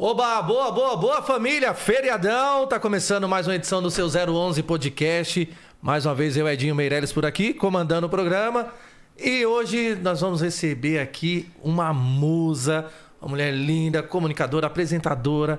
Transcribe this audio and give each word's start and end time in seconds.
Oba, 0.00 0.40
boa, 0.42 0.70
boa, 0.70 0.96
boa 0.96 1.22
família, 1.22 1.74
feriadão, 1.74 2.68
tá 2.68 2.78
começando 2.78 3.28
mais 3.28 3.48
uma 3.48 3.56
edição 3.56 3.82
do 3.82 3.90
seu 3.90 4.06
011 4.06 4.62
Podcast. 4.62 5.52
Mais 5.82 6.06
uma 6.06 6.14
vez 6.14 6.36
eu, 6.36 6.48
Edinho 6.48 6.72
Meirelles, 6.72 7.12
por 7.12 7.26
aqui, 7.26 7.52
comandando 7.52 8.06
o 8.06 8.08
programa. 8.08 8.72
E 9.18 9.44
hoje 9.44 9.98
nós 10.00 10.20
vamos 10.20 10.40
receber 10.40 11.00
aqui 11.00 11.50
uma 11.64 11.92
musa, 11.92 12.86
uma 13.20 13.30
mulher 13.30 13.52
linda, 13.52 14.00
comunicadora, 14.00 14.68
apresentadora, 14.68 15.58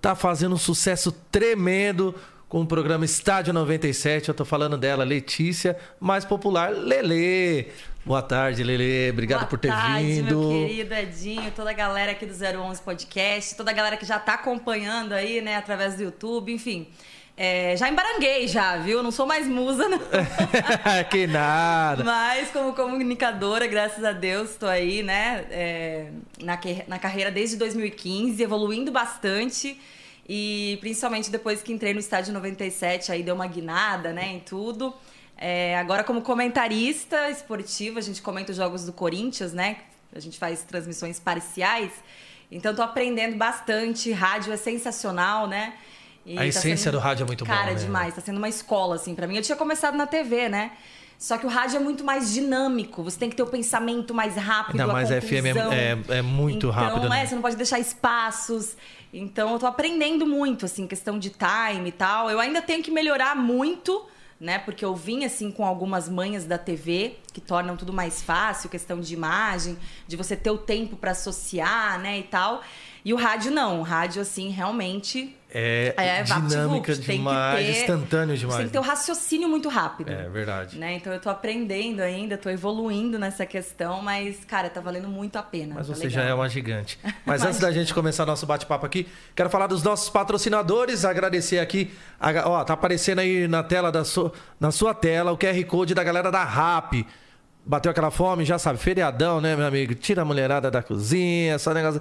tá 0.00 0.14
fazendo 0.14 0.54
um 0.54 0.58
sucesso 0.58 1.10
tremendo 1.10 2.14
com 2.50 2.62
o 2.62 2.66
programa 2.66 3.04
Estádio 3.04 3.54
97. 3.54 4.28
Eu 4.28 4.34
tô 4.34 4.44
falando 4.44 4.76
dela, 4.76 5.04
Letícia, 5.04 5.76
mais 6.00 6.24
popular, 6.24 6.70
Lele. 6.72 7.68
Boa 8.04 8.20
tarde, 8.20 8.64
Lele. 8.64 9.10
Obrigado 9.10 9.40
Boa 9.40 9.48
por 9.50 9.58
ter 9.58 9.68
tarde, 9.68 10.04
vindo. 10.04 10.36
meu 10.40 10.66
querido 10.66 10.92
Edinho, 10.94 11.52
toda 11.54 11.70
a 11.70 11.72
galera 11.72 12.10
aqui 12.10 12.26
do 12.26 12.34
011 12.34 12.82
Podcast, 12.82 13.54
toda 13.54 13.70
a 13.70 13.74
galera 13.74 13.96
que 13.96 14.04
já 14.04 14.18
tá 14.18 14.34
acompanhando 14.34 15.12
aí, 15.12 15.40
né, 15.40 15.56
através 15.56 15.94
do 15.94 16.02
YouTube, 16.02 16.52
enfim. 16.52 16.88
É, 17.36 17.76
já 17.76 17.88
embaranguei 17.88 18.48
já, 18.48 18.76
viu? 18.78 19.00
Não 19.02 19.12
sou 19.12 19.26
mais 19.26 19.46
musa, 19.46 19.88
não. 19.88 20.00
que 21.08 21.26
nada. 21.28 22.02
Mas 22.02 22.50
como 22.50 22.74
comunicadora, 22.74 23.66
graças 23.68 24.02
a 24.04 24.10
Deus, 24.12 24.50
estou 24.50 24.68
aí, 24.68 25.04
né, 25.04 25.46
é, 25.52 26.06
na, 26.42 26.56
que- 26.56 26.82
na 26.88 26.98
carreira 26.98 27.30
desde 27.30 27.56
2015, 27.56 28.42
evoluindo 28.42 28.90
bastante. 28.90 29.78
E 30.32 30.78
principalmente 30.80 31.28
depois 31.28 31.60
que 31.60 31.72
entrei 31.72 31.92
no 31.92 31.98
estádio 31.98 32.32
97, 32.32 33.10
aí 33.10 33.20
deu 33.20 33.34
uma 33.34 33.48
guinada, 33.48 34.12
né, 34.12 34.28
em 34.28 34.38
tudo. 34.38 34.94
É, 35.36 35.76
agora 35.76 36.04
como 36.04 36.22
comentarista 36.22 37.28
esportiva, 37.30 37.98
a 37.98 38.02
gente 38.02 38.22
comenta 38.22 38.52
os 38.52 38.56
jogos 38.56 38.86
do 38.86 38.92
Corinthians, 38.92 39.52
né? 39.52 39.78
A 40.14 40.20
gente 40.20 40.38
faz 40.38 40.62
transmissões 40.62 41.18
parciais. 41.18 41.90
Então 42.48 42.72
tô 42.72 42.80
aprendendo 42.80 43.36
bastante, 43.36 44.12
rádio 44.12 44.52
é 44.52 44.56
sensacional, 44.56 45.48
né? 45.48 45.74
E 46.24 46.38
A 46.38 46.46
essência 46.46 46.92
do 46.92 47.00
rádio 47.00 47.24
é 47.24 47.26
muito 47.26 47.44
bom, 47.44 47.52
Cara, 47.52 47.72
né? 47.72 47.78
demais, 47.78 48.14
tá 48.14 48.20
sendo 48.20 48.36
uma 48.36 48.48
escola 48.48 48.94
assim 48.94 49.16
para 49.16 49.26
mim. 49.26 49.34
Eu 49.34 49.42
tinha 49.42 49.56
começado 49.56 49.96
na 49.96 50.06
TV, 50.06 50.48
né? 50.48 50.70
Só 51.18 51.36
que 51.38 51.44
o 51.44 51.48
rádio 51.48 51.76
é 51.76 51.80
muito 51.80 52.04
mais 52.04 52.32
dinâmico. 52.32 53.02
Você 53.02 53.18
tem 53.18 53.28
que 53.28 53.36
ter 53.36 53.42
o 53.42 53.46
pensamento 53.46 54.14
mais 54.14 54.36
rápido, 54.36 54.80
Ainda 54.80 54.92
mais 54.92 55.10
a 55.10 55.20
FM 55.20 55.46
é- 55.72 56.14
é- 56.14 56.18
é 56.18 56.22
muito 56.22 56.68
então, 56.68 56.70
rápido, 56.70 57.08
né? 57.08 57.22
É, 57.22 57.26
você 57.26 57.34
não 57.34 57.42
pode 57.42 57.56
deixar 57.56 57.78
espaços. 57.78 58.76
Então, 59.12 59.52
eu 59.52 59.58
tô 59.58 59.66
aprendendo 59.66 60.26
muito, 60.26 60.64
assim, 60.64 60.86
questão 60.86 61.18
de 61.18 61.30
time 61.30 61.88
e 61.88 61.92
tal. 61.92 62.30
Eu 62.30 62.38
ainda 62.38 62.62
tenho 62.62 62.82
que 62.82 62.90
melhorar 62.90 63.34
muito, 63.34 64.06
né? 64.38 64.58
Porque 64.58 64.84
eu 64.84 64.94
vim, 64.94 65.24
assim, 65.24 65.50
com 65.50 65.64
algumas 65.64 66.08
manhas 66.08 66.44
da 66.44 66.56
TV 66.56 67.16
que 67.32 67.40
tornam 67.40 67.76
tudo 67.76 67.92
mais 67.92 68.22
fácil, 68.22 68.70
questão 68.70 69.00
de 69.00 69.12
imagem, 69.12 69.76
de 70.06 70.16
você 70.16 70.36
ter 70.36 70.50
o 70.50 70.58
tempo 70.58 70.96
para 70.96 71.10
associar, 71.10 71.98
né, 71.98 72.18
e 72.18 72.22
tal. 72.22 72.62
E 73.04 73.12
o 73.12 73.16
rádio 73.16 73.50
não. 73.50 73.80
O 73.80 73.82
rádio, 73.82 74.22
assim, 74.22 74.48
realmente 74.48 75.36
É, 75.52 75.92
é 75.96 76.22
dinâmica 76.22 76.94
demais, 76.94 77.66
ter- 77.66 77.80
instantâneo 77.80 78.34
Você 78.36 78.40
demais. 78.40 78.56
tem 78.58 78.66
que 78.66 78.72
ter 78.72 78.78
o 78.78 78.82
raciocínio 78.82 79.48
muito 79.48 79.68
rápido. 79.68 80.10
É 80.10 80.28
verdade. 80.28 80.78
Né? 80.78 80.94
Então 80.94 81.12
eu 81.12 81.20
tô 81.20 81.28
aprendendo 81.28 82.00
ainda, 82.00 82.38
tô 82.38 82.48
evoluindo 82.48 83.18
nessa 83.18 83.44
questão, 83.44 84.00
mas, 84.00 84.44
cara, 84.44 84.70
tá 84.70 84.80
valendo 84.80 85.08
muito 85.08 85.36
a 85.36 85.42
pena. 85.42 85.74
Mas 85.74 85.88
tá 85.88 85.94
você 85.94 86.04
legal. 86.06 86.22
já 86.24 86.30
é 86.30 86.34
uma 86.34 86.48
gigante. 86.48 86.98
Mas 87.26 87.42
antes 87.42 87.58
da 87.58 87.70
gente 87.72 87.92
começar 87.92 88.24
nosso 88.24 88.46
bate-papo 88.46 88.86
aqui, 88.86 89.08
quero 89.34 89.50
falar 89.50 89.66
dos 89.66 89.82
nossos 89.82 90.08
patrocinadores, 90.08 91.04
agradecer 91.04 91.58
aqui. 91.58 91.90
a- 92.18 92.48
ó, 92.48 92.64
tá 92.64 92.74
aparecendo 92.74 93.18
aí 93.18 93.48
na 93.48 93.62
tela 93.62 93.90
da 93.90 94.04
sua, 94.04 94.32
na 94.58 94.70
sua 94.70 94.94
tela 94.94 95.32
o 95.32 95.36
QR 95.38 95.64
Code 95.64 95.94
da 95.94 96.04
galera 96.04 96.30
da 96.30 96.44
RAP. 96.44 97.04
Bateu 97.66 97.90
aquela 97.90 98.10
fome, 98.10 98.44
já 98.44 98.58
sabe, 98.58 98.78
feriadão, 98.78 99.40
né, 99.40 99.54
meu 99.54 99.66
amigo? 99.66 99.94
Tira 99.94 100.22
a 100.22 100.24
mulherada 100.24 100.70
da 100.70 100.82
cozinha, 100.82 101.58
só 101.58 101.74
negócio. 101.74 102.00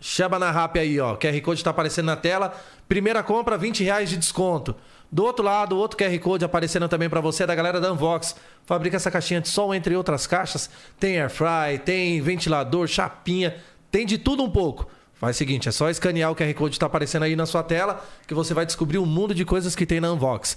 Chama 0.00 0.38
na 0.38 0.50
RAP 0.50 0.76
aí, 0.76 0.98
ó. 0.98 1.14
QR 1.16 1.38
Code 1.42 1.62
tá 1.62 1.70
aparecendo 1.70 2.06
na 2.06 2.16
tela. 2.16 2.54
Primeira 2.88 3.22
compra, 3.22 3.58
20 3.58 3.84
reais 3.84 4.08
de 4.08 4.16
desconto. 4.16 4.74
Do 5.12 5.24
outro 5.24 5.44
lado, 5.44 5.76
outro 5.76 5.98
QR 5.98 6.18
Code 6.18 6.44
aparecendo 6.44 6.88
também 6.88 7.10
pra 7.10 7.20
você, 7.20 7.44
da 7.44 7.54
galera 7.54 7.80
da 7.80 7.92
Unvox. 7.92 8.34
Fabrica 8.64 8.96
essa 8.96 9.10
caixinha 9.10 9.40
de 9.40 9.48
som, 9.48 9.74
entre 9.74 9.94
outras 9.94 10.26
caixas. 10.26 10.70
Tem 10.98 11.20
air 11.20 11.28
fry, 11.28 11.78
tem 11.84 12.20
ventilador, 12.20 12.86
chapinha, 12.86 13.56
tem 13.90 14.06
de 14.06 14.16
tudo 14.16 14.42
um 14.42 14.50
pouco. 14.50 14.86
Faz 15.14 15.36
o 15.36 15.38
seguinte, 15.38 15.68
é 15.68 15.72
só 15.72 15.90
escanear 15.90 16.30
o 16.30 16.34
QR 16.34 16.54
Code 16.54 16.72
que 16.72 16.78
tá 16.78 16.86
aparecendo 16.86 17.24
aí 17.24 17.36
na 17.36 17.44
sua 17.44 17.62
tela, 17.62 18.02
que 18.26 18.32
você 18.32 18.54
vai 18.54 18.64
descobrir 18.64 18.96
um 18.96 19.04
mundo 19.04 19.34
de 19.34 19.44
coisas 19.44 19.76
que 19.76 19.84
tem 19.84 20.00
na 20.00 20.10
Unvox. 20.12 20.56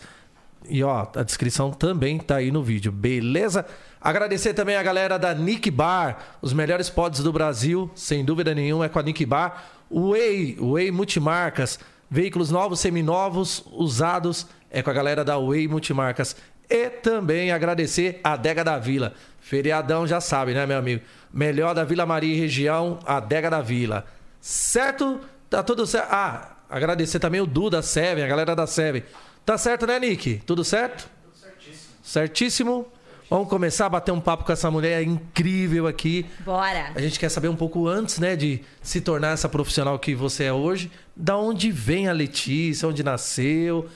E 0.69 0.81
ó, 0.83 1.07
a 1.15 1.23
descrição 1.23 1.71
também 1.71 2.17
tá 2.17 2.37
aí 2.37 2.49
no 2.49 2.63
vídeo, 2.63 2.91
beleza? 2.91 3.65
Agradecer 4.03 4.53
também 4.53 4.75
a 4.75 4.83
galera 4.83 5.17
da 5.17 5.33
Nick 5.33 5.71
Bar, 5.71 6.35
os 6.41 6.51
melhores 6.51 6.89
pods 6.89 7.23
do 7.23 7.31
Brasil, 7.31 7.89
sem 7.95 8.25
dúvida 8.25 8.53
nenhuma, 8.53 8.85
é 8.85 8.89
com 8.89 8.99
a 8.99 9.03
Nick 9.03 9.25
Bar. 9.25 9.63
Way, 9.89 10.57
Way 10.59 10.91
Multimarcas, 10.91 11.79
veículos 12.09 12.51
novos, 12.51 12.81
seminovos, 12.81 13.63
usados, 13.71 14.45
é 14.69 14.83
com 14.83 14.89
a 14.89 14.93
galera 14.93 15.23
da 15.23 15.39
Way 15.39 15.69
Multimarcas. 15.69 16.35
E 16.69 16.89
também 16.89 17.53
agradecer 17.53 18.19
a 18.21 18.33
Adega 18.33 18.61
da 18.61 18.77
Vila. 18.77 19.13
Feriadão 19.39 20.05
já 20.05 20.19
sabe, 20.19 20.53
né, 20.53 20.65
meu 20.65 20.77
amigo? 20.77 21.01
Melhor 21.31 21.73
da 21.73 21.85
Vila 21.85 22.05
Maria 22.05 22.35
e 22.35 22.39
região, 22.39 22.99
Adega 23.05 23.49
da 23.49 23.61
Vila. 23.61 24.05
Certo? 24.41 25.21
Tá 25.49 25.63
tudo 25.63 25.87
certo. 25.87 26.09
Ah, 26.11 26.57
agradecer 26.69 27.19
também 27.19 27.39
o 27.39 27.45
Du 27.45 27.69
da 27.69 27.81
Seven, 27.81 28.25
a 28.25 28.27
galera 28.27 28.53
da 28.53 28.67
Seven. 28.67 29.01
Tá 29.45 29.57
certo, 29.57 29.87
né, 29.87 29.97
Nick? 29.97 30.41
Tudo 30.45 30.61
certo? 30.61 31.09
Tudo 31.23 31.37
certíssimo. 31.37 31.93
Certíssimo. 32.03 32.92
Vamos 33.29 33.47
começar 33.49 33.87
a 33.87 33.89
bater 33.89 34.11
um 34.11 34.19
papo 34.19 34.43
com 34.43 34.51
essa 34.51 34.69
mulher 34.69 35.01
incrível 35.01 35.87
aqui. 35.87 36.25
Bora! 36.45 36.91
A 36.93 37.01
gente 37.01 37.19
quer 37.19 37.29
saber 37.29 37.47
um 37.47 37.55
pouco 37.55 37.87
antes, 37.87 38.19
né, 38.19 38.35
de 38.35 38.61
se 38.81 39.01
tornar 39.01 39.31
essa 39.31 39.49
profissional 39.49 39.97
que 39.97 40.13
você 40.13 40.45
é 40.45 40.53
hoje, 40.53 40.91
da 41.15 41.37
onde 41.37 41.71
vem 41.71 42.07
a 42.07 42.11
Letícia, 42.11 42.87
onde 42.87 43.01
nasceu, 43.03 43.89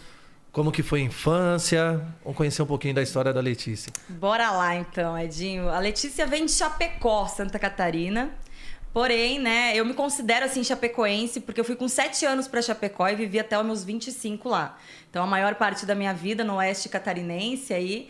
como 0.52 0.72
que 0.72 0.82
foi 0.82 1.02
a 1.02 1.04
infância. 1.04 2.02
Vamos 2.24 2.38
conhecer 2.38 2.62
um 2.62 2.66
pouquinho 2.66 2.96
da 2.96 3.04
história 3.04 3.32
da 3.34 3.42
Letícia. 3.42 3.92
Bora 4.10 4.50
lá 4.52 4.76
então, 4.76 5.18
Edinho. 5.18 5.70
A 5.70 5.80
Letícia 5.80 6.26
vem 6.26 6.46
de 6.46 6.52
Chapecó, 6.54 7.28
Santa 7.28 7.60
Catarina. 7.60 8.32
Porém, 8.94 9.38
né, 9.38 9.74
eu 9.76 9.86
me 9.86 9.94
considero 9.94 10.46
assim 10.46 10.64
chapecoense 10.64 11.42
porque 11.42 11.60
eu 11.60 11.66
fui 11.66 11.76
com 11.76 11.88
7 11.88 12.26
anos 12.26 12.48
para 12.48 12.62
Chapecó 12.64 13.08
e 13.08 13.16
vivi 13.16 13.38
até 13.38 13.60
os 13.60 13.64
meus 13.64 13.84
25 13.84 14.50
lá. 14.50 14.76
Então, 15.10 15.24
a 15.24 15.28
maior 15.28 15.54
parte 15.56 15.86
da 15.86 15.94
minha 15.94 16.14
vida 16.14 16.44
no 16.44 16.56
oeste 16.56 16.90
catarinense 16.90 17.74
aí. 17.74 18.10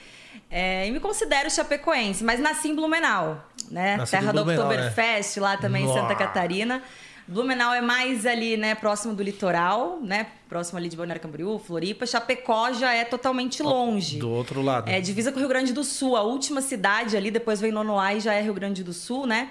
É, 0.50 0.88
e 0.88 0.92
me 0.92 1.00
considero 1.00 1.50
chapecoense, 1.50 2.24
mas 2.24 2.40
nasci 2.40 2.70
em 2.70 2.76
Blumenau, 2.76 3.44
né? 3.70 3.98
Nasci 3.98 4.12
Terra 4.12 4.32
do 4.32 4.42
Oktoberfest, 4.42 5.38
lá 5.40 5.58
também 5.58 5.86
em 5.86 5.94
Santa. 5.94 6.16
Catarina. 6.16 6.82
Blumenau 7.28 7.74
é 7.74 7.82
mais 7.82 8.26
ali, 8.26 8.56
né, 8.56 8.74
próximo 8.74 9.14
do 9.14 9.22
litoral, 9.22 10.00
né? 10.02 10.28
Próximo 10.48 10.80
ali 10.80 10.88
de 10.88 10.96
Balneário 10.96 11.22
Camboriú, 11.22 11.60
Floripa. 11.60 12.06
Chapecó 12.06 12.72
já 12.72 12.94
é 12.94 13.04
totalmente 13.04 13.62
longe. 13.62 14.18
Do 14.18 14.32
outro 14.32 14.62
lado. 14.62 14.90
É, 14.90 15.02
divisa 15.02 15.30
com 15.30 15.38
o 15.38 15.40
Rio 15.42 15.50
Grande 15.50 15.74
do 15.74 15.84
Sul. 15.84 16.16
A 16.16 16.22
última 16.22 16.62
cidade 16.62 17.18
ali, 17.18 17.30
depois 17.30 17.60
vem 17.60 17.70
Nonoá 17.70 18.14
e 18.14 18.22
já 18.22 18.34
é 18.34 18.42
Rio 18.42 18.54
Grande 18.54 18.82
do 18.82 18.94
Sul, 18.94 19.28
né? 19.28 19.50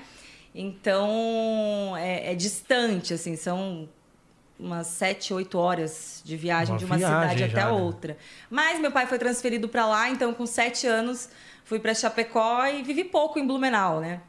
Então, 0.55 1.95
é, 1.99 2.33
é 2.33 2.35
distante, 2.35 3.13
assim, 3.13 3.37
são 3.37 3.87
umas 4.59 4.87
sete, 4.87 5.33
oito 5.35 5.59
horas 5.59 6.23
de 6.25 6.37
viagem 6.37 6.73
Uma 6.73 6.79
de 6.79 6.85
uma 6.85 6.97
viagem 6.97 7.21
cidade 7.21 7.39
já, 7.41 7.47
até 7.47 7.65
né? 7.73 7.81
outra. 7.81 8.17
Mas 8.51 8.81
meu 8.81 8.91
pai 8.91 9.07
foi 9.07 9.19
transferido 9.19 9.69
para 9.69 9.87
lá, 9.87 10.09
então 10.09 10.33
com 10.33 10.47
sete 10.47 10.87
anos 10.87 11.29
fui 11.65 11.79
para 11.79 11.95
Chapecó 11.95 12.67
e 12.67 12.83
vivi 12.83 13.05
pouco 13.05 13.39
em 13.39 13.47
Blumenau, 13.47 14.01
né? 14.01 14.21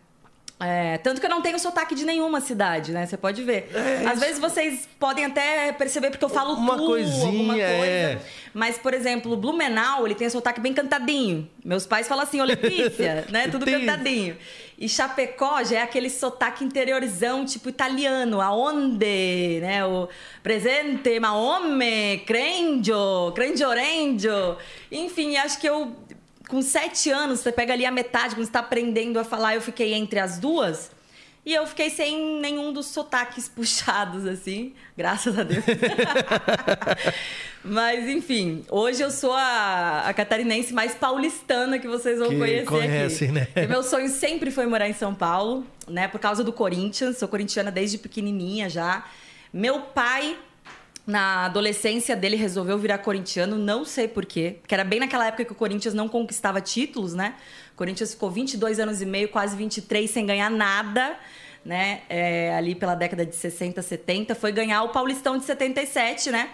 É, 0.59 0.97
tanto 0.97 1.21
que 1.21 1.25
eu 1.27 1.29
não 1.29 1.39
tenho 1.39 1.59
sotaque 1.59 1.93
de 1.93 2.03
nenhuma 2.03 2.41
cidade, 2.41 2.91
né? 2.91 3.05
Você 3.05 3.15
pode 3.15 3.43
ver. 3.43 3.69
Às 4.11 4.19
vezes 4.19 4.39
vocês 4.39 4.89
podem 4.99 5.25
até 5.25 5.71
perceber 5.71 6.09
porque 6.09 6.25
eu 6.25 6.29
falo 6.29 6.53
É 6.53 6.53
Uma 6.55 6.77
tu, 6.77 6.85
coisinha, 6.87 7.25
alguma 7.27 7.53
coisa. 7.53 7.65
é. 7.85 8.19
Mas, 8.55 8.75
por 8.75 8.91
exemplo, 8.91 9.37
Blumenau, 9.37 10.07
ele 10.07 10.15
tem 10.15 10.27
sotaque 10.31 10.59
bem 10.59 10.73
cantadinho. 10.73 11.47
Meus 11.63 11.85
pais 11.85 12.07
falam 12.07 12.23
assim, 12.23 12.41
ô 12.41 12.43
Letícia, 12.43 13.23
né? 13.29 13.47
Tudo 13.49 13.65
Tem. 13.65 13.85
cantadinho. 13.85 14.35
E 14.77 14.87
Chapecó 14.87 15.63
já 15.63 15.77
é 15.79 15.81
aquele 15.81 16.09
sotaque 16.09 16.63
interiorizão, 16.63 17.43
tipo 17.45 17.67
italiano. 17.67 18.39
Aonde, 18.39 19.59
né? 19.59 19.83
O 19.85 20.07
presente, 20.43 21.19
ma 21.19 21.33
home, 21.33 22.23
crengio. 22.27 23.33
Enfim, 24.91 25.35
acho 25.37 25.59
que 25.59 25.67
eu... 25.67 25.95
Com 26.47 26.61
sete 26.61 27.09
anos, 27.09 27.41
você 27.41 27.51
pega 27.51 27.73
ali 27.73 27.85
a 27.85 27.91
metade, 27.91 28.33
quando 28.33 28.45
você 28.45 28.51
tá 28.51 28.59
aprendendo 28.59 29.19
a 29.19 29.23
falar, 29.25 29.55
eu 29.55 29.61
fiquei 29.61 29.93
entre 29.93 30.19
as 30.19 30.39
duas. 30.39 30.91
E 31.47 31.53
eu 31.53 31.65
fiquei 31.65 31.89
sem 31.89 32.41
nenhum 32.41 32.73
dos 32.73 32.87
sotaques 32.87 33.47
puxados, 33.55 34.25
assim, 34.25 34.73
graças 34.97 35.39
a 35.39 35.43
Deus. 35.43 35.63
Mas, 37.63 38.09
enfim, 38.09 38.65
hoje 38.69 39.01
eu 39.01 39.09
sou 39.09 39.31
a, 39.31 40.01
a 40.07 40.13
catarinense 40.13 40.73
mais 40.73 40.93
paulistana 40.93 41.79
que 41.79 41.87
vocês 41.87 42.19
vão 42.19 42.31
Que 42.31 42.37
conhecer 42.37 42.65
conhece, 42.65 43.23
aqui. 43.23 43.33
né? 43.33 43.47
E 43.55 43.65
meu 43.65 43.81
sonho 43.81 44.09
sempre 44.09 44.51
foi 44.51 44.65
morar 44.65 44.89
em 44.89 44.93
São 44.93 45.15
Paulo, 45.15 45.65
né? 45.87 46.09
Por 46.09 46.19
causa 46.19 46.43
do 46.43 46.51
Corinthians. 46.51 47.17
Sou 47.17 47.29
corintiana 47.29 47.71
desde 47.71 47.97
pequenininha 47.97 48.69
já. 48.69 49.05
Meu 49.53 49.79
pai 49.79 50.37
na 51.07 51.45
adolescência 51.45 52.17
dele 52.17 52.35
resolveu 52.35 52.77
virar 52.77 52.97
corintiano, 52.97 53.57
não 53.57 53.85
sei 53.85 54.09
porquê, 54.09 54.57
porque 54.59 54.75
era 54.75 54.83
bem 54.83 54.99
naquela 54.99 55.25
época 55.25 55.45
que 55.45 55.51
o 55.53 55.55
Corinthians 55.55 55.93
não 55.93 56.09
conquistava 56.09 56.59
títulos, 56.59 57.13
né? 57.13 57.35
O 57.73 57.77
Corinthians 57.77 58.11
ficou 58.11 58.29
22 58.29 58.77
anos 58.77 59.01
e 59.01 59.05
meio, 59.05 59.29
quase 59.29 59.55
23 59.55 60.11
sem 60.11 60.25
ganhar 60.25 60.51
nada, 60.51 61.17
né? 61.63 62.01
É, 62.09 62.53
ali 62.57 62.75
pela 62.75 62.93
década 62.93 63.25
de 63.25 63.33
60, 63.33 63.81
70, 63.81 64.35
foi 64.35 64.51
ganhar 64.51 64.83
o 64.83 64.89
Paulistão 64.89 65.37
de 65.37 65.45
77, 65.45 66.29
né? 66.29 66.49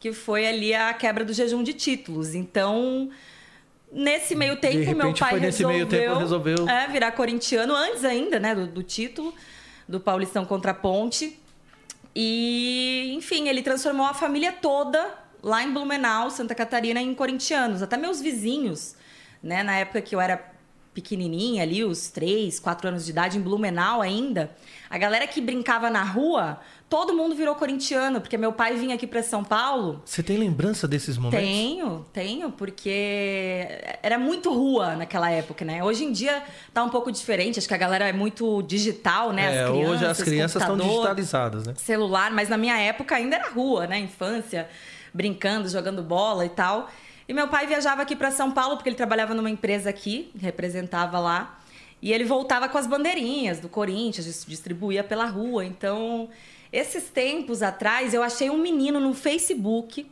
Que 0.00 0.14
foi 0.14 0.46
ali 0.46 0.72
a 0.72 0.94
quebra 0.94 1.22
do 1.22 1.34
jejum 1.34 1.62
de 1.62 1.74
títulos. 1.74 2.34
Então, 2.34 3.10
nesse 3.92 4.34
meio 4.34 4.56
tempo, 4.56 4.96
meu 4.96 5.12
pai 5.12 5.38
resolveu, 5.38 5.86
tempo, 5.86 6.14
resolveu... 6.14 6.66
É, 6.66 6.88
virar 6.88 7.12
corintiano, 7.12 7.74
antes 7.74 8.02
ainda, 8.02 8.40
né? 8.40 8.54
Do, 8.54 8.66
do 8.66 8.82
título 8.82 9.34
do 9.86 10.00
Paulistão 10.00 10.46
contra 10.46 10.70
a 10.70 10.74
Ponte. 10.74 11.38
E, 12.14 13.12
enfim, 13.14 13.48
ele 13.48 13.62
transformou 13.62 14.06
a 14.06 14.14
família 14.14 14.52
toda 14.52 15.14
lá 15.42 15.62
em 15.62 15.72
Blumenau, 15.72 16.30
Santa 16.30 16.54
Catarina, 16.54 17.00
em 17.00 17.14
corintianos. 17.14 17.82
Até 17.82 17.96
meus 17.96 18.20
vizinhos, 18.20 18.96
né? 19.42 19.62
Na 19.62 19.76
época 19.76 20.02
que 20.02 20.14
eu 20.14 20.20
era 20.20 20.50
pequenininha 20.92 21.62
ali, 21.62 21.84
os 21.84 22.10
três, 22.10 22.58
quatro 22.58 22.88
anos 22.88 23.04
de 23.04 23.12
idade, 23.12 23.38
em 23.38 23.40
Blumenau 23.40 24.02
ainda, 24.02 24.50
a 24.88 24.98
galera 24.98 25.26
que 25.26 25.40
brincava 25.40 25.88
na 25.88 26.02
rua, 26.02 26.60
todo 26.90 27.14
mundo 27.14 27.36
virou 27.36 27.54
corintiano, 27.54 28.20
porque 28.20 28.36
meu 28.36 28.52
pai 28.52 28.74
vinha 28.74 28.96
aqui 28.96 29.06
para 29.06 29.22
São 29.22 29.44
Paulo. 29.44 30.02
Você 30.04 30.24
tem 30.24 30.36
lembrança 30.36 30.88
desses 30.88 31.16
momentos? 31.16 31.46
Tenho, 31.46 32.04
tenho, 32.12 32.50
porque 32.50 33.68
era 34.02 34.18
muito 34.18 34.52
rua 34.52 34.96
naquela 34.96 35.30
época, 35.30 35.64
né? 35.64 35.84
Hoje 35.84 36.04
em 36.04 36.10
dia 36.10 36.42
tá 36.74 36.82
um 36.82 36.88
pouco 36.88 37.12
diferente, 37.12 37.60
acho 37.60 37.68
que 37.68 37.74
a 37.74 37.78
galera 37.78 38.08
é 38.08 38.12
muito 38.12 38.60
digital, 38.62 39.32
né? 39.32 39.54
É, 39.54 39.62
as 39.62 39.70
crianças, 39.70 39.90
hoje 39.90 40.04
as 40.04 40.22
crianças 40.22 40.62
estão 40.62 40.76
digitalizadas, 40.76 41.66
né? 41.66 41.74
Celular, 41.76 42.32
mas 42.32 42.48
na 42.48 42.56
minha 42.56 42.76
época 42.76 43.14
ainda 43.14 43.36
era 43.36 43.50
rua, 43.50 43.86
né? 43.86 43.96
Infância, 44.00 44.68
brincando, 45.14 45.68
jogando 45.68 46.02
bola 46.02 46.44
e 46.44 46.50
tal. 46.50 46.90
E 47.28 47.32
meu 47.32 47.46
pai 47.46 47.68
viajava 47.68 48.02
aqui 48.02 48.16
para 48.16 48.32
São 48.32 48.50
Paulo 48.50 48.74
porque 48.76 48.88
ele 48.88 48.96
trabalhava 48.96 49.32
numa 49.32 49.48
empresa 49.48 49.88
aqui, 49.88 50.32
representava 50.40 51.20
lá. 51.20 51.60
E 52.02 52.12
ele 52.12 52.24
voltava 52.24 52.68
com 52.68 52.78
as 52.78 52.86
bandeirinhas 52.88 53.60
do 53.60 53.68
Corinthians, 53.68 54.44
distribuía 54.48 55.04
pela 55.04 55.26
rua. 55.26 55.64
Então, 55.64 56.28
esses 56.72 57.04
tempos 57.04 57.62
atrás, 57.62 58.14
eu 58.14 58.22
achei 58.22 58.50
um 58.50 58.58
menino 58.58 59.00
no 59.00 59.12
Facebook, 59.12 60.06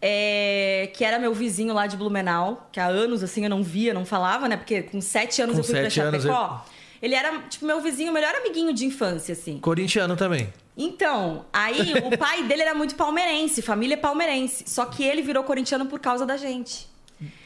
é, 0.00 0.90
que 0.94 1.04
era 1.04 1.18
meu 1.18 1.34
vizinho 1.34 1.74
lá 1.74 1.86
de 1.86 1.96
Blumenau, 1.96 2.68
que 2.72 2.80
há 2.80 2.86
anos 2.86 3.22
assim 3.22 3.44
eu 3.44 3.50
não 3.50 3.62
via, 3.62 3.92
não 3.92 4.06
falava, 4.06 4.48
né? 4.48 4.56
Porque 4.56 4.82
com 4.82 5.00
sete 5.00 5.42
anos 5.42 5.56
Com 5.56 5.60
eu 5.60 5.64
fui 5.64 5.80
pra 5.80 5.90
Chapecó. 5.90 6.64
Ele 7.00 7.14
era, 7.14 7.38
tipo, 7.42 7.64
meu 7.64 7.80
vizinho, 7.80 8.12
melhor 8.12 8.34
amiguinho 8.34 8.72
de 8.72 8.84
infância, 8.84 9.32
assim. 9.32 9.58
Corintiano 9.58 10.16
também. 10.16 10.52
Então, 10.76 11.44
aí 11.52 11.94
o 12.04 12.14
pai 12.18 12.42
dele 12.44 12.62
era 12.62 12.74
muito 12.74 12.94
palmeirense, 12.94 13.62
família 13.62 13.96
palmeirense. 13.96 14.64
Só 14.66 14.84
que 14.84 15.04
ele 15.04 15.22
virou 15.22 15.44
corintiano 15.44 15.86
por 15.86 16.00
causa 16.00 16.26
da 16.26 16.36
gente. 16.36 16.88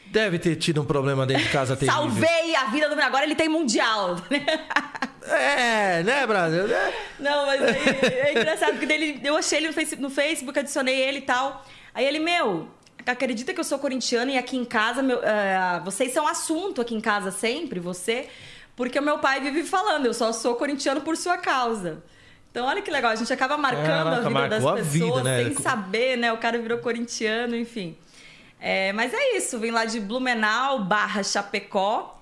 Deve 0.07 0.37
ter 0.37 0.55
tido 0.55 0.81
um 0.81 0.85
problema 0.85 1.25
dentro 1.25 1.43
de 1.43 1.49
casa 1.49 1.75
terrível. 1.77 2.01
Salvei 2.01 2.55
a 2.55 2.65
vida 2.65 2.87
do. 2.87 2.99
Agora 3.01 3.25
ele 3.25 3.35
tem 3.35 3.49
mundial. 3.49 4.17
É, 5.27 6.03
né, 6.03 6.27
Brasil? 6.27 6.65
É. 6.67 6.93
Não, 7.19 7.45
mas 7.45 7.61
aí, 7.61 7.89
é 8.13 8.31
engraçado, 8.31 8.71
porque 8.71 8.85
dele, 8.85 9.21
eu 9.23 9.37
achei 9.37 9.59
ele 9.59 9.67
no 9.67 9.73
Facebook, 9.73 10.01
no 10.01 10.09
Facebook, 10.09 10.59
adicionei 10.59 10.99
ele 10.99 11.19
e 11.19 11.21
tal. 11.21 11.65
Aí 11.93 12.05
ele, 12.05 12.19
meu, 12.19 12.67
acredita 13.05 13.53
que 13.53 13.59
eu 13.59 13.63
sou 13.63 13.79
corintiano 13.79 14.31
e 14.31 14.37
aqui 14.37 14.57
em 14.57 14.65
casa, 14.65 15.01
meu, 15.01 15.17
uh, 15.17 15.83
vocês 15.83 16.11
são 16.13 16.27
assunto 16.27 16.81
aqui 16.81 16.95
em 16.95 17.01
casa 17.01 17.31
sempre, 17.31 17.79
você, 17.79 18.27
porque 18.75 18.97
o 18.97 19.01
meu 19.03 19.19
pai 19.19 19.39
vive 19.39 19.63
falando, 19.63 20.05
eu 20.05 20.13
só 20.13 20.31
sou 20.31 20.55
corintiano 20.55 21.01
por 21.01 21.15
sua 21.15 21.37
causa. 21.37 22.03
Então, 22.51 22.67
olha 22.67 22.81
que 22.81 22.91
legal, 22.91 23.11
a 23.11 23.15
gente 23.15 23.33
acaba 23.33 23.57
marcando 23.57 23.87
Caraca, 23.87 24.27
a 24.27 24.29
vida 24.29 24.47
das 24.47 24.65
a 24.65 24.73
pessoas 24.73 24.87
vida, 24.87 25.23
né? 25.23 25.43
sem 25.43 25.53
saber, 25.55 26.17
né? 26.17 26.31
O 26.31 26.37
cara 26.37 26.59
virou 26.59 26.77
corintiano, 26.77 27.55
enfim. 27.55 27.97
É, 28.59 28.93
mas 28.93 29.11
é 29.13 29.37
isso, 29.37 29.59
vim 29.59 29.71
lá 29.71 29.85
de 29.85 29.99
Blumenau 29.99 30.83
barra 30.83 31.23
Chapecó. 31.23 32.21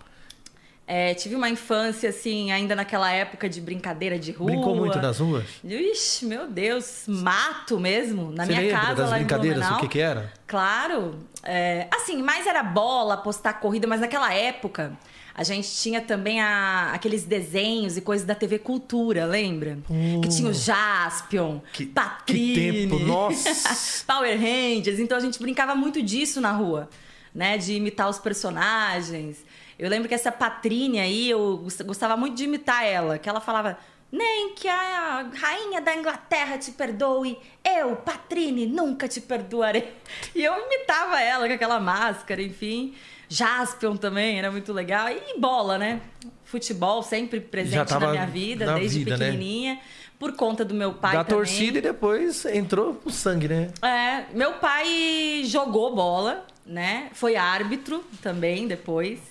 É, 0.93 1.13
tive 1.13 1.35
uma 1.35 1.49
infância, 1.49 2.09
assim, 2.09 2.51
ainda 2.51 2.75
naquela 2.75 3.09
época 3.13 3.47
de 3.47 3.61
brincadeira 3.61 4.19
de 4.19 4.33
rua. 4.33 4.47
Brincou 4.51 4.75
muito 4.75 4.99
nas 4.99 5.19
ruas? 5.19 5.45
Ixi, 5.63 6.25
meu 6.25 6.47
Deus, 6.49 7.03
mato 7.07 7.79
mesmo. 7.79 8.29
Na 8.33 8.45
Você 8.45 8.53
minha 8.53 8.71
casa 8.77 8.95
das 8.95 9.09
lá 9.09 9.15
brincadeiras, 9.15 9.71
o 9.71 9.77
que 9.77 9.87
que 9.87 9.99
era? 10.01 10.33
Claro. 10.45 11.17
É, 11.43 11.87
assim, 11.93 12.21
mais 12.21 12.45
era 12.45 12.61
bola, 12.61 13.13
apostar 13.13 13.57
corrida, 13.61 13.87
mas 13.87 14.01
naquela 14.01 14.33
época 14.33 14.91
a 15.33 15.43
gente 15.45 15.71
tinha 15.77 16.01
também 16.01 16.41
a- 16.41 16.91
aqueles 16.93 17.23
desenhos 17.23 17.95
e 17.95 18.01
coisas 18.01 18.27
da 18.27 18.35
TV 18.35 18.59
Cultura, 18.59 19.23
lembra? 19.25 19.77
Que 20.21 20.27
tinha 20.27 20.49
o 20.49 20.53
Jaspion, 20.53 21.55
Uh. 21.55 21.61
Que- 21.71 21.85
Patrine, 21.85 22.53
que 22.53 22.87
tempo, 22.89 22.99
nossa! 22.99 23.49
Power 24.05 24.37
Rangers. 24.37 24.99
Então 24.99 25.17
a 25.17 25.21
gente 25.21 25.39
brincava 25.39 25.73
muito 25.73 26.01
disso 26.03 26.41
na 26.41 26.51
rua, 26.51 26.89
né? 27.33 27.57
De 27.57 27.75
imitar 27.75 28.09
os 28.09 28.19
personagens. 28.19 29.37
Eu 29.81 29.89
lembro 29.89 30.07
que 30.07 30.13
essa 30.13 30.31
Patrine 30.31 30.99
aí, 30.99 31.29
eu 31.29 31.57
gost- 31.57 31.81
gostava 31.83 32.15
muito 32.15 32.35
de 32.35 32.43
imitar 32.43 32.85
ela, 32.85 33.17
que 33.17 33.27
ela 33.27 33.41
falava. 33.41 33.77
Nem 34.11 34.53
que 34.53 34.67
a 34.67 35.29
rainha 35.33 35.79
da 35.81 35.95
Inglaterra 35.95 36.57
te 36.57 36.71
perdoe, 36.71 37.37
eu, 37.65 37.95
Patrine, 37.95 38.65
nunca 38.67 39.07
te 39.07 39.19
perdoarei. 39.21 39.91
E 40.35 40.43
eu 40.43 40.53
imitava 40.65 41.19
ela 41.21 41.47
com 41.47 41.53
aquela 41.53 41.79
máscara, 41.79 42.41
enfim. 42.41 42.93
Jaspion 43.29 43.95
também, 43.95 44.37
era 44.37 44.51
muito 44.51 44.71
legal. 44.73 45.07
E 45.09 45.39
bola, 45.39 45.77
né? 45.77 46.01
Futebol 46.43 47.01
sempre 47.01 47.39
presente 47.39 47.89
na 47.91 48.11
minha 48.11 48.25
vida, 48.27 48.65
na 48.65 48.73
desde 48.75 48.99
vida, 48.99 49.17
né? 49.17 49.25
pequenininha. 49.25 49.79
Por 50.19 50.33
conta 50.33 50.63
do 50.63 50.75
meu 50.75 50.93
pai 50.93 51.13
da 51.13 51.23
também. 51.23 51.37
torcida 51.45 51.77
e 51.79 51.81
depois 51.81 52.45
entrou 52.45 53.01
o 53.05 53.09
sangue, 53.09 53.47
né? 53.47 53.71
É, 53.81 54.25
meu 54.35 54.53
pai 54.53 55.41
jogou 55.45 55.95
bola, 55.95 56.45
né? 56.65 57.09
Foi 57.13 57.35
árbitro 57.37 58.03
também 58.21 58.67
depois. 58.67 59.30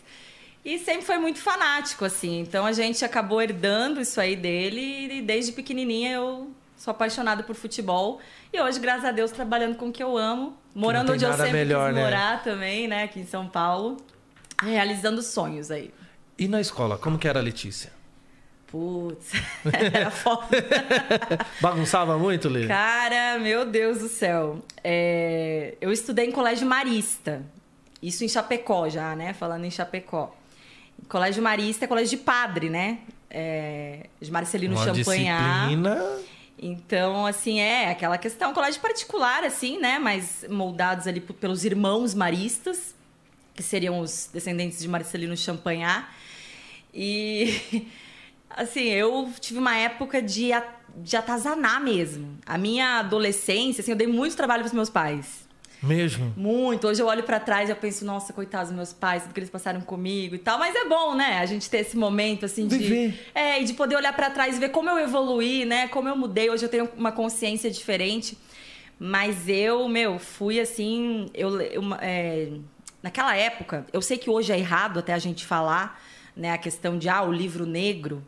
E 0.65 0.79
sempre 0.79 1.03
foi 1.03 1.19
muito 1.19 1.39
fanático, 1.39 2.05
assim. 2.05 2.41
Então 2.41 2.67
a 2.67 2.73
gente 2.73 3.05
acabou 3.05 3.41
herdando 3.41 4.01
isso 4.01 4.21
aí 4.21 4.37
dele 4.37 5.19
e 5.19 5.23
desde 5.23 5.53
pequenininha 5.53 6.12
eu 6.12 6.51
sou 6.77 6.91
apaixonada 6.91 7.43
por 7.43 7.55
futebol. 7.55 8.21
E 8.53 8.61
hoje, 8.61 8.79
graças 8.79 9.05
a 9.05 9.12
Deus, 9.12 9.31
trabalhando 9.31 9.77
com 9.77 9.89
o 9.89 9.93
que 9.93 10.03
eu 10.03 10.17
amo, 10.17 10.57
morando 10.75 11.12
onde 11.12 11.25
eu 11.25 11.33
sempre 11.33 11.53
melhor, 11.53 11.89
quis 11.89 11.97
né? 11.97 12.05
morar 12.05 12.43
também, 12.43 12.89
né? 12.89 13.05
Aqui 13.05 13.21
em 13.21 13.27
São 13.27 13.47
Paulo. 13.47 13.97
Realizando 14.62 15.23
sonhos 15.23 15.71
aí. 15.71 15.93
E 16.39 16.47
na 16.47 16.61
escola, 16.61 16.99
como 16.99 17.19
que 17.19 17.27
era 17.27 17.39
a 17.39 17.43
Letícia? 17.43 17.93
Putz, 18.67 19.33
era 19.93 20.11
foda. 20.11 20.47
Bagunçava 21.61 22.19
muito, 22.19 22.49
Lê? 22.49 22.67
Cara, 22.67 23.39
meu 23.39 23.65
Deus 23.65 23.99
do 23.99 24.09
céu. 24.09 24.62
É, 24.85 25.75
Eu 25.81 25.91
estudei 25.91 26.27
em 26.27 26.33
colégio 26.33 26.67
marista. 26.67 27.43
Isso 28.03 28.25
em 28.25 28.29
Chapecó 28.29 28.89
já, 28.89 29.17
né? 29.17 29.33
Falando 29.33 29.65
em 29.65 29.71
Chapecó. 29.71 30.35
Colégio 31.08 31.43
marista 31.43 31.85
é 31.85 31.88
colégio 31.88 32.19
de 32.19 32.25
padre, 32.25 32.70
né? 32.70 32.99
É... 33.29 34.06
De 34.20 34.31
Marcelino 34.31 34.75
Uma 34.75 34.85
Champagnat. 34.85 35.67
disciplina... 35.67 36.20
Então, 36.62 37.25
assim, 37.25 37.58
é 37.58 37.91
aquela 37.91 38.19
questão, 38.19 38.52
colégio 38.52 38.82
particular, 38.82 39.44
assim, 39.44 39.78
né? 39.78 39.99
Mas 39.99 40.45
moldados 40.50 41.07
ali 41.07 41.19
pelos 41.19 41.64
irmãos 41.64 42.12
maristas, 42.12 42.95
que 43.54 43.62
seriam 43.62 43.99
os 43.99 44.28
descendentes 44.30 44.78
de 44.78 44.87
Marcelino 44.87 45.35
Champagnat. 45.35 46.07
E, 46.92 47.87
assim, 48.50 48.83
eu 48.83 49.33
tive 49.40 49.59
uma 49.59 49.75
época 49.75 50.21
de, 50.21 50.50
de 50.97 51.16
atazanar 51.16 51.83
mesmo. 51.83 52.38
A 52.45 52.59
minha 52.59 52.99
adolescência, 52.99 53.80
assim, 53.80 53.92
eu 53.92 53.97
dei 53.97 54.07
muito 54.07 54.37
trabalho 54.37 54.61
para 54.62 54.69
os 54.69 54.75
meus 54.75 54.90
pais. 54.90 55.49
Mesmo. 55.83 56.33
Muito. 56.37 56.87
Hoje 56.87 57.01
eu 57.01 57.07
olho 57.07 57.23
pra 57.23 57.41
trás 57.41 57.69
e 57.69 57.73
eu 57.73 57.77
penso, 57.77 58.05
nossa, 58.05 58.33
coitados 58.33 58.69
dos 58.69 58.77
meus 58.77 58.93
pais, 58.93 59.23
tudo 59.23 59.33
que 59.33 59.41
eles 59.41 59.51
passaram 59.51 59.81
comigo 59.81 60.35
e 60.35 60.39
tal. 60.39 60.59
Mas 60.59 60.75
é 60.75 60.85
bom, 60.85 61.15
né? 61.15 61.39
A 61.39 61.47
gente 61.47 61.71
ter 61.71 61.79
esse 61.79 61.97
momento, 61.97 62.45
assim, 62.45 62.67
de. 62.67 62.77
Viver. 62.77 63.31
É, 63.35 63.61
e 63.61 63.65
de 63.65 63.73
poder 63.73 63.97
olhar 63.97 64.15
pra 64.15 64.31
trás 64.31 64.57
e 64.57 64.61
ver 64.61 64.71
como 64.71 64.91
eu 64.91 64.99
evoluí, 64.99 65.65
né? 65.65 65.89
Como 65.89 66.09
eu 66.09 66.17
mudei. 66.17 66.51
Hoje 66.51 66.65
eu 66.65 66.69
tenho 66.69 66.89
uma 66.97 67.13
consciência 67.13 67.71
diferente. 67.71 68.37
Mas 68.99 69.49
eu, 69.49 69.89
meu, 69.89 70.19
fui 70.19 70.61
assim. 70.61 71.31
Eu, 71.33 71.59
eu, 71.61 71.83
é, 72.01 72.49
naquela 73.03 73.35
época, 73.35 73.87
eu 73.93 74.03
sei 74.03 74.19
que 74.19 74.29
hoje 74.29 74.53
é 74.53 74.59
errado 74.59 74.99
até 74.99 75.15
a 75.15 75.19
gente 75.19 75.47
falar, 75.47 76.03
né? 76.37 76.53
A 76.53 76.59
questão 76.59 76.99
de, 76.99 77.09
ah, 77.09 77.23
o 77.23 77.33
livro 77.33 77.65
negro. 77.65 78.23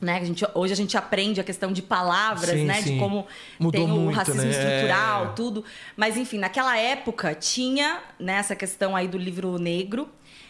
Né? 0.00 0.18
A 0.18 0.24
gente, 0.24 0.44
hoje 0.54 0.72
a 0.72 0.76
gente 0.76 0.96
aprende 0.96 1.40
a 1.40 1.44
questão 1.44 1.72
de 1.72 1.80
palavras, 1.80 2.50
Sim, 2.50 2.64
né? 2.66 2.82
sim. 2.82 2.94
De 2.94 2.98
como 2.98 3.26
Mudou 3.58 3.80
tem 3.86 3.90
o 3.90 4.00
muito, 4.00 4.14
racismo 4.14 4.42
né? 4.42 4.50
estrutural, 4.50 5.24
É. 5.24 5.28
tudo. 5.28 5.64
Mas, 5.96 6.16
enfim, 6.18 6.38
naquela 6.38 6.76
época 6.76 7.34
tinha 7.34 8.00
né, 8.20 8.34
essa 8.34 8.54
questão 8.54 8.94
aí 8.94 9.08
do 9.08 9.16
livro 9.16 9.58
negro, 9.58 10.08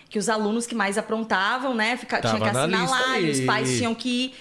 que 0.09 0.19
os 0.19 0.29
alunos 0.29 0.67
que 0.67 0.75
mais 0.75 0.99
aprontavam, 0.99 1.75
né, 1.75 1.97
fica, 1.97 2.21
tinha 2.21 2.35
que 2.41 2.50
na 2.53 2.62
assinar 2.62 2.91
lá, 2.91 3.19
e 3.21 3.31
os 3.31 3.41
pais 3.41 3.76
tinham 3.76 3.95
que 3.95 4.09
ir. 4.09 4.35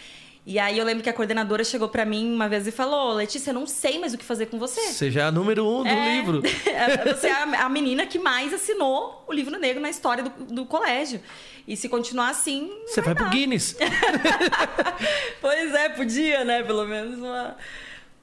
E 0.47 0.59
aí 0.59 0.77
eu 0.77 0.85
lembro 0.85 1.01
que 1.03 1.09
a 1.09 1.13
coordenadora 1.13 1.63
chegou 1.63 1.89
pra 1.89 2.05
mim 2.05 2.31
uma 2.31 2.47
vez 2.47 2.67
e 2.67 2.71
falou: 2.71 3.13
Letícia, 3.13 3.49
eu 3.49 3.53
não 3.55 3.65
sei 3.65 3.97
mais 3.97 4.13
o 4.13 4.17
que 4.17 4.23
fazer 4.23 4.45
com 4.45 4.59
você. 4.59 4.79
Você 4.79 5.09
já 5.09 5.21
é 5.21 5.23
a 5.25 5.31
número 5.31 5.65
um 5.67 5.81
do 5.81 5.87
É, 5.89 6.15
livro. 6.17 6.41
Você 7.15 7.27
é 7.27 7.33
a 7.57 7.67
menina 7.67 8.05
que 8.05 8.19
mais 8.19 8.53
assinou 8.53 9.23
o 9.27 9.33
livro 9.33 9.57
negro 9.59 9.81
na 9.81 9.89
história 9.89 10.23
do, 10.23 10.29
do 10.53 10.65
colégio. 10.65 11.19
E 11.67 11.75
se 11.75 11.89
continuar 11.89 12.29
assim. 12.29 12.69
Você 12.85 13.01
vai 13.01 13.15
pro 13.15 13.23
dar. 13.23 13.31
Guinness. 13.31 13.75
Pois 15.41 15.73
é, 15.73 15.89
podia, 15.89 16.43
né? 16.43 16.63
Pelo 16.63 16.85
menos 16.85 17.17
uma- 17.19 17.55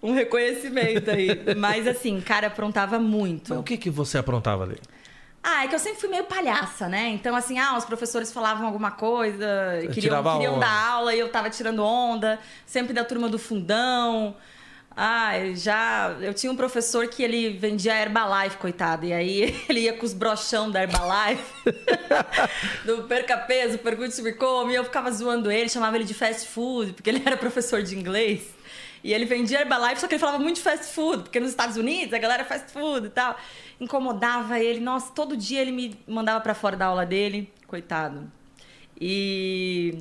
um 0.03 0.13
reconhecimento 0.13 1.11
aí. 1.11 1.29
Mas 1.57 1.87
assim, 1.87 2.21
cara, 2.21 2.49
aprontava 2.49 2.99
muito. 2.99 3.51
Mas 3.51 3.59
o 3.59 3.63
que, 3.63 3.77
que 3.77 3.91
você 3.91 4.19
aprontava 4.19 4.65
ali? 4.65 4.77
Ah, 5.43 5.65
é 5.65 5.69
que 5.69 5.75
eu 5.75 5.79
sempre 5.79 6.01
fui 6.01 6.09
meio 6.09 6.25
palhaça, 6.25 6.89
né? 6.89 7.09
Então, 7.09 7.35
assim, 7.35 7.59
ah, 7.59 7.77
os 7.77 7.85
professores 7.85 8.33
falavam 8.33 8.65
alguma 8.65 8.93
coisa, 8.93 9.47
queriam, 9.93 10.23
queriam 10.23 10.59
dar 10.59 10.91
aula 10.91 11.15
e 11.15 11.19
eu 11.19 11.29
tava 11.29 11.51
tirando 11.51 11.85
onda, 11.85 12.39
sempre 12.65 12.93
da 12.93 13.05
turma 13.05 13.29
do 13.29 13.39
fundão. 13.39 14.37
Ah, 14.97 15.33
já. 15.55 16.17
Eu 16.21 16.35
tinha 16.35 16.53
um 16.53 16.57
professor 16.57 17.07
que 17.09 17.23
ele 17.23 17.51
vendia 17.51 17.95
Herbalife, 17.95 18.57
coitado. 18.59 19.07
E 19.07 19.13
aí 19.13 19.63
ele 19.69 19.81
ia 19.81 19.93
com 19.95 20.05
os 20.05 20.13
brochão 20.13 20.71
da 20.71 20.83
Herbalife. 20.83 21.53
do 22.85 23.05
perca 23.05 23.37
peso, 23.37 23.79
pergunte 23.79 24.15
se 24.15 24.23
me 24.23 24.33
come. 24.33 24.73
E 24.73 24.77
eu 24.77 24.85
ficava 24.85 25.11
zoando 25.11 25.51
ele, 25.51 25.69
chamava 25.69 25.97
ele 25.97 26.05
de 26.05 26.15
fast 26.15 26.49
food, 26.49 26.93
porque 26.93 27.11
ele 27.11 27.23
era 27.25 27.37
professor 27.37 27.83
de 27.83 27.97
inglês. 27.97 28.43
E 29.05 29.13
ele 29.13 29.25
vendia 29.25 29.61
Herbalife, 29.61 30.01
só 30.01 30.07
que 30.07 30.15
ele 30.15 30.21
falava 30.21 30.39
muito 30.39 30.57
de 30.57 30.63
fast 30.63 30.87
food, 30.95 31.25
porque 31.25 31.41
nos 31.41 31.51
Estados 31.51 31.77
Unidos 31.77 32.13
a 32.15 32.19
galera 32.19 32.43
é 32.43 32.45
fast 32.45 32.71
food 32.73 33.07
e 33.07 33.11
tal. 33.11 33.37
Incomodava 33.81 34.61
ele. 34.61 34.79
Nossa, 34.81 35.13
todo 35.13 35.37
dia 35.37 35.61
ele 35.61 35.73
me 35.73 35.99
mandava 36.07 36.41
pra 36.41 36.55
fora 36.55 36.77
da 36.77 36.87
aula 36.87 37.05
dele. 37.05 37.53
Coitado. 37.67 38.31
E. 39.01 39.95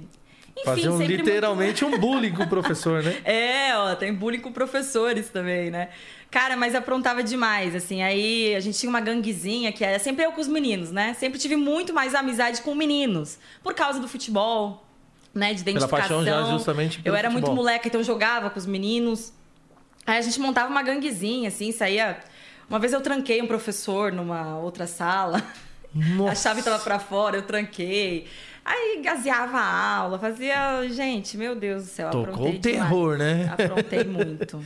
Enfim, 0.53 0.65
Faziam 0.65 0.97
sempre 0.97 1.15
muito- 1.15 1.27
literalmente 1.29 1.85
um 1.85 1.97
bullying 1.97 2.33
com 2.33 2.43
o 2.43 2.47
professor, 2.47 3.01
né? 3.01 3.17
é, 3.25 3.75
ó, 3.75 3.95
tem 3.95 4.13
bullying 4.13 4.41
com 4.41 4.51
professores 4.51 5.29
também, 5.29 5.71
né? 5.71 5.89
Cara, 6.29 6.55
mas 6.55 6.75
aprontava 6.75 7.23
demais, 7.23 7.73
assim. 7.75 8.03
Aí 8.03 8.53
a 8.53 8.59
gente 8.59 8.77
tinha 8.77 8.89
uma 8.89 8.99
ganguezinha 9.01 9.71
que 9.71 9.83
era 9.83 9.97
sempre 9.97 10.25
eu 10.25 10.31
com 10.33 10.41
os 10.41 10.47
meninos, 10.47 10.91
né? 10.91 11.13
Sempre 11.13 11.39
tive 11.39 11.55
muito 11.55 11.93
mais 11.93 12.13
amizade 12.13 12.61
com 12.61 12.75
meninos. 12.75 13.39
Por 13.63 13.73
causa 13.73 13.99
do 13.99 14.07
futebol, 14.07 14.85
né? 15.33 15.53
De 15.53 15.63
Pela 15.63 15.77
identificação. 15.77 16.17
paixão 16.17 16.23
já 16.25 16.43
justamente 16.51 17.01
Eu 17.05 17.15
era 17.15 17.29
muito 17.29 17.45
futebol. 17.45 17.63
moleca, 17.63 17.87
então 17.87 18.01
eu 18.01 18.05
jogava 18.05 18.49
com 18.49 18.59
os 18.59 18.65
meninos. 18.65 19.31
Aí 20.05 20.17
a 20.17 20.21
gente 20.21 20.39
montava 20.39 20.69
uma 20.69 20.81
ganguezinha, 20.83 21.47
assim, 21.49 21.71
saía. 21.71 22.19
Uma 22.69 22.79
vez 22.79 22.93
eu 22.93 23.01
tranquei 23.01 23.41
um 23.41 23.47
professor 23.47 24.11
numa 24.11 24.57
outra 24.57 24.87
sala. 24.87 25.43
Nossa. 25.93 26.31
A 26.31 26.35
chave 26.35 26.63
tava 26.63 26.79
pra 26.79 26.99
fora, 26.99 27.37
eu 27.37 27.41
tranquei. 27.43 28.25
Aí 28.63 29.01
gaseava 29.03 29.57
a 29.57 29.95
aula, 29.97 30.19
fazia. 30.19 30.87
Gente, 30.89 31.35
meu 31.35 31.55
Deus 31.55 31.83
do 31.83 31.89
céu. 31.89 32.11
Tocou 32.11 32.49
o 32.49 32.59
terror, 32.59 33.17
demais. 33.17 33.37
né? 33.47 33.49
Aprontei 33.57 34.03
muito. 34.05 34.63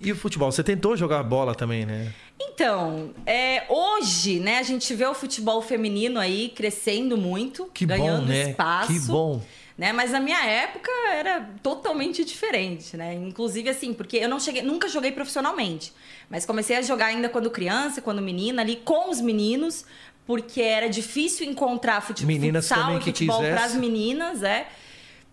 E 0.00 0.10
o 0.12 0.16
futebol? 0.16 0.50
Você 0.50 0.64
tentou 0.64 0.96
jogar 0.96 1.22
bola 1.22 1.54
também, 1.54 1.84
né? 1.86 2.12
Então, 2.40 3.10
é, 3.26 3.64
hoje, 3.68 4.40
né, 4.40 4.58
a 4.58 4.62
gente 4.62 4.92
vê 4.94 5.06
o 5.06 5.14
futebol 5.14 5.60
feminino 5.62 6.18
aí 6.18 6.48
crescendo 6.50 7.16
muito, 7.16 7.70
Que 7.72 7.84
ganhando 7.86 8.22
bom, 8.22 8.26
né? 8.28 8.50
espaço. 8.50 8.92
Que 8.92 8.98
bom. 9.00 9.42
Né? 9.76 9.92
Mas 9.92 10.12
na 10.12 10.20
minha 10.20 10.44
época 10.46 10.88
era 11.12 11.50
totalmente 11.62 12.24
diferente, 12.24 12.96
né? 12.96 13.12
Inclusive 13.14 13.68
assim, 13.68 13.92
porque 13.92 14.18
eu 14.18 14.28
não 14.28 14.38
cheguei, 14.38 14.62
nunca 14.62 14.88
joguei 14.88 15.10
profissionalmente, 15.10 15.92
mas 16.30 16.46
comecei 16.46 16.76
a 16.76 16.82
jogar 16.82 17.06
ainda 17.06 17.28
quando 17.28 17.50
criança, 17.50 18.00
quando 18.00 18.22
menina 18.22 18.62
ali 18.62 18.76
com 18.76 19.10
os 19.10 19.20
meninos, 19.20 19.84
porque 20.26 20.62
era 20.62 20.88
difícil 20.88 21.44
encontrar 21.50 22.00
fute- 22.00 22.24
Meninas 22.24 22.68
futsal 22.68 22.92
e 22.94 22.98
que 23.00 23.04
futebol 23.06 23.40
para 23.40 23.64
as 23.64 23.74
meninas, 23.74 24.42
é. 24.44 24.68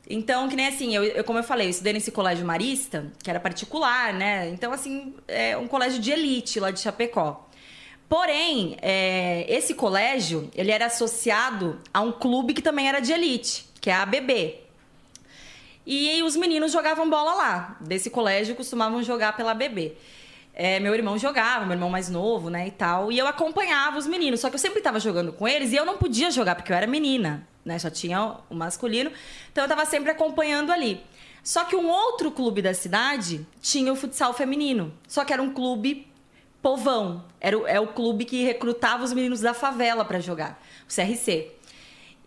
Então, 0.09 0.49
que 0.49 0.55
nem 0.55 0.65
assim, 0.67 0.93
eu, 0.95 1.03
eu- 1.03 1.23
como 1.23 1.37
eu 1.37 1.43
falei, 1.43 1.67
eu 1.67 1.69
estudei 1.69 1.93
nesse 1.93 2.11
colégio 2.11 2.43
marista, 2.43 3.05
que 3.23 3.29
era 3.29 3.39
particular, 3.39 4.11
né? 4.11 4.49
Então, 4.49 4.73
assim, 4.73 5.13
é 5.27 5.55
um 5.55 5.67
colégio 5.67 5.99
de 6.01 6.11
elite 6.11 6.59
lá 6.59 6.71
de 6.71 6.79
Chapecó. 6.79 7.47
Porém, 8.09 8.75
é, 8.81 9.45
esse 9.47 9.73
colégio, 9.75 10.49
ele 10.55 10.71
era 10.71 10.87
associado 10.87 11.79
a 11.93 12.01
um 12.01 12.11
clube 12.11 12.53
que 12.55 12.61
também 12.61 12.89
era 12.89 12.99
de 12.99 13.13
elite, 13.13 13.65
que 13.81 13.89
é 13.89 13.93
a 13.93 14.03
ABB. 14.03 14.61
E 15.85 16.21
os 16.21 16.35
meninos 16.35 16.71
jogavam 16.71 17.09
bola 17.09 17.33
lá. 17.33 17.77
Desse 17.81 18.09
colégio 18.09 18.55
costumavam 18.55 19.01
jogar 19.01 19.35
pela 19.35 19.51
ABB. 19.51 19.97
É, 20.53 20.79
meu 20.79 20.93
irmão 20.93 21.17
jogava, 21.17 21.65
meu 21.65 21.73
irmão 21.73 21.89
mais 21.89 22.09
novo, 22.09 22.49
né, 22.49 22.67
e 22.67 22.71
tal. 22.71 23.11
E 23.11 23.17
eu 23.17 23.25
acompanhava 23.25 23.97
os 23.97 24.05
meninos. 24.05 24.39
Só 24.39 24.49
que 24.49 24.55
eu 24.55 24.59
sempre 24.59 24.77
estava 24.77 24.99
jogando 24.99 25.33
com 25.33 25.47
eles 25.47 25.73
e 25.73 25.75
eu 25.75 25.85
não 25.85 25.97
podia 25.97 26.29
jogar 26.29 26.55
porque 26.55 26.71
eu 26.71 26.75
era 26.75 26.85
menina, 26.85 27.47
né? 27.65 27.79
Só 27.79 27.89
tinha 27.89 28.37
o 28.49 28.53
masculino. 28.53 29.11
Então 29.51 29.63
eu 29.63 29.65
estava 29.65 29.85
sempre 29.85 30.11
acompanhando 30.11 30.71
ali. 30.71 31.01
Só 31.43 31.65
que 31.65 31.75
um 31.75 31.89
outro 31.89 32.29
clube 32.29 32.61
da 32.61 32.73
cidade 32.73 33.45
tinha 33.59 33.91
o 33.91 33.95
futsal 33.95 34.33
feminino. 34.33 34.93
Só 35.07 35.25
que 35.25 35.33
era 35.33 35.41
um 35.41 35.51
clube 35.51 36.07
povão. 36.61 37.25
Era 37.39 37.57
o, 37.57 37.65
é 37.65 37.79
o 37.79 37.87
clube 37.87 38.25
que 38.25 38.43
recrutava 38.43 39.03
os 39.03 39.13
meninos 39.13 39.41
da 39.41 39.53
favela 39.53 40.05
para 40.05 40.19
jogar, 40.19 40.61
o 40.87 40.93
CRC. 40.93 41.51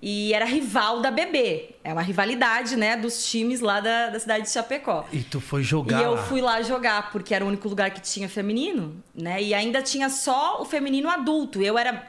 E 0.06 0.34
era 0.34 0.44
rival 0.44 1.00
da 1.00 1.10
BB. 1.10 1.76
É 1.82 1.90
uma 1.90 2.02
rivalidade, 2.02 2.76
né, 2.76 2.94
dos 2.94 3.26
times 3.26 3.60
lá 3.60 3.80
da, 3.80 4.10
da 4.10 4.20
cidade 4.20 4.44
de 4.44 4.50
Chapecó. 4.50 5.06
E 5.10 5.22
tu 5.22 5.40
foi 5.40 5.62
jogar 5.62 5.98
E 5.98 6.04
eu 6.04 6.18
fui 6.18 6.42
lá 6.42 6.60
jogar, 6.60 7.10
porque 7.10 7.34
era 7.34 7.42
o 7.42 7.48
único 7.48 7.66
lugar 7.70 7.90
que 7.90 8.02
tinha 8.02 8.28
feminino, 8.28 9.02
né? 9.14 9.42
E 9.42 9.54
ainda 9.54 9.80
tinha 9.80 10.10
só 10.10 10.60
o 10.60 10.66
feminino 10.66 11.08
adulto. 11.08 11.62
Eu 11.62 11.78
era 11.78 12.06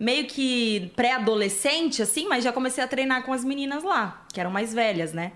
meio 0.00 0.24
que 0.26 0.90
pré-adolescente, 0.96 2.00
assim, 2.00 2.26
mas 2.26 2.42
já 2.42 2.50
comecei 2.50 2.82
a 2.82 2.88
treinar 2.88 3.22
com 3.24 3.32
as 3.34 3.44
meninas 3.44 3.84
lá, 3.84 4.24
que 4.32 4.40
eram 4.40 4.50
mais 4.50 4.72
velhas, 4.72 5.12
né? 5.12 5.32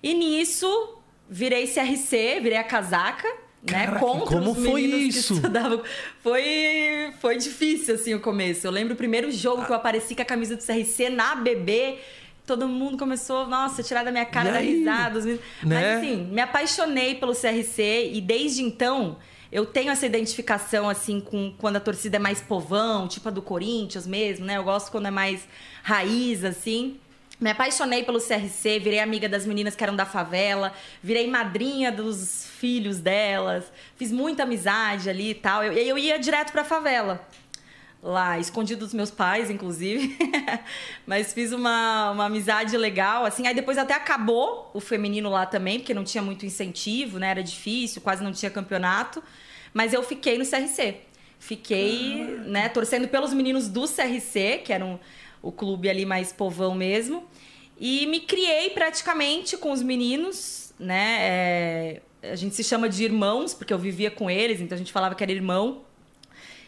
E 0.00 0.14
nisso, 0.14 0.96
virei 1.28 1.66
CRC, 1.66 2.38
virei 2.40 2.58
a 2.58 2.64
casaca, 2.64 3.26
né? 3.62 3.86
Caraca, 3.86 4.00
Contra 4.00 4.36
como 4.36 4.52
os 4.52 4.64
foi 4.64 4.82
isso? 4.82 5.40
Foi, 6.20 7.12
foi 7.20 7.36
difícil, 7.36 7.94
assim, 7.94 8.14
o 8.14 8.20
começo. 8.20 8.66
Eu 8.66 8.70
lembro 8.70 8.94
o 8.94 8.96
primeiro 8.96 9.30
jogo 9.30 9.64
que 9.64 9.70
eu 9.70 9.76
apareci 9.76 10.14
com 10.14 10.22
a 10.22 10.24
camisa 10.24 10.56
do 10.56 10.62
CRC 10.62 11.08
na 11.10 11.36
BB. 11.36 11.98
Todo 12.44 12.66
mundo 12.66 12.98
começou, 12.98 13.46
nossa, 13.46 13.82
tirar 13.82 14.04
da 14.04 14.10
minha 14.10 14.26
cara 14.26 14.48
E 14.48 14.52
da 14.52 14.58
risada. 14.58 15.20
Né? 15.20 15.38
Mas 15.62 15.98
assim, 15.98 16.24
me 16.24 16.40
apaixonei 16.40 17.14
pelo 17.14 17.34
CRC 17.34 18.10
e 18.12 18.20
desde 18.20 18.62
então 18.62 19.16
eu 19.52 19.66
tenho 19.66 19.90
essa 19.90 20.06
identificação 20.06 20.88
assim 20.88 21.20
com 21.20 21.54
quando 21.58 21.76
a 21.76 21.80
torcida 21.80 22.16
é 22.16 22.18
mais 22.18 22.40
povão, 22.40 23.06
tipo 23.06 23.28
a 23.28 23.30
do 23.30 23.42
Corinthians 23.42 24.06
mesmo, 24.06 24.46
né? 24.46 24.56
Eu 24.56 24.64
gosto 24.64 24.90
quando 24.90 25.06
é 25.06 25.10
mais 25.10 25.46
raiz 25.82 26.42
assim. 26.42 26.98
Me 27.42 27.50
apaixonei 27.50 28.04
pelo 28.04 28.20
CRC, 28.20 28.78
virei 28.78 29.00
amiga 29.00 29.28
das 29.28 29.44
meninas 29.44 29.74
que 29.74 29.82
eram 29.82 29.96
da 29.96 30.06
favela, 30.06 30.72
virei 31.02 31.28
madrinha 31.28 31.90
dos 31.90 32.46
filhos 32.56 33.00
delas, 33.00 33.64
fiz 33.96 34.12
muita 34.12 34.44
amizade 34.44 35.10
ali 35.10 35.30
e 35.30 35.34
tal. 35.34 35.64
Eu, 35.64 35.72
eu 35.72 35.98
ia 35.98 36.20
direto 36.20 36.52
pra 36.52 36.62
favela 36.62 37.20
lá, 38.00 38.38
escondido 38.38 38.84
dos 38.84 38.94
meus 38.94 39.10
pais, 39.10 39.50
inclusive. 39.50 40.16
Mas 41.04 41.32
fiz 41.32 41.50
uma, 41.50 42.12
uma 42.12 42.26
amizade 42.26 42.76
legal, 42.76 43.24
assim. 43.24 43.44
Aí 43.48 43.54
depois 43.54 43.76
até 43.76 43.94
acabou 43.94 44.70
o 44.72 44.78
feminino 44.78 45.28
lá 45.28 45.44
também, 45.44 45.80
porque 45.80 45.92
não 45.92 46.04
tinha 46.04 46.22
muito 46.22 46.46
incentivo, 46.46 47.18
né? 47.18 47.30
Era 47.30 47.42
difícil, 47.42 48.00
quase 48.00 48.22
não 48.22 48.30
tinha 48.30 48.52
campeonato. 48.52 49.20
Mas 49.74 49.92
eu 49.92 50.04
fiquei 50.04 50.38
no 50.38 50.46
CRC. 50.46 51.00
Fiquei, 51.40 52.22
né, 52.46 52.68
torcendo 52.68 53.08
pelos 53.08 53.34
meninos 53.34 53.68
do 53.68 53.82
CRC, 53.88 54.62
que 54.64 54.72
eram 54.72 55.00
o 55.42 55.50
clube 55.52 55.88
ali 55.90 56.06
mais 56.06 56.32
povão 56.32 56.74
mesmo. 56.74 57.24
E 57.78 58.06
me 58.06 58.20
criei 58.20 58.70
praticamente 58.70 59.56
com 59.56 59.72
os 59.72 59.82
meninos, 59.82 60.72
né? 60.78 61.18
é, 61.20 62.02
a 62.22 62.36
gente 62.36 62.54
se 62.54 62.62
chama 62.62 62.88
de 62.88 63.02
irmãos, 63.04 63.52
porque 63.52 63.72
eu 63.72 63.78
vivia 63.78 64.10
com 64.10 64.30
eles, 64.30 64.60
então 64.60 64.76
a 64.76 64.78
gente 64.78 64.92
falava 64.92 65.14
que 65.14 65.22
era 65.22 65.32
irmão. 65.32 65.82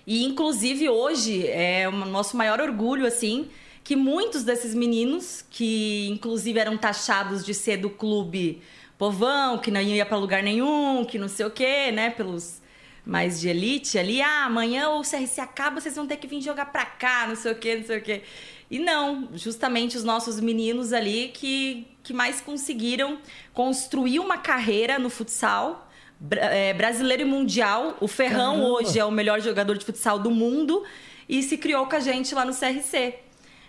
E 0.07 0.25
inclusive 0.25 0.89
hoje 0.89 1.47
é 1.47 1.89
o 1.89 1.93
nosso 1.93 2.37
maior 2.37 2.61
orgulho 2.61 3.07
assim 3.07 3.49
que 3.83 3.95
muitos 3.95 4.45
desses 4.45 4.75
meninos 4.75 5.45
que 5.51 6.09
inclusive 6.11 6.59
eram 6.59 6.77
taxados 6.77 7.45
de 7.45 7.53
ser 7.55 7.77
do 7.77 7.91
clube 7.91 8.63
povão, 8.99 9.59
que 9.59 9.71
não 9.71 9.81
ia 9.81 10.07
para 10.07 10.17
lugar 10.17 10.43
nenhum, 10.43 11.05
que 11.05 11.19
não 11.19 11.29
sei 11.29 11.45
o 11.47 11.51
quê, 11.51 11.91
né, 11.93 12.11
pelos 12.11 12.63
mais 13.05 13.39
de 13.39 13.49
elite 13.49 13.99
ali, 13.99 14.23
ah, 14.23 14.47
amanhã 14.47 14.89
o 14.89 15.03
CRC 15.03 15.41
acaba, 15.41 15.79
vocês 15.79 15.95
vão 15.95 16.07
ter 16.07 16.17
que 16.17 16.27
vir 16.27 16.41
jogar 16.41 16.67
pra 16.67 16.87
cá, 16.87 17.27
não 17.29 17.37
sei 17.37 17.53
o 17.53 17.55
quê, 17.55 17.77
não 17.77 17.85
sei 17.85 17.99
o 17.99 18.03
quê. 18.03 18.23
E 18.71 18.79
não, 18.79 19.29
justamente 19.35 19.97
os 19.97 20.05
nossos 20.05 20.41
meninos 20.41 20.93
ali 20.93 21.31
que, 21.35 21.87
que 22.03 22.13
mais 22.13 22.41
conseguiram 22.41 23.19
construir 23.53 24.19
uma 24.19 24.39
carreira 24.39 24.99
no 24.99 25.11
futsal 25.11 25.89
é, 26.31 26.73
brasileiro 26.73 27.23
e 27.23 27.25
mundial. 27.25 27.97
O 28.01 28.09
Ferrão 28.09 28.57
Caramba! 28.57 28.71
hoje 28.71 28.99
é 28.99 29.05
o 29.05 29.11
melhor 29.11 29.41
jogador 29.41 29.77
de 29.77 29.85
futsal 29.85 30.19
do 30.19 30.31
mundo 30.31 30.83
e 31.29 31.43
se 31.43 31.57
criou 31.57 31.87
com 31.87 31.97
a 31.97 32.01
gente 32.01 32.35
lá 32.35 32.45
no 32.45 32.53
CRC. 32.55 33.15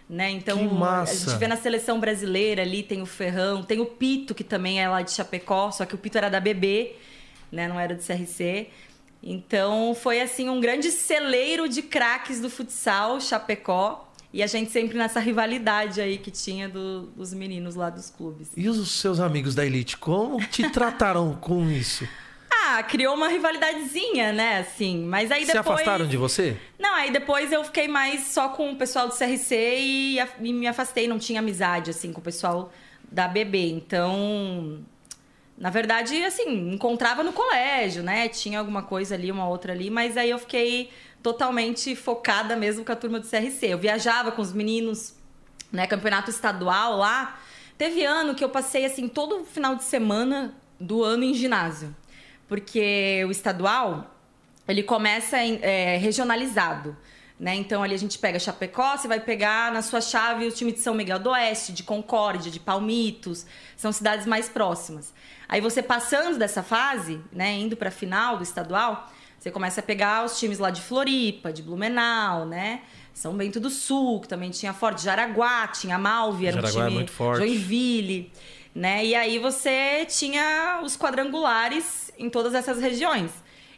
Né? 0.07 0.29
Então, 0.29 0.57
Que 0.57 0.73
massa! 0.73 1.13
a 1.13 1.15
gente 1.31 1.39
vê 1.39 1.47
na 1.47 1.57
seleção 1.57 1.99
brasileira 1.99 2.61
ali, 2.61 2.83
tem 2.83 3.01
o 3.01 3.07
Ferrão, 3.07 3.63
tem 3.63 3.79
o 3.79 3.85
Pito, 3.87 4.35
que 4.35 4.43
também 4.43 4.79
é 4.79 4.87
lá 4.87 5.01
de 5.01 5.11
Chapecó, 5.11 5.71
só 5.71 5.83
que 5.85 5.95
o 5.95 5.97
Pito 5.97 6.17
era 6.17 6.29
da 6.29 6.39
BB, 6.39 6.95
né? 7.51 7.67
não 7.67 7.79
era 7.79 7.95
do 7.95 8.03
CRC. 8.03 8.69
Então, 9.23 9.95
foi 9.95 10.21
assim 10.21 10.47
um 10.47 10.61
grande 10.61 10.91
celeiro 10.91 11.67
de 11.67 11.81
craques 11.81 12.39
do 12.39 12.51
futsal, 12.51 13.19
Chapecó. 13.19 14.07
E 14.35 14.43
a 14.43 14.47
gente 14.47 14.69
sempre 14.69 14.97
nessa 14.97 15.21
rivalidade 15.21 16.01
aí 16.01 16.17
que 16.17 16.29
tinha 16.29 16.67
do- 16.67 17.03
dos 17.15 17.33
meninos 17.33 17.73
lá 17.73 17.89
dos 17.89 18.09
clubes. 18.09 18.49
E 18.57 18.67
os 18.67 18.91
seus 18.91 19.21
amigos 19.21 19.55
da 19.55 19.65
Elite, 19.65 19.95
como 19.95 20.45
te 20.45 20.67
trataram 20.69 21.33
com 21.39 21.69
isso? 21.69 22.05
Ah, 22.51 22.83
criou 22.83 23.15
uma 23.15 23.29
rivalidadezinha, 23.29 24.33
né? 24.33 24.57
Assim, 24.59 25.05
mas 25.05 25.31
aí 25.31 25.45
Se 25.45 25.53
depois. 25.53 25.67
afastaram 25.79 26.05
de 26.05 26.17
você? 26.17 26.57
Não, 26.77 26.93
aí 26.95 27.11
depois 27.11 27.49
eu 27.53 27.63
fiquei 27.63 27.87
mais 27.87 28.25
só 28.27 28.49
com 28.49 28.71
o 28.71 28.75
pessoal 28.75 29.07
do 29.07 29.15
CRC 29.15 29.55
e, 29.79 30.17
e 30.41 30.51
me 30.51 30.67
afastei, 30.67 31.07
não 31.07 31.17
tinha 31.17 31.39
amizade, 31.39 31.89
assim, 31.91 32.11
com 32.11 32.19
o 32.19 32.23
pessoal 32.23 32.73
da 33.09 33.29
BB. 33.29 33.69
Então, 33.69 34.79
Na 35.57 35.69
verdade, 35.69 36.21
assim, 36.25 36.73
encontrava 36.73 37.23
no 37.23 37.31
colégio, 37.31 38.03
né? 38.03 38.27
Tinha 38.27 38.59
alguma 38.59 38.83
coisa 38.83 39.15
ali, 39.15 39.31
uma 39.31 39.47
outra 39.47 39.71
ali, 39.71 39.89
mas 39.89 40.17
aí 40.17 40.29
eu 40.29 40.37
fiquei 40.39 40.89
totalmente 41.25 41.95
focada 41.95 42.55
mesmo 42.55 42.85
com 42.85 42.91
a 42.91 42.95
turma 42.95 43.19
do 43.19 43.27
CRC. 43.27 43.65
Eu 43.65 43.79
viajava 43.79 44.31
com 44.31 44.43
os 44.43 44.53
meninos, 44.53 45.15
né? 45.71 45.87
Campeonato 45.87 46.29
estadual 46.29 46.97
lá. 46.97 47.39
Teve 47.79 48.05
ano 48.05 48.35
que 48.35 48.43
eu 48.43 48.49
passei, 48.49 48.85
assim, 48.85 49.07
todo 49.07 49.43
final 49.43 49.75
de 49.75 49.83
semana 49.83 50.53
do 50.79 51.03
ano 51.03 51.23
em 51.23 51.33
ginásio. 51.33 51.95
Porque 52.47 53.25
o 53.27 53.31
estadual, 53.31 54.15
ele 54.67 54.83
começa 54.83 55.41
em, 55.41 55.57
é, 55.63 55.97
regionalizado. 55.97 56.95
Né? 57.39 57.55
Então 57.55 57.81
ali 57.81 57.95
a 57.95 57.97
gente 57.97 58.19
pega 58.19 58.37
Chapecó, 58.37 58.95
você 58.95 59.07
vai 59.07 59.19
pegar 59.19 59.71
na 59.71 59.81
sua 59.81 60.01
chave 60.01 60.45
o 60.45 60.51
time 60.51 60.71
de 60.71 60.79
São 60.79 60.93
Miguel 60.93 61.17
do 61.17 61.31
Oeste, 61.31 61.73
de 61.73 61.81
Concórdia, 61.81 62.51
de 62.51 62.59
Palmitos, 62.59 63.47
são 63.75 63.91
cidades 63.91 64.27
mais 64.27 64.47
próximas. 64.47 65.11
Aí 65.49 65.59
você 65.59 65.81
passando 65.81 66.37
dessa 66.37 66.61
fase, 66.61 67.19
né, 67.33 67.51
indo 67.51 67.75
para 67.75 67.89
a 67.89 67.91
final 67.91 68.37
do 68.37 68.43
estadual, 68.43 69.11
você 69.45 69.51
começa 69.51 69.79
a 69.79 69.83
pegar 69.83 70.25
os 70.25 70.39
times 70.39 70.57
lá 70.57 70.71
de 70.71 70.81
Floripa, 70.81 71.53
de 71.53 71.61
Blumenau, 71.61 72.47
né? 72.47 72.81
São 73.13 73.37
Bento 73.37 73.59
do 73.59 73.69
Sul, 73.69 74.19
que 74.21 74.27
também 74.27 74.49
tinha 74.49 74.73
forte, 74.73 75.03
Jaraguá, 75.03 75.67
tinha 75.67 75.99
Malvi, 75.99 76.47
era 76.47 76.55
Jaraguá 76.55 76.79
um 76.79 76.81
é 76.81 76.87
time 76.87 76.95
muito 76.95 77.11
forte. 77.11 77.37
Joinville, 77.37 78.31
né? 78.73 79.05
E 79.05 79.13
aí 79.13 79.37
você 79.37 80.03
tinha 80.05 80.81
os 80.83 80.97
quadrangulares 80.97 82.11
em 82.17 82.27
todas 82.27 82.55
essas 82.55 82.81
regiões. 82.81 83.29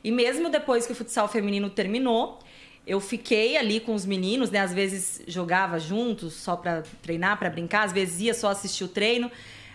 E 0.01 0.09
mesmo 0.09 0.49
depois 0.49 0.85
que 0.85 0.93
o 0.93 0.95
futsal 0.95 1.27
feminino 1.27 1.69
terminou, 1.69 2.39
eu 2.85 3.01
fiquei 3.01 3.57
ali 3.57 3.81
com 3.81 3.93
os 3.93 4.05
meninos, 4.05 4.49
né? 4.49 4.61
Às 4.61 4.73
vezes 4.73 5.21
jogava 5.27 5.77
juntos 5.79 6.33
só 6.33 6.55
para 6.55 6.83
treinar, 7.03 7.37
para 7.37 7.49
brincar, 7.49 7.83
às 7.83 7.91
vezes 7.91 8.21
ia 8.21 8.33
só 8.33 8.51
assistir 8.51 8.85
o 8.85 8.87
treino, 8.87 9.29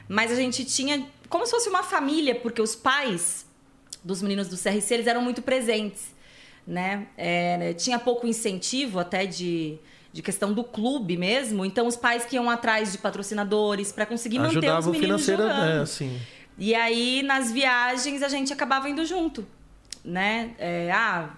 mas 0.09 0.33
a 0.33 0.37
gente 0.37 0.65
tinha 0.65 1.07
como 1.29 1.45
se 1.45 1.51
fosse 1.51 1.69
uma 1.69 1.83
família, 1.83 2.35
porque 2.35 2.63
os 2.63 2.75
pais 2.75 3.45
dos 4.05 4.23
meninos 4.23 4.49
do 4.49 4.57
CRC 4.57 4.95
eles 4.95 5.07
eram 5.07 5.23
muito 5.23 5.43
presentes, 5.43 6.15
né? 6.67 7.07
É, 7.17 7.75
tinha 7.75 7.99
pouco 7.99 8.27
incentivo 8.27 8.99
até 8.99 9.27
de, 9.27 9.79
de 10.13 10.23
questão 10.23 10.53
do 10.53 10.65
clube 10.65 11.17
mesmo, 11.17 11.65
então 11.65 11.87
os 11.87 11.97
pais 11.97 12.25
que 12.25 12.37
iam 12.37 12.51
atrás 12.51 12.93
de 12.93 12.99
patrocinadores 12.99 13.93
para 13.93 14.07
conseguir 14.07 14.39
manter 14.39 14.59
Ajudava 14.59 14.91
os 14.91 14.99
meninos 14.99 15.25
jogando. 15.25 15.51
é, 15.51 15.79
assim. 15.81 16.21
E 16.59 16.75
aí, 16.75 17.23
nas 17.23 17.51
viagens, 17.51 18.23
a 18.23 18.29
gente 18.29 18.53
acabava 18.53 18.89
indo 18.89 19.05
junto, 19.05 19.47
né? 20.05 20.55
É, 20.59 20.91
ah, 20.93 21.31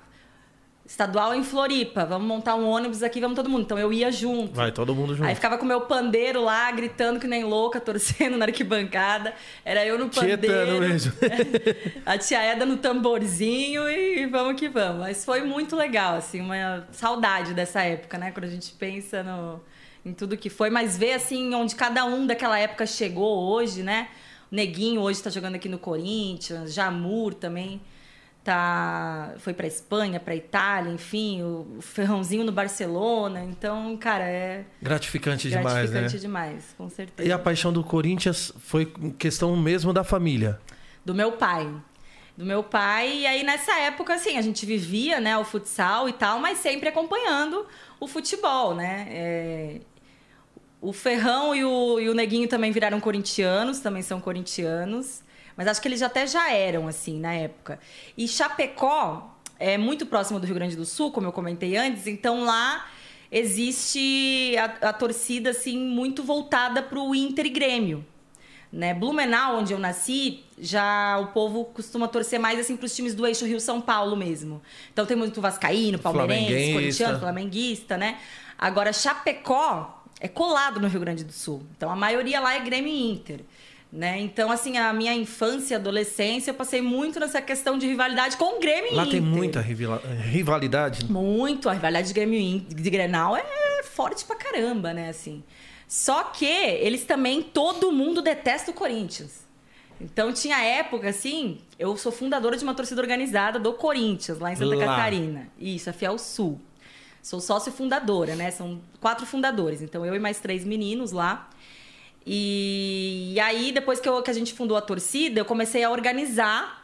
estadual 0.86 1.34
em 1.34 1.42
Floripa, 1.42 2.04
vamos 2.04 2.28
montar 2.28 2.56
um 2.56 2.68
ônibus 2.68 3.02
aqui, 3.02 3.18
vamos 3.18 3.34
todo 3.34 3.48
mundo. 3.48 3.62
Então 3.62 3.78
eu 3.78 3.90
ia 3.92 4.12
junto. 4.12 4.52
Vai 4.52 4.70
todo 4.70 4.94
mundo 4.94 5.14
junto. 5.14 5.26
Aí 5.26 5.34
ficava 5.34 5.56
com 5.56 5.64
o 5.64 5.68
meu 5.68 5.82
pandeiro 5.82 6.42
lá, 6.42 6.70
gritando 6.70 7.18
que 7.18 7.26
nem 7.26 7.42
louca, 7.42 7.80
torcendo 7.80 8.36
na 8.36 8.44
arquibancada. 8.44 9.34
Era 9.64 9.84
eu 9.84 9.98
no 9.98 10.10
pandeiro. 10.10 10.80
Mesmo. 10.80 11.12
a 12.04 12.18
tia 12.18 12.42
Eda 12.42 12.66
no 12.66 12.76
tamborzinho 12.76 13.88
e 13.88 14.26
vamos 14.26 14.60
que 14.60 14.68
vamos. 14.68 15.00
Mas 15.00 15.24
foi 15.24 15.42
muito 15.42 15.74
legal, 15.74 16.16
assim, 16.16 16.40
uma 16.40 16.86
saudade 16.92 17.54
dessa 17.54 17.82
época, 17.82 18.18
né? 18.18 18.30
Quando 18.30 18.44
a 18.44 18.50
gente 18.50 18.70
pensa 18.72 19.22
no, 19.22 19.60
em 20.04 20.12
tudo 20.12 20.36
que 20.36 20.50
foi, 20.50 20.68
mas 20.68 20.98
ver 20.98 21.14
assim 21.14 21.54
onde 21.54 21.74
cada 21.74 22.04
um 22.04 22.26
daquela 22.26 22.58
época 22.58 22.86
chegou 22.86 23.50
hoje, 23.50 23.82
né? 23.82 24.08
O 24.52 24.54
Neguinho 24.54 25.00
hoje 25.00 25.22
tá 25.22 25.30
jogando 25.30 25.54
aqui 25.54 25.68
no 25.68 25.78
Corinthians, 25.78 26.74
Jamur 26.74 27.32
também 27.32 27.80
tá 28.44 29.34
foi 29.38 29.54
para 29.54 29.66
Espanha, 29.66 30.20
para 30.20 30.34
Itália, 30.36 30.92
enfim, 30.92 31.42
o 31.42 31.78
Ferrãozinho 31.80 32.44
no 32.44 32.52
Barcelona. 32.52 33.42
Então, 33.44 33.96
cara, 33.96 34.24
é 34.24 34.64
Gratificante, 34.82 35.48
demais, 35.48 35.90
gratificante 35.90 36.14
né? 36.14 36.20
demais, 36.20 36.74
com 36.76 36.88
certeza. 36.90 37.28
E 37.28 37.32
a 37.32 37.38
paixão 37.38 37.72
do 37.72 37.82
Corinthians 37.82 38.52
foi 38.58 38.86
questão 39.18 39.56
mesmo 39.56 39.92
da 39.92 40.04
família. 40.04 40.60
do 41.04 41.14
meu 41.14 41.32
pai. 41.32 41.68
Do 42.36 42.44
meu 42.44 42.64
pai, 42.64 43.18
e 43.20 43.26
aí 43.28 43.44
nessa 43.44 43.78
época, 43.78 44.14
assim, 44.14 44.36
a 44.36 44.42
gente 44.42 44.66
vivia, 44.66 45.20
né, 45.20 45.38
o 45.38 45.44
futsal 45.44 46.08
e 46.08 46.12
tal, 46.12 46.40
mas 46.40 46.58
sempre 46.58 46.88
acompanhando 46.88 47.64
o 48.00 48.08
futebol, 48.08 48.74
né? 48.74 49.06
É, 49.08 49.80
O 50.80 50.92
Ferrão 50.92 51.54
e 51.54 51.64
o, 51.64 52.00
e 52.00 52.08
o 52.08 52.14
Neguinho 52.14 52.48
também 52.48 52.72
viraram 52.72 52.98
corintianos, 53.00 53.78
também 53.78 54.02
são 54.02 54.20
corintianos. 54.20 55.22
Mas 55.56 55.66
acho 55.66 55.80
que 55.80 55.88
eles 55.88 56.02
até 56.02 56.26
já 56.26 56.50
eram, 56.52 56.88
assim, 56.88 57.18
na 57.18 57.34
época. 57.34 57.78
E 58.16 58.26
Chapecó 58.26 59.34
é 59.58 59.78
muito 59.78 60.06
próximo 60.06 60.40
do 60.40 60.46
Rio 60.46 60.54
Grande 60.54 60.76
do 60.76 60.84
Sul, 60.84 61.10
como 61.10 61.26
eu 61.26 61.32
comentei 61.32 61.76
antes, 61.76 62.06
então 62.06 62.44
lá 62.44 62.86
existe 63.30 64.54
a, 64.58 64.88
a 64.88 64.92
torcida, 64.92 65.50
assim, 65.50 65.78
muito 65.78 66.22
voltada 66.22 66.82
para 66.82 67.00
o 67.00 67.14
Inter 67.14 67.46
e 67.46 67.50
Grêmio. 67.50 68.04
Né? 68.72 68.92
Blumenau, 68.92 69.58
onde 69.58 69.72
eu 69.72 69.78
nasci, 69.78 70.42
já 70.58 71.18
o 71.18 71.28
povo 71.28 71.64
costuma 71.66 72.08
torcer 72.08 72.40
mais 72.40 72.58
assim 72.58 72.76
para 72.76 72.86
os 72.86 72.94
times 72.94 73.14
do 73.14 73.24
eixo 73.24 73.44
Rio-São 73.44 73.80
Paulo 73.80 74.16
mesmo. 74.16 74.60
Então 74.92 75.06
tem 75.06 75.16
muito 75.16 75.40
vascaíno, 75.40 75.96
palmeirense, 75.96 76.72
corintiano, 76.72 77.20
flamenguista, 77.20 77.96
né? 77.96 78.18
Agora 78.58 78.92
Chapecó 78.92 80.02
é 80.20 80.26
colado 80.26 80.80
no 80.80 80.88
Rio 80.88 80.98
Grande 80.98 81.22
do 81.22 81.32
Sul. 81.32 81.62
Então 81.76 81.88
a 81.88 81.94
maioria 81.94 82.40
lá 82.40 82.54
é 82.54 82.60
Grêmio 82.60 82.92
e 82.92 83.12
Inter. 83.12 83.40
Né? 83.96 84.18
Então, 84.18 84.50
assim, 84.50 84.76
a 84.76 84.92
minha 84.92 85.14
infância 85.14 85.74
e 85.74 85.76
adolescência, 85.76 86.50
eu 86.50 86.54
passei 86.54 86.82
muito 86.82 87.20
nessa 87.20 87.40
questão 87.40 87.78
de 87.78 87.86
rivalidade 87.86 88.36
com 88.36 88.56
o 88.56 88.60
Grêmio 88.60 88.92
Lá 88.92 89.02
Inter. 89.04 89.12
tem 89.12 89.20
muita 89.20 89.60
rivalidade. 89.60 91.04
Muito. 91.08 91.68
A 91.68 91.74
rivalidade 91.74 92.08
de 92.08 92.12
Grêmio 92.14 92.36
e 92.36 92.42
In- 92.56 92.58
de 92.68 92.90
Grenal 92.90 93.36
é 93.36 93.82
forte 93.84 94.24
pra 94.24 94.34
caramba, 94.34 94.92
né? 94.92 95.08
Assim. 95.10 95.44
Só 95.86 96.24
que 96.24 96.44
eles 96.44 97.04
também, 97.04 97.40
todo 97.40 97.92
mundo 97.92 98.20
detesta 98.20 98.72
o 98.72 98.74
Corinthians. 98.74 99.44
Então 100.00 100.32
tinha 100.32 100.60
época, 100.60 101.10
assim, 101.10 101.58
eu 101.78 101.96
sou 101.96 102.10
fundadora 102.10 102.56
de 102.56 102.64
uma 102.64 102.74
torcida 102.74 103.00
organizada 103.00 103.60
do 103.60 103.74
Corinthians, 103.74 104.40
lá 104.40 104.52
em 104.52 104.56
Santa 104.56 104.74
Lá. 104.74 104.86
Catarina. 104.86 105.48
Isso, 105.56 105.88
a 105.88 105.92
Fiel 105.92 106.18
Sul. 106.18 106.60
Sou 107.22 107.38
sócio 107.40 107.70
fundadora, 107.70 108.34
né? 108.34 108.50
São 108.50 108.80
quatro 109.00 109.24
fundadores. 109.24 109.80
Então 109.80 110.04
eu 110.04 110.16
e 110.16 110.18
mais 110.18 110.40
três 110.40 110.64
meninos 110.64 111.12
lá. 111.12 111.48
E, 112.26 113.32
e 113.34 113.40
aí, 113.40 113.70
depois 113.72 114.00
que, 114.00 114.08
eu- 114.08 114.22
que 114.22 114.30
a 114.30 114.34
gente 114.34 114.52
fundou 114.54 114.76
a 114.76 114.80
torcida, 114.80 115.40
eu 115.40 115.44
comecei 115.44 115.84
a 115.84 115.90
organizar 115.90 116.82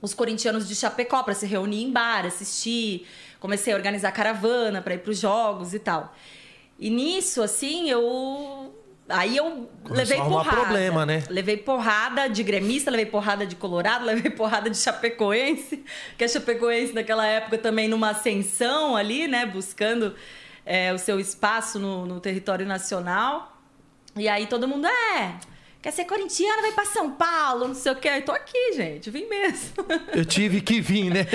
os 0.00 0.14
corintianos 0.14 0.66
de 0.66 0.74
Chapecó 0.74 1.22
para 1.22 1.34
se 1.34 1.46
reunir 1.46 1.82
em 1.82 1.90
bar, 1.90 2.24
assistir. 2.24 3.06
Comecei 3.38 3.72
a 3.72 3.76
organizar 3.76 4.10
caravana 4.12 4.80
para 4.80 4.94
ir 4.94 4.98
para 4.98 5.10
os 5.10 5.18
jogos 5.18 5.74
e 5.74 5.78
tal. 5.78 6.14
E 6.78 6.88
nisso, 6.90 7.42
assim, 7.42 7.90
eu. 7.90 8.74
Aí 9.08 9.36
eu 9.36 9.68
levei 9.88 10.16
a 10.18 10.20
arrumar 10.20 10.44
porrada. 10.44 10.62
problema, 10.62 11.04
né? 11.04 11.24
Levei 11.28 11.56
porrada 11.56 12.28
de 12.28 12.42
gremista, 12.44 12.90
levei 12.92 13.06
porrada 13.06 13.44
de 13.44 13.56
colorado, 13.56 14.04
levei 14.06 14.30
porrada 14.30 14.70
de 14.70 14.76
chapecoense, 14.78 15.84
que 16.16 16.22
a 16.24 16.28
chapecoense 16.28 16.92
naquela 16.94 17.26
época 17.26 17.58
também 17.58 17.88
numa 17.88 18.10
ascensão 18.10 18.94
ali, 18.96 19.26
né? 19.26 19.44
Buscando 19.46 20.14
é, 20.64 20.92
o 20.94 20.98
seu 20.98 21.18
espaço 21.18 21.78
no, 21.78 22.06
no 22.06 22.20
território 22.20 22.64
nacional. 22.64 23.49
E 24.16 24.28
aí 24.28 24.46
todo 24.46 24.66
mundo, 24.66 24.86
é, 24.86 25.38
quer 25.80 25.92
ser 25.92 26.04
corintiano, 26.04 26.60
vai 26.60 26.72
pra 26.72 26.84
São 26.84 27.12
Paulo, 27.12 27.68
não 27.68 27.74
sei 27.74 27.92
o 27.92 27.96
quê. 27.96 28.08
Eu 28.08 28.24
tô 28.24 28.32
aqui, 28.32 28.72
gente, 28.74 29.08
vim 29.10 29.26
mesmo. 29.26 29.84
Eu 30.12 30.24
tive 30.24 30.60
que 30.60 30.80
vir, 30.80 31.10
né? 31.10 31.26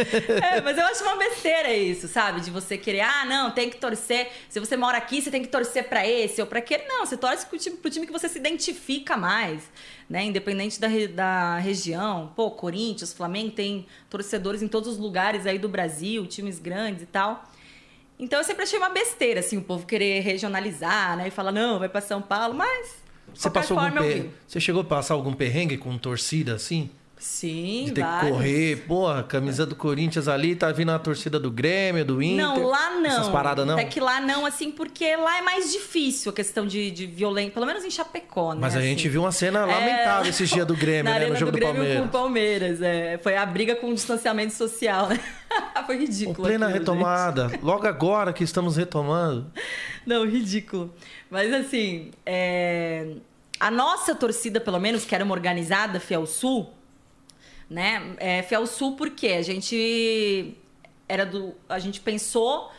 É, 0.42 0.62
mas 0.62 0.78
eu 0.78 0.86
acho 0.86 1.04
uma 1.04 1.16
besteira 1.16 1.74
isso, 1.74 2.08
sabe? 2.08 2.42
De 2.42 2.52
você 2.52 2.78
querer, 2.78 3.02
ah, 3.02 3.26
não, 3.26 3.52
tem 3.52 3.70
que 3.70 3.78
torcer. 3.78 4.30
Se 4.50 4.60
você 4.60 4.78
mora 4.78 4.98
aqui, 4.98 5.22
você 5.22 5.32
tem 5.32 5.42
que 5.42 5.48
torcer 5.48 5.86
pra 5.86 6.06
esse 6.06 6.42
ou 6.42 6.48
pra 6.48 6.60
aquele. 6.60 6.84
Não, 6.86 7.06
você 7.06 7.18
torce 7.18 7.46
pro 7.46 7.58
time, 7.58 7.78
pro 7.78 7.90
time 7.90 8.06
que 8.06 8.12
você 8.12 8.30
se 8.30 8.38
identifica 8.38 9.18
mais, 9.18 9.64
né? 10.10 10.26
Independente 10.26 10.80
da, 10.80 10.88
da 11.14 11.58
região. 11.58 12.32
Pô, 12.36 12.52
Corinthians, 12.52 13.14
Flamengo 13.14 13.52
tem 13.52 13.88
torcedores 14.10 14.62
em 14.62 14.68
todos 14.68 14.90
os 14.90 14.98
lugares 14.98 15.46
aí 15.46 15.58
do 15.58 15.70
Brasil, 15.70 16.28
times 16.28 16.60
grandes 16.60 17.04
e 17.04 17.08
tal. 17.08 17.44
Então 18.18 18.40
eu 18.40 18.46
sempre 18.46 18.64
achei 18.64 18.80
uma 18.80 18.90
besteira, 18.90 19.42
assim, 19.42 19.58
o 19.58 19.62
povo 19.62 19.86
querer 19.86 20.22
regionalizar, 20.22 21.18
né? 21.18 21.28
E 21.28 21.32
falar, 21.32 21.52
não, 21.52 21.80
vai 21.80 21.90
pra 21.90 22.02
São 22.02 22.22
Paulo, 22.22 22.54
mas. 22.54 22.96
Você 23.34 23.50
passou 23.50 23.78
algum 23.78 23.92
forma, 23.92 24.08
eu 24.08 24.24
per... 24.24 24.32
Você 24.48 24.60
chegou 24.60 24.82
a 24.82 24.86
passar 24.86 25.14
algum 25.16 25.34
perrengue 25.34 25.78
com 25.78 25.98
torcida 25.98 26.54
assim? 26.56 26.90
Sim, 27.26 27.86
De 27.86 27.92
ter 27.94 28.02
que 28.02 28.08
vários. 28.08 28.32
correr, 28.32 28.84
pô, 28.88 29.08
a 29.08 29.24
camisa 29.24 29.66
do 29.66 29.76
Corinthians 29.76 30.28
ali, 30.28 30.56
tá 30.56 30.72
vindo 30.72 30.92
a 30.92 31.00
torcida 31.00 31.40
do 31.40 31.50
Grêmio, 31.50 32.06
do 32.06 32.22
Inter. 32.22 32.46
Não, 32.46 32.68
lá 32.68 32.92
não. 32.92 33.06
Essas 33.10 33.30
paradas 33.30 33.66
não. 33.66 33.74
Até 33.74 33.86
que 33.86 34.00
lá 34.00 34.22
não, 34.22 34.46
assim, 34.46 34.72
porque 34.72 35.16
lá 35.16 35.40
é 35.40 35.42
mais 35.42 35.72
difícil 35.74 36.32
a 36.32 36.36
questão 36.36 36.68
de, 36.68 36.92
de 36.92 37.08
violência, 37.08 37.52
pelo 37.52 37.66
menos 37.66 37.84
em 37.84 37.90
Chapecó, 37.90 38.54
né? 38.54 38.60
Mas 38.62 38.76
a 38.76 38.78
assim. 38.80 38.90
gente 38.90 39.10
viu 39.10 39.22
uma 39.22 39.32
cena 39.32 39.66
lamentável 39.66 40.28
É, 40.28 40.30
esses 40.30 40.48
dias 40.48 40.68
do 40.68 40.76
Grêmio, 40.78 41.12
né? 41.12 41.26
No 41.26 41.36
jogo 41.36 41.52
do, 41.52 41.58
do 41.58 41.64
Palmeiras. 41.66 42.00
com 42.00 42.06
o 42.06 42.10
Palmeiras, 42.10 42.82
é. 42.84 43.18
Foi 43.18 43.36
a 43.36 43.46
briga 43.46 43.76
com 43.76 43.90
o 43.90 43.94
distanciamento 43.96 44.54
social, 44.54 45.10
né? 45.10 45.20
Foi 45.88 45.98
ridículo. 45.98 46.48
plena 46.48 46.68
aquilo, 46.68 46.80
retomada. 46.80 47.52
Logo 47.62 47.88
agora 47.88 48.32
que 48.34 48.44
estamos 48.44 48.78
retomando. 48.78 49.52
gente. 49.56 49.66
Não, 50.06 50.26
ridículo. 50.26 50.94
Mas 51.30 51.52
assim, 51.52 52.12
é, 52.24 53.14
a 53.60 53.72
nossa 53.72 54.14
torcida, 54.14 54.62
pelo 54.62 54.80
menos, 54.80 55.06
que 55.06 55.16
era 55.16 55.24
uma 55.24 55.34
organizada, 55.34 56.00
Fiel 56.00 56.26
Sul, 56.28 56.72
né? 57.70 58.16
É, 58.18 58.42
Fiel 58.44 58.66
Sul 58.68 58.96
porque 58.96 59.28
a 59.28 59.42
gente 59.42 60.56
era 61.08 61.26
do. 61.26 61.56
A 61.68 61.80
gente 61.80 62.00
pensou 62.00 62.72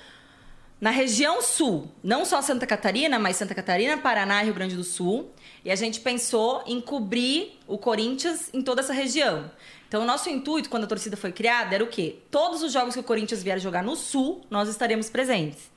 na 0.80 0.90
região 0.90 1.40
sul, 1.40 1.90
não 2.02 2.24
só 2.24 2.42
Santa 2.42 2.66
Catarina, 2.66 3.18
mas 3.18 3.36
Santa 3.36 3.54
Catarina, 3.54 3.96
Paraná 3.96 4.42
Rio 4.42 4.54
Grande 4.54 4.76
do 4.76 4.84
Sul. 4.84 5.30
E 5.64 5.70
a 5.70 5.74
gente 5.74 6.00
pensou 6.00 6.62
em 6.66 6.80
cobrir 6.80 7.58
o 7.66 7.76
Corinthians 7.76 8.50
em 8.52 8.62
toda 8.62 8.80
essa 8.82 8.92
região. 8.92 9.50
Então, 9.88 10.02
o 10.02 10.04
nosso 10.04 10.28
intuito, 10.28 10.68
quando 10.68 10.84
a 10.84 10.86
torcida 10.86 11.16
foi 11.16 11.32
criada, 11.32 11.74
era 11.74 11.82
o 11.82 11.88
quê? 11.88 12.18
Todos 12.30 12.62
os 12.62 12.72
jogos 12.72 12.94
que 12.94 13.00
o 13.00 13.04
Corinthians 13.04 13.42
vier 13.42 13.58
jogar 13.58 13.82
no 13.82 13.96
Sul, 13.96 14.44
nós 14.50 14.68
estaremos 14.68 15.08
presentes. 15.08 15.70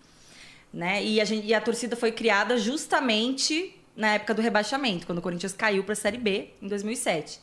Né? 0.72 1.04
E, 1.04 1.22
a 1.22 1.26
gente, 1.26 1.48
e 1.48 1.54
a 1.54 1.62
torcida 1.62 1.96
foi 1.96 2.12
criada 2.12 2.58
justamente 2.58 3.76
na 3.96 4.14
época 4.14 4.34
do 4.34 4.42
rebaixamento, 4.42 5.06
quando 5.06 5.20
o 5.20 5.22
Corinthians 5.22 5.54
caiu 5.54 5.84
para 5.84 5.94
a 5.94 5.96
Série 5.96 6.18
B, 6.18 6.50
em 6.62 6.68
2007. 6.68 7.40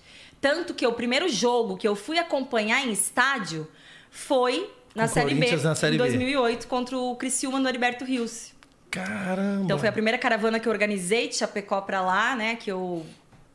Tanto 0.46 0.74
que 0.74 0.86
o 0.86 0.92
primeiro 0.92 1.28
jogo 1.28 1.76
que 1.76 1.88
eu 1.88 1.96
fui 1.96 2.20
acompanhar 2.20 2.86
em 2.86 2.92
estádio 2.92 3.68
foi 4.12 4.72
na, 4.94 5.08
série 5.08 5.34
B, 5.34 5.56
na 5.56 5.74
série 5.74 5.96
em 5.96 5.98
2008, 5.98 6.68
contra 6.68 6.96
o 6.96 7.16
Criciúma 7.16 7.58
no 7.58 7.68
Heriberto 7.68 8.04
Rios. 8.04 8.52
Caramba! 8.88 9.64
Então 9.64 9.76
foi 9.76 9.88
a 9.88 9.92
primeira 9.92 10.16
caravana 10.16 10.60
que 10.60 10.68
eu 10.68 10.72
organizei 10.72 11.26
de 11.26 11.34
Chapecó 11.34 11.80
para 11.80 12.00
lá, 12.00 12.36
né? 12.36 12.54
Que 12.54 12.70
eu 12.70 13.04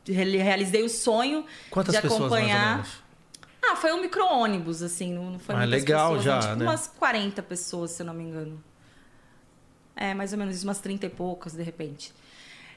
realizei 0.05 0.83
o 0.83 0.89
sonho 0.89 1.45
Quantas 1.69 1.95
de 1.95 2.01
pessoas, 2.01 2.23
acompanhar. 2.23 2.79
menos? 2.79 2.89
Ah, 3.63 3.77
foi 3.77 3.93
um 3.93 4.01
micro-ônibus, 4.01 4.83
assim, 4.83 5.13
não 5.13 5.39
foi 5.39 5.55
Ah, 5.55 5.59
muitas 5.59 5.81
legal 5.81 6.17
pessoas, 6.17 6.25
já, 6.25 6.35
não, 6.35 6.41
tipo 6.41 6.55
né? 6.57 6.65
umas 6.65 6.87
40 6.87 7.41
pessoas, 7.41 7.91
se 7.91 8.01
eu 8.01 8.05
não 8.05 8.13
me 8.13 8.23
engano. 8.25 8.61
É, 9.95 10.13
mais 10.13 10.33
ou 10.33 10.39
menos 10.39 10.61
umas 10.61 10.79
30 10.79 11.05
e 11.05 11.09
poucas, 11.09 11.53
de 11.53 11.63
repente. 11.63 12.13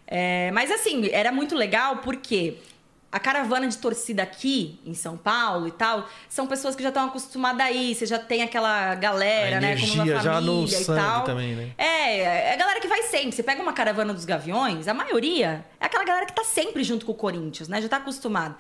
É, 0.07 0.53
mas 0.53 0.71
assim, 0.71 1.09
era 1.11 1.33
muito 1.33 1.57
legal 1.57 1.97
porque 1.97 2.59
a 3.15 3.21
caravana 3.21 3.69
de 3.69 3.79
torcida 3.79 4.25
aqui 4.25 4.81
em 4.85 4.93
São 4.93 5.17
Paulo 5.17 5.69
e 5.69 5.71
tal, 5.71 6.09
são 6.29 6.49
pessoas 6.49 6.75
que 6.75 6.83
já 6.83 6.89
estão 6.89 7.07
acostumadas 7.07 7.65
aí, 7.65 7.95
você 7.95 8.07
já 8.07 8.19
tem 8.19 8.43
aquela 8.43 8.97
galera, 8.97 9.61
né, 9.61 9.77
como 9.77 9.93
uma 9.93 10.03
energia 10.03 10.21
já 10.21 10.41
no 10.41 10.67
família 10.67 10.81
e 10.81 10.85
tal. 10.85 11.25
também, 11.25 11.55
né? 11.55 11.71
É, 11.79 12.19
é 12.23 12.55
a 12.55 12.57
galera 12.57 12.81
que 12.81 12.89
vai 12.89 13.05
sempre. 13.05 13.31
Você 13.31 13.45
pega 13.45 13.63
uma 13.63 13.73
caravana 13.73 14.13
dos 14.13 14.25
Gaviões, 14.25 14.89
a 14.89 14.95
maioria 14.95 15.65
é 15.79 15.87
aquela 15.87 16.03
galera 16.03 16.27
que 16.27 16.33
tá 16.33 16.43
sempre 16.43 16.83
junto 16.83 17.07
com 17.07 17.13
o 17.13 17.15
Corinthians, 17.15 17.69
né? 17.69 17.81
Já 17.81 17.89
tá 17.89 17.99
acostumado. 17.99 18.57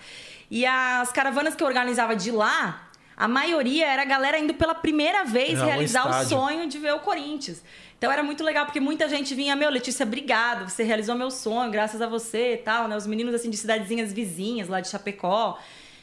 E 0.48 0.64
as 0.64 1.10
caravanas 1.10 1.56
que 1.56 1.62
eu 1.64 1.66
organizava 1.66 2.14
de 2.14 2.30
lá, 2.30 2.83
a 3.16 3.28
maioria 3.28 3.86
era 3.86 4.02
a 4.02 4.04
galera 4.04 4.38
indo 4.38 4.54
pela 4.54 4.74
primeira 4.74 5.24
vez 5.24 5.58
É, 5.58 5.64
realizar 5.64 6.08
o 6.08 6.28
sonho 6.28 6.68
de 6.68 6.78
ver 6.78 6.94
o 6.94 7.00
Corinthians. 7.00 7.62
Então 7.96 8.10
era 8.12 8.22
muito 8.22 8.44
legal, 8.44 8.66
porque 8.66 8.80
muita 8.80 9.08
gente 9.08 9.34
vinha, 9.34 9.56
meu, 9.56 9.70
Letícia, 9.70 10.04
obrigado, 10.04 10.68
você 10.68 10.82
realizou 10.82 11.14
meu 11.14 11.30
sonho, 11.30 11.70
graças 11.70 12.02
a 12.02 12.06
você 12.06 12.54
e 12.54 12.56
tal, 12.58 12.86
né? 12.88 12.96
Os 12.96 13.06
meninos, 13.06 13.34
assim, 13.34 13.48
de 13.48 13.56
cidadezinhas 13.56 14.12
vizinhas, 14.12 14.68
lá 14.68 14.80
de 14.80 14.88
Chapecó, 14.88 15.58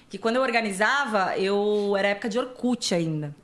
que 0.09 0.17
quando 0.17 0.37
eu 0.37 0.41
organizava, 0.41 1.37
eu... 1.37 1.95
Era 1.97 2.09
época 2.09 2.27
de 2.29 2.39
Orkut 2.39 2.95
ainda. 2.95 3.35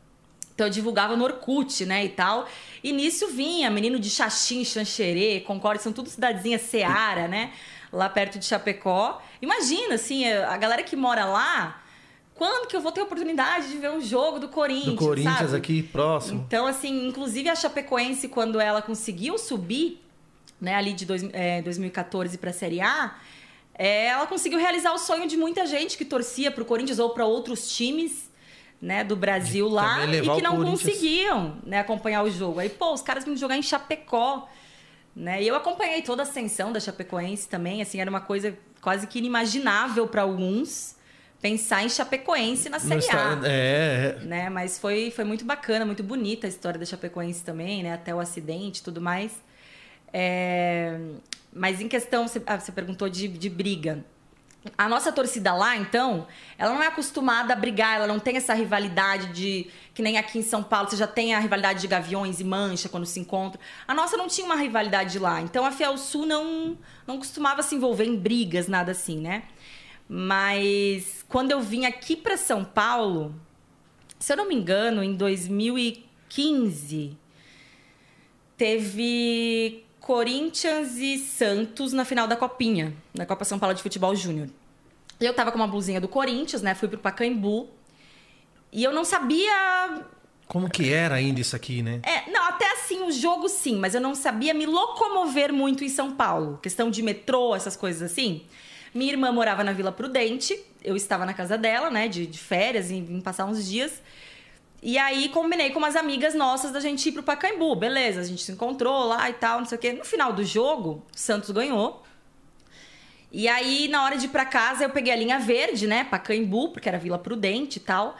Então 0.56 0.66
eu 0.66 0.72
divulgava 0.72 1.16
no 1.16 1.24
Orkut, 1.24 1.86
né, 1.86 2.04
e 2.04 2.10
tal. 2.10 2.48
E 2.84 2.92
nisso 2.92 3.28
vinha 3.28 3.70
menino 3.70 4.00
de 4.00 4.10
Xaxim, 4.10 4.66
Xanxerê, 4.66 5.42
Concórdia, 5.42 5.84
são 5.84 5.94
tudo 5.94 6.10
cidadezinhas 6.10 6.64
Seara, 6.64 7.28
né? 7.28 7.52
Lá 7.94 8.10
perto 8.10 8.40
de 8.40 8.46
Chapecó. 8.46 9.22
Imagina, 9.40 9.96
assim, 9.96 10.28
a 10.28 10.58
galera 10.58 10.82
que 10.82 10.96
mora 10.96 11.26
lá, 11.26 11.84
quando 12.38 12.68
que 12.68 12.76
eu 12.76 12.82
vou 12.82 12.92
ter 12.92 13.02
a 13.02 13.04
oportunidade 13.04 13.70
de 13.70 13.78
ver 13.78 13.90
um 13.90 14.00
jogo 14.00 14.40
do 14.40 14.48
Corinthians, 14.48 14.96
Do 14.96 14.96
Corinthians 14.96 15.38
sabe? 15.38 15.58
aqui, 15.58 15.84
próximo. 15.84 16.44
Então, 16.48 16.68
assim, 16.68 17.08
inclusive 17.08 17.50
a 17.50 17.56
Chapecoense, 17.56 18.28
quando 18.28 18.60
ela 18.60 18.82
conseguiu 18.82 19.38
subir, 19.38 20.00
né, 20.62 20.76
ali 20.76 20.94
de 20.94 21.06
dois, 21.06 21.28
é, 21.34 21.62
2014 21.64 22.38
para 22.38 22.52
a 22.52 22.54
Série 22.54 22.80
A, 22.80 23.16
é, 23.74 24.08
ela 24.08 24.28
conseguiu 24.28 24.60
realizar 24.60 24.94
o 24.94 24.98
sonho 24.98 25.28
de 25.28 25.36
muita 25.36 25.66
gente 25.66 25.98
que 25.98 26.06
torcia 26.06 26.52
para 26.52 26.62
o 26.62 26.66
Corinthians 26.66 27.00
ou 27.00 27.10
para 27.10 27.26
outros 27.26 27.76
times 27.76 28.30
né, 28.82 29.04
do 29.04 29.16
Brasil 29.16 29.68
De 29.68 29.74
lá 29.74 30.06
e 30.06 30.22
que 30.22 30.42
não 30.42 30.64
conseguiam 30.64 31.58
né, 31.66 31.80
acompanhar 31.80 32.24
o 32.24 32.30
jogo. 32.30 32.60
Aí, 32.60 32.70
pô, 32.70 32.94
os 32.94 33.02
caras 33.02 33.24
vinham 33.24 33.38
jogar 33.38 33.58
em 33.58 33.64
Chapecó. 33.64 34.48
Né? 35.16 35.42
E 35.42 35.48
eu 35.48 35.56
acompanhei 35.56 36.04
toda 36.04 36.22
a 36.22 36.26
ascensão 36.26 36.72
da 36.72 36.80
Chapecoense 36.80 37.48
também, 37.48 37.82
assim, 37.82 38.00
era 38.00 38.10
uma 38.10 38.22
coisa 38.22 38.56
quase 38.80 39.08
que 39.08 39.18
inimaginável 39.18 40.08
para 40.08 40.22
alguns 40.22 40.97
pensar 41.42 41.84
em 41.84 41.90
Chapecoense 41.90 42.70
na 42.70 42.80
Série 42.80 43.10
A 43.12 43.40
É, 43.44 44.18
é. 44.22 44.26
né? 44.26 44.50
Mas 44.50 44.80
foi, 44.80 45.12
foi 45.12 45.24
muito 45.24 45.46
bacana, 45.46 45.86
muito 45.86 46.04
bonita 46.04 46.48
a 46.48 46.50
história 46.50 46.80
da 46.80 46.86
Chapecoense 46.86 47.44
também, 47.44 47.84
né? 47.84 47.94
Até 47.94 48.14
o 48.14 48.20
acidente 48.20 48.80
e 48.80 48.84
tudo 48.84 49.00
mais. 49.02 49.32
É, 50.12 50.98
Mas 51.54 51.82
em 51.82 51.88
questão, 51.88 52.28
você, 52.28 52.42
ah, 52.46 52.60
você 52.60 52.72
perguntou 52.72 53.10
de, 53.10 53.28
de 53.28 53.50
briga. 53.50 54.04
A 54.78 54.90
nossa 54.90 55.12
torcida 55.14 55.54
lá, 55.54 55.78
então, 55.78 56.28
ela 56.58 56.74
não 56.74 56.84
é 56.84 56.88
acostumada 56.88 57.54
a 57.54 57.56
brigar, 57.56 57.96
ela 57.96 58.08
não 58.08 58.20
tem 58.20 58.36
essa 58.36 58.54
rivalidade 58.54 59.28
de. 59.28 59.68
Que 59.94 60.02
nem 60.02 60.18
aqui 60.18 60.40
em 60.40 60.42
São 60.42 60.62
Paulo, 60.62 60.90
você 60.90 60.98
já 60.98 61.08
tem 61.08 61.34
a 61.34 61.40
rivalidade 61.40 61.80
de 61.80 61.88
Gaviões 61.88 62.40
e 62.40 62.44
Mancha 62.44 62.90
quando 62.90 63.06
se 63.06 63.20
encontram. 63.20 63.62
A 63.88 63.94
nossa 63.94 64.18
não 64.18 64.28
tinha 64.28 64.46
uma 64.46 64.56
rivalidade 64.56 65.20
lá. 65.20 65.40
Então 65.42 65.66
a 65.66 65.72
Fiel 65.72 65.98
Sul 65.98 66.26
não, 66.26 66.78
não 67.06 67.18
costumava 67.18 67.64
se 67.64 67.76
envolver 67.76 68.06
em 68.06 68.16
brigas, 68.18 68.68
nada 68.68 68.92
assim, 68.92 69.20
né? 69.20 69.44
Mas 70.08 71.26
quando 71.28 71.52
eu 71.52 71.62
vim 71.62 71.86
aqui 71.86 72.16
para 72.16 72.38
São 72.38 72.64
Paulo, 72.64 73.36
se 74.18 74.32
eu 74.32 74.38
não 74.38 74.48
me 74.48 74.56
engano, 74.56 75.04
em 75.04 75.14
2015, 75.16 77.18
teve 78.56 79.84
Corinthians 80.00 80.96
e 80.98 81.18
Santos 81.18 81.92
na 81.92 82.06
final 82.06 82.28
da 82.28 82.38
Copinha, 82.38 82.96
na 83.14 83.26
Copa 83.26 83.44
São 83.44 83.60
Paulo 83.60 83.76
de 83.76 83.84
Futebol 83.84 84.16
Júnior. 84.16 84.48
Eu 85.20 85.34
tava 85.34 85.52
com 85.52 85.58
uma 85.58 85.68
blusinha 85.68 86.00
do 86.00 86.08
Corinthians, 86.08 86.62
né? 86.62 86.74
Fui 86.76 86.88
pro 86.88 86.98
Pacaembu. 86.98 87.68
E 88.72 88.84
eu 88.84 88.94
não 88.94 89.04
sabia. 89.04 90.06
Como 90.48 90.70
que 90.70 90.94
era 90.94 91.16
ainda 91.16 91.42
isso 91.42 91.56
aqui, 91.56 91.82
né? 91.82 92.00
É, 92.04 92.30
não, 92.32 92.44
até 92.44 92.72
assim, 92.72 93.04
o 93.04 93.12
jogo 93.12 93.50
sim, 93.50 93.78
mas 93.78 93.96
eu 93.96 94.02
não 94.02 94.16
sabia 94.16 94.54
me 94.54 94.66
locomover 94.66 95.52
muito 95.52 95.84
em 95.84 95.90
São 95.90 96.16
Paulo. 96.16 96.58
Questão 96.62 96.90
de 96.90 97.02
metrô, 97.02 97.56
essas 97.56 97.76
coisas 97.76 98.12
assim. 98.12 98.46
Minha 98.94 99.14
irmã 99.14 99.32
morava 99.32 99.64
na 99.64 99.74
Vila 99.74 99.92
Prudente, 99.92 100.58
eu 100.84 100.96
estava 100.96 101.26
na 101.26 101.34
casa 101.34 101.58
dela, 101.58 101.90
né, 101.90 102.08
de, 102.08 102.26
de 102.26 102.40
férias, 102.40 102.90
e 102.92 103.02
passar 103.24 103.46
uns 103.46 103.68
dias. 103.68 104.02
E 104.82 104.98
aí 104.98 105.30
combinei 105.30 105.72
com 105.72 105.80
umas 105.80 105.96
amigas 105.96 106.34
nossas 106.36 106.72
da 106.72 106.80
gente 106.80 107.10
ir 107.10 107.12
pro 107.12 107.24
Pacaembu, 107.24 107.76
beleza, 107.76 108.22
a 108.22 108.24
gente 108.24 108.44
se 108.44 108.52
encontrou 108.52 109.06
lá 109.06 109.30
e 109.30 109.34
tal, 109.34 109.60
não 109.60 109.66
sei 109.66 109.78
o 109.78 109.82
quê. 109.82 109.94
No 109.94 110.06
final 110.06 110.32
do 110.34 110.44
jogo, 110.44 111.04
Santos 111.14 111.50
ganhou. 111.52 112.04
E 113.32 113.48
aí, 113.48 113.88
na 113.88 114.04
hora 114.04 114.18
de 114.18 114.26
ir 114.26 114.30
pra 114.30 114.46
casa, 114.46 114.86
eu 114.86 114.90
peguei 114.90 115.12
a 115.12 115.16
linha 115.16 115.40
verde, 115.40 115.86
né, 115.86 116.04
Pacaembu, 116.06 116.70
porque 116.70 116.88
era 116.88 116.98
Vila 116.98 117.18
Prudente 117.18 117.78
e 117.78 117.82
tal. 117.82 118.16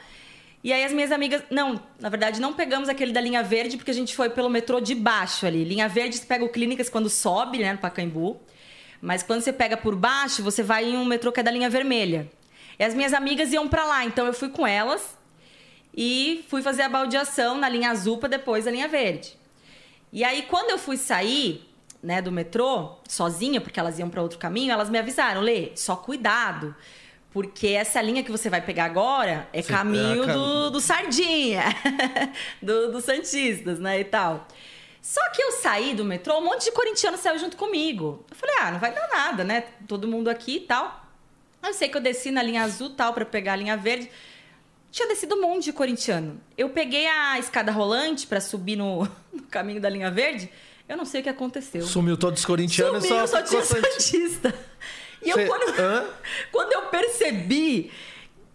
E 0.62 0.72
aí 0.72 0.84
as 0.84 0.92
minhas 0.92 1.12
amigas, 1.12 1.42
não, 1.50 1.80
na 2.00 2.08
verdade 2.08 2.40
não 2.40 2.52
pegamos 2.52 2.88
aquele 2.88 3.12
da 3.12 3.20
linha 3.20 3.42
verde 3.42 3.76
porque 3.76 3.92
a 3.92 3.94
gente 3.94 4.14
foi 4.14 4.28
pelo 4.28 4.50
metrô 4.50 4.80
de 4.80 4.94
baixo 4.94 5.46
ali. 5.46 5.64
Linha 5.64 5.88
verde 5.88 6.16
você 6.16 6.26
pega 6.26 6.44
o 6.44 6.48
Clínicas 6.48 6.88
quando 6.88 7.08
sobe, 7.08 7.58
né, 7.58 7.72
no 7.72 7.78
Pacaembu. 7.78 8.40
Mas 9.00 9.22
quando 9.22 9.40
você 9.42 9.52
pega 9.52 9.76
por 9.76 9.94
baixo, 9.94 10.42
você 10.42 10.62
vai 10.62 10.84
em 10.84 10.96
um 10.96 11.04
metrô 11.04 11.30
que 11.32 11.40
é 11.40 11.42
da 11.42 11.50
linha 11.50 11.70
vermelha. 11.70 12.28
E 12.78 12.84
as 12.84 12.94
minhas 12.94 13.12
amigas 13.12 13.52
iam 13.52 13.68
pra 13.68 13.84
lá, 13.84 14.04
então 14.04 14.26
eu 14.26 14.32
fui 14.32 14.48
com 14.48 14.66
elas 14.66 15.16
e 15.96 16.44
fui 16.48 16.62
fazer 16.62 16.82
a 16.82 16.88
baldeação 16.88 17.58
na 17.58 17.68
linha 17.68 17.90
azul 17.90 18.18
para 18.18 18.28
depois 18.30 18.66
a 18.66 18.70
linha 18.70 18.88
verde. 18.88 19.36
E 20.12 20.22
aí 20.24 20.42
quando 20.42 20.70
eu 20.70 20.78
fui 20.78 20.96
sair, 20.96 21.68
né, 22.02 22.22
do 22.22 22.30
metrô, 22.30 22.96
sozinha, 23.08 23.60
porque 23.60 23.78
elas 23.80 23.98
iam 23.98 24.08
para 24.08 24.22
outro 24.22 24.38
caminho, 24.38 24.72
elas 24.72 24.88
me 24.90 24.98
avisaram, 24.98 25.40
Lê, 25.40 25.72
só 25.74 25.96
cuidado. 25.96 26.74
Porque 27.30 27.68
essa 27.68 28.00
linha 28.00 28.22
que 28.22 28.30
você 28.30 28.48
vai 28.48 28.60
pegar 28.62 28.84
agora 28.86 29.48
é 29.52 29.60
Você- 29.60 29.72
caminho 29.72 30.26
do, 30.26 30.70
do 30.70 30.80
Sardinha, 30.80 31.64
do, 32.62 32.90
dos 32.92 33.04
Santistas, 33.04 33.78
né, 33.78 34.00
e 34.00 34.04
tal. 34.04 34.46
Só 35.00 35.20
que 35.30 35.42
eu 35.42 35.52
saí 35.52 35.94
do 35.94 36.04
metrô, 36.04 36.38
um 36.38 36.44
monte 36.44 36.64
de 36.64 36.72
corintiano 36.72 37.16
saiu 37.16 37.38
junto 37.38 37.56
comigo. 37.56 38.24
Eu 38.30 38.36
falei, 38.36 38.56
ah, 38.60 38.70
não 38.72 38.78
vai 38.78 38.92
dar 38.92 39.08
nada, 39.08 39.44
né? 39.44 39.64
Todo 39.86 40.06
mundo 40.08 40.28
aqui 40.28 40.56
e 40.56 40.60
tal. 40.60 41.06
Eu 41.62 41.72
sei 41.72 41.88
que 41.88 41.96
eu 41.96 42.00
desci 42.00 42.30
na 42.30 42.42
linha 42.42 42.62
azul 42.62 42.90
tal 42.90 43.12
para 43.12 43.24
pegar 43.24 43.54
a 43.54 43.56
linha 43.56 43.76
verde. 43.76 44.10
Tinha 44.90 45.06
descido 45.08 45.34
um 45.34 45.40
monte 45.42 45.64
de 45.64 45.72
corintiano. 45.72 46.40
Eu 46.56 46.70
peguei 46.70 47.06
a 47.06 47.38
escada 47.38 47.70
rolante 47.70 48.26
para 48.26 48.40
subir 48.40 48.76
no, 48.76 49.04
no 49.32 49.42
caminho 49.44 49.80
da 49.80 49.88
linha 49.88 50.10
verde. 50.10 50.50
Eu 50.88 50.96
não 50.96 51.04
sei 51.04 51.20
o 51.20 51.22
que 51.22 51.28
aconteceu. 51.28 51.82
Sumiu 51.82 52.16
todos 52.16 52.40
os 52.40 52.46
corintianos 52.46 53.04
Sumiu, 53.04 53.26
só 53.26 53.38
só 53.38 53.42
tinha 53.42 53.62
Santista. 53.62 54.54
E 55.20 55.32
Cê- 55.32 55.42
eu, 55.42 55.46
quando, 55.46 55.74
quando 56.50 56.72
eu 56.72 56.82
percebi, 56.86 57.92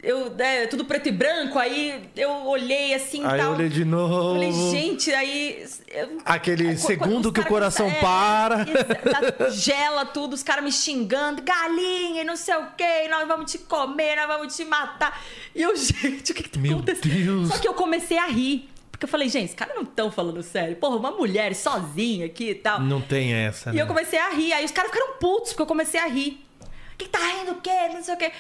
eu, 0.04 0.36
é, 0.38 0.68
tudo 0.68 0.84
preto 0.86 1.08
e 1.08 1.12
branco, 1.12 1.58
aí 1.58 2.10
eu 2.16 2.30
olhei 2.46 2.94
assim 2.94 3.22
e 3.22 3.26
Aí 3.26 3.40
eu 3.40 3.46
tal. 3.46 3.54
olhei 3.54 3.70
de 3.70 3.86
novo. 3.86 4.34
Falei, 4.34 4.52
gente, 4.72 5.12
aí. 5.14 5.66
eu- 5.88 6.18
Aquele 6.26 6.68
Aí, 6.70 6.76
qu- 6.76 6.82
segundo 6.82 7.32
que 7.32 7.40
o 7.40 7.46
coração 7.46 7.88
é, 7.88 8.00
para. 8.02 8.66
tá- 8.66 9.50
gela 9.52 10.06
tudo, 10.06 10.34
os 10.34 10.44
caras 10.44 10.64
me 10.64 10.72
xingando, 10.72 11.42
galinha 11.42 12.22
e 12.22 12.26
não 12.26 12.36
sei 12.36 12.56
o 12.56 12.68
quê, 12.78 13.08
nós 13.10 13.28
vamos 13.28 13.50
te 13.52 13.58
comer, 13.60 14.16
nós 14.18 14.28
vamos 14.28 14.56
te 14.56 14.66
matar. 14.66 15.22
E 15.56 15.62
eu, 15.62 15.74
gente, 15.78 16.32
o 16.32 16.36
que, 16.36 16.44
que 16.44 16.50
tá 16.50 16.60
Meu 16.60 16.74
acontecendo? 16.74 17.24
Deus. 17.24 17.48
Só 17.50 17.58
que 17.60 17.68
eu 17.68 17.74
comecei 17.74 18.18
a 18.18 18.26
rir. 18.28 18.70
Porque 18.92 19.06
eu 19.06 19.10
falei, 19.10 19.28
gente, 19.28 19.50
os 19.50 19.56
caras 19.56 19.76
não 19.76 19.84
estão 19.84 20.12
falando 20.12 20.44
sério. 20.44 20.76
Porra, 20.76 20.98
uma 20.98 21.12
mulher 21.12 21.56
sozinha 21.56 22.26
aqui 22.28 22.52
e 22.52 22.56
tal. 22.56 22.80
Não 22.80 23.02
tem 23.02 23.34
essa, 23.34 23.72
E 23.72 23.74
né? 23.76 23.82
eu 23.82 23.88
comecei 23.88 24.20
a 24.20 24.30
rir. 24.30 24.54
Aí 24.54 24.64
os 24.64 24.72
caras 24.72 24.92
ficaram 24.92 25.14
putos, 25.18 25.50
porque 25.52 25.62
eu 25.64 25.66
comecei 25.66 26.00
a 26.00 26.06
rir. 26.06 26.46
O 26.94 26.98
que 26.98 27.10
tá 27.10 27.18
rindo 27.20 27.54
o 27.54 27.56
quê? 27.62 27.72
Não 27.92 28.04
sei 28.04 28.14
o 28.14 28.18
quê. 28.18 28.32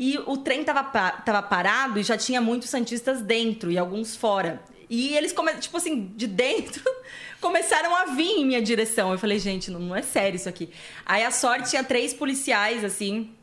E 0.00 0.16
o 0.26 0.36
trem 0.36 0.62
tava, 0.62 0.84
tava 0.84 1.42
parado 1.42 1.98
e 1.98 2.04
já 2.04 2.16
tinha 2.16 2.40
muitos 2.40 2.70
santistas 2.70 3.20
dentro 3.20 3.68
e 3.68 3.76
alguns 3.76 4.14
fora. 4.14 4.62
E 4.88 5.16
eles, 5.16 5.32
come... 5.32 5.52
tipo 5.54 5.76
assim, 5.76 6.12
de 6.14 6.28
dentro, 6.28 6.80
começaram 7.42 7.92
a 7.96 8.04
vir 8.04 8.30
em 8.30 8.46
minha 8.46 8.62
direção. 8.62 9.10
Eu 9.10 9.18
falei, 9.18 9.40
gente, 9.40 9.72
não, 9.72 9.80
não 9.80 9.96
é 9.96 10.02
sério 10.02 10.36
isso 10.36 10.48
aqui. 10.48 10.70
Aí 11.04 11.24
a 11.24 11.32
sorte 11.32 11.70
tinha 11.70 11.82
três 11.82 12.14
policiais, 12.14 12.84
assim, 12.84 13.34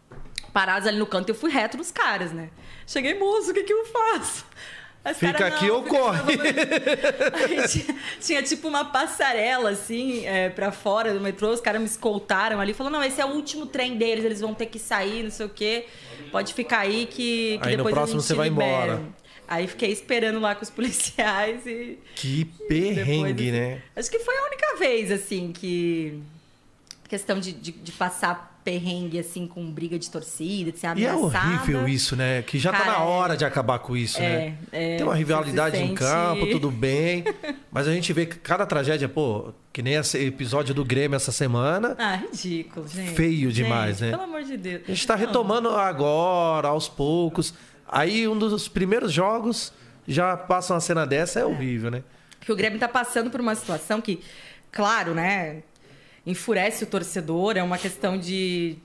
parados 0.53 0.87
ali 0.87 0.97
no 0.97 1.05
canto. 1.05 1.27
Eu 1.27 1.35
fui 1.35 1.51
reto 1.51 1.75
nos 1.75 1.91
caras, 1.91 2.31
né? 2.31 2.49
Cheguei, 2.87 3.19
moço, 3.19 3.51
o 3.51 3.53
que, 3.53 3.63
que 3.63 3.73
eu 3.73 3.85
faço? 3.87 4.45
As 5.05 5.19
fica 5.19 5.33
cara, 5.33 5.55
aqui 5.55 5.69
ou 5.69 5.83
corre. 5.83 6.19
Tinha, 7.69 7.95
tinha, 8.19 8.41
tipo 8.41 8.67
uma 8.67 8.85
passarela, 8.85 9.69
assim, 9.69 10.25
é, 10.25 10.49
pra 10.49 10.71
fora 10.71 11.13
do 11.13 11.21
metrô. 11.21 11.51
Os 11.51 11.61
caras 11.61 11.79
me 11.79 11.85
escoltaram 11.85 12.59
ali. 12.59 12.73
Falou, 12.73 12.91
não, 12.91 13.03
esse 13.03 13.21
é 13.21 13.25
o 13.25 13.29
último 13.29 13.67
trem 13.67 13.97
deles. 13.99 14.25
Eles 14.25 14.41
vão 14.41 14.55
ter 14.55 14.65
que 14.65 14.79
sair, 14.79 15.21
não 15.21 15.29
sei 15.29 15.45
o 15.45 15.49
quê. 15.49 15.85
Pode 16.31 16.55
ficar 16.55 16.79
aí 16.79 17.05
que, 17.05 17.59
que 17.61 17.69
aí 17.69 17.77
depois 17.77 17.93
no 17.93 18.01
próximo 18.01 18.19
você 18.19 18.33
vai 18.33 18.47
embora. 18.47 18.99
Aí 19.47 19.67
fiquei 19.67 19.91
esperando 19.91 20.39
lá 20.39 20.55
com 20.55 20.63
os 20.63 20.71
policiais 20.71 21.67
e. 21.67 21.99
Que 22.15 22.45
perrengue, 22.67 23.51
né? 23.51 23.83
Acho 23.95 24.09
que 24.09 24.17
foi 24.17 24.35
a 24.35 24.45
única 24.47 24.75
vez, 24.77 25.11
assim, 25.11 25.53
que. 25.53 26.19
Questão 27.07 27.39
de, 27.39 27.51
de, 27.53 27.71
de 27.71 27.91
passar 27.91 28.54
perrengue, 28.65 29.19
assim, 29.19 29.45
com 29.45 29.63
briga 29.71 29.97
de 29.99 30.09
torcida, 30.09 30.71
de 30.71 30.79
ser 30.79 30.87
ameaçada. 30.87 31.37
E 31.37 31.53
é 31.53 31.57
horrível 31.57 31.87
isso, 31.87 32.15
né? 32.15 32.41
Que 32.41 32.57
já 32.57 32.71
Cara, 32.71 32.83
tá 32.83 32.91
na 32.93 32.99
hora 33.03 33.37
de 33.37 33.45
acabar 33.45 33.77
com 33.77 33.95
isso, 33.95 34.17
é, 34.17 34.21
né? 34.21 34.57
É, 34.71 34.97
Tem 34.97 35.05
uma 35.05 35.13
rivalidade 35.13 35.77
sente... 35.77 35.91
em 35.91 35.95
campo, 35.95 36.47
tudo 36.49 36.71
bem. 36.73 37.23
mas 37.71 37.87
a 37.87 37.93
gente 37.93 38.11
vê 38.11 38.25
que 38.25 38.37
cada 38.37 38.65
tragédia, 38.65 39.07
pô, 39.07 39.53
que 39.71 39.83
nem 39.83 39.93
esse 39.93 40.17
episódio 40.17 40.73
do 40.73 40.83
Grêmio 40.83 41.15
essa 41.15 41.31
semana. 41.31 41.95
Ah, 41.99 42.15
ridículo, 42.15 42.87
gente. 42.87 43.13
Feio 43.13 43.51
demais, 43.51 43.99
gente, 43.99 44.09
né? 44.09 44.17
Pelo 44.17 44.23
amor 44.23 44.43
de 44.43 44.57
Deus. 44.57 44.81
A 44.83 44.87
gente 44.87 45.05
tá 45.05 45.15
retomando 45.15 45.69
agora, 45.69 46.69
aos 46.69 46.89
poucos. 46.89 47.53
Aí 47.87 48.27
um 48.27 48.35
dos 48.35 48.67
primeiros 48.67 49.13
jogos 49.13 49.71
já 50.07 50.35
passa 50.35 50.73
uma 50.73 50.79
cena 50.79 51.05
dessa, 51.05 51.39
é, 51.39 51.43
é. 51.43 51.45
horrível, 51.45 51.91
né? 51.91 52.03
Que 52.41 52.51
o 52.51 52.55
Grêmio 52.55 52.79
tá 52.79 52.87
passando 52.87 53.29
por 53.29 53.39
uma 53.39 53.53
situação 53.53 54.01
que, 54.01 54.21
claro, 54.71 55.13
né? 55.13 55.61
Enfurece 56.25 56.83
o 56.83 56.87
torcedor, 56.87 57.57
é 57.57 57.63
uma 57.63 57.77
questão 57.77 58.17
de 58.17 58.77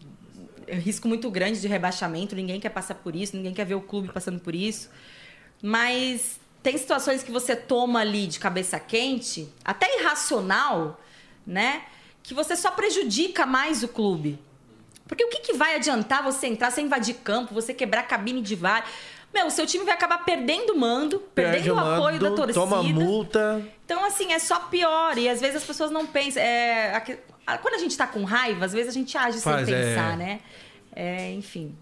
risco 0.69 1.09
muito 1.09 1.31
grande 1.31 1.61
de 1.61 1.67
rebaixamento, 1.67 2.37
ninguém 2.37 2.61
quer 2.61 2.69
passar 2.69 2.95
por 2.97 3.17
isso, 3.17 3.37
ninguém 3.37 3.53
quer 3.53 3.65
ver 3.65 3.75
o 3.75 3.81
clube 3.81 4.13
passando 4.13 4.41
por 4.41 4.55
isso. 4.55 4.91
Mas 5.63 6.39
tem 6.63 6.77
situações 6.77 7.23
que 7.23 7.33
você 7.33 7.57
toma 7.57 8.01
ali 8.01 8.27
de 8.27 8.39
cabeça 8.39 8.79
quente, 8.79 9.49
até 9.65 10.01
irracional, 10.01 11.01
né? 11.47 11.83
Que 12.23 12.35
você 12.35 12.55
só 12.55 12.71
prejudica 12.71 13.47
mais 13.47 13.83
o 13.83 13.89
clube. 13.89 14.39
Porque 15.09 15.25
o 15.25 15.29
que, 15.29 15.41
que 15.41 15.55
vai 15.55 15.75
adiantar 15.75 16.23
você 16.23 16.47
entrar, 16.47 16.71
você 16.71 16.81
invadir 16.81 17.17
campo, 17.17 17.53
você 17.53 17.75
quebrar 17.75 18.05
cabine 18.05 18.41
de 18.41 18.55
VAR? 18.55 18.87
Meu, 19.33 19.47
o 19.47 19.51
seu 19.51 19.67
time 19.67 19.85
vai 19.85 19.95
acabar 19.95 20.19
perdendo 20.19 20.73
o 20.73 20.79
mando, 20.79 21.21
Perde 21.35 21.53
perdendo 21.53 21.73
o, 21.73 21.77
mando, 21.77 21.95
apoio 21.95 22.21
da 22.21 22.31
torcida. 22.31 22.53
Toma 22.53 22.83
multa. 22.83 23.63
Então, 23.91 24.05
assim, 24.05 24.33
é 24.33 24.39
só 24.39 24.61
pior. 24.61 25.19
E 25.19 25.29
às 25.29 25.41
vezes 25.41 25.57
as 25.57 25.65
pessoas 25.65 25.91
não 25.91 26.07
pensam. 26.07 26.41
É, 26.41 27.03
quando 27.61 27.75
a 27.75 27.79
gente 27.79 27.97
tá 27.97 28.07
com 28.07 28.23
raiva, 28.23 28.65
às 28.65 28.73
vezes 28.73 28.91
a 28.91 28.93
gente 28.93 29.19
age 29.19 29.41
Faz, 29.41 29.67
sem 29.67 29.75
pensar, 29.75 30.13
é... 30.13 30.17
né? 30.17 30.41
É, 30.95 31.33
enfim. 31.33 31.75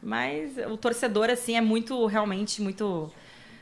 Mas 0.00 0.52
o 0.70 0.76
torcedor, 0.76 1.28
assim, 1.28 1.56
é 1.56 1.60
muito, 1.60 2.06
realmente, 2.06 2.62
muito. 2.62 3.12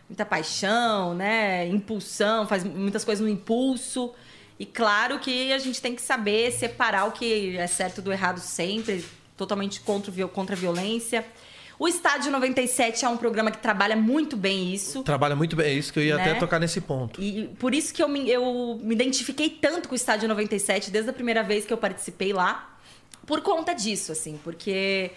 Muita 0.06 0.26
paixão, 0.26 1.14
né? 1.14 1.66
Impulsão, 1.66 2.46
faz 2.46 2.62
muitas 2.62 3.06
coisas 3.06 3.24
no 3.24 3.30
impulso. 3.30 4.12
E 4.58 4.66
claro 4.66 5.18
que 5.18 5.50
a 5.50 5.58
gente 5.58 5.80
tem 5.80 5.94
que 5.94 6.02
saber 6.02 6.50
separar 6.50 7.06
o 7.06 7.12
que 7.12 7.56
é 7.56 7.66
certo 7.66 8.02
do 8.02 8.12
errado 8.12 8.38
sempre, 8.38 9.02
totalmente 9.34 9.80
contra, 9.80 10.12
contra 10.28 10.54
a 10.54 10.58
violência. 10.58 11.24
O 11.78 11.86
Estádio 11.86 12.32
97 12.32 13.04
é 13.04 13.08
um 13.08 13.16
programa 13.16 13.52
que 13.52 13.58
trabalha 13.58 13.94
muito 13.94 14.36
bem 14.36 14.74
isso. 14.74 15.04
Trabalha 15.04 15.36
muito 15.36 15.54
bem, 15.54 15.66
é 15.66 15.72
isso 15.74 15.92
que 15.92 16.00
eu 16.00 16.02
ia 16.02 16.16
né? 16.16 16.22
até 16.22 16.34
tocar 16.34 16.58
nesse 16.58 16.80
ponto. 16.80 17.22
E 17.22 17.48
por 17.58 17.72
isso 17.72 17.94
que 17.94 18.02
eu 18.02 18.08
me, 18.08 18.28
eu 18.28 18.80
me 18.82 18.94
identifiquei 18.94 19.48
tanto 19.48 19.88
com 19.88 19.94
o 19.94 19.96
Estádio 19.96 20.28
97 20.28 20.90
desde 20.90 21.10
a 21.10 21.12
primeira 21.12 21.42
vez 21.44 21.64
que 21.64 21.72
eu 21.72 21.78
participei 21.78 22.32
lá. 22.32 22.76
Por 23.24 23.42
conta 23.42 23.74
disso, 23.74 24.10
assim, 24.10 24.40
porque 24.42 25.12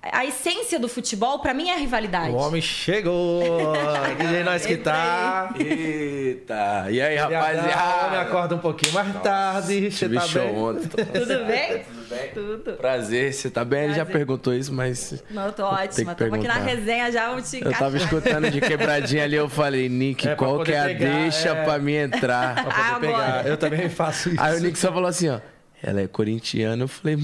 a 0.00 0.24
essência 0.24 0.78
do 0.78 0.88
futebol, 0.88 1.40
para 1.40 1.52
mim, 1.52 1.68
é 1.68 1.74
a 1.74 1.78
rivalidade. 1.78 2.30
O 2.30 2.36
homem 2.36 2.62
chegou! 2.62 3.42
que 4.16 4.42
nós 4.44 4.64
que 4.64 4.76
tá. 4.76 5.52
Eita! 5.58 6.86
E 6.90 7.00
aí, 7.00 7.16
rapaziada? 7.16 8.10
Me 8.10 8.16
acorda 8.16 8.54
um 8.54 8.58
pouquinho 8.58 8.92
mais 8.94 9.08
Nossa, 9.08 9.20
tarde. 9.20 9.90
Você 9.90 10.08
tá 10.08 10.26
bem? 10.26 10.56
Ontem, 10.56 10.88
Tudo 11.04 11.44
bem? 11.46 11.82
Tudo 11.82 12.08
bem? 12.08 12.30
Tudo. 12.32 12.72
Prazer, 12.74 13.32
você 13.32 13.50
tá 13.50 13.64
bem? 13.64 13.80
Prazer. 13.80 13.90
Ele 13.90 13.98
já 13.98 14.06
perguntou 14.06 14.54
isso, 14.54 14.72
mas. 14.72 15.22
Não, 15.30 15.46
eu 15.46 15.52
tô 15.52 15.64
ótima. 15.64 16.14
Tamo 16.14 16.36
aqui 16.36 16.46
na 16.46 16.54
resenha 16.54 17.10
já, 17.10 17.28
vamos 17.28 17.50
te 17.50 17.60
Eu 17.64 17.72
tava 17.72 17.96
escutando 17.96 18.50
de 18.50 18.60
quebradinha 18.60 19.24
ali, 19.24 19.36
eu 19.36 19.48
falei, 19.48 19.88
Nick, 19.88 20.28
é, 20.28 20.34
qual 20.36 20.62
que 20.62 20.72
é 20.72 20.80
a 20.80 20.84
pegar, 20.84 21.08
deixa 21.08 21.48
é... 21.50 21.64
pra 21.64 21.78
mim 21.78 21.94
entrar? 21.94 22.54
pra 22.54 22.64
poder 22.64 22.80
ah, 22.80 22.98
pegar. 23.00 23.46
Eu 23.46 23.56
também 23.56 23.88
faço 23.88 24.28
isso. 24.28 24.40
Aí 24.40 24.56
o 24.56 24.60
Nick 24.60 24.78
só 24.78 24.92
falou 24.92 25.08
assim, 25.08 25.28
ó. 25.28 25.40
Ela 25.82 26.02
é 26.02 26.06
corintiana, 26.06 26.84
eu 26.84 26.88
falei. 26.88 27.16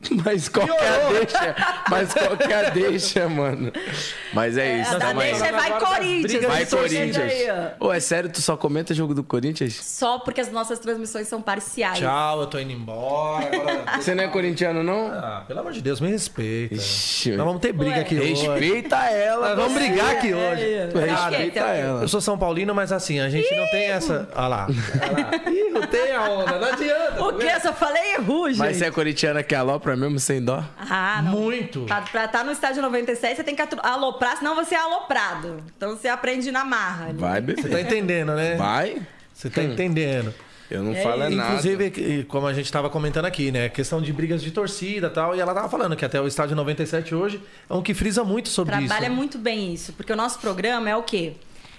Mas 0.24 0.48
qualquer 0.48 1.08
deixa, 1.10 1.56
mas 1.90 2.12
qualquer 2.12 2.70
deixa, 2.70 3.28
mano. 3.28 3.72
Mas 4.32 4.58
é 4.58 4.80
isso, 4.80 4.94
é, 4.94 4.98
tamo 4.98 5.20
aí. 5.20 5.32
Deixa 5.32 5.52
vai 5.52 5.78
Corinthians. 5.78 6.44
Vai 6.44 6.66
Corinthians. 6.66 7.32
Ô, 7.80 7.92
é 7.92 8.00
sério, 8.00 8.30
tu 8.30 8.42
só 8.42 8.56
comenta 8.56 8.92
jogo 8.92 9.14
do 9.14 9.24
Corinthians? 9.24 9.74
Só 9.74 10.18
porque 10.18 10.40
as 10.40 10.52
nossas 10.52 10.78
transmissões 10.78 11.26
são 11.28 11.40
parciais. 11.40 11.98
Tchau, 11.98 12.40
eu 12.42 12.46
tô 12.46 12.58
indo 12.58 12.72
embora. 12.72 13.46
Agora... 13.46 14.00
Você 14.00 14.14
não 14.14 14.24
é 14.24 14.28
corintiano, 14.28 14.82
não? 14.82 15.08
Ah, 15.08 15.44
pelo 15.48 15.60
amor 15.60 15.72
de 15.72 15.80
Deus, 15.80 16.00
me 16.00 16.10
respeita. 16.10 16.74
Ixi, 16.74 17.32
Nós 17.32 17.46
vamos 17.46 17.60
ter 17.60 17.72
briga 17.72 17.96
Ué. 17.96 18.00
aqui 18.00 18.14
Respeita 18.14 18.50
hoje. 18.52 18.64
Respeita 18.64 18.96
ela. 18.96 19.48
Nós 19.48 19.58
vamos 19.58 19.74
brigar 19.74 20.10
aqui 20.10 20.32
é, 20.32 20.36
hoje. 20.36 20.64
É, 20.64 20.90
respeita 21.06 21.60
ela. 21.60 22.02
Eu 22.02 22.08
sou 22.08 22.20
São 22.20 22.38
Paulino, 22.38 22.74
mas 22.74 22.92
assim, 22.92 23.18
a 23.18 23.30
gente 23.30 23.52
Ih. 23.52 23.56
não 23.56 23.66
tem 23.70 23.84
essa... 23.86 24.28
Olha 24.34 24.46
lá. 24.46 24.66
Olha 24.66 25.24
lá. 25.24 25.50
Ih, 25.50 25.70
não 25.70 25.82
tem 25.86 26.12
a 26.12 26.22
onda, 26.22 26.58
não 26.58 26.68
adianta. 26.68 27.24
O 27.24 27.32
quê? 27.32 27.50
Eu 27.54 27.60
só 27.60 27.72
falei 27.72 28.16
ruge. 28.18 28.58
Mas 28.58 28.76
você 28.76 28.86
é 28.86 28.90
corintiana 28.90 29.42
que 29.42 29.54
alopra 29.86 29.96
mesmo, 29.96 30.18
sem 30.18 30.42
dó? 30.42 30.64
Ah, 30.78 31.22
não. 31.22 31.32
Muito. 31.32 31.82
Pra, 31.82 32.00
pra 32.02 32.24
estar 32.24 32.38
tá 32.38 32.44
no 32.44 32.50
estádio 32.50 32.82
97, 32.82 33.36
você 33.36 33.44
tem 33.44 33.54
que 33.54 33.62
aloprar, 33.82 34.36
senão 34.36 34.54
você 34.54 34.74
é 34.74 34.78
aloprado. 34.78 35.62
Então 35.76 35.96
você 35.96 36.08
aprende 36.08 36.50
na 36.50 36.64
marra. 36.64 37.06
Ali. 37.06 37.18
Vai, 37.18 37.42
Você 37.42 37.68
tá 37.68 37.80
entendendo, 37.80 38.34
né? 38.34 38.56
Vai. 38.56 39.00
Você 39.32 39.48
tá 39.48 39.60
hum. 39.60 39.72
entendendo. 39.72 40.34
Eu 40.68 40.82
não 40.82 40.92
é 40.92 41.02
falo 41.02 41.18
nada. 41.18 41.32
Inclusive, 41.32 42.24
como 42.24 42.46
a 42.46 42.52
gente 42.52 42.64
estava 42.64 42.90
comentando 42.90 43.26
aqui, 43.26 43.52
né? 43.52 43.68
Questão 43.68 44.02
de 44.02 44.12
brigas 44.12 44.42
de 44.42 44.50
torcida 44.50 45.06
e 45.06 45.10
tal. 45.10 45.36
E 45.36 45.40
ela 45.40 45.54
tava 45.54 45.68
falando 45.68 45.94
que 45.94 46.04
até 46.04 46.20
o 46.20 46.26
estádio 46.26 46.56
97 46.56 47.14
hoje 47.14 47.40
é 47.70 47.74
um 47.74 47.82
que 47.82 47.94
frisa 47.94 48.24
muito 48.24 48.48
sobre 48.48 48.72
Trabalha 48.72 48.84
isso. 48.84 48.94
Trabalha 48.94 49.14
muito 49.14 49.38
bem 49.38 49.72
isso. 49.72 49.92
Porque 49.92 50.12
o 50.12 50.16
nosso 50.16 50.40
programa 50.40 50.90
é 50.90 50.96
o 50.96 51.04
quê? 51.04 51.34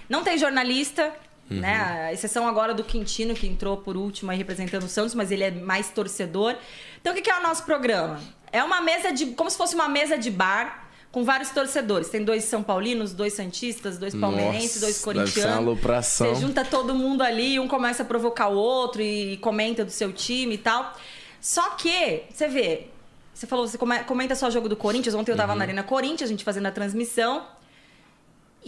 Não 0.08 0.24
tem 0.24 0.38
jornalista, 0.38 1.12
Uhum. 1.50 1.60
Né? 1.60 1.74
A 1.74 2.12
exceção 2.12 2.46
agora 2.46 2.74
do 2.74 2.84
Quintino, 2.84 3.34
que 3.34 3.46
entrou 3.46 3.76
por 3.78 3.96
último 3.96 4.30
aí 4.30 4.36
representando 4.36 4.82
o 4.82 4.88
Santos, 4.88 5.14
mas 5.14 5.30
ele 5.30 5.44
é 5.44 5.50
mais 5.50 5.90
torcedor. 5.90 6.56
Então, 7.00 7.12
o 7.14 7.16
que 7.16 7.30
é 7.30 7.38
o 7.38 7.42
nosso 7.42 7.64
programa? 7.64 8.20
É 8.52 8.62
uma 8.62 8.80
mesa 8.80 9.12
de. 9.12 9.26
como 9.26 9.50
se 9.50 9.56
fosse 9.56 9.74
uma 9.74 9.88
mesa 9.88 10.18
de 10.18 10.30
bar 10.30 10.88
com 11.10 11.24
vários 11.24 11.50
torcedores. 11.50 12.08
Tem 12.08 12.22
dois 12.22 12.44
São 12.44 12.62
Paulinos, 12.62 13.12
dois 13.12 13.32
Santistas, 13.32 13.98
dois 13.98 14.14
palmeirenses, 14.14 14.80
dois 14.80 15.00
corintianos. 15.02 15.56
Você 16.34 16.46
junta 16.46 16.64
todo 16.64 16.94
mundo 16.94 17.22
ali, 17.22 17.58
um 17.58 17.66
começa 17.66 18.02
a 18.02 18.06
provocar 18.06 18.48
o 18.48 18.56
outro 18.56 19.00
e 19.00 19.36
comenta 19.38 19.84
do 19.84 19.90
seu 19.90 20.12
time 20.12 20.54
e 20.54 20.58
tal. 20.58 20.94
Só 21.40 21.70
que, 21.70 22.24
você 22.30 22.48
vê, 22.48 22.88
você 23.32 23.46
falou, 23.46 23.66
você 23.66 23.78
comenta 23.78 24.34
só 24.34 24.48
o 24.48 24.50
jogo 24.50 24.68
do 24.68 24.76
Corinthians. 24.76 25.14
Ontem 25.14 25.32
eu 25.32 25.36
tava 25.36 25.52
uhum. 25.52 25.58
na 25.58 25.64
Arena 25.64 25.82
Corinthians, 25.82 26.28
a 26.28 26.32
gente 26.32 26.44
fazendo 26.44 26.66
a 26.66 26.72
transmissão. 26.72 27.46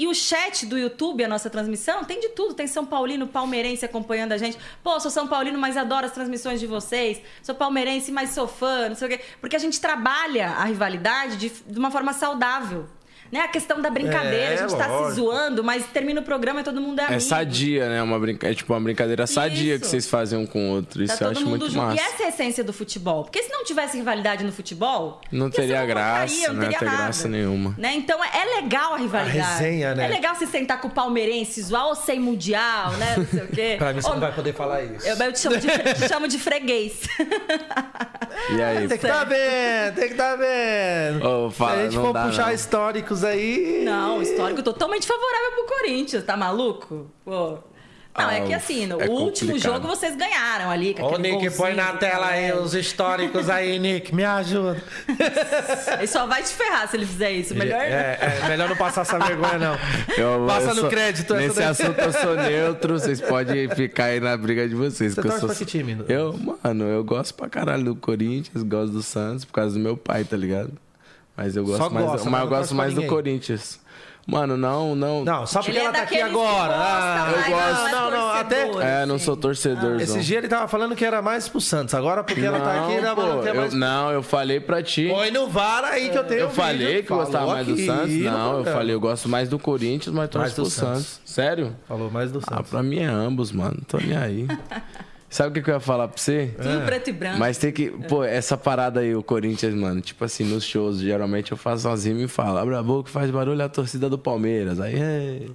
E 0.01 0.09
o 0.09 0.15
chat 0.15 0.65
do 0.65 0.79
YouTube, 0.79 1.23
a 1.23 1.29
nossa 1.29 1.51
transmissão, 1.51 2.03
tem 2.05 2.21
de 2.21 2.31
tudo. 2.31 2.55
Tem 2.55 2.67
São 2.67 2.87
Paulino, 2.87 3.27
palmeirense 3.27 3.85
acompanhando 3.85 4.33
a 4.33 4.39
gente. 4.39 4.57
Pô, 4.83 4.99
sou 4.99 5.11
São 5.11 5.29
Paulino, 5.29 5.59
mas 5.59 5.77
adoro 5.77 6.07
as 6.07 6.13
transmissões 6.13 6.59
de 6.59 6.67
vocês. 6.67 7.21
Sou 7.43 7.55
palmeirense, 7.55 8.11
mas 8.11 8.31
sou 8.31 8.49
fã, 8.49 8.89
não 8.89 8.97
sei 8.97 9.09
o 9.09 9.11
quê. 9.11 9.21
Porque 9.43 9.57
a 9.57 9.59
gente 9.59 9.79
trabalha 9.79 10.53
a 10.53 10.65
rivalidade 10.65 11.37
de, 11.37 11.51
de 11.51 11.79
uma 11.79 11.91
forma 11.91 12.15
saudável 12.15 12.89
né? 13.31 13.41
A 13.41 13.49
questão 13.49 13.81
da 13.81 13.91
brincadeira, 13.91 14.55
é, 14.55 14.55
a 14.55 14.69
gente 14.69 14.77
tá 14.77 14.89
se 14.89 15.15
zoando, 15.15 15.63
mas 15.63 15.87
termina 15.87 16.21
o 16.21 16.25
programa 16.25 16.61
e 16.61 16.65
todo 16.65 16.81
mundo 16.81 16.99
é, 16.99 17.03
é 17.03 17.07
amigo. 17.07 17.17
É 17.17 17.21
sadia, 17.21 17.89
né? 17.89 18.03
Uma 18.03 18.19
brinca... 18.19 18.49
É 18.49 18.55
tipo 18.55 18.73
uma 18.73 18.81
brincadeira 18.81 19.27
sadia 19.27 19.75
Isso. 19.75 19.85
que 19.85 19.87
vocês 19.87 20.09
fazem 20.09 20.39
um 20.39 20.47
com 20.47 20.71
o 20.71 20.75
outro. 20.75 21.03
Isso 21.03 21.19
tá 21.19 21.27
eu 21.27 21.31
acho 21.31 21.47
muito 21.47 21.67
junto. 21.67 21.79
massa. 21.79 21.97
E 21.97 22.05
essa 22.05 22.23
é 22.23 22.27
a 22.27 22.29
essência 22.29 22.65
do 22.65 22.73
futebol. 22.73 23.25
Porque 23.25 23.43
se 23.43 23.51
não 23.51 23.65
tivesse 23.65 23.97
rivalidade 23.97 24.45
no 24.45 24.53
futebol... 24.53 25.21
Não 25.31 25.51
teria 25.51 25.85
graça, 25.87 26.35
não, 26.49 26.55
não 26.55 26.61
teria 26.63 26.79
ter 26.79 26.85
graça 26.85 27.29
nenhuma. 27.29 27.75
Né? 27.79 27.95
Então 27.95 28.19
é 28.25 28.61
legal 28.61 28.95
a 28.95 28.99
rivalidade. 28.99 29.39
A 29.39 29.57
resenha, 29.57 29.95
né? 29.95 30.07
É 30.07 30.09
legal 30.09 30.35
se 30.35 30.47
sentar 30.47 30.81
com 30.81 30.89
o 30.89 30.91
palmeirense, 30.91 31.63
zoar 31.63 31.87
ou 31.87 31.95
sem 31.95 32.19
mundial, 32.19 32.93
né? 32.93 33.15
Não 33.17 33.27
sei 33.27 33.43
o 33.43 33.49
quê. 33.49 33.75
pra 33.79 33.93
mim 33.93 34.01
você 34.01 34.09
ou... 34.09 34.15
não 34.15 34.21
vai 34.21 34.33
poder 34.33 34.55
falar 34.55 34.83
isso. 34.83 35.07
Eu, 35.07 35.17
eu 35.17 35.33
te, 35.33 35.39
chamo 35.39 35.57
de, 35.57 35.69
te 35.69 36.09
chamo 36.09 36.29
de 36.29 36.39
freguês. 36.39 37.01
e 38.57 38.63
aí? 38.63 38.89
Tem 38.89 38.99
que 38.99 39.07
estar 39.07 39.21
tá 39.21 39.25
vendo, 39.25 39.95
tem 39.95 40.07
que 40.07 40.13
estar 40.13 40.31
tá 40.31 40.37
vendo. 40.37 41.29
Oh, 41.29 41.51
fala, 41.51 41.73
se 41.73 41.79
a 41.79 41.83
gente 41.85 41.97
for 41.97 42.13
dá, 42.13 42.27
puxar 42.27 42.47
não. 42.47 42.55
históricos 42.55 43.20
aí... 43.25 43.83
Não, 43.85 44.21
histórico 44.23 44.63
totalmente 44.63 45.07
favorável 45.07 45.53
pro 45.53 45.77
Corinthians, 45.79 46.25
tá 46.25 46.37
maluco? 46.37 47.11
Pô. 47.25 47.59
Não, 48.19 48.29
é 48.29 48.41
que 48.41 48.53
assim, 48.53 48.87
no 48.87 49.01
É 49.01 49.07
último 49.07 49.53
complicado. 49.53 49.73
jogo 49.83 49.87
vocês 49.87 50.17
ganharam 50.17 50.69
ali. 50.69 50.95
Com 50.95 51.05
Ô, 51.05 51.09
aquele 51.15 51.37
Nick, 51.37 51.57
põe 51.57 51.75
na 51.75 51.93
tela 51.93 52.27
aí 52.27 52.49
Caleri. 52.49 52.65
os 52.65 52.75
históricos 52.75 53.49
aí, 53.49 53.79
Nick. 53.79 54.13
Me 54.15 54.25
ajuda. 54.25 54.83
Ele 55.97 56.07
só 56.09 56.27
vai 56.27 56.43
te 56.43 56.49
ferrar 56.53 56.89
se 56.89 56.97
ele 56.97 57.07
fizer 57.07 57.31
isso. 57.31 57.55
Melhor. 57.55 57.81
É, 57.81 58.19
é 58.43 58.49
melhor 58.49 58.69
não 58.69 58.77
passar 58.77 59.03
essa 59.03 59.17
vergonha, 59.19 59.59
não. 59.59 59.79
Eu- 60.19 60.45
Passa 60.47 60.71
eu 60.71 60.75
no 60.75 60.81
sou- 60.83 60.91
crédito 60.91 61.33
essa 61.35 61.43
Nesse 61.47 61.57
daí. 61.61 61.65
assunto 61.69 61.99
eu 62.01 62.13
sou 62.13 62.35
neutro, 62.35 62.99
vocês 62.99 63.21
podem 63.21 63.69
ficar 63.71 64.07
aí 64.07 64.19
na 64.21 64.37
briga 64.37 64.69
de 64.69 64.75
vocês. 64.75 65.15
Você 65.15 65.21
que 65.23 65.27
eu 65.29 65.31
torce 65.31 65.41
sou... 65.41 65.49
pra 65.49 65.57
que 65.57 65.65
time? 65.65 66.05
Eu, 66.09 66.37
mano, 66.37 66.85
eu 66.89 67.05
gosto 67.05 67.33
pra 67.35 67.49
caralho 67.49 67.85
do 67.85 67.97
Corinthians, 67.97 68.63
gosto 68.65 68.93
do 68.93 69.03
Santos 69.05 69.45
por 69.45 69.53
causa 69.53 69.73
do 69.75 69.81
meu 69.81 69.97
pai, 69.97 70.25
tá 70.25 70.37
ligado? 70.37 70.73
Mas 71.43 71.57
eu 71.57 71.65
gosto 71.65 71.79
Só 71.83 71.89
mais, 71.91 72.05
gosta, 72.07 72.29
mas 72.31 72.41
eu 72.43 72.47
não 72.51 72.57
gosto 72.59 72.75
mais 72.75 72.95
do. 72.95 73.03
Corinthians. 73.07 73.81
Mano, 74.27 74.57
não, 74.57 74.95
não. 74.95 75.25
Não, 75.25 75.47
só 75.47 75.61
porque 75.61 75.71
Ele 75.73 75.79
é 75.81 75.85
ela 75.85 75.93
tá 75.95 76.03
aqui 76.03 76.21
agora. 76.21 76.69
gosta 76.69 76.75
Ah, 76.75 77.33
mais, 77.33 77.47
eu 77.49 77.53
gosto. 77.53 77.81
mais 77.81 77.93
Não, 77.93 78.11
não, 78.11 78.29
até- 78.29 78.65
torcedor, 78.67 78.83
É, 78.85 79.07
não 79.07 79.15
assim. 79.17 79.25
sou 79.25 79.37
torcedor. 79.37 80.01
Esse 80.01 80.21
dia 80.21 80.39
ele 80.39 80.47
tava 80.49 80.69
falando 80.69 80.95
que 80.95 81.05
era 81.05 81.23
mais 81.23 81.49
pro 81.49 81.61
Santos. 81.61 81.95
Agora, 81.95 82.23
porque 82.23 82.41
ela 82.45 82.61
tá 82.61 82.85
aqui, 82.85 83.01
não, 83.01 83.15
pô, 83.17 83.23
não 83.23 83.43
quer 83.43 83.49
eu, 83.55 83.61
mais. 83.63 83.73
não, 83.75 84.11
eu 84.13 84.23
falei 84.23 84.61
pra 84.61 84.83
ti. 84.83 85.09
Põe 85.09 85.31
no 85.31 85.49
VAR 85.49 85.85
aí 85.85 86.11
que 86.11 86.19
eu 86.19 86.25
tenho. 86.25 86.41
Eu 86.43 86.47
um 86.49 86.51
falei 86.51 86.87
vídeo. 86.87 87.05
que 87.07 87.11
eu 87.11 87.17
gostava 87.17 87.47
mais 87.47 87.67
do 87.67 87.77
Santos. 87.79 88.15
Não, 88.17 88.59
eu 88.59 88.65
falei, 88.67 88.95
eu 88.95 89.01
gosto 89.01 89.29
mais 89.29 89.49
do 89.49 89.59
Corinthians, 89.59 90.15
mas 90.15 90.29
Mais 90.35 90.53
torço 90.53 90.57
do 90.57 90.63
pro 90.63 90.71
Santos. 90.71 91.07
Santos. 91.07 91.21
Sério? 91.25 91.77
Falou 91.89 92.11
mais 92.11 92.31
do 92.31 92.41
Ah, 92.47 92.57
Santos. 92.57 92.71
pra 92.71 92.83
mim 92.83 92.99
é 92.99 93.07
ambos, 93.07 93.51
mano. 93.51 93.79
Tô 93.89 93.97
nem 93.97 94.17
aí. 94.17 94.47
Sabe 95.31 95.51
o 95.51 95.53
que 95.53 95.63
que 95.63 95.71
eu 95.71 95.75
ia 95.75 95.81
falar 95.81 96.09
pra 96.09 96.21
você? 96.21 96.53
Tudo 96.61 96.85
preto 96.85 97.09
e 97.09 97.13
branco. 97.13 97.39
Mas 97.39 97.57
tem 97.57 97.71
que. 97.71 97.89
Pô, 97.89 98.25
essa 98.25 98.57
parada 98.57 98.99
aí, 98.99 99.15
o 99.15 99.23
Corinthians, 99.23 99.73
mano. 99.75 100.01
Tipo 100.01 100.25
assim, 100.25 100.43
nos 100.45 100.65
shows, 100.65 100.99
geralmente 100.99 101.53
eu 101.53 101.57
faço 101.57 101.85
sozinho 101.85 102.21
e 102.21 102.27
falo: 102.27 102.59
abre 102.59 102.75
a 102.75 102.83
boca, 102.83 103.09
faz 103.09 103.31
barulho 103.31 103.65
a 103.65 103.69
torcida 103.69 104.11
do 104.11 104.19
Palmeiras. 104.19 104.81
Aí, 104.81 105.01
ei. 105.01 105.53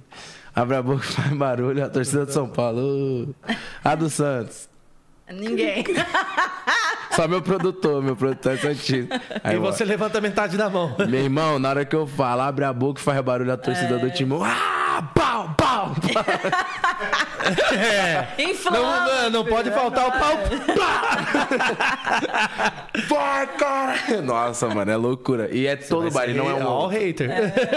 abre 0.54 0.76
a 0.76 0.82
boca, 0.82 1.02
faz 1.04 1.30
barulho 1.34 1.84
a 1.84 1.90
torcida 1.90 2.24
do 2.24 2.32
São 2.32 2.48
Paulo. 2.48 3.34
A 3.84 3.94
do 3.94 4.08
Santos. 4.08 4.66
Ninguém. 5.30 5.84
Só 7.14 7.26
meu 7.26 7.42
produtor, 7.42 8.02
meu 8.02 8.14
produtor 8.16 8.52
é 8.52 8.56
Santista. 8.56 9.20
Aí 9.42 9.56
E 9.56 9.58
você 9.58 9.84
levanta 9.84 10.20
metade 10.20 10.56
da 10.56 10.68
mão. 10.70 10.94
Meu 11.08 11.20
irmão, 11.20 11.58
na 11.58 11.70
hora 11.70 11.84
que 11.84 11.96
eu 11.96 12.06
falo, 12.06 12.42
abre 12.42 12.64
a 12.64 12.72
boca 12.72 13.00
e 13.00 13.02
faz 13.02 13.20
barulho 13.22 13.52
a 13.52 13.56
torcida 13.56 13.98
do 13.98 14.10
time. 14.10 14.34
Ah, 14.42 14.85
pau, 15.02 15.54
pau, 15.56 15.56
pau. 15.56 15.96
É. 17.76 18.26
Não, 18.64 19.06
não, 19.06 19.30
não 19.30 19.44
pode 19.44 19.70
faltar 19.70 20.08
o 20.08 20.10
pau. 20.10 20.36
Vai, 23.08 23.46
cara! 23.56 24.20
Nossa, 24.22 24.68
mano, 24.68 24.90
é 24.90 24.96
loucura. 24.96 25.54
E 25.54 25.66
é 25.66 25.76
todo 25.76 26.10
baile, 26.10 26.34
não 26.34 26.50
é 26.50 26.54
um 26.54 26.66
outro. 26.66 26.98
hater. 26.98 27.28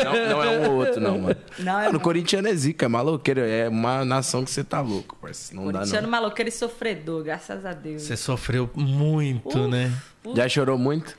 Não, 0.03 0.29
não 0.29 0.43
é 0.43 0.58
um 0.58 0.69
ou 0.71 0.75
outro, 0.77 0.99
não, 0.99 1.19
mano. 1.19 1.36
Não, 1.60 1.79
é 1.79 1.86
mano, 1.86 1.97
o 1.97 2.01
corintiano 2.01 2.47
é 2.47 2.55
zica, 2.55 2.86
é 2.86 2.89
maloqueiro. 2.89 3.41
É 3.41 3.69
uma 3.69 4.03
nação 4.03 4.43
que 4.43 4.49
você 4.49 4.63
tá 4.63 4.82
louco, 4.82 5.15
parceiro. 5.17 5.63
Não 5.63 5.71
dá, 5.71 5.79
Corintiano 5.79 6.08
não. 6.08 6.12
maloqueiro 6.12 6.49
e 6.49 6.51
sofredor, 6.51 7.23
graças 7.23 7.65
a 7.65 7.73
Deus. 7.73 8.01
Você 8.03 8.17
sofreu 8.17 8.69
muito, 8.75 9.67
né? 9.67 9.91
Já 10.36 10.49
chorou 10.49 10.77
muito? 10.77 11.15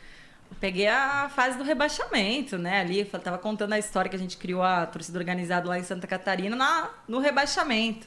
Peguei 0.60 0.86
a 0.88 1.30
fase 1.34 1.56
do 1.56 1.64
rebaixamento, 1.64 2.58
né? 2.58 2.80
Ali, 2.80 3.00
eu 3.00 3.18
tava 3.20 3.38
contando 3.38 3.72
a 3.72 3.78
história 3.78 4.10
que 4.10 4.16
a 4.16 4.18
gente 4.18 4.36
criou 4.36 4.62
a 4.62 4.84
torcida 4.84 5.18
organizada 5.18 5.66
lá 5.66 5.78
em 5.78 5.82
Santa 5.82 6.06
Catarina 6.06 6.54
na, 6.54 6.90
no 7.08 7.18
rebaixamento. 7.18 8.06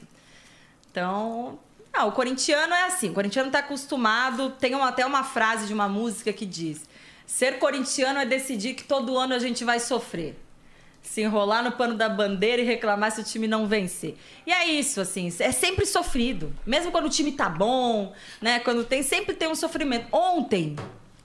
Então, 0.90 1.58
ah, 1.92 2.04
o 2.04 2.12
corintiano 2.12 2.72
é 2.72 2.84
assim, 2.84 3.10
o 3.10 3.12
corintiano 3.12 3.50
tá 3.50 3.58
acostumado, 3.58 4.50
tem 4.50 4.72
uma- 4.74 4.88
até 4.88 5.04
uma 5.04 5.24
frase 5.24 5.66
de 5.66 5.74
uma 5.74 5.88
música 5.88 6.32
que 6.32 6.46
diz: 6.46 6.88
ser 7.26 7.58
corintiano 7.58 8.20
é 8.20 8.24
decidir 8.24 8.74
que 8.74 8.84
todo 8.84 9.18
ano 9.18 9.34
a 9.34 9.38
gente 9.40 9.64
vai 9.64 9.80
sofrer. 9.80 10.38
Se 11.02 11.20
enrolar 11.22 11.62
no 11.62 11.72
pano 11.72 11.94
da 11.96 12.08
bandeira 12.08 12.62
e 12.62 12.64
reclamar 12.64 13.10
se 13.12 13.20
o 13.20 13.24
time 13.24 13.46
não 13.48 13.66
vencer. 13.66 14.16
E 14.46 14.52
é 14.52 14.64
isso, 14.66 15.00
assim, 15.00 15.30
é 15.40 15.52
sempre 15.52 15.84
sofrido. 15.84 16.54
Mesmo 16.64 16.90
quando 16.92 17.06
o 17.06 17.10
time 17.10 17.32
tá 17.32 17.48
bom, 17.48 18.14
né? 18.40 18.60
Quando 18.60 18.84
tem, 18.84 19.02
sempre 19.02 19.34
tem 19.34 19.48
um 19.48 19.54
sofrimento. 19.54 20.06
Ontem, 20.10 20.76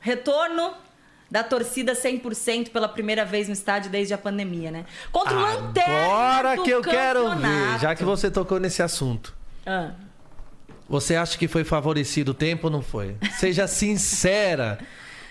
retorno 0.02 0.74
da 1.30 1.44
torcida 1.44 1.94
100% 1.94 2.70
pela 2.70 2.88
primeira 2.90 3.24
vez 3.24 3.48
no 3.48 3.54
estádio 3.54 3.92
desde 3.92 4.14
a 4.14 4.18
pandemia, 4.18 4.72
né? 4.72 4.86
Contra 5.12 5.36
o 5.38 5.42
Lanterna 5.42 5.94
Agora 5.96 6.58
que 6.58 6.70
eu 6.70 6.82
quero 6.82 7.24
ver, 7.30 7.36
campeonato. 7.36 7.82
já 7.82 7.96
que 7.96 8.04
você 8.04 8.32
tocou 8.32 8.60
nesse 8.60 8.82
assunto. 8.82 9.34
Ah. 9.66 9.92
Você 10.88 11.16
acha 11.16 11.38
que 11.38 11.48
foi 11.48 11.64
favorecido 11.64 12.32
o 12.32 12.34
tempo 12.34 12.68
ou 12.68 12.72
não 12.72 12.82
foi? 12.82 13.16
Seja 13.38 13.68
sincera. 13.68 14.80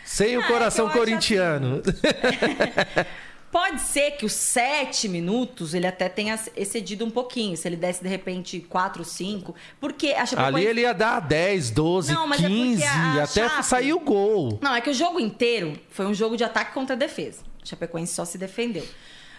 Sem 0.04 0.36
o 0.36 0.40
Ah, 0.40 0.44
é 0.44 0.46
coração 0.46 0.88
corintiano. 0.88 1.82
Pode 3.50 3.80
ser 3.80 4.12
que 4.12 4.26
os 4.26 4.32
sete 4.32 5.08
minutos 5.08 5.72
ele 5.72 5.86
até 5.86 6.08
tenha 6.08 6.38
excedido 6.54 7.04
um 7.04 7.10
pouquinho. 7.10 7.56
Se 7.56 7.66
ele 7.66 7.76
desse, 7.76 8.02
de 8.02 8.08
repente, 8.08 8.60
quatro, 8.60 9.04
cinco. 9.04 9.54
Porque 9.80 10.08
a 10.08 10.26
Chapecoense... 10.26 10.56
Ali 10.56 10.66
ele 10.66 10.80
ia 10.82 10.92
dar 10.92 11.20
10, 11.20 11.70
12, 11.70 12.12
Não, 12.12 12.26
mas 12.26 12.40
é 12.40 12.42
porque 12.42 12.54
15, 12.54 12.84
a 12.84 13.22
até 13.22 13.48
Chape- 13.48 13.62
sair 13.64 13.92
o 13.94 14.00
gol. 14.00 14.58
Não, 14.60 14.74
é 14.74 14.80
que 14.82 14.90
o 14.90 14.94
jogo 14.94 15.18
inteiro 15.18 15.78
foi 15.90 16.06
um 16.06 16.12
jogo 16.12 16.36
de 16.36 16.44
ataque 16.44 16.74
contra 16.74 16.94
defesa. 16.94 17.42
A 17.62 17.66
Chapecoense 17.66 18.12
só 18.12 18.24
se 18.24 18.36
defendeu. 18.36 18.86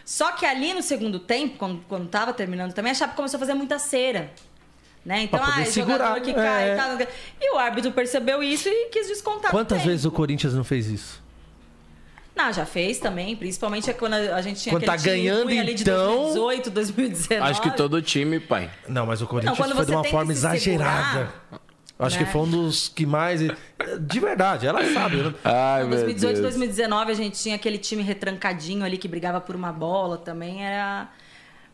Só 0.04 0.32
que 0.32 0.44
ali 0.44 0.74
no 0.74 0.82
segundo 0.82 1.20
tempo, 1.20 1.58
quando, 1.60 1.82
quando 1.88 2.08
tava 2.10 2.34
terminando 2.34 2.74
também, 2.74 2.92
a 2.92 2.96
Chape 2.96 3.16
começou 3.16 3.38
a 3.38 3.40
fazer 3.40 3.54
muita 3.54 3.78
cera. 3.78 4.32
Né? 5.06 5.24
Então, 5.24 5.40
ah, 5.42 5.64
segurar, 5.66 6.16
jogador 6.16 6.22
que 6.22 6.34
cai, 6.34 6.72
é. 6.72 6.76
cai, 6.76 7.08
E 7.40 7.56
o 7.56 7.60
árbitro 7.60 7.92
percebeu 7.92 8.42
isso 8.42 8.68
e 8.68 8.90
quis 8.90 9.08
descontar. 9.08 9.52
Quantas 9.52 9.84
vezes 9.84 10.06
o 10.06 10.12
Corinthians 10.12 10.54
não 10.56 10.64
fez 10.64 10.88
isso? 10.88 11.22
Não, 12.40 12.54
já 12.54 12.66
fez 12.66 13.00
também, 13.00 13.36
principalmente 13.36 13.92
quando 13.94 14.14
a 14.14 14.42
gente 14.42 14.62
tinha 14.62 14.74
Quando 14.74 14.84
aquele 14.84 14.98
tá 14.98 15.04
time 15.04 15.24
ganhando, 15.24 15.50
de 15.76 15.82
então- 15.84 16.16
2018, 16.34 16.70
2019. 16.72 17.52
Acho 17.52 17.62
que 17.62 17.72
todo 17.72 18.02
time, 18.02 18.40
pai. 18.40 18.70
Não, 18.88 19.06
mas 19.06 19.22
o 19.22 19.28
Corinthians 19.28 19.58
quando 19.58 19.76
foi 19.76 19.86
de 19.86 19.92
uma 19.92 20.06
forma 20.06 20.32
exagerada. 20.32 21.28
segurar, 21.50 21.62
Acho 22.00 22.18
né? 22.18 22.24
que 22.24 22.32
foi 22.32 22.42
um 22.42 22.50
dos 22.50 22.88
que 22.88 23.06
mais. 23.06 23.42
De 24.00 24.20
verdade, 24.22 24.66
ela 24.66 24.82
sabe. 24.94 25.18
né? 25.18 25.34
Ai, 25.44 25.82
Em 25.84 25.88
meu 25.88 25.98
2018 25.98 26.34
Deus. 26.36 26.54
2019 26.56 27.12
a 27.12 27.16
gente 27.16 27.38
tinha 27.38 27.56
aquele 27.58 27.78
time 27.78 28.02
retrancadinho 28.04 28.86
ali 28.86 28.98
que 28.98 29.08
brigava 29.10 29.42
por 29.42 29.54
uma 29.54 29.74
bola 29.74 30.18
também, 30.18 30.66
era... 30.66 31.10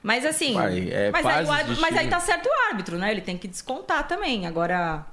Mas 0.01 0.25
assim... 0.25 0.53
Pai, 0.55 0.89
é 0.91 1.11
mas, 1.11 1.25
aí, 1.25 1.45
mas 1.45 1.93
aí 1.93 1.99
time. 1.99 2.09
tá 2.09 2.19
certo 2.19 2.47
o 2.47 2.69
árbitro, 2.71 2.97
né? 2.97 3.11
Ele 3.11 3.21
tem 3.21 3.37
que 3.37 3.47
descontar 3.47 4.07
também. 4.07 4.47
Agora... 4.47 5.05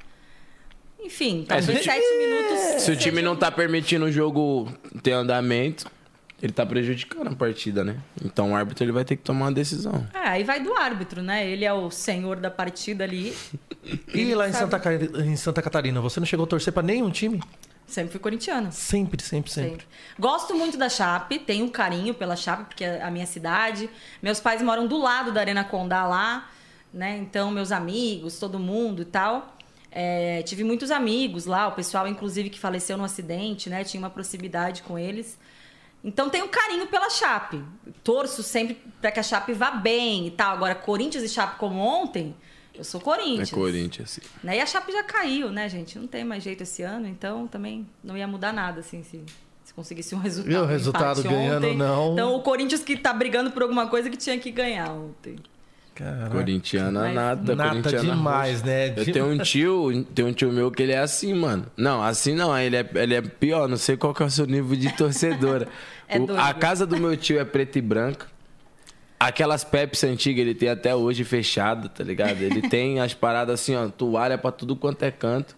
Enfim, 1.05 1.45
É, 1.49 1.61
se 1.61 1.67
talvez 1.67 1.69
o 1.69 1.73
time- 1.83 1.85
sete 1.95 2.19
minutos... 2.19 2.83
Se 2.83 2.91
o 2.91 2.97
time 2.97 3.23
não 3.23 3.37
tá 3.37 3.51
permitindo 3.51 4.05
o 4.07 4.13
jogo 4.13 4.73
ter 5.03 5.13
andamento, 5.13 5.87
ele 6.43 6.53
tá 6.53 6.65
prejudicando 6.67 7.29
a 7.29 7.35
partida, 7.37 7.85
né? 7.85 7.97
Então 8.25 8.53
o 8.53 8.57
árbitro 8.57 8.85
ele 8.85 8.93
vai 8.93 9.05
ter 9.05 9.17
que 9.17 9.23
tomar 9.23 9.47
uma 9.47 9.53
decisão. 9.53 10.07
É, 10.15 10.29
aí 10.29 10.45
vai 10.45 10.61
do 10.61 10.75
árbitro, 10.75 11.23
né? 11.23 11.47
Ele 11.49 11.65
é 11.65 11.73
o 11.73 11.91
senhor 11.91 12.37
da 12.37 12.51
partida 12.51 13.05
ali. 13.05 13.35
E 14.15 14.35
lá 14.35 14.49
em. 14.49 14.53
Santa, 14.53 14.81
em 15.25 15.37
Santa 15.37 15.63
Catarina, 15.63 16.01
você 16.01 16.19
não 16.21 16.27
chegou 16.27 16.45
a 16.45 16.47
torcer 16.49 16.73
pra 16.73 16.83
nenhum 16.83 17.11
time? 17.11 17.41
Sempre 17.87 18.13
fui 18.13 18.21
corintiana. 18.21 18.71
Sempre, 18.71 19.23
sempre, 19.23 19.51
sempre. 19.53 19.71
Sempre. 19.71 19.87
Gosto 20.19 20.55
muito 20.55 20.79
da 20.79 20.89
Chape, 20.89 21.39
tenho 21.39 21.67
um 21.67 21.69
carinho 21.69 22.15
pela 22.15 22.35
Chape, 22.37 22.65
porque 22.65 22.85
é 22.85 23.03
a 23.03 23.11
minha 23.11 23.27
cidade. 23.27 23.91
Meus 24.23 24.41
pais 24.41 24.63
moram 24.63 24.87
do 24.87 24.97
lado 24.97 25.31
da 25.31 25.41
Arena 25.41 25.63
Condá 25.63 26.07
lá, 26.07 26.49
né? 26.93 27.19
Então, 27.19 27.51
meus 27.51 27.71
amigos, 27.71 28.39
todo 28.39 28.59
mundo 28.59 29.03
e 29.03 29.05
tal. 29.05 29.57
É, 29.95 30.43
tive 30.43 30.65
muitos 30.65 30.91
amigos 30.91 31.45
lá, 31.45 31.69
o 31.69 31.73
pessoal, 31.73 32.09
inclusive, 32.09 32.49
que 32.49 32.59
faleceu 32.59 32.97
no 32.97 33.05
acidente, 33.05 33.69
né? 33.69 33.85
Tinha 33.85 34.03
uma 34.03 34.09
proximidade 34.09 34.83
com 34.83 34.99
eles. 34.99 35.39
Então, 36.03 36.31
tenho 36.31 36.47
um 36.47 36.49
carinho 36.49 36.87
pela 36.87 37.11
Chape. 37.11 37.63
Torço 38.03 38.43
sempre 38.43 38.77
para 39.01 39.13
que 39.13 39.21
a 39.21 39.23
Chape 39.23 39.53
vá 39.53 39.71
bem 39.71 40.27
e 40.27 40.31
tal. 40.31 40.55
Agora, 40.55 40.75
Corinthians 40.75 41.23
e 41.23 41.29
Chape 41.29 41.59
como 41.59 41.79
ontem, 41.79 42.35
eu 42.75 42.83
sou 42.83 43.01
É 43.01 43.05
Corinthians. 43.05 43.51
Corinthians, 43.51 44.19
assim. 44.19 44.29
Né? 44.43 44.57
E 44.57 44.61
a 44.61 44.67
Chape 44.67 44.91
já 44.91 45.05
caiu, 45.05 45.51
né, 45.51 45.69
gente? 45.69 45.99
Não 45.99 46.07
tem 46.07 46.25
mais 46.25 46.43
jeito 46.43 46.63
esse 46.63 46.83
ano, 46.83 47.07
então 47.07 47.47
também 47.47 47.87
não 48.03 48.17
ia 48.17 48.27
mudar 48.27 48.53
nada, 48.53 48.81
assim, 48.81 49.03
se, 49.03 49.23
se 49.63 49.75
conseguisse 49.75 50.15
um 50.15 50.19
resultado. 50.19 50.53
E 50.53 50.57
o 50.57 50.65
resultado 50.65 51.23
ganhando, 51.23 51.67
ontem. 51.67 51.77
não. 51.77 52.15
Então 52.15 52.35
o 52.35 52.41
Corinthians 52.41 52.83
que 52.83 52.97
tá 52.97 53.13
brigando 53.13 53.51
por 53.51 53.63
alguma 53.63 53.87
coisa 53.89 54.09
que 54.09 54.17
tinha 54.17 54.39
que 54.39 54.51
ganhar 54.51 54.91
ontem. 54.91 55.37
Caraca. 55.95 56.31
Corintiana 56.31 57.01
Mas- 57.01 57.15
nada, 57.15 57.55
Nata 57.57 57.69
corintiana 57.71 58.15
demais, 58.15 58.61
roxa. 58.61 58.67
né? 58.67 58.95
Eu 58.97 59.05
tenho 59.13 59.27
um 59.27 59.39
tio, 59.39 60.05
tem 60.15 60.25
um 60.25 60.33
tio 60.33 60.51
meu 60.53 60.71
que 60.71 60.83
ele 60.83 60.93
é 60.93 60.99
assim, 60.99 61.35
mano. 61.35 61.67
Não, 61.77 62.03
assim 62.03 62.35
não, 62.35 62.57
ele 62.59 62.77
é, 62.77 62.91
ele 62.95 63.15
é 63.15 63.21
pior, 63.21 63.69
não 63.69 63.77
sei 63.77 63.97
qual 63.97 64.15
que 64.15 64.23
é 64.23 64.27
o 64.27 64.31
seu 64.31 64.47
nível 64.47 64.77
de 64.77 64.91
torcedora. 64.97 65.69
É 66.09 66.19
O- 66.19 66.39
a 66.39 66.53
casa 66.53 66.87
do 66.87 66.99
meu 66.99 67.17
tio 67.17 67.41
é 67.41 67.45
preta 67.45 67.79
e 67.79 67.81
branca. 67.83 68.27
Aquelas 69.19 69.65
Pepsi 69.65 70.07
antigas 70.07 70.43
ele 70.43 70.55
tem 70.55 70.69
até 70.69 70.95
hoje 70.95 71.25
fechada, 71.25 71.89
tá 71.89 72.03
ligado? 72.05 72.41
Ele 72.43 72.61
tem 72.69 73.01
as 73.01 73.15
paradas 73.15 73.61
assim, 73.61 73.75
ó, 73.75 73.89
toalha 73.89 74.37
pra 74.37 74.51
tudo 74.53 74.75
quanto 74.77 75.03
é 75.05 75.11
canto. 75.11 75.57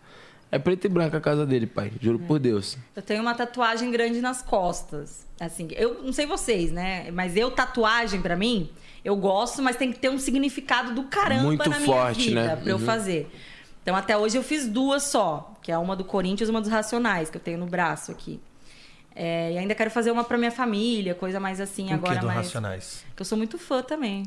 É 0.53 0.59
preta 0.59 0.87
e 0.87 0.91
branca 0.91 1.17
a 1.17 1.21
casa 1.21 1.45
dele, 1.45 1.67
pai. 1.67 1.91
Juro 2.01 2.21
por 2.21 2.39
Deus. 2.39 2.77
Eu 2.95 3.03
tenho 3.03 3.21
uma 3.23 3.35
tatuagem 3.35 3.91
grande 3.91 4.21
nas 4.21 4.43
costas. 4.43 5.27
Assim, 5.41 5.67
eu 5.73 6.01
não 6.05 6.13
sei 6.13 6.27
vocês, 6.27 6.71
né? 6.71 7.11
Mas 7.11 7.37
eu, 7.37 7.51
tatuagem 7.51 8.21
pra 8.21 8.37
mim, 8.37 8.71
eu 9.05 9.15
gosto, 9.17 9.63
mas 9.63 9.77
tem 9.77 9.93
que 9.93 9.99
ter 9.99 10.09
um 10.09 10.19
significado 10.19 10.95
do 10.95 11.05
caramba 11.05 11.43
Muito 11.43 11.69
na 11.69 11.79
minha 11.79 11.93
forte, 11.93 12.29
vida 12.31 12.47
né? 12.49 12.57
pra 12.57 12.71
eu 12.71 12.77
Uhum. 12.77 12.85
fazer. 12.85 13.31
Então, 13.83 13.95
até 13.95 14.17
hoje 14.17 14.39
eu 14.39 14.43
fiz 14.43 14.67
duas 14.67 15.03
só, 15.03 15.53
que 15.63 15.71
é 15.71 15.77
uma 15.77 15.95
do 15.95 16.05
Corinthians 16.05 16.49
e 16.49 16.51
uma 16.51 16.61
dos 16.61 16.71
Racionais, 16.71 17.29
que 17.29 17.37
eu 17.37 17.41
tenho 17.41 17.59
no 17.59 17.67
braço 17.67 18.11
aqui. 18.11 18.41
É, 19.15 19.53
e 19.53 19.59
ainda 19.59 19.75
quero 19.75 19.91
fazer 19.91 20.11
uma 20.11 20.25
pra 20.25 20.37
minha 20.39 20.51
família, 20.51 21.15
coisa 21.15 21.39
mais 21.39 21.61
assim 21.61 21.85
O 21.85 21.89
que 21.89 21.93
agora 21.95 22.19
do 22.19 22.27
mais. 22.27 22.39
Racionais? 22.47 23.05
Que 23.15 23.23
eu 23.23 23.27
sou 23.27 23.37
muito 23.39 23.59
fã 23.59 23.83
também. 23.83 24.25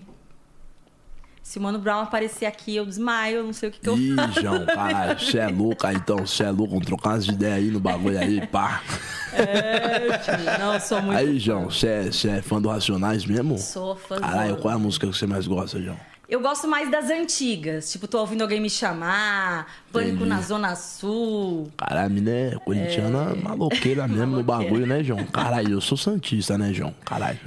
Se 1.47 1.59
o 1.59 1.61
Mano 1.61 1.79
Brown 1.79 2.01
aparecer 2.01 2.45
aqui, 2.45 2.75
eu 2.75 2.85
desmaio, 2.85 3.37
eu 3.37 3.43
não 3.45 3.53
sei 3.53 3.69
o 3.69 3.71
que, 3.71 3.79
que 3.79 3.87
eu 3.87 3.97
Ih, 3.97 4.17
João, 4.41 4.65
caralho, 4.67 5.17
você 5.17 5.37
é 5.37 5.47
louco 5.47 5.87
aí, 5.87 5.95
então, 5.95 6.17
você 6.17 6.43
é 6.43 6.51
louco, 6.51 6.71
vamos 6.71 6.85
trocar 6.85 7.11
umas 7.11 7.25
ideias 7.25 7.55
aí 7.55 7.71
no 7.71 7.79
bagulho 7.79 8.19
aí, 8.19 8.45
pá. 8.45 8.83
É, 9.31 10.17
tio, 10.17 10.33
não, 10.59 10.73
eu 10.73 10.79
sou 10.81 11.01
muito. 11.01 11.17
Aí, 11.17 11.39
João, 11.39 11.69
você 11.69 11.87
é, 11.87 12.37
é 12.37 12.41
fã 12.41 12.61
do 12.61 12.67
Racionais 12.67 13.25
mesmo? 13.25 13.57
Sou 13.57 13.95
fã. 13.95 14.19
Caralho, 14.19 14.57
qual 14.57 14.73
é 14.73 14.75
a 14.75 14.77
música 14.79 15.07
que 15.07 15.17
você 15.17 15.25
mais 15.25 15.47
gosta, 15.47 15.81
João? 15.81 15.97
Eu 16.29 16.41
gosto 16.41 16.67
mais 16.67 16.91
das 16.91 17.09
antigas. 17.09 17.89
Tipo, 17.89 18.05
tô 18.05 18.19
ouvindo 18.19 18.41
alguém 18.41 18.59
me 18.59 18.69
chamar, 18.69 19.65
Pânico 19.93 20.17
Entendi. 20.17 20.29
na 20.29 20.41
Zona 20.41 20.75
Sul. 20.75 21.71
Caralho, 21.77 22.05
a 22.05 22.09
mina 22.09 22.29
é 22.29 22.55
corintiana 22.65 23.33
maloqueira 23.33 24.05
mesmo 24.09 24.35
no 24.35 24.43
bagulho, 24.43 24.85
né, 24.85 25.01
João? 25.01 25.23
Caralho, 25.27 25.71
eu 25.71 25.79
sou 25.79 25.97
santista, 25.97 26.57
né, 26.57 26.73
João? 26.73 26.93
Caralho. 27.05 27.39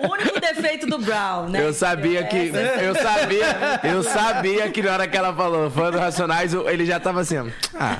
O 0.00 0.12
único 0.12 0.40
defeito 0.40 0.86
do 0.86 0.98
Brown, 0.98 1.48
né? 1.48 1.60
Eu 1.60 1.74
sabia 1.74 2.22
que. 2.24 2.36
Eu 2.36 2.94
sabia. 2.94 3.80
Eu 3.82 4.02
sabia 4.04 4.70
que 4.70 4.80
na 4.80 4.92
hora 4.92 5.08
que 5.08 5.16
ela 5.16 5.34
falou 5.34 5.68
fã 5.68 5.90
do 5.90 5.98
Racionais, 5.98 6.54
ele 6.54 6.86
já 6.86 7.00
tava 7.00 7.20
assim. 7.20 7.34
Ah. 7.74 7.98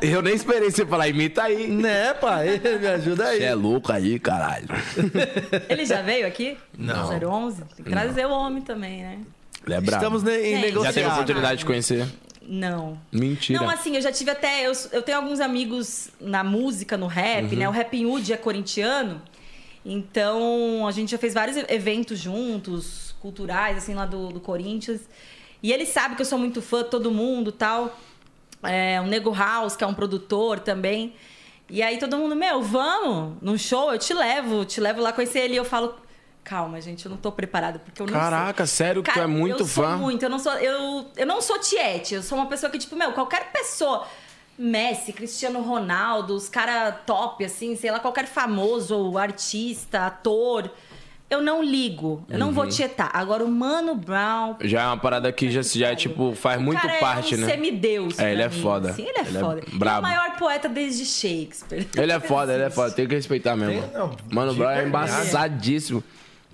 Eu 0.00 0.22
nem 0.22 0.34
esperei 0.34 0.70
você 0.70 0.86
falar, 0.86 1.08
imita 1.08 1.42
aí. 1.42 1.66
Né, 1.66 2.14
pai? 2.14 2.60
Me 2.80 2.86
ajuda 2.86 3.26
aí. 3.26 3.38
Você 3.38 3.44
é 3.44 3.54
louco 3.56 3.92
aí, 3.92 4.20
caralho. 4.20 4.68
Ele 5.68 5.84
já 5.84 6.00
veio 6.00 6.28
aqui? 6.28 6.56
Não. 6.78 7.08
011? 7.08 7.64
Tem 7.74 7.84
que 7.84 7.90
trazer 7.90 8.26
o 8.26 8.30
homem 8.30 8.62
também, 8.62 9.02
né? 9.02 9.15
Ele 9.66 9.74
é 9.74 9.80
brabo. 9.80 10.16
Estamos 10.16 10.22
em 10.24 10.58
negociar. 10.60 10.84
Já 10.90 10.92
teve 10.92 11.06
a 11.08 11.12
oportunidade 11.12 11.58
de 11.58 11.66
conhecer? 11.66 12.06
Não. 12.48 12.98
Mentira. 13.10 13.58
Não, 13.60 13.68
assim, 13.68 13.96
eu 13.96 14.00
já 14.02 14.12
tive 14.12 14.30
até. 14.30 14.66
Eu, 14.66 14.72
eu 14.92 15.02
tenho 15.02 15.18
alguns 15.18 15.40
amigos 15.40 16.08
na 16.20 16.44
música, 16.44 16.96
no 16.96 17.06
rap, 17.08 17.52
Uhum. 17.52 17.58
né? 17.58 17.68
O 17.68 17.72
Rap 17.72 18.06
Hood 18.06 18.32
é 18.32 18.36
corintiano. 18.36 19.20
Então, 19.84 20.86
a 20.86 20.90
gente 20.92 21.10
já 21.10 21.18
fez 21.18 21.32
vários 21.34 21.56
eventos 21.68 22.18
juntos, 22.18 23.14
culturais, 23.20 23.76
assim, 23.78 23.94
lá 23.94 24.04
do, 24.06 24.28
do 24.28 24.40
Corinthians. 24.40 25.00
E 25.62 25.72
ele 25.72 25.86
sabe 25.86 26.16
que 26.16 26.22
eu 26.22 26.26
sou 26.26 26.38
muito 26.38 26.60
fã 26.60 26.82
de 26.82 26.90
todo 26.90 27.10
mundo 27.10 27.50
tal. 27.52 27.98
É, 28.62 29.00
o 29.00 29.04
Nego 29.06 29.32
House, 29.32 29.76
que 29.76 29.84
é 29.84 29.86
um 29.86 29.94
produtor 29.94 30.58
também. 30.60 31.14
E 31.68 31.82
aí 31.82 31.98
todo 31.98 32.16
mundo, 32.16 32.34
meu, 32.36 32.62
vamos 32.62 33.36
num 33.42 33.58
show, 33.58 33.92
eu 33.92 33.98
te 33.98 34.12
levo, 34.14 34.64
te 34.64 34.80
levo 34.80 35.00
lá 35.00 35.12
conhecer 35.12 35.40
ele. 35.40 35.54
E 35.54 35.56
eu 35.56 35.64
falo, 35.64 35.94
calma, 36.48 36.80
gente, 36.80 37.04
eu 37.04 37.10
não 37.10 37.16
tô 37.18 37.32
preparada, 37.32 37.78
porque 37.80 38.00
eu 38.00 38.06
não 38.06 38.12
sei. 38.12 38.20
Caraca, 38.22 38.66
sério 38.66 39.02
que 39.02 39.12
tu 39.12 39.18
é 39.20 39.26
muito 39.26 39.62
eu 39.64 39.66
fã? 39.66 39.90
Sou 39.90 39.98
muito, 39.98 40.22
eu 40.22 40.30
não 40.30 40.38
sou, 40.38 40.52
eu, 40.54 41.06
eu 41.16 41.26
não 41.26 41.40
sou 41.42 41.58
tiete, 41.58 42.14
eu 42.14 42.22
sou 42.22 42.38
uma 42.38 42.46
pessoa 42.46 42.70
que, 42.70 42.78
tipo, 42.78 42.94
meu, 42.96 43.12
qualquer 43.12 43.50
pessoa. 43.52 44.06
Messi, 44.58 45.12
Cristiano 45.12 45.60
Ronaldo, 45.60 46.34
os 46.34 46.48
caras 46.48 46.94
top, 47.04 47.44
assim, 47.44 47.76
sei 47.76 47.90
lá, 47.90 47.98
qualquer 48.00 48.26
famoso, 48.26 48.96
ou 48.96 49.18
artista, 49.18 50.06
ator. 50.06 50.70
Eu 51.28 51.42
não 51.42 51.62
ligo, 51.62 52.24
eu 52.30 52.38
não 52.38 52.46
Uhum. 52.48 52.52
vou 52.54 52.66
tietar. 52.68 53.10
Agora, 53.12 53.44
o 53.44 53.48
Mano 53.50 53.96
Brown. 53.96 54.54
Já 54.62 54.82
é 54.82 54.86
uma 54.86 54.96
parada 54.96 55.30
que 55.32 55.50
já, 55.50 55.60
já 55.60 55.94
tipo, 55.96 56.32
faz 56.36 56.58
o 56.58 56.62
muito 56.62 56.80
cara 56.80 56.98
parte, 57.00 57.34
é 57.34 57.36
um 57.36 57.40
né? 57.40 57.46
semideus. 57.48 58.18
É, 58.18 58.32
ele 58.32 58.42
é 58.42 58.48
mim, 58.48 58.62
foda. 58.62 58.90
assim, 58.90 59.02
ele 59.02 59.18
é 59.18 59.20
Ele 59.22 59.36
é 59.36 59.40
foda. 59.40 59.62
brabo. 59.74 60.06
Ele 60.06 60.14
é 60.14 60.18
o 60.18 60.20
maior 60.22 60.36
poeta 60.38 60.68
desde 60.68 61.04
Shakespeare. 61.04 61.86
Ele 61.96 62.12
é 62.12 62.20
foda, 62.20 62.54
ele 62.54 62.62
é 62.62 62.70
foda. 62.70 62.92
Tem 62.92 63.08
que 63.08 63.14
respeitar 63.16 63.56
mesmo. 63.56 63.82
Tem- 63.82 63.90
não, 63.92 64.16
mano, 64.30 64.54
Brown 64.54 64.70
é 64.70 64.86
embaçadíssimo. 64.86 66.02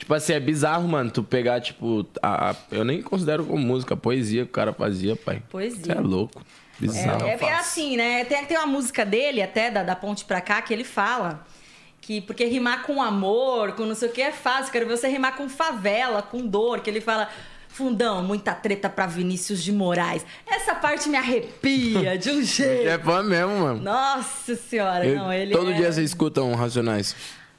Tipo 0.03 0.15
assim, 0.15 0.33
é 0.33 0.41
bizarro, 0.41 0.89
mano, 0.89 1.13
tu 1.13 1.23
pegar, 1.23 1.61
tipo, 1.61 2.05
a, 2.21 2.51
a- 2.51 2.57
eu 2.73 2.85
nem 2.85 3.01
considero 3.01 3.45
como 3.45 3.65
música, 3.65 3.95
a 3.95 3.97
poesia 3.97 4.43
que 4.43 4.51
o 4.51 4.53
cara 4.53 4.73
fazia, 4.73 5.15
pai. 5.15 5.41
Poesia. 5.49 5.79
Você 5.85 5.93
é 5.93 6.01
louco. 6.01 6.43
Bizarro. 6.81 7.25
É, 7.25 7.39
é 7.41 7.53
assim, 7.55 7.97
né? 7.97 8.25
Tem, 8.25 8.45
tem 8.45 8.57
uma 8.59 8.67
música 8.67 9.07
dele, 9.07 9.41
até 9.41 9.71
da, 9.71 9.85
da 9.85 9.95
Ponte 9.95 10.25
pra 10.25 10.41
cá, 10.41 10.61
que 10.61 10.75
ele 10.75 10.83
fala 10.83 11.47
que 12.01 12.21
porque 12.21 12.45
rimar 12.47 12.83
com 12.83 13.01
amor, 13.01 13.73
com 13.77 13.85
não 13.87 13.95
sei 13.95 14.09
o 14.09 14.13
que 14.13 14.21
é 14.21 14.33
fácil. 14.33 14.73
Quero 14.73 14.89
ver 14.89 14.97
você 14.97 15.07
rimar 15.07 15.37
com 15.37 15.49
favela, 15.49 16.21
com 16.21 16.45
dor, 16.45 16.81
que 16.81 16.91
ele 16.91 17.01
fala. 17.01 17.29
Fundão, 17.69 18.23
muita 18.25 18.53
treta 18.55 18.91
pra 18.91 19.07
Vinícius 19.07 19.63
de 19.63 19.73
Moraes. 19.73 20.27
Essa 20.47 20.75
parte 20.75 21.09
me 21.09 21.17
arrepia 21.17 22.19
de 22.19 22.29
um 22.29 22.41
É 22.43 22.45
jeito. 22.45 23.05
fã 23.05 23.23
mesmo, 23.23 23.61
mano. 23.61 23.81
Nossa 23.81 24.55
senhora, 24.57 25.07
Eu- 25.07 25.17
não, 25.17 25.33
ele 25.33 25.53
todo 25.55 25.71
é... 25.71 25.75
dia 25.75 25.91
você 25.93 26.03
escuta 26.03 26.43
um 26.43 26.55
Racionais. 26.55 27.15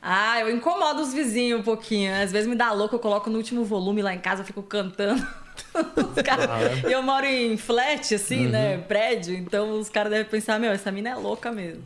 Ah, 0.05 0.41
eu 0.41 0.53
incomodo 0.53 1.01
os 1.01 1.13
vizinhos 1.13 1.61
um 1.61 1.63
pouquinho. 1.63 2.11
né? 2.11 2.23
Às 2.23 2.31
vezes 2.31 2.47
me 2.47 2.55
dá 2.55 2.71
louco, 2.73 2.95
eu 2.95 2.99
coloco 2.99 3.29
no 3.29 3.37
último 3.37 3.63
volume 3.63 4.01
lá 4.01 4.13
em 4.13 4.19
casa, 4.19 4.41
eu 4.41 4.45
fico 4.45 4.61
cantando. 4.61 5.25
Os 5.73 6.21
caras- 6.21 6.49
Ah, 6.49 6.61
é? 6.61 6.93
Eu 6.93 7.01
moro 7.01 7.25
em 7.25 7.55
flat, 7.57 8.13
assim, 8.13 8.47
né? 8.47 8.77
Prédio. 8.79 9.33
Então 9.33 9.79
os 9.79 9.87
caras 9.87 10.11
devem 10.11 10.25
pensar, 10.29 10.59
meu, 10.59 10.71
essa 10.71 10.91
mina 10.91 11.09
é 11.11 11.15
louca 11.15 11.51
mesmo. 11.51 11.81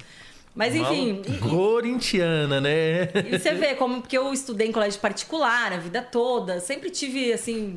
Mas 0.56 0.74
enfim, 0.74 1.22
e- 1.28 1.38
Corintiana, 1.38 2.60
né? 2.60 3.04
e 3.32 3.38
você 3.38 3.54
vê 3.54 3.76
como 3.76 4.02
porque 4.02 4.18
eu 4.18 4.34
estudei 4.34 4.68
em 4.68 4.72
colégio 4.72 5.00
particular 5.00 5.72
a 5.72 5.78
vida 5.78 6.02
toda, 6.02 6.60
sempre 6.60 6.90
tive 6.90 7.32
assim 7.32 7.76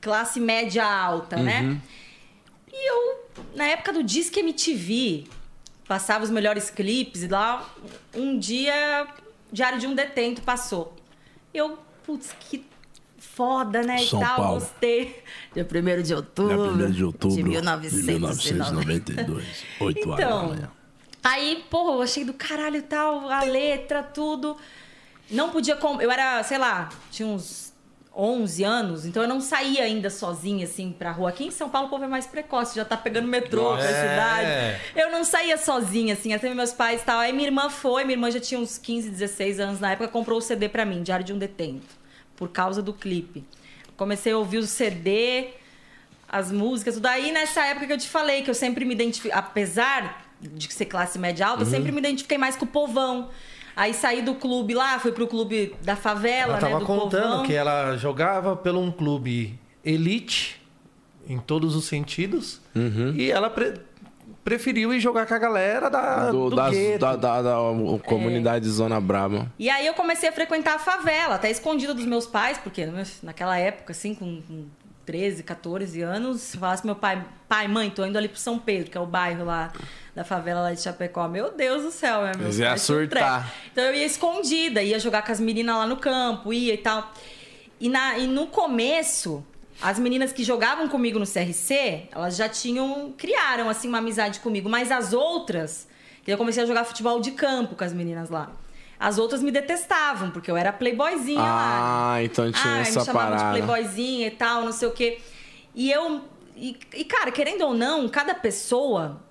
classe 0.00 0.40
média 0.40 0.84
alta, 0.84 1.36
né? 1.36 1.80
E 2.72 2.90
eu 2.90 3.28
na 3.54 3.66
época 3.68 3.92
do 3.92 4.02
Disque 4.02 4.40
MTV 4.40 5.24
passava 5.86 6.24
os 6.24 6.30
melhores 6.30 6.68
clipes 6.70 7.22
e 7.22 7.28
lá 7.28 7.64
um 8.14 8.36
dia 8.38 9.06
Diário 9.52 9.78
de 9.78 9.86
um 9.86 9.94
Detento 9.94 10.42
passou. 10.42 10.94
Eu, 11.52 11.78
putz, 12.04 12.34
que 12.40 12.64
foda, 13.18 13.82
né? 13.82 13.98
São 13.98 14.20
e 14.20 14.24
tal, 14.24 14.36
Paulo. 14.36 14.60
gostei. 14.60 15.22
Dia 15.54 15.66
1 15.98 16.02
de 16.02 16.14
outubro. 16.14 16.76
Dia 16.76 16.86
1 16.86 16.90
de 16.90 17.04
outubro 17.04 17.36
de 17.36 17.42
de 17.42 17.48
1990. 17.48 19.12
1992. 19.12 19.44
8 19.80 20.10
horas 20.10 20.18
da 20.24 20.24
Então, 20.26 20.48
manhã. 20.48 20.70
aí, 21.22 21.64
porra, 21.70 21.92
eu 21.96 22.02
achei 22.02 22.24
do 22.24 22.32
caralho 22.34 22.76
e 22.76 22.82
tal, 22.82 23.28
a 23.30 23.42
letra, 23.42 24.02
tudo. 24.02 24.56
Não 25.30 25.50
podia. 25.50 25.78
Eu 26.00 26.10
era, 26.10 26.42
sei 26.42 26.58
lá, 26.58 26.88
tinha 27.10 27.28
uns 27.28 27.67
11 28.20 28.64
anos, 28.64 29.06
então 29.06 29.22
eu 29.22 29.28
não 29.28 29.40
saía 29.40 29.84
ainda 29.84 30.10
sozinha, 30.10 30.64
assim, 30.64 30.90
pra 30.90 31.12
rua. 31.12 31.28
Aqui 31.28 31.44
em 31.44 31.50
São 31.52 31.70
Paulo 31.70 31.86
o 31.86 31.90
povo 31.90 32.02
é 32.04 32.08
mais 32.08 32.26
precoce, 32.26 32.74
já 32.74 32.84
tá 32.84 32.96
pegando 32.96 33.28
metrô 33.28 33.74
pra 33.76 33.84
É. 33.84 33.86
cidade. 34.02 34.82
Eu 34.96 35.12
não 35.12 35.22
saía 35.22 35.56
sozinha, 35.56 36.14
assim, 36.14 36.34
até 36.34 36.52
meus 36.52 36.72
pais 36.72 37.00
e 37.00 37.04
tal. 37.04 37.20
Aí 37.20 37.32
minha 37.32 37.46
irmã 37.46 37.70
foi, 37.70 38.02
minha 38.02 38.14
irmã 38.16 38.28
já 38.30 38.40
tinha 38.40 38.58
uns 38.58 38.76
15, 38.76 39.08
16 39.08 39.60
anos 39.60 39.78
na 39.78 39.92
época, 39.92 40.08
comprou 40.08 40.38
o 40.38 40.42
CD 40.42 40.68
pra 40.68 40.84
mim, 40.84 41.02
Diário 41.02 41.24
de 41.24 41.32
um 41.32 41.38
Detento, 41.38 41.86
por 42.34 42.48
causa 42.48 42.82
do 42.82 42.92
clipe. 42.92 43.44
Comecei 43.96 44.32
a 44.32 44.36
ouvir 44.38 44.58
o 44.58 44.66
CD, 44.66 45.50
as 46.28 46.50
músicas, 46.50 46.94
tudo. 46.94 47.06
Aí 47.06 47.30
nessa 47.30 47.64
época 47.66 47.86
que 47.86 47.92
eu 47.92 47.98
te 47.98 48.08
falei, 48.08 48.42
que 48.42 48.50
eu 48.50 48.54
sempre 48.54 48.84
me 48.84 48.94
identifiquei, 48.94 49.30
apesar 49.32 50.26
de 50.40 50.72
ser 50.72 50.84
classe 50.86 51.18
média 51.18 51.46
alta, 51.46 51.62
Uhum. 51.62 51.66
eu 51.68 51.70
sempre 51.70 51.92
me 51.92 51.98
identifiquei 51.98 52.36
mais 52.38 52.56
com 52.56 52.64
o 52.64 52.68
povão. 52.68 53.28
Aí 53.78 53.94
saí 53.94 54.22
do 54.22 54.34
clube 54.34 54.74
lá, 54.74 54.98
fui 54.98 55.12
pro 55.12 55.28
clube 55.28 55.72
da 55.82 55.94
favela, 55.94 56.54
Ela 56.54 56.58
tava 56.58 56.74
né? 56.74 56.80
Do 56.80 56.86
contando 56.86 57.22
povão. 57.22 57.42
que 57.44 57.54
ela 57.54 57.96
jogava 57.96 58.56
pelo 58.56 58.80
um 58.82 58.90
clube 58.90 59.56
elite, 59.84 60.60
em 61.28 61.38
todos 61.38 61.76
os 61.76 61.84
sentidos, 61.84 62.60
e 63.14 63.30
ela 63.30 63.48
pre- 63.48 63.74
preferiu 64.42 64.92
ir 64.92 64.98
jogar 64.98 65.26
com 65.26 65.34
a 65.34 65.38
galera 65.38 65.88
da, 65.88 66.30
Do, 66.30 66.50
do, 66.50 66.56
das- 66.56 66.74
da, 66.98 67.14
da, 67.16 67.42
da 67.42 67.56
comunidade 68.04 68.68
Zona 68.68 69.00
Braba. 69.00 69.46
E 69.58 69.68
aí 69.70 69.86
eu 69.86 69.94
comecei 69.94 70.28
a 70.28 70.32
frequentar 70.32 70.74
a 70.74 70.78
favela, 70.78 71.36
até 71.36 71.48
escondida 71.50 71.94
dos 71.94 72.04
meus 72.06 72.26
pais, 72.26 72.58
porque 72.58 72.84
né, 72.86 73.04
naquela 73.22 73.56
época, 73.58 73.92
assim, 73.92 74.12
com, 74.14 74.40
com 74.42 74.64
13, 75.08 75.42
14 75.42 76.02
anos, 76.02 76.42
se 76.42 76.58
falasse 76.58 76.84
meu 76.84 76.94
pai, 76.94 77.24
pai, 77.48 77.66
mãe, 77.66 77.88
tô 77.88 78.04
indo 78.04 78.18
ali 78.18 78.28
pro 78.28 78.38
São 78.38 78.58
Pedro, 78.58 78.90
que 78.90 78.98
é 78.98 79.00
o 79.00 79.06
bairro 79.06 79.42
lá 79.42 79.72
da 80.14 80.22
favela 80.22 80.60
lá 80.60 80.74
de 80.74 80.82
Chapecó. 80.82 81.26
Meu 81.26 81.50
Deus 81.50 81.82
do 81.82 81.90
céu, 81.90 82.24
né? 82.24 82.32
Mas 82.38 82.58
ia 82.58 82.76
surtar. 82.76 83.50
Então 83.72 83.84
eu 83.84 83.94
ia 83.94 84.04
escondida, 84.04 84.82
ia 84.82 84.98
jogar 84.98 85.22
com 85.22 85.32
as 85.32 85.40
meninas 85.40 85.76
lá 85.76 85.86
no 85.86 85.96
campo, 85.96 86.52
ia 86.52 86.74
e 86.74 86.76
tal. 86.76 87.10
E, 87.80 87.88
na, 87.88 88.18
e 88.18 88.26
no 88.26 88.48
começo, 88.48 89.42
as 89.80 89.98
meninas 89.98 90.30
que 90.30 90.44
jogavam 90.44 90.88
comigo 90.88 91.18
no 91.18 91.24
CRC, 91.24 92.08
elas 92.12 92.36
já 92.36 92.46
tinham, 92.46 93.14
criaram 93.16 93.70
assim 93.70 93.88
uma 93.88 93.98
amizade 93.98 94.40
comigo. 94.40 94.68
Mas 94.68 94.92
as 94.92 95.14
outras, 95.14 95.88
que 96.22 96.30
eu 96.30 96.36
comecei 96.36 96.62
a 96.62 96.66
jogar 96.66 96.84
futebol 96.84 97.18
de 97.18 97.30
campo 97.30 97.74
com 97.74 97.84
as 97.84 97.94
meninas 97.94 98.28
lá. 98.28 98.52
As 99.00 99.16
outras 99.18 99.42
me 99.42 99.50
detestavam, 99.50 100.30
porque 100.30 100.50
eu 100.50 100.56
era 100.56 100.72
playboyzinha 100.72 101.40
lá. 101.40 102.14
Ah, 102.14 102.22
então 102.24 102.50
tinha 102.50 102.74
Ai, 102.74 102.80
essa 102.80 103.00
me 103.00 103.06
chamavam 103.06 103.36
parada. 103.36 103.60
de 103.60 103.64
playboyzinha 103.66 104.26
e 104.26 104.30
tal, 104.32 104.64
não 104.64 104.72
sei 104.72 104.88
o 104.88 104.92
quê. 104.92 105.18
E 105.74 105.90
eu... 105.90 106.22
E, 106.56 106.76
e, 106.94 107.04
cara, 107.04 107.30
querendo 107.30 107.62
ou 107.62 107.74
não, 107.74 108.08
cada 108.08 108.34
pessoa... 108.34 109.22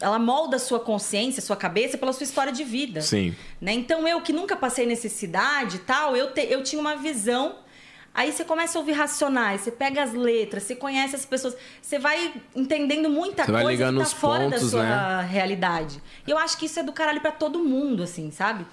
Ela 0.00 0.16
molda 0.16 0.54
a 0.54 0.58
sua 0.60 0.78
consciência, 0.78 1.40
a 1.40 1.42
sua 1.44 1.56
cabeça 1.56 1.98
pela 1.98 2.12
sua 2.12 2.22
história 2.22 2.52
de 2.52 2.62
vida. 2.62 3.00
Sim. 3.00 3.34
Né? 3.60 3.72
Então, 3.72 4.06
eu 4.06 4.20
que 4.20 4.32
nunca 4.32 4.54
passei 4.54 4.86
necessidade 4.86 5.74
e 5.74 5.80
tal, 5.80 6.16
eu, 6.16 6.32
te- 6.32 6.46
eu 6.48 6.62
tinha 6.62 6.80
uma 6.80 6.94
visão. 6.94 7.56
Aí 8.14 8.30
você 8.30 8.44
começa 8.44 8.78
a 8.78 8.80
ouvir 8.80 8.92
racionais, 8.92 9.62
você 9.62 9.72
pega 9.72 10.00
as 10.00 10.12
letras, 10.12 10.62
você 10.62 10.76
conhece 10.76 11.16
as 11.16 11.26
pessoas, 11.26 11.56
você 11.82 11.98
vai 11.98 12.32
entendendo 12.54 13.10
muita 13.10 13.44
Você 13.44 13.50
coisa 13.50 13.92
que 13.92 13.98
tá 13.98 14.04
fora 14.04 14.44
da 14.48 14.56
pontos, 14.56 14.70
sua 14.70 14.82
né? 14.84 15.28
realidade. 15.28 16.00
E 16.24 16.30
eu 16.30 16.38
acho 16.38 16.56
que 16.58 16.66
isso 16.66 16.78
é 16.78 16.84
do 16.84 16.92
caralho 16.92 17.20
pra 17.20 17.32
todo 17.32 17.58
mundo, 17.58 18.04
assim, 18.04 18.30
sabe? 18.30 18.64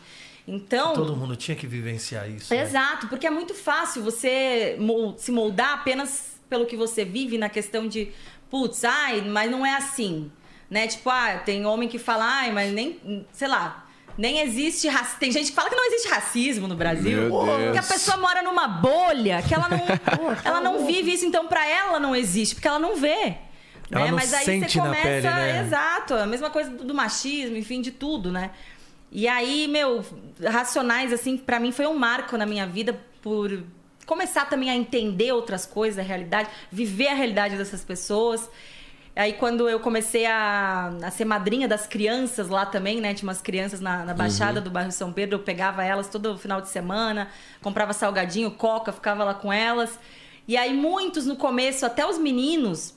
Então. 0.48 0.94
Todo 0.94 1.16
mundo 1.16 1.36
tinha 1.36 1.56
que 1.56 1.66
vivenciar 1.66 2.30
isso. 2.30 2.54
né? 2.54 2.62
Exato, 2.62 3.08
porque 3.08 3.26
é 3.26 3.32
muito 3.32 3.54
fácil 3.54 4.04
você 4.04 4.78
se 5.18 5.32
moldar 5.32 5.74
apenas 5.74 6.36
pelo 6.50 6.66
que 6.66 6.78
você 6.78 7.04
vive 7.04 7.38
na 7.38 7.50
questão 7.50 7.88
de, 7.88 8.12
putz, 8.50 8.84
ai, 8.84 9.22
mas 9.22 9.50
não 9.50 9.66
é 9.66 9.76
assim. 9.76 10.32
Né? 10.70 10.88
Tipo, 10.88 11.10
ah, 11.10 11.38
tem 11.44 11.66
homem 11.66 11.90
que 11.90 11.98
fala, 11.98 12.26
ai, 12.26 12.52
mas 12.52 12.72
nem, 12.72 13.26
sei 13.32 13.48
lá, 13.48 13.86
Nem 14.18 14.40
existe 14.40 14.88
racismo. 14.88 15.20
Tem 15.20 15.32
gente 15.32 15.50
que 15.50 15.56
fala 15.56 15.70
que 15.70 15.76
não 15.76 15.86
existe 15.88 16.08
racismo 16.08 16.68
no 16.68 16.76
Brasil. 16.76 17.30
Que 17.74 17.78
a 17.78 17.84
pessoa 17.84 18.16
mora 18.18 18.42
numa 18.42 18.68
bolha, 18.68 19.42
que 19.42 19.54
ela 19.54 19.68
não, 19.68 19.82
ela 20.44 20.62
não 20.62 20.86
vive 20.86 21.14
isso, 21.14 21.26
então 21.26 21.48
pra 21.48 21.68
ela 21.68 22.00
não 22.00 22.16
existe, 22.16 22.56
porque 22.56 22.68
ela 22.68 22.80
não 22.80 22.96
vê. 22.96 23.36
Ela 23.92 24.06
né? 24.06 24.12
não 24.12 24.16
Mas 24.18 24.34
aí 24.34 24.46
sente 24.46 24.72
você 24.72 24.78
na 24.78 24.84
começa. 24.86 25.04
pele, 25.04 25.28
né? 25.28 25.62
Exato, 25.62 26.14
a 26.16 26.26
mesma 26.26 26.50
coisa 26.50 26.70
do, 26.70 26.86
do 26.86 26.94
machismo, 26.94 27.58
enfim, 27.58 27.82
de 27.82 27.92
tudo, 27.92 28.32
né? 28.32 28.52
E 29.18 29.30
aí, 29.30 29.66
meu, 29.70 30.04
Racionais, 30.46 31.14
assim, 31.14 31.38
pra 31.38 31.58
mim 31.58 31.72
foi 31.72 31.88
um 31.88 31.94
marco 31.94 32.38
na 32.38 32.46
minha 32.46 32.68
vida 32.68 33.00
por 33.22 33.64
começar 34.06 34.44
também 34.50 34.70
a 34.70 34.76
entender 34.76 35.32
outras 35.32 35.66
coisas 35.66 35.96
da 35.96 36.04
realidade, 36.04 36.50
viver 36.70 37.08
a 37.08 37.14
realidade 37.14 37.56
dessas 37.56 37.82
pessoas. 37.82 38.50
Aí 39.16 39.32
quando 39.32 39.70
eu 39.70 39.80
comecei 39.80 40.26
a, 40.26 40.88
a 41.02 41.10
ser 41.12 41.24
madrinha 41.24 41.66
das 41.66 41.88
crianças 41.88 42.50
lá 42.50 42.66
também, 42.66 43.00
né? 43.00 43.14
Tinha 43.14 43.30
umas 43.30 43.42
crianças 43.42 43.80
na, 43.80 44.04
na 44.04 44.14
Baixada 44.14 44.60
do 44.60 44.70
bairro 44.70 44.92
São 44.92 45.14
Pedro, 45.14 45.38
eu 45.38 45.44
pegava 45.44 45.82
elas 45.82 46.10
todo 46.10 46.38
final 46.38 46.60
de 46.60 46.68
semana, 46.68 47.30
comprava 47.62 47.94
salgadinho, 47.94 48.52
coca, 48.52 48.92
ficava 48.92 49.24
lá 49.24 49.34
com 49.34 49.52
elas. 49.52 49.98
E 50.46 50.58
aí 50.58 50.74
muitos 50.74 51.26
no 51.26 51.38
começo, 51.38 51.86
até 51.86 52.06
os 52.06 52.18
meninos, 52.18 52.94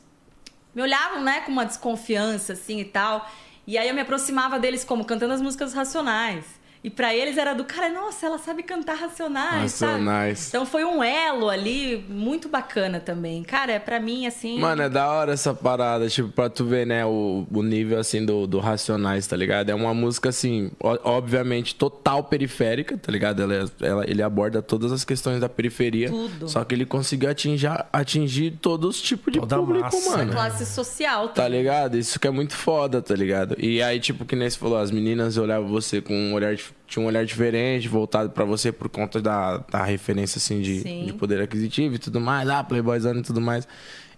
me 0.74 0.82
olhavam, 0.82 1.22
né, 1.22 1.42
com 1.42 1.52
uma 1.52 1.64
desconfiança, 1.64 2.54
assim, 2.54 2.80
e 2.80 2.84
tal. 2.84 3.24
E 3.68 3.76
aí 3.76 3.86
eu 3.86 3.94
me 3.94 4.00
aproximava 4.00 4.58
deles 4.58 4.82
como? 4.82 5.04
Cantando 5.04 5.34
as 5.34 5.42
músicas 5.42 5.74
racionais. 5.74 6.57
E 6.82 6.88
pra 6.90 7.14
eles 7.14 7.36
era 7.36 7.54
do, 7.54 7.64
cara, 7.64 7.88
nossa, 7.88 8.26
ela 8.26 8.38
sabe 8.38 8.62
cantar 8.62 8.94
racionais, 8.94 9.72
sabe? 9.72 9.92
Racionais. 9.92 10.48
Então 10.48 10.64
foi 10.64 10.84
um 10.84 11.02
elo 11.02 11.48
ali 11.48 12.04
muito 12.08 12.48
bacana 12.48 13.00
também. 13.00 13.42
Cara, 13.42 13.72
é 13.72 13.78
pra 13.80 13.98
mim, 13.98 14.26
assim... 14.26 14.58
Mano, 14.60 14.82
é 14.82 14.88
da 14.88 15.10
hora 15.10 15.32
essa 15.32 15.52
parada, 15.52 16.08
tipo, 16.08 16.28
pra 16.28 16.48
tu 16.48 16.64
ver, 16.64 16.86
né, 16.86 17.04
o, 17.04 17.44
o 17.50 17.62
nível, 17.62 17.98
assim, 17.98 18.24
do, 18.24 18.46
do 18.46 18.60
Racionais, 18.60 19.26
tá 19.26 19.36
ligado? 19.36 19.70
É 19.70 19.74
uma 19.74 19.92
música, 19.92 20.28
assim, 20.28 20.70
obviamente, 21.02 21.74
total 21.74 22.22
periférica, 22.24 22.96
tá 22.96 23.10
ligado? 23.10 23.42
Ela, 23.42 23.54
é- 23.54 23.86
ela- 23.86 24.04
ele 24.08 24.22
aborda 24.22 24.62
todas 24.62 24.92
as 24.92 25.04
questões 25.04 25.40
da 25.40 25.48
periferia. 25.48 26.08
Tudo. 26.10 26.48
Só 26.48 26.64
que 26.64 26.74
ele 26.74 26.86
conseguiu 26.86 27.30
atingir, 27.30 27.68
atingir 27.92 28.52
todos 28.62 28.96
os 28.96 29.02
tipos 29.02 29.32
de 29.32 29.40
Toda 29.40 29.56
público, 29.58 29.84
massa. 29.84 30.16
mano. 30.16 30.32
classe 30.32 30.64
social 30.66 31.28
Tá 31.28 31.44
também. 31.44 31.58
ligado? 31.58 31.96
Isso 31.96 32.18
que 32.20 32.26
é 32.26 32.30
muito 32.30 32.54
foda, 32.54 33.02
tá 33.02 33.14
ligado? 33.14 33.56
E 33.58 33.82
aí, 33.82 33.98
tipo, 33.98 34.24
que 34.24 34.36
nem 34.36 34.48
você 34.48 34.58
falou, 34.58 34.78
as 34.78 34.90
meninas 34.90 35.36
olhavam 35.36 35.68
você 35.68 36.00
com 36.00 36.14
um 36.14 36.34
olhar, 36.34 36.54
dif- 36.54 36.72
tinha 36.86 37.02
um 37.02 37.06
olhar 37.06 37.24
diferente, 37.24 37.86
voltado 37.88 38.30
pra 38.30 38.44
você 38.44 38.72
por 38.72 38.88
conta 38.88 39.20
da, 39.20 39.58
da 39.58 39.84
referência, 39.84 40.38
assim, 40.38 40.60
de, 40.60 40.80
Sim. 40.80 41.04
de 41.06 41.12
poder 41.12 41.40
aquisitivo 41.42 41.96
e 41.96 41.98
tudo 41.98 42.20
mais, 42.20 42.48
ah, 42.48 42.64
playboyzão 42.64 43.14
e 43.16 43.22
tudo 43.22 43.40
mais. 43.40 43.68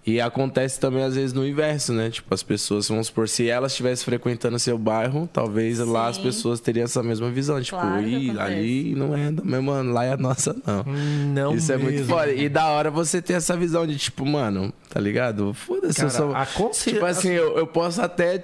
E 0.07 0.19
acontece 0.19 0.81
também, 0.81 1.03
às 1.05 1.15
vezes, 1.15 1.35
no 1.35 1.47
inverso, 1.47 1.93
né? 1.93 2.09
Tipo, 2.09 2.33
as 2.33 2.43
pessoas, 2.43 2.89
vamos 2.89 3.09
supor, 3.09 3.29
se 3.29 3.49
elas 3.51 3.73
estivessem 3.73 4.03
frequentando 4.05 4.59
seu 4.59 4.79
bairro, 4.79 5.29
talvez 5.31 5.79
lá 5.79 6.09
as 6.09 6.17
Sim. 6.17 6.23
pessoas 6.23 6.59
teriam 6.59 6.85
essa 6.85 7.03
mesma 7.03 7.31
visão. 7.31 7.61
Tipo, 7.61 7.79
Claro 7.79 8.01
Ih, 8.09 8.31
ali 8.39 8.95
não 8.95 9.15
é 9.15 9.31
da 9.31 9.45
mesma, 9.45 9.83
lá 9.83 10.05
é 10.07 10.13
a 10.13 10.17
nossa, 10.17 10.57
não. 10.67 10.85
Não 11.35 11.55
Isso 11.55 11.71
é 11.71 11.77
muito 11.77 11.97
mesmo. 11.99 12.07
foda. 12.15 12.33
E 12.33 12.49
da 12.49 12.67
hora 12.69 12.91
você 12.91 13.21
ter 13.21 13.35
essa 13.35 13.55
visão 13.57 13.87
de, 13.87 13.99
tipo, 13.99 14.25
mano, 14.25 14.73
tá 14.89 14.99
ligado? 14.99 15.53
Foda-se, 15.53 16.03
eu 16.03 16.09
sou. 16.11 16.35
a 16.35 16.47
consci- 16.47 16.93
Tipo 16.93 17.05
assim, 17.05 17.29
eu, 17.31 17.59
eu 17.59 17.67
posso 17.67 18.01
até 18.01 18.43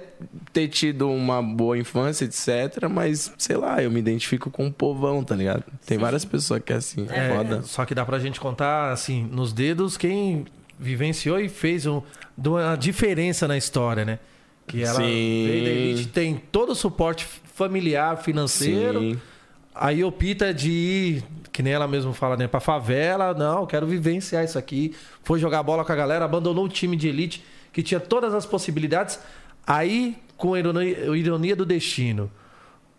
ter 0.53 0.67
tido 0.67 1.09
uma 1.09 1.41
boa 1.41 1.75
infância, 1.77 2.23
etc. 2.25 2.87
Mas, 2.87 3.33
sei 3.35 3.57
lá, 3.57 3.81
eu 3.81 3.89
me 3.89 3.99
identifico 3.99 4.51
com 4.51 4.67
o 4.67 4.71
povão, 4.71 5.23
tá 5.23 5.35
ligado? 5.35 5.63
Tem 5.87 5.97
várias 5.97 6.23
pessoas 6.23 6.61
que 6.63 6.71
é 6.71 6.75
assim, 6.75 7.07
é, 7.09 7.29
É, 7.31 7.35
foda. 7.35 7.61
Só 7.63 7.83
que 7.83 7.95
dá 7.95 8.05
pra 8.05 8.19
gente 8.19 8.39
contar, 8.39 8.91
assim, 8.91 9.27
nos 9.31 9.51
dedos, 9.51 9.97
quem 9.97 10.45
vivenciou 10.79 11.39
e 11.39 11.49
fez 11.49 11.85
um, 11.85 12.01
uma 12.37 12.75
diferença 12.75 13.47
na 13.47 13.57
história, 13.57 14.05
né? 14.05 14.19
Que 14.65 14.83
ela 14.83 14.95
Sim. 14.95 15.45
veio 15.47 15.63
da 15.63 15.69
elite, 15.69 16.07
tem 16.09 16.35
todo 16.51 16.71
o 16.71 16.75
suporte 16.75 17.25
familiar, 17.53 18.17
financeiro. 18.17 18.99
Sim. 18.99 19.21
Aí 19.73 20.03
opta 20.03 20.53
de 20.53 20.71
ir, 20.71 21.23
que 21.51 21.63
nem 21.63 21.73
ela 21.73 21.87
mesmo 21.87 22.11
fala, 22.11 22.35
né? 22.35 22.47
Pra 22.47 22.59
favela, 22.59 23.33
não, 23.33 23.65
quero 23.65 23.87
vivenciar 23.87 24.43
isso 24.43 24.57
aqui. 24.57 24.93
Foi 25.23 25.39
jogar 25.39 25.63
bola 25.63 25.85
com 25.85 25.91
a 25.91 25.95
galera, 25.95 26.25
abandonou 26.25 26.65
o 26.65 26.69
time 26.69 26.95
de 26.95 27.07
elite, 27.07 27.43
que 27.71 27.81
tinha 27.81 27.99
todas 27.99 28.33
as 28.33 28.45
possibilidades. 28.45 29.19
Aí, 29.65 30.17
com 30.35 30.53
a 30.53 30.59
ironia, 30.59 31.11
a 31.11 31.17
ironia 31.17 31.55
do 31.55 31.65
destino, 31.65 32.31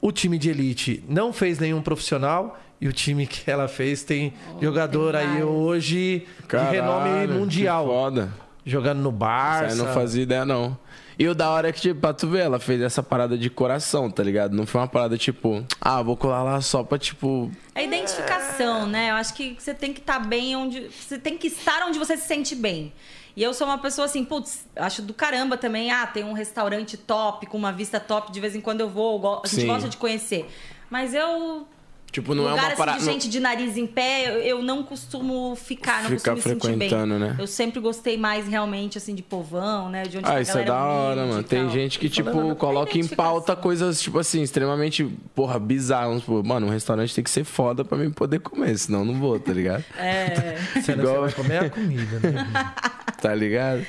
o 0.01 0.12
time 0.12 0.38
de 0.38 0.51
elite 0.51 1.03
não 1.09 1.32
fez 1.32 1.59
nenhum 1.59 1.82
profissional 1.82 2.59
e 2.80 2.86
o 2.86 2.92
time 2.92 3.26
que 3.26 3.51
ela 3.51 3.66
fez 3.66 4.03
tem 4.05 4.32
jogador 4.61 5.14
tem 5.14 5.26
aí 5.26 5.42
hoje 5.42 6.26
Caralho, 6.46 6.70
de 6.70 6.76
renome 6.76 7.26
que 7.26 7.32
mundial. 7.34 7.86
foda. 7.86 8.32
Jogando 8.64 8.99
no 8.99 9.09
Isso 9.09 9.18
Barça. 9.18 9.64
aí 9.74 9.78
eu 9.78 9.84
não 9.86 9.94
fazia 9.94 10.22
ideia, 10.22 10.44
não. 10.44 10.76
E 11.18 11.26
o 11.26 11.34
da 11.34 11.51
hora 11.51 11.68
é 11.68 11.72
que, 11.72 11.80
tipo, 11.80 12.01
pra 12.01 12.12
tu 12.12 12.28
ver, 12.28 12.40
ela 12.42 12.61
fez 12.61 12.80
essa 12.80 13.03
parada 13.03 13.36
de 13.36 13.51
coração, 13.51 14.09
tá 14.09 14.22
ligado? 14.22 14.55
Não 14.55 14.66
foi 14.66 14.80
uma 14.80 14.86
parada 14.86 15.18
tipo, 15.18 15.64
ah, 15.80 16.01
vou 16.01 16.16
colar 16.16 16.44
lá 16.44 16.61
só 16.61 16.84
pra, 16.84 16.96
tipo. 16.96 17.51
É 17.74 17.84
identificação, 17.84 18.86
né? 18.86 19.11
Eu 19.11 19.14
acho 19.14 19.34
que 19.34 19.57
você 19.59 19.74
tem 19.74 19.92
que 19.92 19.99
estar 20.01 20.20
bem 20.20 20.55
onde. 20.55 20.88
Você 20.90 21.18
tem 21.18 21.36
que 21.36 21.49
estar 21.49 21.82
onde 21.88 21.99
você 21.99 22.16
se 22.16 22.28
sente 22.28 22.55
bem. 22.55 22.92
E 23.39 23.43
eu 23.45 23.55
sou 23.55 23.68
uma 23.68 23.78
pessoa 23.78 24.07
assim, 24.07 24.24
putz, 24.24 24.66
acho 24.74 25.01
do 25.01 25.14
caramba 25.14 25.57
também. 25.57 25.93
Ah, 25.93 26.05
tem 26.09 26.24
um 26.24 26.32
restaurante 26.32 26.97
top, 26.97 27.47
com 27.47 27.57
uma 27.57 27.70
vista 27.70 28.01
top, 28.01 28.32
de 28.32 28.41
vez 28.41 28.57
em 28.57 28.61
quando 28.61 28.80
eu 28.80 28.89
vou, 28.89 29.43
a 29.45 29.47
gente 29.47 29.61
Sim. 29.61 29.66
gosta 29.68 29.89
de 29.89 29.97
conhecer. 29.97 30.51
Mas 30.91 31.14
eu. 31.14 31.64
Tipo, 32.11 32.34
não 32.34 32.45
lugar 32.45 32.57
é 32.57 32.61
uma 32.61 32.66
assim, 32.68 32.76
parada. 32.76 32.99
de 32.99 33.05
gente 33.05 33.28
de 33.28 33.39
nariz 33.39 33.76
em 33.76 33.86
pé, 33.86 34.24
eu, 34.26 34.41
eu 34.41 34.62
não 34.62 34.82
costumo 34.82 35.55
ficar, 35.55 36.03
não 36.05 36.11
Ficar 36.18 36.34
costumo 36.34 36.36
me 36.36 36.61
sentir 36.62 36.76
bem. 36.78 36.89
frequentando, 36.89 37.18
né? 37.18 37.36
Eu 37.39 37.47
sempre 37.47 37.78
gostei 37.80 38.16
mais 38.16 38.49
realmente, 38.49 38.97
assim, 38.99 39.14
de 39.14 39.22
povão, 39.22 39.89
né? 39.91 40.03
De 40.05 40.16
onde 40.18 40.26
Ah, 40.26 40.36
a 40.36 40.41
isso 40.41 40.57
é 40.59 40.64
da 40.64 40.82
hora, 40.82 41.26
mano. 41.26 41.43
Tem 41.45 41.68
gente 41.70 41.99
que, 41.99 42.09
tipo, 42.09 42.32
Falando, 42.32 42.57
coloca 42.57 42.97
em 42.99 43.07
pauta 43.07 43.55
coisas, 43.55 44.01
tipo 44.01 44.18
assim, 44.18 44.43
extremamente, 44.43 45.05
porra, 45.34 45.61
bizarras. 45.61 46.20
Tipo, 46.20 46.43
mano, 46.43 46.66
um 46.66 46.70
restaurante 46.70 47.14
tem 47.14 47.22
que 47.22 47.30
ser 47.30 47.45
foda 47.45 47.84
pra 47.84 47.97
mim 47.97 48.11
poder 48.11 48.41
comer, 48.41 48.76
senão 48.78 49.01
eu 49.01 49.05
não 49.05 49.14
vou, 49.14 49.39
tá 49.39 49.53
ligado? 49.53 49.84
É. 49.99 50.57
Igual- 50.89 51.14
você 51.14 51.20
vai 51.20 51.32
comer 51.32 51.59
a 51.66 51.70
comida, 51.70 52.18
né? 52.20 52.72
tá 53.20 53.34
ligado? 53.34 53.84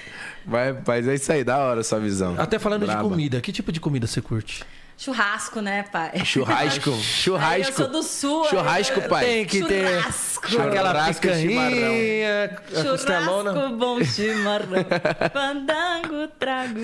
Mas, 0.45 0.78
mas 0.86 1.07
é 1.07 1.15
isso 1.15 1.32
aí, 1.32 1.43
da 1.43 1.57
hora 1.57 1.82
essa 1.82 1.99
visão. 1.99 2.36
Até 2.38 2.57
falando 2.57 2.86
Braba. 2.86 3.03
de 3.03 3.09
comida, 3.09 3.41
que 3.41 3.51
tipo 3.51 3.72
de 3.72 3.80
comida 3.80 4.07
você 4.07 4.22
curte? 4.22 4.63
Churrasco, 5.00 5.62
né, 5.62 5.84
pai? 5.89 6.12
Churrasco, 6.26 6.91
Aí 6.91 7.02
churrasco. 7.02 7.70
eu 7.72 7.74
sou 7.74 7.88
do 7.88 8.04
sul. 8.04 8.45
Churrasco, 8.50 9.00
aí 9.00 9.08
pai. 9.08 9.26
Tem 9.26 9.45
que 9.45 9.64
ter 9.64 9.88
Churrasco. 10.02 10.62
aquela 10.62 10.89
Churrasco, 10.91 11.22
picanha, 11.22 12.58
costelona. 12.91 13.54
Churrasco, 13.54 13.78
bom 13.78 14.04
chimarrão, 14.04 14.68
fandango, 15.32 16.28
trago. 16.38 16.80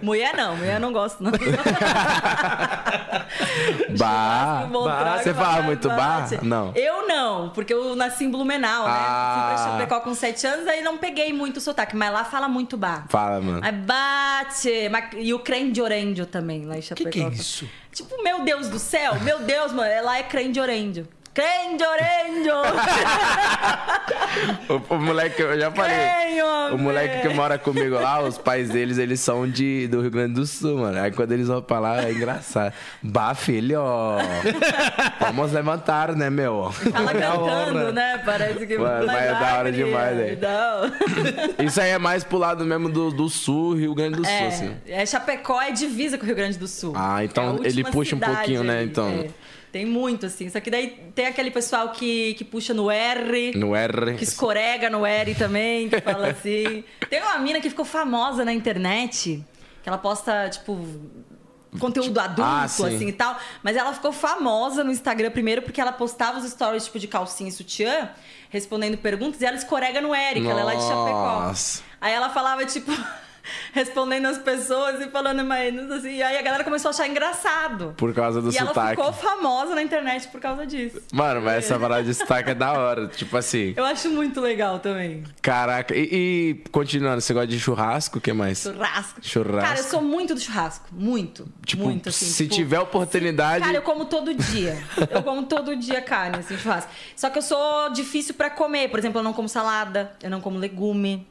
Mulher 0.00 0.34
não, 0.34 0.56
mulher 0.56 0.80
não 0.80 0.90
gosto 0.90 1.22
não. 1.22 1.32
Bah. 3.98 4.62
Churrasco, 4.62 4.72
bom 4.72 4.84
bah, 4.84 4.96
trago, 4.98 5.22
você 5.22 5.34
fala 5.34 5.62
muito 5.62 5.88
bah? 5.88 6.28
Não. 6.42 6.72
Eu 6.74 7.06
não, 7.06 7.50
porque 7.50 7.74
eu 7.74 7.94
nasci 7.94 8.24
em 8.24 8.30
Blumenau, 8.30 8.84
né? 8.86 8.94
Ah. 8.96 9.34
Fui 9.34 9.42
pra 9.54 9.72
Chapecó 9.72 10.00
com 10.00 10.14
7 10.14 10.46
anos, 10.46 10.66
aí 10.66 10.82
não 10.82 10.96
peguei 10.96 11.32
muito 11.32 11.58
o 11.58 11.60
sotaque, 11.60 11.94
mas 11.94 12.12
lá 12.12 12.24
fala 12.24 12.48
muito 12.48 12.76
bar. 12.76 13.04
Fala, 13.08 13.40
mano. 13.40 13.60
Aí 13.62 13.72
bate. 13.72 14.70
E 15.18 15.34
o 15.34 15.38
creme 15.40 15.72
de 15.72 15.82
orendio 15.82 16.24
também, 16.26 16.64
lá 16.64 16.76
em 16.76 16.80
que 16.80 16.86
Chapecó. 16.86 17.10
que 17.10 17.20
é 17.22 17.28
isso? 17.28 17.49
Tipo, 17.92 18.22
meu 18.22 18.44
Deus 18.44 18.68
do 18.68 18.78
céu, 18.78 19.18
meu 19.20 19.40
Deus, 19.40 19.72
mano, 19.72 20.04
lá 20.04 20.18
é 20.18 20.22
creme 20.22 20.52
de 20.52 20.60
orendio! 21.38 22.54
O, 24.68 24.94
o 24.94 24.98
moleque, 24.98 25.42
eu 25.42 25.58
já 25.58 25.70
falei. 25.72 25.96
Creme, 25.96 26.42
O 26.72 26.78
moleque 26.78 27.26
que 27.28 27.34
mora 27.34 27.58
comigo 27.58 27.96
lá, 27.96 28.22
os 28.22 28.38
pais 28.38 28.68
deles, 28.68 28.96
eles 28.96 29.18
são 29.18 29.48
de, 29.48 29.88
do 29.88 30.00
Rio 30.00 30.10
Grande 30.10 30.34
do 30.34 30.46
Sul, 30.46 30.78
mano. 30.78 31.00
Aí 31.00 31.10
quando 31.10 31.32
eles 31.32 31.48
vão 31.48 31.60
pra 31.60 31.80
lá, 31.80 32.04
é 32.04 32.12
engraçado. 32.12 32.72
Bah, 33.02 33.34
filho, 33.34 33.80
vamos 35.20 35.52
levantar, 35.52 36.14
né, 36.14 36.30
meu? 36.30 36.70
Fala 36.70 37.10
É 37.10 37.20
cantando, 37.20 37.92
né? 37.92 38.22
Parece 38.24 38.66
que 38.66 38.78
Mano, 38.78 39.06
mas 39.06 39.22
é 39.24 39.32
da 39.32 39.58
hora 39.58 39.72
demais, 39.72 40.16
né? 40.16 40.38
Isso 41.64 41.80
aí 41.80 41.90
é 41.90 41.98
mais 41.98 42.22
pro 42.22 42.38
lado 42.38 42.64
mesmo 42.64 42.88
do, 42.88 43.10
do 43.10 43.28
Sul, 43.28 43.74
Rio 43.74 43.94
Grande 43.94 44.16
do 44.16 44.24
Sul, 44.24 44.46
assim. 44.46 44.76
É, 44.86 45.02
é, 45.02 45.06
Chapecó 45.06 45.60
é 45.60 45.72
divisa 45.72 46.16
com 46.16 46.22
o 46.22 46.26
Rio 46.26 46.36
Grande 46.36 46.56
do 46.56 46.68
Sul. 46.68 46.92
Ah, 46.96 47.24
então 47.24 47.58
É 47.64 47.68
ele 47.68 47.82
puxa 47.82 48.14
um 48.14 48.20
pouquinho, 48.20 48.62
né, 48.62 48.84
então. 48.84 49.08
é. 49.08 49.26
Tem 49.72 49.86
muito, 49.86 50.26
assim. 50.26 50.48
Só 50.50 50.58
que 50.60 50.70
daí 50.70 51.10
tem 51.14 51.26
aquele 51.26 51.50
pessoal 51.50 51.90
que, 51.90 52.34
que 52.34 52.44
puxa 52.44 52.74
no 52.74 52.90
R. 52.90 53.52
No 53.56 53.74
R. 53.74 54.16
Que 54.16 54.24
escorrega 54.24 54.90
no 54.90 55.06
R 55.06 55.34
também, 55.34 55.88
que 55.88 56.00
fala 56.00 56.28
assim. 56.30 56.84
Tem 57.08 57.22
uma 57.22 57.38
mina 57.38 57.60
que 57.60 57.68
ficou 57.70 57.84
famosa 57.84 58.44
na 58.44 58.52
internet, 58.52 59.44
que 59.82 59.88
ela 59.88 59.98
posta, 59.98 60.48
tipo, 60.48 60.76
conteúdo 61.78 62.18
adulto, 62.18 62.42
ah, 62.42 62.66
sim. 62.66 62.96
assim 62.96 63.08
e 63.08 63.12
tal. 63.12 63.38
Mas 63.62 63.76
ela 63.76 63.92
ficou 63.92 64.12
famosa 64.12 64.82
no 64.82 64.90
Instagram 64.90 65.30
primeiro 65.30 65.62
porque 65.62 65.80
ela 65.80 65.92
postava 65.92 66.38
os 66.38 66.50
stories, 66.50 66.86
tipo, 66.86 66.98
de 66.98 67.06
calcinha 67.06 67.48
e 67.48 67.52
sutiã, 67.52 68.10
respondendo 68.48 68.98
perguntas, 68.98 69.40
e 69.40 69.46
ela 69.46 69.56
escorrega 69.56 70.00
no 70.00 70.12
R, 70.12 70.40
que 70.40 70.48
ela 70.48 70.60
é 70.60 70.64
lá 70.64 70.74
de 70.74 70.82
Chapecó. 70.82 71.42
Nossa. 71.46 71.82
Aí 72.00 72.12
ela 72.12 72.30
falava, 72.30 72.64
tipo. 72.66 72.90
respondendo 73.72 74.26
as 74.26 74.38
pessoas 74.38 75.00
e 75.00 75.08
falando, 75.10 75.44
mas 75.44 75.76
assim. 75.90 76.16
E 76.16 76.22
aí 76.22 76.36
a 76.36 76.42
galera 76.42 76.64
começou 76.64 76.88
a 76.88 76.92
achar 76.92 77.06
engraçado. 77.08 77.94
Por 77.96 78.12
causa 78.14 78.40
do 78.40 78.52
e 78.52 78.56
ela 78.56 78.68
sotaque. 78.68 78.96
ficou 78.96 79.12
famosa 79.12 79.74
na 79.74 79.82
internet 79.82 80.28
por 80.28 80.40
causa 80.40 80.66
disso. 80.66 81.00
Mano, 81.12 81.40
mas 81.40 81.64
essa 81.64 81.78
parada 81.80 82.02
de 82.02 82.14
sotaque 82.14 82.50
é 82.50 82.54
da 82.54 82.72
hora. 82.72 83.08
Tipo 83.08 83.36
assim, 83.36 83.74
Eu 83.76 83.84
acho 83.84 84.08
muito 84.10 84.40
legal 84.40 84.78
também. 84.78 85.24
caraca. 85.42 85.94
E, 85.94 86.08
e, 86.12 86.70
continuando, 86.70 87.20
você 87.20 87.32
gosta 87.32 87.46
de 87.46 87.58
churrasco? 87.58 88.18
O 88.18 88.20
que 88.20 88.32
mais? 88.32 88.62
Churrasco. 88.62 89.20
Churrasco. 89.22 89.60
Cara, 89.60 89.78
eu 89.78 89.84
sou 89.84 90.02
muito 90.02 90.34
do 90.34 90.40
churrasco. 90.40 90.86
Muito. 90.92 91.48
Tipo, 91.64 91.84
muito, 91.84 92.08
assim. 92.08 92.26
se 92.26 92.44
tipo, 92.44 92.54
tiver 92.54 92.80
oportunidade. 92.80 93.64
Cara, 93.64 93.76
eu 93.78 93.82
como 93.82 94.04
todo 94.04 94.34
dia. 94.34 94.78
Eu 95.10 95.22
como 95.22 95.44
todo 95.44 95.76
dia 95.76 96.00
carne, 96.00 96.38
assim, 96.38 96.56
churrasco. 96.56 96.90
Só 97.16 97.30
que 97.30 97.38
eu 97.38 97.42
sou 97.42 97.90
difícil 97.92 98.34
pra 98.34 98.50
comer. 98.50 98.88
Por 98.88 98.98
exemplo, 98.98 99.18
eu 99.20 99.22
não 99.24 99.32
como 99.32 99.48
salada, 99.48 100.12
eu 100.22 100.30
não 100.30 100.40
como 100.40 100.58
legume. 100.58 101.26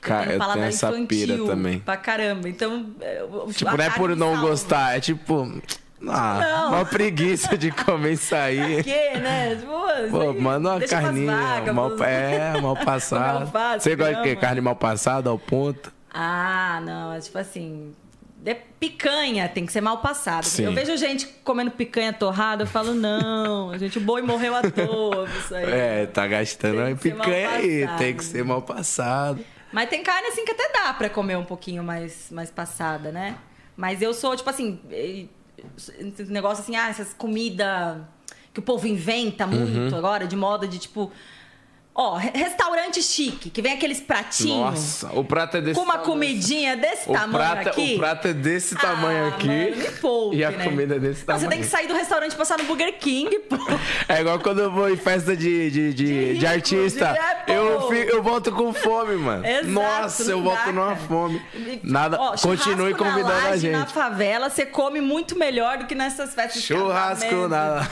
Cara, 0.00 0.22
eu 0.22 0.26
tenho 0.28 0.38
paladar 0.38 0.62
tenho 0.62 0.68
essa 0.68 0.92
pira 1.06 1.36
também. 1.46 1.78
Pra 1.80 1.96
caramba. 1.96 2.48
Então. 2.48 2.86
eu- 3.00 3.48
Tipo, 3.52 3.70
a 3.70 3.76
não 3.76 3.84
é 3.84 3.90
por 3.90 4.16
não 4.16 4.32
salva. 4.34 4.48
gostar, 4.48 4.96
é 4.96 5.00
tipo. 5.00 5.60
Ah, 6.08 6.40
Não. 6.40 6.68
uma 6.76 6.84
preguiça 6.86 7.58
de 7.58 7.70
comer 7.70 8.12
isso 8.12 8.30
Pra 8.30 8.44
aí. 8.44 8.82
quê, 8.82 9.18
né? 9.18 9.54
Tipo, 9.56 9.70
Pô, 10.10 10.30
assim, 10.30 10.38
manda 10.40 10.70
uma 10.70 10.80
carninha. 10.80 11.36
vacas, 11.36 11.74
mal, 11.74 11.90
pros- 11.90 12.00
é, 12.08 12.60
mal 12.60 12.76
passada. 12.76 13.78
Você 13.78 13.94
gosta 13.96 14.14
de 14.14 14.22
quê? 14.22 14.36
Carne 14.36 14.60
mal 14.62 14.76
passada, 14.76 15.28
ao 15.28 15.38
ponto? 15.38 15.92
Ah, 16.12 16.80
não, 16.84 17.12
é 17.12 17.20
tipo 17.20 17.36
assim. 17.38 17.92
de- 18.42 18.56
picanha 18.80 19.46
tem 19.50 19.66
que 19.66 19.72
ser 19.72 19.82
mal 19.82 19.98
passada. 19.98 20.44
Sim. 20.44 20.64
Eu 20.64 20.72
vejo 20.72 20.96
gente 20.96 21.26
comendo 21.44 21.70
picanha 21.70 22.10
torrada, 22.14 22.62
eu 22.62 22.66
falo, 22.66 22.94
não, 22.94 23.76
gente, 23.78 23.98
o 23.98 24.00
boi 24.00 24.22
morreu 24.22 24.54
à 24.56 24.62
toa, 24.62 25.28
isso 25.38 25.54
aí. 25.54 25.64
É, 25.70 26.06
tá 26.06 26.26
gastando 26.26 26.96
picanha 26.96 27.50
aí, 27.50 27.86
tem 27.98 28.14
que 28.16 28.24
ser 28.24 28.42
mal 28.42 28.62
passado. 28.62 29.44
Mas 29.72 29.88
tem 29.88 30.02
carne 30.02 30.28
assim 30.28 30.44
que 30.44 30.52
até 30.52 30.70
dá 30.72 30.92
pra 30.94 31.08
comer 31.08 31.36
um 31.36 31.44
pouquinho 31.44 31.82
mais, 31.84 32.30
mais 32.30 32.50
passada, 32.50 33.10
né? 33.12 33.36
Mas 33.76 34.02
eu 34.02 34.12
sou, 34.12 34.36
tipo 34.36 34.50
assim, 34.50 34.80
negócio 36.28 36.62
assim, 36.62 36.76
ah, 36.76 36.88
essas 36.88 37.12
comidas 37.12 37.98
que 38.52 38.60
o 38.60 38.62
povo 38.62 38.86
inventa 38.86 39.46
Uhum. 39.46 39.66
muito 39.66 39.96
agora, 39.96 40.26
de 40.26 40.36
moda 40.36 40.66
de 40.66 40.78
tipo. 40.78 41.10
Ó, 42.02 42.14
re- 42.16 42.30
restaurante 42.34 43.02
chique, 43.02 43.50
que 43.50 43.60
vem 43.60 43.74
aqueles 43.74 44.00
pratinhos 44.00 44.58
Nossa, 44.58 45.10
o 45.12 45.22
prato 45.22 45.58
é 45.58 45.60
desse 45.60 45.74
com 45.78 45.84
uma 45.84 45.98
tamanho. 45.98 46.10
comidinha 46.10 46.74
desse 46.74 47.10
O 47.10 47.12
tamanho 47.12 47.30
prato, 47.32 47.68
aqui. 47.68 47.94
o 47.94 47.98
prato 47.98 48.28
é 48.28 48.32
desse 48.32 48.74
tamanho 48.74 49.24
Ah, 49.26 49.28
aqui. 49.28 49.46
mano, 49.46 49.76
me 49.76 49.90
poupe, 50.00 50.36
e 50.36 50.42
a 50.44 50.50
né? 50.50 50.64
comida 50.64 50.96
é 50.96 50.98
desse 50.98 51.24
tamanho. 51.26 51.44
Você 51.44 51.50
tem 51.50 51.60
que 51.60 51.66
sair 51.66 51.86
do 51.88 51.92
restaurante 51.92 52.32
e 52.32 52.36
passar 52.36 52.56
no 52.56 52.64
Burger 52.64 52.98
King, 52.98 53.38
pô. 53.40 53.56
É 54.08 54.20
igual 54.22 54.38
quando 54.40 54.60
eu 54.60 54.70
vou 54.70 54.88
em 54.90 54.96
festa 54.96 55.36
de, 55.36 55.70
de, 55.70 55.92
de, 55.92 55.92
De 55.92 56.04
de 56.14 56.32
rico, 56.32 56.46
artista. 56.46 57.12
de- 57.46 57.52
é, 57.52 57.58
eu, 57.58 57.82
fico- 57.90 58.10
eu 58.12 58.22
volto 58.22 58.50
com 58.50 58.72
fome, 58.72 59.16
mano. 59.16 59.44
Exato, 59.46 59.66
Nossa, 59.68 60.30
eu 60.30 60.42
volto 60.42 60.72
numa 60.72 60.96
fome. 60.96 61.42
Nada, 61.82 62.16
Ó, 62.18 62.30
continue 62.38 62.94
convidando 62.94 63.28
na 63.28 63.40
a 63.46 63.48
laje, 63.50 63.68
Na 63.68 63.80
gente. 63.80 63.92
favela, 63.92 64.48
você 64.48 64.64
come 64.64 65.02
muito 65.02 65.38
melhor 65.38 65.76
do 65.76 65.86
que 65.86 65.94
nessas 65.94 66.32
festas 66.34 66.62
de 66.62 66.66
Churrasco 66.68 67.28
casamento. 67.28 67.48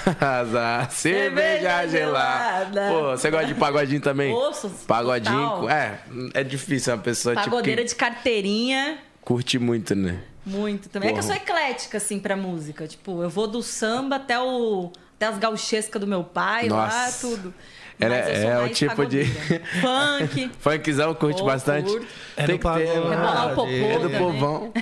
na 0.06 0.14
casa, 0.14 0.88
cerveja 0.92 1.28
Cerveja 1.28 1.88
gelada. 1.88 2.64
gelada. 2.74 2.88
Pô, 2.90 3.10
você 3.10 3.30
gosta 3.30 3.46
de 3.46 3.54
pagodinho 3.54 3.97
também? 4.00 4.32
Ouço, 4.32 4.68
Pagodinho, 4.86 5.48
total. 5.50 5.70
é, 5.70 6.00
é 6.34 6.44
difícil 6.44 6.92
uma 6.94 7.02
pessoa 7.02 7.34
Pagodeira 7.34 7.82
tipo, 7.82 7.94
de 7.94 7.96
carteirinha. 7.96 8.98
curte 9.22 9.58
muito, 9.58 9.94
né? 9.94 10.20
Muito 10.46 10.88
também. 10.88 11.10
É 11.10 11.12
que 11.12 11.18
eu 11.18 11.22
Porra. 11.22 11.34
sou 11.36 11.42
eclética, 11.42 11.98
assim, 11.98 12.18
pra 12.18 12.36
música. 12.36 12.86
Tipo, 12.86 13.22
eu 13.22 13.28
vou 13.28 13.46
do 13.46 13.62
samba 13.62 14.16
até, 14.16 14.40
o, 14.40 14.90
até 15.18 15.26
as 15.26 15.38
gauchescas 15.38 16.00
do 16.00 16.06
meu 16.06 16.22
pai, 16.24 16.68
lá, 16.68 16.84
Nossa. 16.86 17.26
tudo. 17.26 17.52
Ela 18.00 18.14
Mas 18.16 18.28
eu 18.28 18.32
é- 18.34 18.44
é 18.52 18.58
o 18.64 18.68
tipo 18.68 19.04
de-. 19.04 19.24
Funk. 19.82 20.50
Funkzão 20.60 21.12
curte 21.14 21.42
Oh, 21.42 21.46
bastante. 21.46 21.90
curto. 21.90 22.06
É 22.36 22.46
Tem 22.46 22.54
no 22.54 22.60
que 22.60 22.68
ter, 22.74 22.86
pagode. 22.86 22.98
mano. 23.00 23.10
Rebolar 23.10 23.46
o 23.46 23.54
popô 23.56 23.70
É 23.72 23.98
do 23.98 24.10
povão. 24.10 24.72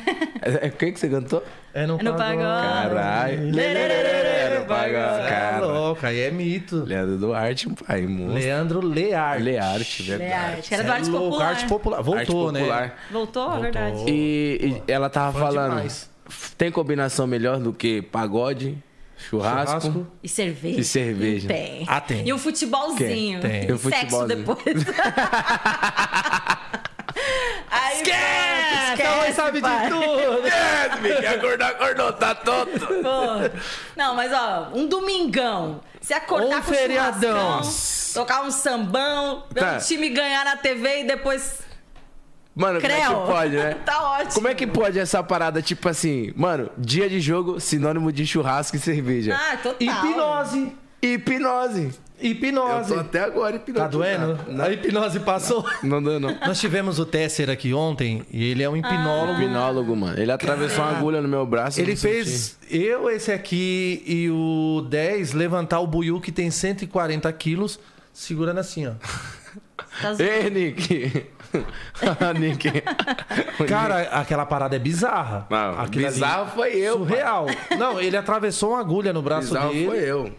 É, 0.42 0.66
é 0.66 0.70
quem 0.70 0.92
que 0.92 1.00
você 1.00 1.08
cantou? 1.08 1.42
É 1.72 1.86
no, 1.86 1.98
É 1.98 2.02
no 2.02 2.14
pagode. 2.14 2.42
Caralho. 2.42 3.50
Lererê, 3.54 4.58
no 4.58 4.66
pagode. 4.66 5.26
É 5.26 5.28
Cara. 5.30 5.66
louco, 5.66 6.04
aí 6.06 6.20
é 6.20 6.30
mito. 6.30 6.84
Leandro 6.84 7.16
Duarte, 7.16 7.68
pai, 7.86 8.02
monstro. 8.02 8.34
Leandro 8.34 8.86
Learte. 8.86 9.42
Learte, 9.42 10.02
verdade. 10.02 10.30
Learte. 10.30 10.74
Era 10.74 10.82
do 10.82 10.88
é 10.88 10.92
Arte 10.92 11.10
Popular. 11.10 11.48
Arte 11.48 11.66
popular. 11.66 12.02
Voltou, 12.02 12.18
Arte 12.18 12.32
popular. 12.58 12.82
né? 12.82 12.92
Voltou, 13.10 13.42
é 13.42 13.46
Voltou. 13.46 13.62
verdade. 13.62 14.04
E, 14.10 14.82
e 14.86 14.92
ela 14.92 15.08
tava 15.08 15.32
Fã 15.32 15.46
falando, 15.46 15.70
demais. 15.70 16.10
tem 16.58 16.70
combinação 16.70 17.26
melhor 17.26 17.58
do 17.58 17.72
que 17.72 18.02
pagode, 18.02 18.76
churrasco, 19.16 19.80
Churrasco. 19.80 20.06
E 20.22 20.28
cerveja? 20.28 20.80
E 20.80 20.84
cerveja. 20.84 21.48
Tem. 21.48 21.84
Ah, 21.88 22.00
tem. 22.00 22.26
E 22.28 22.32
um 22.32 22.38
futebolzinho. 22.38 23.40
Tem, 23.40 23.50
tem. 23.62 23.70
E 23.70 23.72
um 23.72 23.78
sexo 23.78 24.16
futebolzinho. 24.16 24.36
depois. 24.44 24.84
Aí, 27.70 28.02
pronto, 28.02 29.02
Sua 29.08 29.16
mãe 29.16 29.32
sabe 29.32 29.52
de 29.58 29.60
pai. 29.62 29.88
tudo. 29.88 30.46
É, 30.46 30.96
Miguel 31.00 31.34
acordou, 31.34 31.66
acordou, 31.66 32.12
tá 32.12 32.34
tonto. 32.34 32.86
Pô. 32.86 33.60
Não, 33.96 34.14
mas 34.14 34.32
ó, 34.32 34.70
um 34.74 34.86
domingão. 34.86 35.80
Se 36.00 36.12
acordar 36.14 36.58
Um 36.58 36.62
com 36.62 36.72
feriadão. 36.72 37.60
tocar 38.14 38.42
um 38.42 38.50
sambão, 38.50 39.44
ver 39.50 39.60
Tá. 39.60 39.76
o 39.76 39.80
time 39.80 40.08
ganhar 40.10 40.44
na 40.44 40.56
TV 40.56 41.00
e 41.00 41.04
depois 41.04 41.60
Mano, 42.56 42.80
como 42.80 42.90
é 42.92 42.96
creu. 43.00 43.20
que 43.20 43.26
pode, 43.26 43.56
né? 43.56 43.74
tá 43.84 44.12
ótimo. 44.12 44.32
Como 44.32 44.48
é 44.48 44.54
que 44.54 44.66
pode 44.66 44.98
essa 44.98 45.22
parada, 45.22 45.60
tipo 45.60 45.86
assim, 45.88 46.32
mano, 46.34 46.70
dia 46.78 47.06
de 47.08 47.20
jogo, 47.20 47.60
sinônimo 47.60 48.10
de 48.10 48.26
churrasco 48.26 48.76
e 48.76 48.80
cerveja. 48.80 49.36
Ah, 49.38 49.58
total. 49.58 49.76
Hipnose. 49.80 50.72
Hipnose. 51.02 51.90
Eu 52.18 52.30
Hipnose. 52.30 52.94
tô 52.94 52.98
até 53.00 53.20
agora 53.20 53.58
Tá 53.58 53.62
hipnotizado. 53.70 53.98
doendo? 53.98 54.62
A 54.62 54.72
hipnose 54.72 55.20
passou. 55.20 55.62
Não 55.82 56.02
deu, 56.02 56.18
não. 56.18 56.34
Nós 56.46 56.58
tivemos 56.58 56.98
o 56.98 57.04
Tesser 57.04 57.50
aqui 57.50 57.74
ontem 57.74 58.22
e 58.32 58.50
ele 58.52 58.62
é 58.62 58.70
um 58.70 58.76
hipnólogo. 58.76 59.42
Hipnólogo, 59.42 59.94
mano. 59.94 60.18
Ele 60.18 60.32
atravessou 60.32 60.82
uma 60.82 60.96
agulha 60.96 61.20
no 61.20 61.28
meu 61.28 61.44
braço. 61.44 61.78
eu 61.78 61.84
Ele 61.84 61.92
não 61.92 61.98
senti. 61.98 62.14
fez 62.14 62.58
eu, 62.70 63.10
esse 63.10 63.30
aqui 63.30 64.02
e 64.06 64.30
o 64.30 64.80
10 64.88 65.34
levantar 65.34 65.80
o 65.80 65.86
buiú 65.86 66.18
que 66.18 66.32
tem 66.32 66.50
140 66.50 67.30
quilos, 67.34 67.78
segurando 68.14 68.60
assim, 68.60 68.86
ó. 68.86 68.92
Tá 70.00 70.14
zoando. 70.14 70.22
Ei, 70.22 70.48
Nick. 70.50 71.26
Nick. 72.38 72.70
Cara, 73.68 74.02
aquela 74.02 74.44
parada 74.46 74.76
é 74.76 74.78
bizarra. 74.78 75.46
Não, 75.50 75.80
Aquilo 75.80 76.06
ali- 76.06 76.14
bizarro 76.14 76.50
foi 76.54 76.74
eu. 76.76 76.98
pai. 76.98 77.06
Surreal. 77.08 77.46
Não, 77.78 78.00
ele 78.00 78.16
atravessou 78.16 78.70
uma 78.70 78.80
agulha 78.80 79.12
no 79.12 79.22
braço 79.22 79.48
Bizarro 79.48 79.72
dele 79.72 79.86
foi 79.86 79.98
eu. 79.98 80.32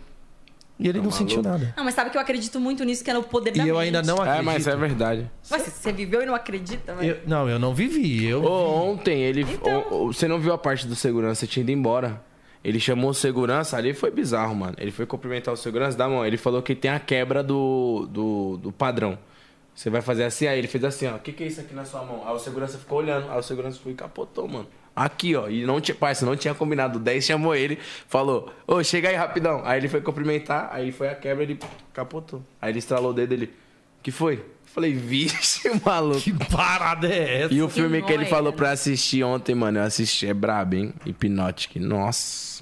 e 0.80 0.88
ele 0.88 1.00
não 1.00 1.10
Tá 1.10 1.18
sentiu 1.18 1.42
maluco? 1.42 1.60
nada. 1.64 1.74
Não, 1.78 1.84
mas 1.84 1.94
sabe 1.94 2.10
que 2.10 2.18
eu 2.18 2.22
acredito 2.22 2.60
muito 2.60 2.84
nisso, 2.84 3.04
que 3.04 3.10
é 3.10 3.14
no 3.14 3.24
poder 3.24 3.52
da 3.52 3.64
E 3.66 3.68
eu 3.70 3.76
mente. 3.76 3.86
ainda 3.86 4.02
não 4.04 4.18
É, 4.18 4.22
acredito. 4.22 4.46
mas 4.46 4.68
é 4.68 4.76
verdade. 4.76 5.32
Mas 5.50 5.62
você 5.64 5.92
viveu 5.92 6.22
e 6.22 6.26
não 6.26 6.36
acredita, 6.36 6.94
velho? 6.96 7.10
Eu- 7.12 7.20
não, 7.28 7.50
eu 7.50 7.58
não 7.60 7.74
vivi. 7.74 8.26
Eu 8.26 8.44
ontem 8.46 9.22
ele. 9.22 9.42
Então. 9.42 10.08
você 10.08 10.28
não 10.28 10.40
viu 10.40 10.54
a 10.54 10.58
parte 10.58 10.86
do 10.88 10.96
segurança, 10.96 11.48
tinha 11.48 11.62
ido 11.62 11.72
embora. 11.72 12.22
Ele 12.64 12.80
chamou 12.82 13.12
o 13.12 13.14
segurança, 13.14 13.78
ali 13.78 13.94
foi 13.94 14.12
bizarro, 14.12 14.54
mano. 14.54 14.74
Ele 14.78 14.92
foi 14.92 15.06
cumprimentar 15.06 15.54
o 15.54 15.58
segurança 15.58 15.98
da 15.98 16.10
mão. 16.10 16.26
Ele 16.26 16.36
falou 16.38 16.62
que 16.62 16.76
tem 16.76 16.92
a 16.92 17.00
quebra 17.00 17.42
do, 17.42 18.08
do, 18.12 18.58
do 18.58 18.72
padrão. 18.74 19.18
Você 19.78 19.92
vai 19.92 20.02
fazer 20.02 20.24
assim, 20.24 20.48
aí 20.48 20.58
ele 20.58 20.68
fez 20.68 20.84
assim, 20.84 21.06
ó. 21.06 21.18
O 21.18 21.20
que, 21.20 21.32
que 21.32 21.44
é 21.44 21.48
isso 21.48 21.62
aqui 21.62 21.72
na 21.76 21.86
sua 21.86 22.04
mão? 22.04 22.28
Aí 22.28 22.34
o 22.34 22.40
segurança 22.40 22.80
ficou 22.80 22.98
olhando. 22.98 23.30
Aí 23.30 23.38
o 23.38 23.44
segurança 23.44 23.80
foi 23.80 23.92
e 23.92 23.96
capotou, 23.96 24.48
mano. 24.48 24.66
Aqui, 24.96 25.36
ó. 25.36 25.48
E 25.48 25.68
não 25.68 25.80
tinha, 25.80 25.94
parça, 25.94 26.26
não 26.26 26.36
tinha 26.36 26.56
combinado. 26.56 26.98
O 26.98 27.00
10 27.00 27.24
chamou 27.24 27.54
ele, 27.54 27.78
falou, 28.08 28.52
ô, 28.66 28.84
chega 28.84 29.10
aí 29.10 29.14
rapidão. 29.16 29.62
Aí 29.64 29.80
ele 29.80 29.88
foi 29.88 30.02
cumprimentar, 30.02 30.70
aí 30.72 30.92
foi 30.92 31.10
a 31.10 31.14
quebra, 31.14 31.44
ele 31.44 31.60
capotou. 31.94 32.42
Aí 32.60 32.72
ele 32.72 32.80
estralou 32.80 33.12
o 33.12 33.14
dedo 33.14 33.30
dele. 33.30 33.54
que 34.02 34.10
foi? 34.10 34.44
Falei, 34.66 34.94
vixe, 34.94 35.70
maluco. 35.86 36.22
Que 36.22 36.34
parada 36.34 37.08
é 37.08 37.44
essa? 37.44 37.54
E 37.54 37.62
o 37.62 37.70
filme 37.70 38.02
que 38.02 38.12
ele 38.12 38.24
noia. 38.24 38.30
falou 38.30 38.54
pra 38.54 38.72
assistir 38.72 39.24
ontem, 39.24 39.54
mano, 39.54 39.78
eu 39.78 39.84
assisti, 39.84 40.26
é 40.26 40.34
brabo, 40.34 40.74
hein? 40.74 40.92
Hipnotic. 41.06 41.80
Nossa. 41.80 42.57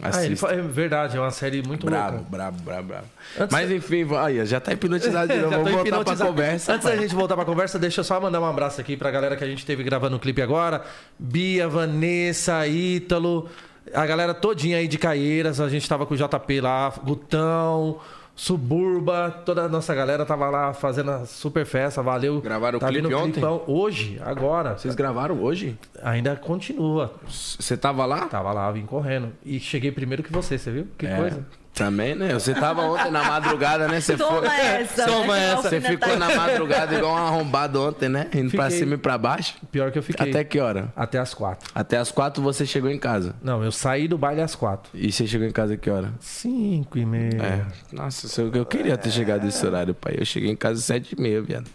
Ah, 0.00 0.08
ele 0.24 0.34
Assista. 0.34 0.46
fa- 0.48 0.52
é 0.54 0.60
verdade, 0.62 1.16
é 1.16 1.20
uma 1.20 1.30
série 1.32 1.60
muito 1.66 1.84
Brabo, 1.86 2.16
louca. 2.18 2.30
brabo, 2.30 2.62
brabo, 2.62 2.88
brabo. 2.88 3.06
Mas 3.50 3.68
enfim, 3.70 4.06
aí, 4.16 4.46
já 4.46 4.60
tá 4.60 4.72
hipnotizado 4.72 5.32
de 5.32 5.38
novo. 5.40 5.64
Vamos 5.64 5.72
voltar 5.90 6.04
pra 6.16 6.26
conversa. 6.26 6.72
Antes 6.74 6.86
da 6.88 6.96
gente 6.96 7.14
voltar 7.14 7.34
pra 7.34 7.44
conversa, 7.44 7.78
deixa 7.80 8.00
eu 8.00 8.04
só 8.04 8.20
mandar 8.20 8.40
um 8.40 8.44
abraço 8.44 8.80
aqui 8.80 8.96
pra 8.96 9.10
galera 9.10 9.36
que 9.36 9.42
a 9.42 9.46
gente 9.46 9.66
teve 9.66 9.82
gravando 9.82 10.16
o 10.16 10.20
clipe 10.20 10.40
agora. 10.40 10.82
Bia, 11.18 11.66
Vanessa, 11.68 12.64
Ítalo, 12.66 13.48
a 13.92 14.06
galera 14.06 14.32
todinha 14.34 14.76
aí 14.78 14.86
de 14.86 14.98
Caieiras. 14.98 15.60
A 15.60 15.68
gente 15.68 15.88
tava 15.88 16.06
com 16.06 16.14
o 16.14 16.16
JP 16.16 16.60
lá, 16.60 16.92
Gutão, 17.04 17.98
Suburba, 18.38 19.32
toda 19.44 19.64
a 19.64 19.68
nossa 19.68 19.92
galera 19.92 20.24
tava 20.24 20.48
lá 20.48 20.72
fazendo 20.72 21.10
a 21.10 21.26
super 21.26 21.66
festa. 21.66 22.00
Valeu. 22.00 22.40
Gravaram 22.40 22.76
o 22.78 22.80
tá 22.80 22.86
clipe 22.86 23.02
vindo 23.08 23.18
ontem? 23.18 23.32
clipão 23.32 23.64
hoje, 23.66 24.16
agora. 24.24 24.78
Vocês 24.78 24.94
gravaram 24.94 25.42
hoje? 25.42 25.76
Ainda 26.04 26.36
continua. 26.36 27.12
Você 27.26 27.76
tava 27.76 28.06
lá? 28.06 28.26
Tava 28.26 28.52
lá, 28.52 28.70
vim 28.70 28.86
correndo. 28.86 29.32
E 29.44 29.58
cheguei 29.58 29.90
primeiro 29.90 30.22
que 30.22 30.32
você, 30.32 30.56
você 30.56 30.70
viu? 30.70 30.86
Que 30.96 31.06
É. 31.08 31.16
coisa. 31.16 31.44
Também, 31.74 32.14
né? 32.14 32.34
Você 32.34 32.54
tava 32.54 32.82
ontem 32.82 33.10
na 33.10 33.22
madrugada, 33.22 33.86
né? 33.86 34.00
Você 34.00 34.16
Toma 34.16 34.48
foi. 34.48 34.60
essa. 34.60 35.04
Toma 35.06 35.36
né? 35.36 35.52
essa. 35.52 35.62
Você 35.68 35.80
ficou 35.80 36.16
na 36.16 36.34
madrugada 36.34 36.94
igual 36.96 37.14
um 37.14 37.16
arrombado 37.16 37.80
ontem, 37.80 38.08
né? 38.08 38.28
Indo 38.34 38.50
pra 38.50 38.64
Fiquei. 38.64 38.78
cima 38.80 38.94
e 38.94 38.98
pra 38.98 39.16
baixo. 39.16 39.54
Pior 39.70 39.92
que 39.92 39.98
eu 39.98 40.02
fiquei. 40.02 40.28
Até 40.28 40.42
que 40.42 40.58
hora? 40.58 40.92
Até 40.96 41.18
as 41.18 41.32
quatro. 41.34 41.70
Até 41.72 41.98
as 41.98 42.10
quatro 42.10 42.42
você 42.42 42.66
chegou 42.66 42.90
em 42.90 42.98
casa. 42.98 43.36
Não, 43.40 43.62
eu 43.62 43.70
saí 43.70 44.08
do 44.08 44.18
baile 44.18 44.40
às 44.40 44.56
quatro. 44.56 44.90
E 44.92 45.12
você 45.12 45.26
chegou 45.26 45.46
em 45.46 45.52
casa 45.52 45.76
que 45.76 45.88
hora? 45.88 46.12
Cinco 46.18 46.98
e 46.98 47.06
meia. 47.06 47.40
É. 47.40 47.66
Nossa, 47.94 48.40
eu 48.40 48.52
eu 48.52 48.66
queria 48.66 48.96
ter 48.96 49.12
chegado 49.12 49.44
nesse 49.44 49.64
horário, 49.64 49.94
pai. 49.94 50.16
Eu 50.18 50.24
cheguei 50.24 50.50
em 50.50 50.56
casa 50.56 50.80
às 50.80 50.84
sete 50.84 51.14
e 51.16 51.20
meia, 51.20 51.40
viado. 51.40 51.70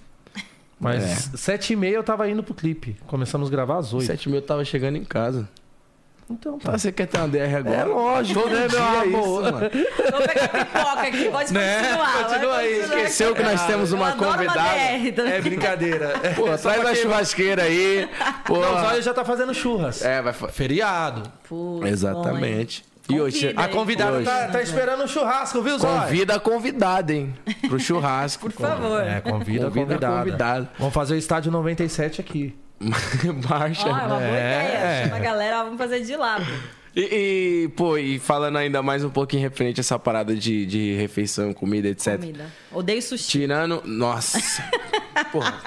Mas 0.79 1.31
sete 1.35 1.71
e 1.71 1.75
meia 1.77 1.95
eu 1.95 2.03
tava 2.03 2.29
indo 2.29 2.43
pro 2.43 2.53
clipe. 2.53 2.97
Começamos 3.07 3.47
a 3.47 3.51
gravar 3.51 3.77
às 3.77 3.93
oito. 3.93 4.05
Sete 4.05 4.27
mil 4.27 4.39
eu 4.39 4.41
tava 4.45 4.65
chegando 4.65 4.97
em 4.97 5.05
casa. 5.05 5.47
Então 6.29 6.57
Tá, 6.57 6.71
tá. 6.71 6.77
você 6.77 6.91
quer 6.91 7.05
ter 7.05 7.17
uma 7.17 7.27
DR 7.27 7.55
agora? 7.57 7.75
É 7.75 7.83
lógico, 7.83 8.41
Todo 8.41 8.55
né, 8.55 8.67
dia 8.67 8.79
meu 8.79 8.87
é 8.87 9.01
amor? 9.01 9.41
isso, 9.43 9.51
mano. 9.53 9.59
Vou 10.11 10.21
pegar 10.27 10.47
pipoca 10.47 11.01
aqui, 11.01 11.29
pode 11.29 11.53
Né? 11.53 11.77
continuar. 11.83 12.23
Continua 12.23 12.57
aí. 12.57 12.79
Esqueceu 12.79 13.35
que 13.35 13.43
nós 13.43 13.65
temos 13.67 13.91
Eu 13.91 13.97
uma 13.97 14.09
adoro 14.09 14.31
convidada. 14.31 14.69
DR 14.69 15.11
também. 15.11 15.33
É 15.33 15.41
brincadeira. 15.41 16.13
Pô, 16.35 16.43
traz 16.57 16.65
uma 16.65 16.85
quem- 16.91 16.95
churrasqueira 16.95 17.63
aí. 17.63 18.09
Pô. 18.45 18.57
Não, 18.59 18.75
o 18.75 18.79
Zóio 18.81 19.01
já 19.01 19.13
tá 19.13 19.25
fazendo 19.25 19.53
churras. 19.53 20.01
É, 20.03 20.21
vai. 20.21 20.33
Feriado. 20.33 21.23
Exatamente. 21.85 22.83
E 23.09 23.19
hoje. 23.19 23.53
A 23.57 23.67
convidada 23.67 24.13
Hoje. 24.17 24.25
tá, 24.25 24.47
tá 24.47 24.61
esperando 24.61 25.03
um 25.03 25.07
churrasco, 25.07 25.61
viu, 25.61 25.77
Zóio? 25.77 26.01
Convida 26.03 26.35
a 26.35 26.39
convidada, 26.39 27.11
hein? 27.13 27.33
Pro 27.67 27.77
churrasco. 27.77 28.49
Por 28.49 28.53
favor. 28.53 29.01
É, 29.03 29.19
convida, 29.19 29.65
Convida 29.65 29.65
a 29.65 29.67
a 29.67 29.71
convidada. 29.71 30.17
convidada. 30.19 30.69
Vamos 30.79 30.93
fazer 30.93 31.13
o 31.15 31.17
estádio 31.17 31.51
97 31.51 32.21
aqui. 32.21 32.55
Marcha. 33.49 33.85
Ó, 33.87 33.89
é 33.89 33.93
uma 33.93 34.07
boa 34.07 34.21
É. 34.23 34.65
ideia. 34.67 35.03
Chama 35.05 35.15
a 35.17 35.19
galera, 35.19 35.63
vamos 35.63 35.77
fazer 35.77 36.01
de 36.01 36.15
lá. 36.15 36.37
pô. 36.39 36.43
E, 36.95 37.01
e, 37.65 37.67
pô, 37.69 37.97
e 37.97 38.19
falando 38.19 38.57
ainda 38.57 38.83
mais 38.83 39.03
um 39.03 39.09
pouquinho 39.09 39.41
referente 39.41 39.79
a 39.79 39.81
essa 39.81 39.97
parada 39.97 40.35
de, 40.35 40.65
de 40.65 40.93
refeição, 40.95 41.51
comida, 41.53 41.87
etc. 41.87 42.17
Comida. 42.19 42.45
Odeio 42.71 43.01
sushi. 43.01 43.29
Tirando. 43.29 43.81
Nossa. 43.85 44.39
Porra. 45.31 45.59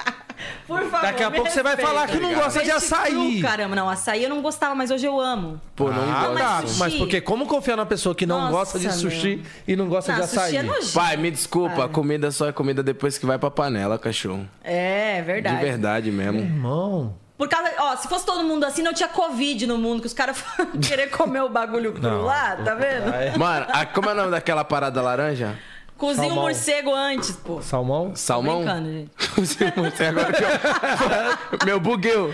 Por 0.67 0.81
favor. 0.89 1.01
Daqui 1.01 1.23
a 1.23 1.29
me 1.29 1.37
pouco 1.37 1.51
você 1.51 1.63
vai 1.63 1.75
respeita. 1.75 1.93
falar 1.93 2.07
que 2.07 2.19
não 2.19 2.33
gosta 2.33 2.63
de 2.63 2.71
açaí. 2.71 3.39
cru, 3.39 3.41
caramba, 3.49 3.75
não. 3.75 3.89
Açaí 3.89 4.23
eu 4.23 4.29
não 4.29 4.41
gostava, 4.41 4.75
mas 4.75 4.91
hoje 4.91 5.05
eu 5.05 5.19
amo. 5.19 5.59
Pô, 5.75 5.91
não 5.91 6.03
ah, 6.03 6.27
gosto. 6.27 6.37
tá. 6.73 6.79
Mas 6.79 6.93
porque 6.95 7.21
como 7.21 7.45
confiar 7.47 7.75
numa 7.75 7.85
pessoa 7.85 8.13
que 8.13 8.25
não 8.25 8.39
Nossa, 8.39 8.51
gosta 8.51 8.79
de 8.79 8.93
sushi 8.93 9.37
meu. 9.37 9.45
e 9.67 9.75
não 9.75 9.87
gosta 9.87 10.11
Não, 10.11 10.19
de 10.19 10.25
açaí? 10.25 10.45
sushi 10.45 10.57
é 10.57 10.63
nojento. 10.63 10.93
Pai, 10.93 11.17
me 11.17 11.31
desculpa, 11.31 11.75
Para. 11.75 11.85
a 11.85 11.89
comida 11.89 12.31
só 12.31 12.47
é 12.47 12.51
comida 12.51 12.83
depois 12.83 13.17
que 13.17 13.25
vai 13.25 13.37
pra 13.39 13.49
panela, 13.51 13.97
cachorro. 13.97 14.47
É, 14.63 15.21
verdade. 15.21 15.55
De 15.55 15.61
verdade 15.61 16.11
mesmo. 16.11 16.39
Irmão. 16.39 17.15
Por 17.37 17.47
causa, 17.47 17.71
ó, 17.79 17.95
se 17.95 18.07
fosse 18.07 18.25
todo 18.25 18.43
mundo 18.43 18.63
assim, 18.65 18.81
não 18.81 18.93
tinha 18.95 19.07
Covid 19.07 19.67
no 19.67 19.77
mundo, 19.77 20.01
que 20.01 20.07
os 20.07 20.13
caras 20.13 20.37
foram 20.41 20.71
querer 20.79 21.11
comer 21.11 21.41
o 21.43 21.49
bagulho 21.49 21.93
cru 21.93 22.01
Não. 22.01 22.21
lá, 22.23 22.55
tá 22.55 22.73
vendo? 22.73 23.13
É. 23.13 23.37
Mano, 23.37 23.67
a- 23.69 23.85
como 23.85 24.09
é 24.09 24.13
o 24.13 24.15
nome 24.15 24.31
daquela 24.31 24.63
parada 24.63 24.99
laranja? 25.03 25.55
Cozinha 25.97 26.25
o 26.25 26.29
Salmão. 26.29 26.43
morcego 26.43 26.93
antes, 26.93 27.31
pô. 27.31 27.61
Salmão? 27.61 28.15
Salmão? 28.15 28.57
Brincando, 28.59 28.91
gente. 28.91 29.11
Cozinha 29.33 29.73
o 29.75 29.79
morcego 29.81 30.19
agora 30.19 30.33
que 30.33 30.43
eu... 30.43 31.65
Meu 31.65 31.79
bugueu. 31.79 32.33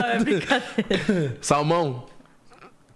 Não, 0.00 0.06
é 0.08 0.18
brincadeira. 0.18 1.36
Salmão. 1.40 2.06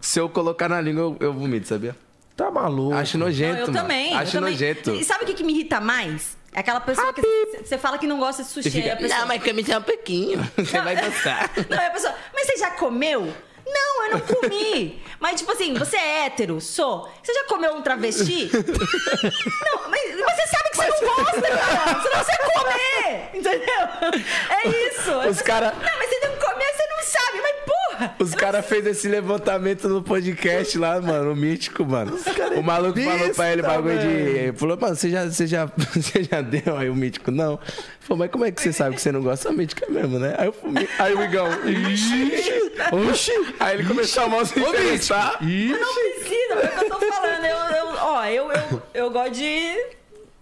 Se 0.00 0.18
eu 0.20 0.28
colocar 0.28 0.68
na 0.68 0.80
língua, 0.80 1.02
eu, 1.02 1.16
eu 1.20 1.32
vomito, 1.32 1.66
sabia? 1.68 1.96
Tá 2.36 2.50
maluco. 2.50 2.94
Acho 2.94 3.16
Não, 3.18 3.26
nojento, 3.26 3.60
eu 3.60 3.66
mano. 3.68 3.78
também. 3.78 4.12
eu 4.12 4.18
Acho 4.18 4.32
também. 4.32 4.50
nojento. 4.52 4.90
E 4.94 5.04
sabe 5.04 5.24
o 5.24 5.26
que, 5.26 5.34
que 5.34 5.42
me 5.44 5.52
irrita 5.54 5.80
mais? 5.80 6.36
É 6.52 6.60
aquela 6.60 6.80
pessoa 6.80 7.12
que 7.12 7.22
você 7.64 7.76
fala 7.78 7.98
que 7.98 8.06
não 8.06 8.18
gosta 8.18 8.42
de 8.42 8.48
sushi. 8.48 8.70
Fica, 8.70 8.96
pessoa... 8.96 9.20
não, 9.20 9.26
mas 9.28 9.42
come 9.42 9.64
só 9.64 9.78
um 9.78 9.82
pouquinho. 9.82 10.38
Você 10.56 10.80
vai 10.80 10.96
gostar. 10.96 11.50
Não, 11.68 11.78
aí 11.78 11.86
a 11.86 11.90
pessoa, 11.90 12.14
mas 12.34 12.46
você 12.46 12.56
já 12.58 12.70
comeu? 12.70 13.30
Não, 13.66 14.04
eu 14.04 14.10
não 14.12 14.20
comi. 14.20 15.02
Mas, 15.18 15.40
tipo 15.40 15.50
assim, 15.52 15.74
você 15.74 15.96
é 15.96 16.26
hétero? 16.26 16.60
Sou. 16.60 17.08
Você 17.22 17.34
já 17.34 17.44
comeu 17.44 17.74
um 17.74 17.82
travesti? 17.82 18.48
não, 18.52 19.88
mas, 19.88 20.20
mas 20.20 20.36
você 20.36 20.46
sabe 20.46 20.70
que 20.70 20.76
você 20.76 20.88
não 20.88 21.14
gosta, 21.14 21.42
cara. 21.42 22.02
Senão 22.02 22.24
você 22.24 22.36
comer. 22.54 23.30
Entendeu? 23.34 24.22
É 24.62 24.68
isso. 24.68 25.12
Os 25.18 25.36
você- 25.36 25.44
cara- 25.44 25.72
Não, 25.72 25.98
mas 25.98 26.08
você 26.08 26.20
não 26.28 26.36
comeu, 26.36 26.66
você 26.74 26.86
não 26.86 27.02
sabe. 27.02 27.40
Mas, 27.42 27.56
porra. 27.64 27.75
Os 28.18 28.34
caras 28.34 28.64
fez 28.66 28.86
esse 28.86 29.08
levantamento 29.08 29.88
no 29.88 30.02
podcast 30.02 30.78
lá, 30.78 31.00
mano, 31.00 31.32
o 31.32 31.36
mítico, 31.36 31.84
mano. 31.84 32.18
O 32.56 32.62
maluco 32.62 33.00
falou 33.00 33.34
pra 33.34 33.52
ele 33.52 33.62
bagulho 33.62 33.98
de. 33.98 34.52
Falou, 34.58 34.78
mano, 34.80 34.94
você 34.96 35.10
já, 35.10 35.24
você, 35.26 35.46
já, 35.46 35.66
você 35.94 36.22
já 36.24 36.40
deu? 36.40 36.76
Aí 36.76 36.88
o 36.90 36.94
mítico, 36.94 37.30
não. 37.30 37.58
Falou, 38.00 38.18
mas 38.18 38.30
como 38.30 38.44
é 38.44 38.50
que 38.52 38.60
você 38.62 38.72
sabe 38.72 38.96
que 38.96 39.02
você 39.02 39.10
não 39.12 39.22
gosta? 39.22 39.50
O 39.50 39.52
mítico 39.52 39.84
é 39.84 39.88
mesmo, 39.90 40.18
né? 40.18 40.34
Aí, 40.38 40.46
eu, 40.46 40.52
fui- 40.52 40.88
aí 40.98 41.14
o 41.14 41.22
Igão, 41.24 41.48
ixi, 41.68 42.72
oxi. 43.10 43.32
Aí 43.58 43.78
ele 43.78 43.88
começou 43.88 44.24
a 44.24 44.28
mão 44.28 44.44
se 44.44 44.58
interessar. 44.58 45.38
Eu 45.42 45.78
não 45.80 45.94
precisa, 45.94 46.54
é 46.54 46.66
o 46.66 46.78
que 46.78 46.84
eu 46.84 46.98
tô 46.98 47.12
falando. 47.12 47.44
Eu, 47.44 47.76
eu, 47.76 47.86
ó, 48.00 48.24
eu, 48.26 48.52
eu, 48.52 48.82
eu 48.94 49.10
gosto 49.10 49.32
de. 49.32 49.74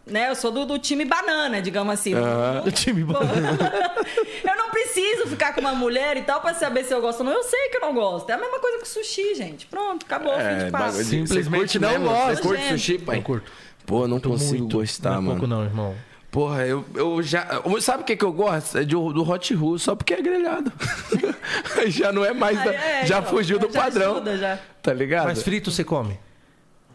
Né, 0.07 0.29
eu 0.29 0.35
sou 0.35 0.51
do, 0.53 0.67
do 0.67 0.79
time 0.79 1.05
banana, 1.07 1.63
digamos 1.63 1.95
assim. 1.95 2.13
O 2.15 2.71
time 2.71 3.03
Pô, 3.05 3.15
eu 4.45 4.57
não 4.57 4.69
preciso 4.71 5.27
ficar 5.29 5.55
com 5.55 5.63
uma 5.63 5.73
mulher 5.75 6.17
e 6.19 6.23
tal 6.23 6.43
pra 6.43 6.53
saber 6.53 6.85
se 6.85 6.93
eu 6.93 7.01
gosto 7.01 7.21
ou 7.21 7.25
não. 7.27 7.33
Eu 7.33 7.43
sei 7.43 7.71
que 7.71 7.79
eu 7.79 7.81
não 7.81 7.95
gosto. 7.95 8.29
É 8.29 8.35
a 8.35 8.39
mesma 8.39 8.59
coisa 8.59 8.79
que 8.79 8.87
sushi, 8.89 9.35
gente. 9.35 9.67
Pronto, 9.67 10.05
acabou, 10.05 10.33
fim 10.35 10.39
de 10.59 10.65
É, 10.65 10.71
papo. 10.71 10.85
bagulho 10.85 11.05
de- 11.05 11.11
Simplesmente 11.11 11.79
não 11.79 11.89
mesmo? 11.91 12.05
gosto. 12.09 12.37
Você 12.37 12.43
curte 12.43 12.63
Gente. 12.65 12.71
sushi, 12.79 12.99
pai? 12.99 13.17
Eu 13.19 13.23
curto. 13.23 13.51
Pô, 13.87 14.07
não 14.07 14.21
consigo 14.21 14.59
Muito. 14.61 14.77
gostar, 14.79 15.15
não 15.15 15.23
mano. 15.23 15.41
pouco 15.41 15.47
não, 15.47 15.65
irmão. 15.65 15.95
Porra, 16.31 16.67
eu, 16.67 16.85
eu 16.95 17.23
já. 17.23 17.63
Sabe 17.81 18.03
o 18.03 18.05
que, 18.07 18.15
que 18.17 18.25
eu 18.25 18.33
gosto? 18.33 18.77
É 18.77 18.85
de, 18.85 18.95
do 18.95 19.23
Hot 19.31 19.55
Roll, 19.55 19.79
só 19.79 19.95
porque 19.95 20.13
é 20.15 20.21
grelhado. 20.21 20.71
já 21.89 22.13
não 22.13 22.25
é 22.25 22.33
mais. 22.35 22.63
da- 22.63 22.71
Aí, 22.73 22.77
é, 22.77 23.07
já 23.07 23.19
então, 23.21 23.31
fugiu 23.31 23.59
do 23.59 23.71
já 23.73 23.81
padrão. 23.83 24.13
ajuda, 24.17 24.37
já. 24.37 24.59
Tá 24.83 24.93
ligado? 24.93 25.27
Mas 25.27 25.43
frito 25.43 25.71
você 25.71 25.83
come? 25.85 26.19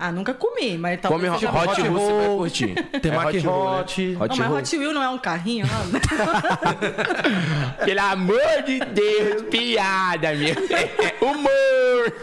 Ah, 0.02 0.14
nunca 0.14 0.34
comi, 0.34 0.78
mas 0.78 1.02
Come 1.02 1.28
talvez 1.28 1.34
Hot, 1.34 1.40
seja 1.42 1.52
hot 1.52 1.82
bom. 1.82 1.90
Roll, 1.90 2.00
você 2.00 2.14
vai 2.14 2.38
curtir. 2.38 2.74
tem 3.02 3.12
É 3.12 3.16
Mac 3.16 3.36
Roll, 3.44 3.72
né? 3.72 3.80
Hot. 3.82 4.16
Não, 4.18 4.38
mas. 4.38 4.52
Hot 4.52 4.78
Wheel 4.78 4.94
não 4.94 5.04
é 5.04 5.10
um 5.10 5.18
carrinho, 5.18 5.68
não? 5.68 6.00
Pelo 7.86 8.00
amor 8.00 8.64
de 8.66 8.80
Deus, 8.80 9.42
piada, 9.50 10.34
minha. 10.36 10.56
Humor. 11.20 12.14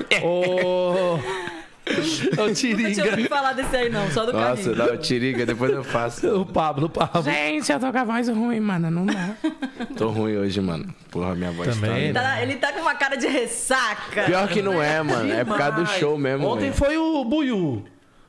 Ô. 1.89 2.43
Ô, 2.43 2.47
Não 2.47 2.55
tinha 2.55 2.76
Tiringa. 2.76 3.28
falar 3.28 3.53
desse 3.53 3.76
aí, 3.76 3.89
não, 3.89 4.11
só 4.11 4.26
do 4.26 4.32
Nossa, 4.32 4.70
carrinho. 4.74 4.76
não, 4.76 4.97
tiriga, 4.97 5.47
depois 5.47 5.72
eu 5.72 5.84
faço. 5.84 6.26
O 6.37 6.45
Pablo, 6.45 6.87
o 6.87 6.91
Pablo. 6.91 7.22
Gente, 7.22 7.70
eu 7.70 7.78
tô 7.78 7.91
com 7.93 7.99
a 7.99 8.05
voz 8.05 8.28
ruim, 8.28 8.61
mano, 8.61 8.91
não 8.91 9.07
dá. 9.07 9.34
tô 9.97 10.09
ruim 10.09 10.37
hoje, 10.37 10.61
mano. 10.61 10.93
Porra, 11.11 11.34
minha 11.34 11.53
voz 11.53 11.74
Também, 11.74 12.12
tá... 12.12 12.22
Tá- 12.22 12.43
ele 12.43 12.57
tá 12.57 12.72
com 12.72 12.80
uma 12.80 12.95
cara 12.95 13.16
de 13.16 13.26
ressaca. 13.26 14.24
Pior 14.24 14.49
que 14.49 14.61
não 14.61 14.82
é, 14.82 15.03
mano. 15.03 15.32
É 15.32 15.45
por 15.45 15.57
causa 15.57 15.72
do 15.82 15.87
show 15.87 16.18
mesmo. 16.18 16.47
Ontem 16.47 16.72
foi 16.72 16.97
o 16.99 17.24
Buiu. 17.24 17.84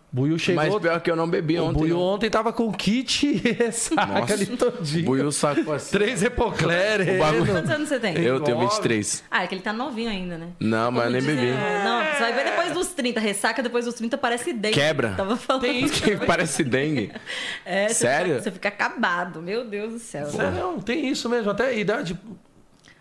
Buiu 0.09 0.39
chegou. 0.39 0.63
Mas 0.63 0.75
pior 0.81 1.01
que 1.01 1.11
eu 1.11 1.17
não 1.17 1.27
bebi 1.29 1.59
o 1.59 1.65
ontem. 1.65 1.79
Buiu 1.79 1.95
não. 1.95 2.01
ontem 2.01 2.29
tava 2.29 2.53
com 2.53 2.71
kit 2.71 3.27
e 3.43 3.95
Nossa, 3.95 4.33
ali 4.33 4.45
todinho. 4.45 5.05
Buiu 5.05 5.31
sacou 5.33 5.73
assim. 5.73 5.91
Três 5.91 6.23
Epocler. 6.23 7.15
O 7.15 7.19
bagulho- 7.19 7.51
Quantos 7.51 7.69
anos 7.69 7.89
você 7.89 7.99
tem? 7.99 8.17
Eu 8.17 8.39
tenho 8.39 8.57
Nove. 8.57 8.69
23. 8.69 9.23
Ah, 9.29 9.43
é 9.43 9.47
que 9.47 9.53
ele 9.55 9.61
tá 9.61 9.73
novinho 9.73 10.09
ainda, 10.09 10.37
né? 10.37 10.47
Não, 10.61 10.91
mas 10.91 11.05
eu 11.05 11.11
nem 11.11 11.21
bebi. 11.21 11.35
dizer, 11.41 11.83
Não, 11.83 12.03
você 12.05 12.19
vai 12.19 12.33
ver 12.33 12.45
depois 12.45 12.71
dos 12.71 12.87
30. 12.87 13.19
Ressaca 13.19 13.61
depois 13.61 13.83
dos 13.83 13.95
30 13.95 14.17
parece 14.17 14.53
dengue. 14.53 14.73
Quebra. 14.75 15.13
Tava 15.15 15.35
falando. 15.35 15.61
Tem 15.63 15.83
isso. 15.83 16.01
Que 16.01 16.15
parece 16.25 16.63
dengue. 16.63 17.11
É, 17.65 17.89
você 17.89 17.93
Sério? 17.95 18.27
fica- 18.35 18.43
Você 18.43 18.51
fica 18.51 18.69
acabado. 18.69 19.41
Meu 19.41 19.65
Deus 19.65 19.91
do 19.93 19.99
céu. 19.99 20.27
É, 20.39 20.51
não, 20.51 20.79
tem 20.79 21.09
isso 21.09 21.29
mesmo, 21.29 21.51
até 21.51 21.65
a 21.67 21.73
idade. 21.73 22.17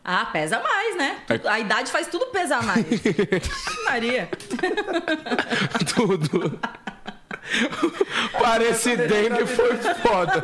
Ah, 0.04 0.24
pesa 0.26 0.60
mais, 0.60 0.96
né? 0.96 1.18
É. 1.28 1.48
A 1.48 1.58
idade 1.60 1.90
faz 1.90 2.08
tudo 2.08 2.26
pesar 2.26 2.62
mais. 2.64 2.84
Maria. 3.84 4.28
Tudo. 5.94 6.58
Parece 8.38 8.96
dengue 8.96 9.46
foi 9.46 9.76
foda. 9.76 10.42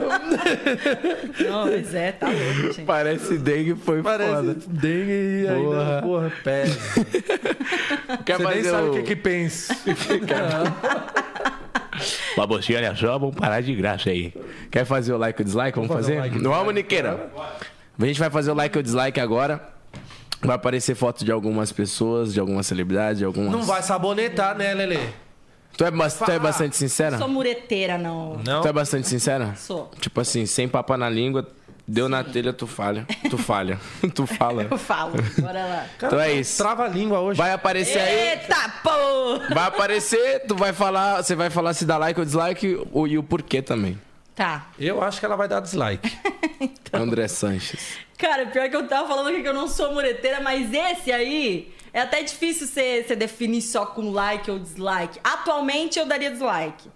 Não, 1.49 1.67
pois 1.69 1.95
é, 1.95 2.13
tá 2.13 2.27
louco, 2.29 2.73
gente. 2.73 2.83
Parece 2.83 3.39
dengue 3.39 3.75
foi 3.75 4.03
Parece 4.03 4.31
foda. 4.33 4.55
dengue 4.69 5.11
e 5.43 5.49
ainda, 5.49 6.01
Porra. 6.03 6.03
porra. 6.03 6.33
Quer 8.25 8.37
Você 8.37 8.45
nem 8.45 8.55
fazer 8.57 8.71
sabe 8.71 8.89
o... 8.89 8.93
que 8.95 9.03
que 9.03 9.17
pensa. 9.17 9.77
Mas 12.37 12.49
você, 12.49 12.75
olha 12.77 12.95
só, 12.97 13.19
vamos 13.19 13.35
parar 13.37 13.61
de 13.61 13.75
graça 13.75 14.11
aí. 14.11 14.33
Quer 14.71 14.85
fazer 14.87 15.13
o 15.13 15.19
like 15.19 15.41
ou 15.41 15.45
dislike? 15.45 15.75
Vamos 15.77 15.89
Vamos 15.89 16.05
fazer 16.07 16.17
fazer? 16.17 16.29
o 16.29 16.33
like. 16.33 16.43
Não 16.43 16.51
vamos, 16.53 16.75
Niqueira? 16.75 17.31
A 18.01 18.07
gente 18.07 18.19
vai 18.19 18.31
fazer 18.31 18.51
o 18.51 18.55
like 18.55 18.77
ou 18.77 18.83
dislike 18.83 19.21
agora. 19.21 19.61
Vai 20.41 20.57
aparecer 20.57 20.95
foto 20.97 21.25
de 21.25 21.31
algumas 21.31 21.71
pessoas, 21.71 22.33
de 22.35 22.41
algumas 22.41 22.67
celebridades, 22.67 23.19
de 23.19 23.25
algumas... 23.25 23.53
Não 23.53 23.63
vai 23.63 23.81
sabonetar, 23.83 24.57
né, 24.57 24.75
Lelê? 24.75 24.99
Tu 25.77 25.85
é, 25.85 25.91
bas- 25.91 26.15
tu 26.19 26.31
é 26.31 26.39
bastante 26.39 26.77
sincera? 26.77 27.19
Sou 27.19 27.29
mureteira, 27.29 27.97
não. 27.99 28.37
Não. 28.45 28.61
Tu 28.63 28.69
é 28.69 28.73
bastante 28.73 29.09
sincera? 29.09 29.55
Sou. 29.57 29.91
Tipo 30.01 30.21
assim, 30.21 30.45
sem 30.47 30.69
papa 30.69 30.97
na 30.97 31.09
língua, 31.09 31.49
deu 31.89 32.09
na 32.09 32.23
telha, 32.23 32.53
tu 32.53 32.67
falha. 32.67 33.07
Tu 33.31 33.39
falha. 33.39 33.79
tu 34.15 34.27
fala. 34.27 34.67
Eu 34.71 34.77
falo. 34.79 35.15
Bora 35.39 35.65
lá. 35.67 35.87
Então 35.97 36.21
é 36.21 36.33
isso. 36.35 36.59
Trava 36.63 36.85
a 36.85 36.89
língua 36.89 37.21
hoje. 37.21 37.39
Vai 37.39 37.53
aparecer 37.53 37.99
aí. 37.99 38.29
Eita, 38.33 38.73
pô! 38.83 39.55
Vai 39.55 39.67
aparecer, 39.67 40.41
tu 40.47 40.55
vai 40.55 40.73
falar, 40.73 41.23
você 41.23 41.35
vai 41.35 41.49
falar 41.51 41.73
se 41.75 41.85
dá 41.87 41.97
like 41.97 42.21
ou 42.21 42.27
dislike 42.27 42.79
o- 42.93 43.07
e 43.07 43.17
o 43.19 43.23
porquê 43.23 43.63
também. 43.63 43.99
Tá. 44.35 44.69
Eu 44.79 45.03
acho 45.03 45.19
que 45.21 45.27
ela 45.27 45.37
vai 45.37 45.49
dar 45.49 45.61
dislike. 45.61 46.11
André 46.93 47.29
Sanches. 47.29 47.97
Cara, 48.19 48.47
pior 48.47 48.69
que 48.69 48.77
eu 48.77 48.87
tava 48.87 49.09
falando 49.09 49.29
aqui 49.29 49.43
que 49.43 49.49
eu 49.49 49.55
não 49.55 49.67
sou 49.69 49.93
mureteira, 49.93 50.41
mas 50.41 50.73
esse 50.73 51.11
aí 51.11 51.73
é 51.93 52.01
até 52.01 52.23
difícil 52.23 52.67
você, 52.67 53.05
você 53.07 53.15
definir 53.15 53.61
só 53.61 53.85
com 53.85 54.11
like 54.11 54.51
ou 54.51 54.59
dislike. 54.59 55.21
Atualmente 55.23 55.99
eu 55.99 56.07
daria 56.07 56.31
dislike. 56.31 56.89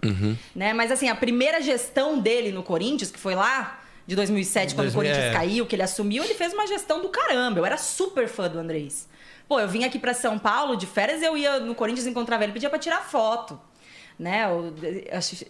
Né? 0.55 0.73
Mas 0.73 0.91
assim, 0.91 1.07
a 1.07 1.15
primeira 1.15 1.61
gestão 1.61 2.19
dele 2.19 2.51
no 2.51 2.63
Corinthians, 2.63 3.11
que 3.11 3.19
foi 3.19 3.35
lá 3.35 3.79
de 4.07 4.15
2007, 4.15 4.73
quando 4.73 4.91
2000, 4.91 4.91
o 4.91 4.95
Corinthians 4.95 5.25
é. 5.25 5.37
caiu, 5.37 5.65
que 5.65 5.75
ele 5.75 5.83
assumiu, 5.83 6.23
ele 6.23 6.33
fez 6.33 6.53
uma 6.53 6.65
gestão 6.65 7.01
do 7.01 7.09
caramba. 7.09 7.59
Eu 7.59 7.65
era 7.65 7.77
super 7.77 8.27
fã 8.27 8.49
do 8.49 8.57
Andrés. 8.57 9.07
Pô, 9.47 9.59
eu 9.59 9.67
vim 9.67 9.83
aqui 9.83 9.99
pra 9.99 10.13
São 10.13 10.39
Paulo 10.39 10.75
de 10.75 10.85
férias, 10.85 11.21
eu 11.21 11.37
ia 11.37 11.59
no 11.59 11.75
Corinthians 11.75 12.07
encontrava 12.07 12.43
ele, 12.43 12.53
pedia 12.53 12.69
pra 12.69 12.79
tirar 12.79 13.01
foto. 13.01 13.59
Né? 14.17 14.45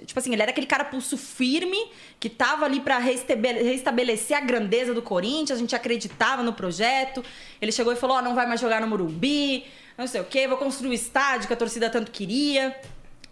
Tipo 0.05 0.19
assim, 0.19 0.33
ele 0.33 0.41
era 0.41 0.51
aquele 0.51 0.67
cara 0.67 0.83
pulso 0.83 1.17
firme 1.17 1.77
que 2.19 2.29
tava 2.29 2.65
ali 2.65 2.81
para 2.81 2.97
restabelecer 2.97 4.37
a 4.37 4.41
grandeza 4.41 4.93
do 4.93 5.01
Corinthians, 5.01 5.51
a 5.51 5.61
gente 5.61 5.75
acreditava 5.75 6.43
no 6.43 6.53
projeto. 6.53 7.23
Ele 7.61 7.71
chegou 7.71 7.93
e 7.93 7.95
falou: 7.95 8.17
"Ó, 8.17 8.21
não 8.21 8.35
vai 8.35 8.45
mais 8.45 8.59
jogar 8.59 8.81
no 8.81 8.87
Morumbi, 8.87 9.65
não 9.97 10.07
sei 10.07 10.21
o 10.21 10.25
quê, 10.25 10.47
vou 10.47 10.57
construir 10.57 10.89
o 10.89 10.93
estádio 10.93 11.47
que 11.47 11.53
a 11.53 11.57
torcida 11.57 11.89
tanto 11.89 12.11
queria". 12.11 12.75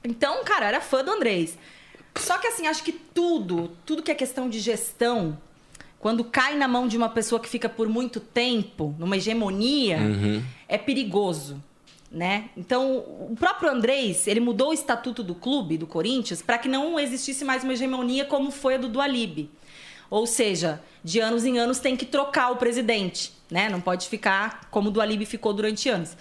Então, 0.03 0.43
cara, 0.43 0.67
era 0.67 0.79
fã 0.81 1.03
do 1.03 1.11
Andrés. 1.11 1.57
Só 2.17 2.37
que 2.37 2.47
assim, 2.47 2.67
acho 2.67 2.83
que 2.83 2.93
tudo, 2.93 3.75
tudo 3.85 4.01
que 4.01 4.11
é 4.11 4.15
questão 4.15 4.49
de 4.49 4.59
gestão, 4.59 5.37
quando 5.99 6.23
cai 6.23 6.55
na 6.55 6.67
mão 6.67 6.87
de 6.87 6.95
uma 6.95 7.09
pessoa 7.09 7.41
que 7.41 7.49
fica 7.49 7.67
por 7.67 7.89
muito 7.89 8.19
tempo, 8.21 8.95
numa 8.97 9.17
hegemonia, 9.17 9.97
é 10.69 10.77
perigoso, 10.77 11.61
né? 12.11 12.49
Então, 12.55 12.97
o 12.97 13.35
próprio 13.37 13.69
Andrés, 13.69 14.27
ele 14.27 14.39
mudou 14.39 14.69
o 14.69 14.73
estatuto 14.73 15.23
do 15.23 15.35
clube, 15.35 15.77
do 15.77 15.87
Corinthians, 15.87 16.41
para 16.41 16.57
que 16.57 16.67
não 16.67 16.99
existisse 16.99 17.43
mais 17.43 17.63
uma 17.63 17.73
hegemonia 17.73 18.25
como 18.25 18.51
foi 18.51 18.75
a 18.75 18.77
do 18.77 18.87
Dualib. 18.87 19.49
Ou 20.09 20.25
seja, 20.25 20.81
de 21.03 21.19
anos 21.19 21.45
em 21.45 21.57
anos 21.57 21.79
tem 21.79 21.95
que 21.95 22.05
trocar 22.05 22.51
o 22.51 22.57
presidente, 22.57 23.33
né? 23.49 23.69
Não 23.69 23.81
pode 23.81 24.07
ficar 24.07 24.67
como 24.69 24.89
o 24.89 24.91
Dualib 24.91 25.25
ficou 25.25 25.53
durante 25.53 25.89
anos. 25.89 26.15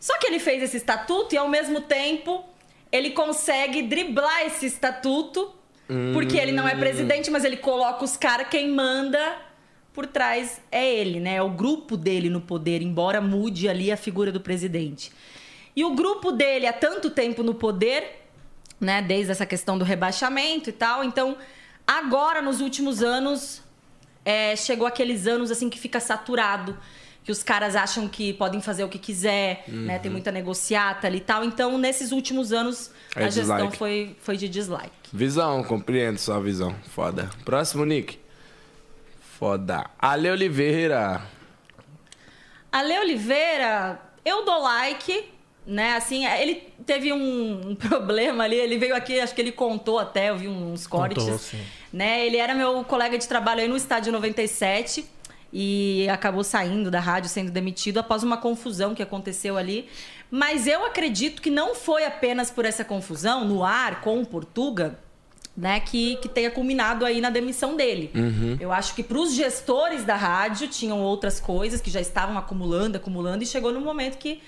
Só 0.00 0.18
que 0.18 0.26
ele 0.26 0.38
fez 0.38 0.62
esse 0.62 0.76
estatuto 0.76 1.34
e 1.34 1.38
ao 1.38 1.48
mesmo 1.48 1.80
tempo 1.80 2.44
ele 2.90 3.10
consegue 3.10 3.82
driblar 3.82 4.42
esse 4.46 4.66
estatuto, 4.66 5.52
porque 6.12 6.36
ele 6.36 6.52
não 6.52 6.66
é 6.66 6.74
presidente, 6.74 7.30
mas 7.30 7.44
ele 7.44 7.56
coloca 7.56 8.04
os 8.04 8.16
caras, 8.16 8.48
quem 8.48 8.68
manda 8.68 9.36
por 9.96 10.06
trás 10.06 10.60
é 10.70 10.86
ele, 10.94 11.18
né? 11.20 11.36
É 11.36 11.42
o 11.42 11.48
grupo 11.48 11.96
dele 11.96 12.28
no 12.28 12.38
poder, 12.42 12.82
embora 12.82 13.18
mude 13.18 13.66
ali 13.66 13.90
a 13.90 13.96
figura 13.96 14.30
do 14.30 14.40
presidente. 14.40 15.10
E 15.74 15.82
o 15.82 15.94
grupo 15.94 16.30
dele 16.30 16.66
há 16.66 16.72
tanto 16.72 17.08
tempo 17.08 17.42
no 17.42 17.54
poder, 17.54 18.28
né? 18.78 19.00
Desde 19.00 19.32
essa 19.32 19.46
questão 19.46 19.78
do 19.78 19.84
rebaixamento 19.86 20.68
e 20.68 20.72
tal. 20.72 21.02
Então, 21.02 21.38
agora, 21.86 22.42
nos 22.42 22.60
últimos 22.60 23.02
anos, 23.02 23.62
é, 24.22 24.54
chegou 24.54 24.86
aqueles 24.86 25.26
anos 25.26 25.50
assim 25.50 25.70
que 25.70 25.78
fica 25.78 25.98
saturado. 25.98 26.76
Que 27.24 27.32
os 27.32 27.42
caras 27.42 27.74
acham 27.74 28.06
que 28.06 28.34
podem 28.34 28.60
fazer 28.60 28.84
o 28.84 28.88
que 28.88 28.98
quiser, 29.00 29.64
né? 29.66 29.98
Tem 29.98 30.10
muita 30.10 30.30
negociata 30.30 31.06
ali 31.08 31.16
e 31.16 31.20
tal. 31.20 31.42
Então, 31.42 31.76
nesses 31.78 32.12
últimos 32.12 32.52
anos, 32.52 32.90
É 33.16 33.24
a 33.24 33.30
gestão 33.30 33.56
dislike. 33.56 33.76
foi, 33.78 34.16
foi 34.20 34.36
de 34.36 34.46
dislike. 34.48 34.92
Visão, 35.12 35.64
compreendo 35.64 36.18
sua 36.18 36.38
visão. 36.38 36.76
Foda. 36.94 37.28
Próximo, 37.44 37.84
Nick. 37.84 38.18
Foda. 39.38 39.90
Ale 39.98 40.30
Oliveira. 40.30 41.20
Ale 42.72 42.98
Oliveira, 43.00 44.00
eu 44.24 44.46
dou 44.46 44.62
like, 44.62 45.30
né? 45.66 45.94
Assim, 45.94 46.26
ele 46.26 46.72
teve 46.86 47.12
um, 47.12 47.74
problema 47.76 48.44
ali, 48.44 48.56
ele 48.56 48.78
veio 48.78 48.96
aqui, 48.96 49.20
acho 49.20 49.34
que 49.34 49.40
ele 49.42 49.52
contou 49.52 49.98
até, 49.98 50.30
eu 50.30 50.38
vi 50.38 50.48
uns 50.48 50.86
cortes. 50.86 51.22
Contou, 51.22 51.38
sim. 51.38 51.62
Né? 51.92 52.26
Ele 52.26 52.38
era 52.38 52.54
meu 52.54 52.82
colega 52.84 53.18
de 53.18 53.28
trabalho 53.28 53.60
aí 53.60 53.68
no 53.68 53.76
estádio 53.76 54.10
97 54.10 55.04
e 55.52 56.08
acabou 56.08 56.42
saindo 56.42 56.90
da 56.90 57.00
rádio, 57.00 57.28
sendo 57.28 57.50
demitido 57.50 57.98
após 57.98 58.22
uma 58.22 58.38
confusão 58.38 58.94
que 58.94 59.02
aconteceu 59.02 59.58
ali. 59.58 59.86
Mas 60.30 60.66
eu 60.66 60.84
acredito 60.86 61.42
que 61.42 61.50
não 61.50 61.74
foi 61.74 62.06
apenas 62.06 62.50
por 62.50 62.64
essa 62.64 62.84
confusão 62.84 63.44
no 63.44 63.62
ar 63.62 64.00
com 64.00 64.18
o 64.20 64.26
Portuga, 64.26 64.98
né, 65.56 65.80
que, 65.80 66.16
que 66.16 66.28
tenha 66.28 66.50
culminado 66.50 67.04
aí 67.04 67.20
na 67.20 67.30
demissão 67.30 67.76
dele. 67.76 68.10
Eu 68.60 68.72
acho 68.72 68.94
que 68.94 69.02
para 69.02 69.18
os 69.18 69.32
gestores 69.34 70.04
da 70.04 70.14
rádio 70.14 70.68
tinham 70.68 71.00
outras 71.00 71.40
coisas 71.40 71.80
que 71.80 71.90
já 71.90 72.00
estavam 72.00 72.36
acumulando, 72.36 72.96
acumulando, 72.96 73.42
e 73.42 73.46
chegou 73.46 73.72
no 73.72 73.80
momento 73.80 74.18
que 74.18 74.42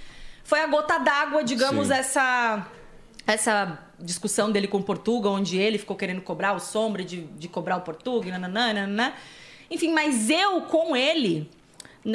foi 0.44 0.60
a 0.60 0.66
gota 0.66 0.98
d'água, 0.98 1.42
digamos, 1.42 1.88
Sim. 1.88 1.94
essa 1.94 2.66
essa 3.26 3.78
discussão 3.98 4.50
dele 4.50 4.66
com 4.66 4.78
o 4.78 4.82
Portuga, 4.82 5.28
onde 5.28 5.58
ele 5.58 5.76
ficou 5.76 5.94
querendo 5.94 6.22
cobrar 6.22 6.54
o 6.54 6.58
Sombra 6.58 7.04
de, 7.04 7.22
de 7.22 7.46
cobrar 7.46 7.76
o 7.76 7.82
Portuga, 7.82 8.38
nananã. 8.38 9.12
Enfim, 9.70 9.92
mas 9.92 10.30
eu 10.30 10.62
com 10.62 10.96
ele, 10.96 11.50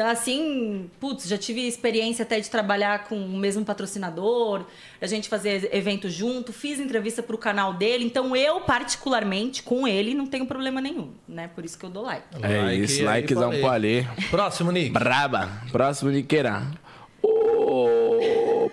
assim, 0.10 0.90
putz, 1.00 1.28
já 1.28 1.38
tive 1.38 1.68
experiência 1.68 2.24
até 2.24 2.40
de 2.40 2.50
trabalhar 2.50 3.06
com 3.06 3.16
o 3.16 3.38
mesmo 3.38 3.64
patrocinador, 3.64 4.66
a 5.02 5.06
gente 5.06 5.30
fazer 5.30 5.70
evento 5.76 6.10
junto, 6.10 6.54
fiz 6.54 6.80
entrevista 6.80 7.22
pro 7.22 7.38
canal 7.38 7.74
dele, 7.74 8.06
então 8.06 8.36
eu, 8.36 8.62
particularmente, 8.62 9.62
com 9.62 9.88
ele, 9.88 10.14
não 10.14 10.26
tenho 10.26 10.46
problema 10.46 10.80
nenhum, 10.82 11.12
né? 11.28 11.50
Por 11.54 11.66
isso 11.66 11.78
que 11.78 11.86
eu 11.86 11.90
dou 11.90 12.04
like. 12.04 12.26
É 12.42 12.62
Like 12.62 12.84
isso, 12.84 13.04
likezão 13.04 13.52
pro. 13.62 14.08
Próximo, 14.30 14.72
Nick. 14.72 14.92
Braba. 14.92 15.50
Próximo, 15.72 16.10
Niqueira. 16.10 16.64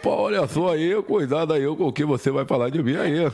Opa, 0.00 0.08
olha 0.08 0.48
só 0.48 0.72
aí, 0.72 1.00
cuidado 1.02 1.52
aí 1.52 1.66
com 1.76 1.88
o 1.88 1.92
que 1.92 2.04
você 2.06 2.30
vai 2.30 2.46
falar 2.46 2.70
de 2.70 2.82
mim 2.82 2.96
aí. 2.96 3.18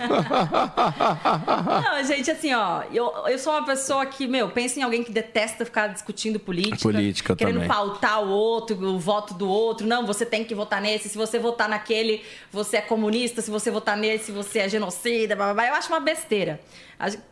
Não, 1.85 2.05
gente, 2.05 2.29
assim, 2.29 2.53
ó, 2.53 2.83
eu, 2.93 3.13
eu 3.29 3.39
sou 3.39 3.53
uma 3.53 3.65
pessoa 3.65 4.05
que, 4.05 4.27
meu, 4.27 4.49
pensa 4.51 4.81
em 4.81 4.83
alguém 4.83 5.05
que 5.05 5.13
detesta 5.13 5.65
ficar 5.65 5.87
discutindo 5.89 6.41
política. 6.41 6.79
Política, 6.83 7.37
Querendo 7.37 7.55
também. 7.55 7.69
pautar 7.69 8.21
o 8.25 8.29
outro, 8.31 8.77
o 8.85 8.99
voto 8.99 9.33
do 9.35 9.49
outro. 9.49 9.87
Não, 9.87 10.05
você 10.05 10.27
tem 10.27 10.45
que 10.45 10.55
votar 10.57 10.81
nesse. 10.81 11.09
Se 11.09 11.17
você 11.17 11.39
votar 11.39 11.69
naquele, 11.69 12.23
você 12.51 12.79
é 12.79 12.83
comunista. 12.83 13.41
Se 13.41 13.51
você 13.51 13.71
votar 13.71 13.97
nesse, 13.97 14.33
você 14.33 14.59
é 14.61 14.69
genocida. 14.69 15.37
Blá, 15.37 15.47
blá, 15.47 15.55
blá. 15.55 15.69
Eu 15.69 15.75
acho 15.75 15.89
uma 15.89 16.01
besteira. 16.01 16.61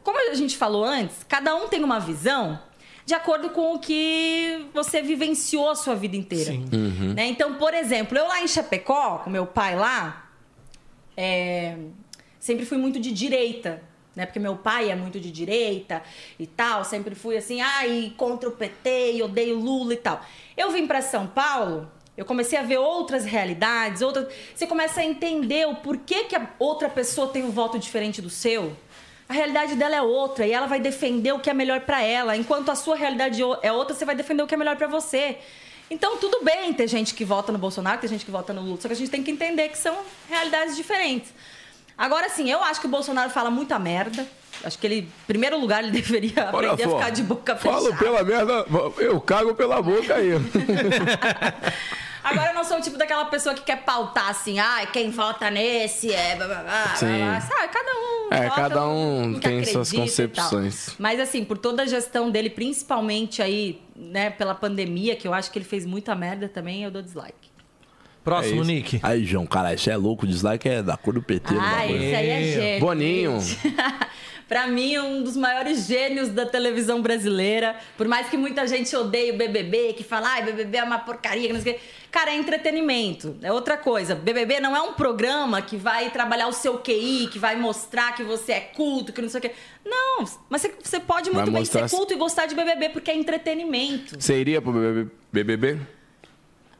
Como 0.05 0.30
a 0.30 0.35
gente 0.35 0.57
falou 0.57 0.85
antes, 0.85 1.24
cada 1.28 1.57
um 1.57 1.66
tem 1.66 1.82
uma 1.82 1.99
visão 1.99 2.59
de 3.07 3.14
acordo 3.14 3.50
com 3.50 3.74
o 3.74 3.78
que 3.78 4.66
você 4.72 5.02
vivenciou 5.02 5.70
a 5.70 5.74
sua 5.74 5.94
vida 5.94 6.16
inteira. 6.16 6.52
Sim. 6.52 6.66
Né? 7.14 7.26
Então, 7.26 7.55
por 7.55 7.74
exemplo, 7.74 8.16
eu 8.16 8.26
lá 8.26 8.42
em 8.42 8.48
Chapecó, 8.48 9.18
com 9.18 9.30
meu 9.30 9.46
pai 9.46 9.76
lá, 9.76 10.30
é, 11.16 11.76
sempre 12.40 12.64
fui 12.64 12.78
muito 12.78 12.98
de 12.98 13.12
direita, 13.12 13.82
né? 14.16 14.26
Porque 14.26 14.38
meu 14.38 14.57
pai 14.57 14.90
é 14.90 14.94
muito 14.94 15.20
de 15.20 15.30
direita 15.30 16.02
e 16.38 16.46
tal, 16.46 16.84
sempre 16.84 17.14
fui 17.14 17.36
assim, 17.36 17.61
ai, 17.61 18.12
contra 18.16 18.48
o 18.48 18.52
PT, 18.52 19.14
e 19.14 19.22
odeio 19.22 19.59
Lula 19.59 19.94
e 19.94 19.98
tal. 19.98 20.24
Eu 20.57 20.70
vim 20.70 20.86
para 20.86 21.02
São 21.02 21.26
Paulo, 21.26 21.90
eu 22.16 22.24
comecei 22.24 22.59
a 22.59 22.62
ver 22.62 22.78
outras 22.78 23.24
realidades, 23.24 24.00
outras. 24.00 24.28
Você 24.55 24.66
começa 24.66 25.00
a 25.00 25.05
entender 25.05 25.66
o 25.66 25.76
porquê 25.76 26.24
que 26.24 26.36
a 26.36 26.48
outra 26.59 26.88
pessoa 26.88 27.28
tem 27.28 27.42
um 27.42 27.50
voto 27.50 27.78
diferente 27.78 28.22
do 28.22 28.30
seu. 28.30 28.76
A 29.29 29.33
realidade 29.33 29.75
dela 29.75 29.97
é 29.97 30.03
outra 30.03 30.47
e 30.47 30.53
ela 30.53 30.66
vai 30.66 30.79
defender 30.79 31.33
o 31.33 31.39
que 31.39 31.49
é 31.49 31.55
melhor 31.55 31.81
para 31.81 32.03
ela, 32.03 32.37
enquanto 32.37 32.70
a 32.70 32.75
sua 32.75 32.95
realidade 32.95 33.41
é 33.62 33.72
outra, 33.72 33.95
você 33.95 34.05
vai 34.05 34.14
defender 34.14 34.43
o 34.43 34.47
que 34.47 34.55
é 34.55 34.59
melhor 34.59 34.77
para 34.77 34.87
você. 34.87 35.39
Então, 35.91 36.16
tudo 36.18 36.45
bem 36.45 36.72
ter 36.72 36.89
gente 36.89 37.14
que 37.14 37.25
vota 37.25 37.53
no 37.53 37.59
Bolsonaro, 37.59 38.01
ter 38.01 38.09
gente 38.09 38.25
que 38.25 38.31
vota 38.31 38.53
no 38.53 38.62
Lula, 38.62 38.79
só 38.81 38.89
que 38.89 38.95
a 38.95 38.97
gente 38.97 39.11
tem 39.11 39.22
que 39.22 39.31
entender 39.31 39.68
que 39.68 39.79
são 39.79 39.97
realidades 40.29 40.77
diferentes. 40.77 41.33
Agora, 41.97 42.29
sim, 42.29 42.51
eu 42.51 42.62
acho 42.62 42.81
que 42.81 42.87
o 42.87 42.91
Bolsonaro 42.91 43.31
fala 43.31 43.51
muita 43.51 43.79
merda. 43.79 44.27
Acho 44.64 44.79
que 44.79 44.87
ele, 44.87 44.99
em 45.01 45.27
primeiro 45.27 45.59
lugar, 45.59 45.83
ele 45.83 45.93
deveria 46.01 46.51
Olha 46.53 46.72
aprender 46.72 46.85
a 46.85 46.89
ficar 46.89 47.11
de 47.11 47.22
boca 47.22 47.57
fechada. 47.57 47.81
Falo 47.81 47.97
pela 47.97 48.22
merda, 48.25 48.66
eu 48.99 49.20
cago 49.20 49.55
pela 49.55 49.81
boca 49.81 50.14
aí. 50.14 50.31
Agora 52.25 52.51
eu 52.51 52.55
não 52.55 52.64
sou 52.64 52.79
o 52.79 52.81
tipo 52.81 52.97
daquela 52.97 53.27
pessoa 53.27 53.55
que 53.55 53.61
quer 53.61 53.85
pautar 53.85 54.31
assim, 54.31 54.59
ai, 54.59 54.87
quem 54.91 55.11
vota 55.11 55.51
nesse 55.51 56.11
é. 56.11 56.35
Blá, 56.37 56.47
blá, 56.47 56.62
blá, 56.62 56.83
blá, 56.85 56.97
Sim. 56.97 57.18
blá. 57.18 57.41
Sabe, 57.43 57.68
cada 57.68 57.91
um. 57.93 58.29
É, 58.31 58.49
vota 58.49 58.61
cada 58.62 58.89
um 58.89 59.39
tem 59.39 59.64
suas 59.64 59.93
concepções. 59.93 60.95
Mas 60.99 61.20
assim, 61.20 61.45
por 61.45 61.59
toda 61.59 61.83
a 61.83 61.87
gestão 61.87 62.31
dele, 62.31 62.49
principalmente 62.49 63.43
aí, 63.43 63.83
né, 63.95 64.31
pela 64.31 64.55
pandemia, 64.55 65.14
que 65.14 65.29
eu 65.29 65.35
acho 65.35 65.51
que 65.51 65.59
ele 65.59 65.66
fez 65.66 65.85
muita 65.85 66.14
merda 66.14 66.49
também, 66.49 66.83
eu 66.83 66.91
dou 66.91 67.03
dislike. 67.03 67.53
Próximo, 68.25 68.55
É 68.55 68.62
isso. 68.62 68.64
Nick. 68.64 69.01
Aí, 69.03 69.22
João, 69.22 69.45
cara, 69.45 69.75
isso 69.75 69.91
é 69.91 69.97
louco. 69.99 70.25
O 70.25 70.27
dislike 70.27 70.66
é 70.66 70.83
da 70.83 70.97
cor 70.97 71.12
do 71.12 71.22
PT. 71.22 71.55
Ah, 71.61 71.87
esse 71.87 72.14
aí 72.14 72.31
é 72.31 72.43
gênio. 72.43 72.81
Boninho. 72.81 73.39
pra 74.55 74.68
mim, 74.68 74.96
um 74.98 75.20
dos 75.20 75.36
maiores 75.36 75.84
gênios 75.84 76.28
da 76.28 76.46
televisão 76.46 77.02
brasileira. 77.02 77.74
Por 77.96 78.07
mais 78.07 78.28
que 78.28 78.36
muita 78.36 78.64
gente 78.68 78.94
odeie 78.94 79.32
o 79.32 79.36
BBB, 79.36 79.94
que 79.94 80.05
fala, 80.05 80.28
ai, 80.28 80.44
BBB 80.44 80.78
é 80.78 80.84
uma 80.84 81.00
porcaria, 81.00 81.48
que 81.48 81.52
não 81.52 81.61
sei 81.61 81.72
o 81.72 81.74
quê. 81.74 81.80
Cara, 82.09 82.30
é 82.30 82.36
entretenimento. 82.36 83.36
É 83.42 83.50
outra 83.50 83.76
coisa. 83.76 84.14
BBB 84.14 84.61
não 84.61 84.76
é 84.76 84.80
um 84.80 84.92
programa 84.92 85.61
que 85.61 85.76
vai 85.76 86.09
trabalhar 86.11 86.46
o 86.46 86.52
seu 86.52 86.78
QI, 86.78 87.28
que 87.32 87.38
vai 87.40 87.57
mostrar 87.57 88.14
que 88.14 88.22
você 88.22 88.52
é 88.52 88.61
culto, 88.61 89.12
que 89.12 89.20
não 89.20 89.28
sei 89.28 89.38
o 89.40 89.42
quê. 89.42 89.50
Não, 89.84 90.24
mas 90.48 90.64
você, 90.80 91.00
pode 91.00 91.30
Vai 91.30 91.42
muito 91.42 91.52
bem 91.52 91.64
ser 91.64 91.90
culto 91.90 92.12
e 92.12 92.16
gostar 92.16 92.46
de 92.46 92.55
BBB, 92.55 92.90
porque 92.90 93.11
é 93.11 93.16
entretenimento. 93.16 94.14
Você 94.16 94.38
iria 94.38 94.62
pro 94.62 95.11
BBB? 95.32 95.80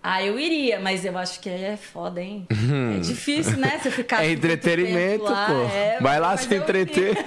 Ah, 0.07 0.23
eu 0.23 0.39
iria, 0.39 0.79
mas 0.79 1.03
eu 1.03 1.17
acho 1.17 1.41
que 1.41 1.49
é 1.49 1.79
foda, 1.79 2.21
hein? 2.21 2.47
É 2.95 3.01
difícil, 3.01 3.57
né? 3.57 3.81
Você 3.83 3.91
ficar. 3.91 4.23
É 4.25 4.31
entretenimento, 4.31 5.25
lá, 5.25 5.47
pô. 5.47 5.55
é, 5.75 5.99
Vai 6.01 6.21
lá 6.21 6.37
se 6.37 6.55
entreter. 6.55 7.15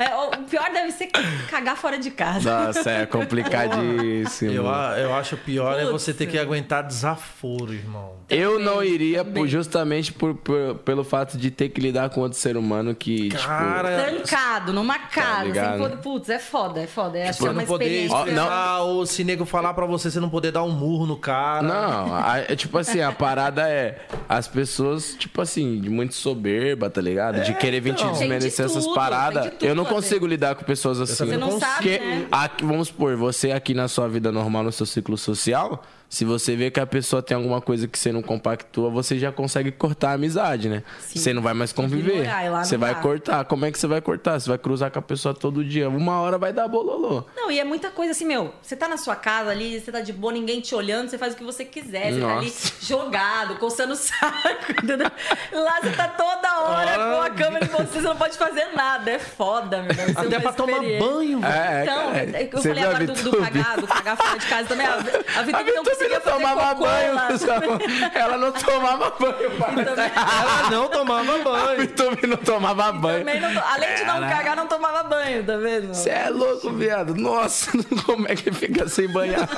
É, 0.00 0.14
o 0.16 0.30
pior 0.48 0.70
deve 0.72 0.90
ser 0.92 1.08
cagar 1.50 1.76
fora 1.76 1.98
de 1.98 2.10
casa. 2.10 2.66
Nossa, 2.68 2.90
é 2.90 3.04
complicadíssimo. 3.04 4.50
Eu, 4.50 4.66
a- 4.68 4.98
eu 4.98 5.14
acho 5.14 5.36
pior 5.36 5.74
é 5.78 5.80
Putz. 5.82 5.92
você 5.92 6.14
ter 6.14 6.26
que 6.26 6.38
aguentar 6.38 6.82
desaforo, 6.86 7.74
irmão. 7.74 8.12
Eu 8.30 8.58
não 8.58 8.82
iria 8.82 9.22
por- 9.24 9.46
justamente 9.46 10.10
por, 10.12 10.34
por- 10.36 10.76
pelo 10.76 11.04
fato 11.04 11.36
de 11.36 11.50
ter 11.50 11.68
que 11.68 11.80
lidar 11.82 12.08
com 12.10 12.22
outro 12.22 12.38
ser 12.38 12.56
humano 12.56 12.94
que, 12.94 13.28
Cara, 13.28 14.04
Trancado, 14.04 14.72
numa 14.72 14.98
casa. 14.98 15.44
ligado? 15.44 15.70
sem 15.72 15.78
poder- 15.82 15.96
Putz, 15.98 16.28
é 16.30 16.38
foda, 16.38 16.80
é 16.80 16.86
foda. 16.86 17.18
É, 17.18 17.28
acho 17.28 17.40
que 17.40 17.46
é 17.46 17.50
uma 17.50 17.60
não 17.60 17.66
poder 17.66 17.84
experiência. 17.84 18.16
Ó, 18.16 18.26
não. 18.26 18.88
ou 18.88 19.04
se 19.06 19.22
nego 19.22 19.44
falar 19.44 19.74
pra 19.74 19.84
você, 19.84 20.10
você 20.10 20.18
não 20.20 20.30
poder 20.30 20.50
dar 20.52 20.62
um 20.62 20.70
murro 20.70 21.04
no 21.04 21.16
cara. 21.18 21.49
Cara. 21.54 21.62
Não, 21.62 22.14
a- 22.14 22.38
é 22.48 22.54
tipo 22.56 22.76
assim, 22.78 23.00
a 23.00 23.10
parada 23.12 23.68
é 23.68 23.98
as 24.28 24.46
pessoas, 24.46 25.14
tipo 25.18 25.40
assim, 25.40 25.80
de 25.80 25.88
muito 25.90 26.14
soberba, 26.14 26.88
tá 26.90 27.00
ligado? 27.00 27.42
De 27.42 27.54
querer 27.54 27.80
vir 27.80 27.94
te 27.94 28.02
então. 28.02 28.12
desmerecer 28.12 28.66
de 28.66 28.72
essas 28.72 28.86
paradas. 28.94 29.50
tudo 29.50 29.64
Eu 29.66 29.74
não 29.74 29.84
consigo 29.84 30.26
lidar 30.26 30.54
com 30.54 30.64
pessoas 30.64 31.00
assim. 31.00 31.26
Você 31.26 31.36
não 31.36 31.58
sabe, 31.58 31.74
Porque, 31.74 31.98
né? 31.98 32.26
aqui- 32.30 32.64
vamos 32.64 32.88
supor, 32.88 33.16
você 33.16 33.52
aqui 33.52 33.74
na 33.74 33.88
sua 33.88 34.08
vida 34.08 34.30
normal, 34.32 34.62
no 34.62 34.72
seu 34.72 34.86
ciclo 34.86 35.16
social, 35.18 35.82
se 36.10 36.24
você 36.24 36.56
vê 36.56 36.72
que 36.72 36.80
a 36.80 36.86
pessoa 36.86 37.22
tem 37.22 37.36
alguma 37.36 37.60
coisa 37.60 37.86
que 37.86 37.96
você 37.96 38.10
não 38.10 38.20
compactua, 38.20 38.90
você 38.90 39.16
já 39.16 39.30
consegue 39.30 39.70
cortar 39.70 40.10
a 40.10 40.12
amizade, 40.14 40.68
né? 40.68 40.82
Sim. 40.98 41.20
Você 41.20 41.32
não 41.32 41.40
vai 41.40 41.54
mais 41.54 41.72
conviver. 41.72 42.26
lá 42.50 42.64
Você 42.64 42.76
vai 42.76 43.00
cortar. 43.00 43.44
Como 43.44 43.64
é 43.64 43.70
que 43.70 43.78
você 43.78 43.86
vai 43.86 44.00
cortar? 44.00 44.40
Você 44.40 44.48
vai 44.48 44.58
cruzar 44.58 44.90
com 44.90 44.98
a 44.98 45.02
pessoa 45.02 45.32
todo 45.32 45.64
dia. 45.64 45.88
Uma 45.88 46.20
hora 46.20 46.36
vai 46.36 46.52
dar 46.52 46.66
bololô. 46.66 47.22
Não, 47.36 47.48
e 47.48 47.60
é 47.60 47.64
muita 47.64 47.90
coisa 47.90 48.10
assim, 48.10 48.24
meu. 48.24 48.52
Você 48.60 48.74
tá 48.74 48.88
na 48.88 48.96
sua 48.96 49.14
casa 49.14 49.50
ali, 49.50 49.78
você 49.78 49.92
tá 49.92 50.00
de 50.00 50.12
boa, 50.12 50.32
ninguém 50.32 50.60
te 50.60 50.74
olhando, 50.74 51.08
você 51.08 51.16
faz 51.16 51.34
o 51.34 51.36
que 51.36 51.44
você 51.44 51.64
quiser. 51.64 52.12
Você 52.12 52.20
tá 52.20 52.36
ali 52.38 52.46
Nossa. 52.46 52.72
jogado, 52.84 53.54
coçando 53.60 53.92
o 53.92 53.96
saco, 53.96 54.72
entendeu? 54.82 55.08
Lá 55.52 55.80
você 55.80 55.92
tá 55.92 56.08
toda 56.08 56.60
hora 56.62 56.94
com 56.96 57.22
a 57.22 57.30
câmera 57.30 57.66
de 57.66 57.70
você, 57.70 57.84
você 57.84 58.00
não 58.00 58.16
pode 58.16 58.36
fazer 58.36 58.66
nada. 58.74 59.12
É 59.12 59.18
foda, 59.20 59.82
meu. 59.82 59.94
Deve 59.94 60.12
ser 60.12 60.26
Até 60.26 60.40
pra 60.40 60.52
tomar 60.52 60.80
banho, 60.80 61.38
velho. 61.38 61.52
É, 61.54 61.82
Então, 61.84 62.12
cara. 62.12 62.30
é 62.36 62.44
que 62.46 62.56
eu 62.56 62.62
falei 62.62 62.82
agora 62.84 63.06
do, 63.06 63.12
do 63.12 63.14
Vitube? 63.14 63.38
cagar, 63.38 63.80
do 63.80 63.86
cagar 63.86 64.16
fora 64.16 64.38
de 64.40 64.46
casa 64.46 64.68
também. 64.68 64.86
A, 64.86 64.94
a 64.94 64.96
A 65.40 65.42
Vitube 65.42 65.70
não 65.72 65.84
conseguia 66.08 66.18
não 66.18 66.20
fazer 66.20 66.36
tomava 66.38 66.74
cocô 66.74 66.84
banho. 66.84 68.10
Ela 68.14 68.36
não 68.38 68.52
tomava 68.52 69.10
banho, 69.18 69.50
pai. 69.58 69.74
Ela 70.16 70.70
não 70.70 70.88
tomava 70.88 71.38
banho. 71.38 71.80
Vitube 71.80 72.26
não 72.26 72.36
tomava 72.36 72.92
banho. 72.92 73.24
não- 73.24 73.62
além 73.66 73.94
de 73.94 74.04
não 74.04 74.20
cagar, 74.20 74.56
não 74.56 74.66
tomava 74.66 75.02
banho, 75.04 75.44
tá 75.44 75.56
vendo? 75.56 75.94
Você 75.94 76.10
é 76.10 76.28
louco, 76.30 76.70
viado. 76.70 77.14
Nossa, 77.14 77.70
como 78.06 78.26
é 78.28 78.34
que 78.34 78.50
fica 78.52 78.88
sem 78.88 79.08
banhar? 79.08 79.48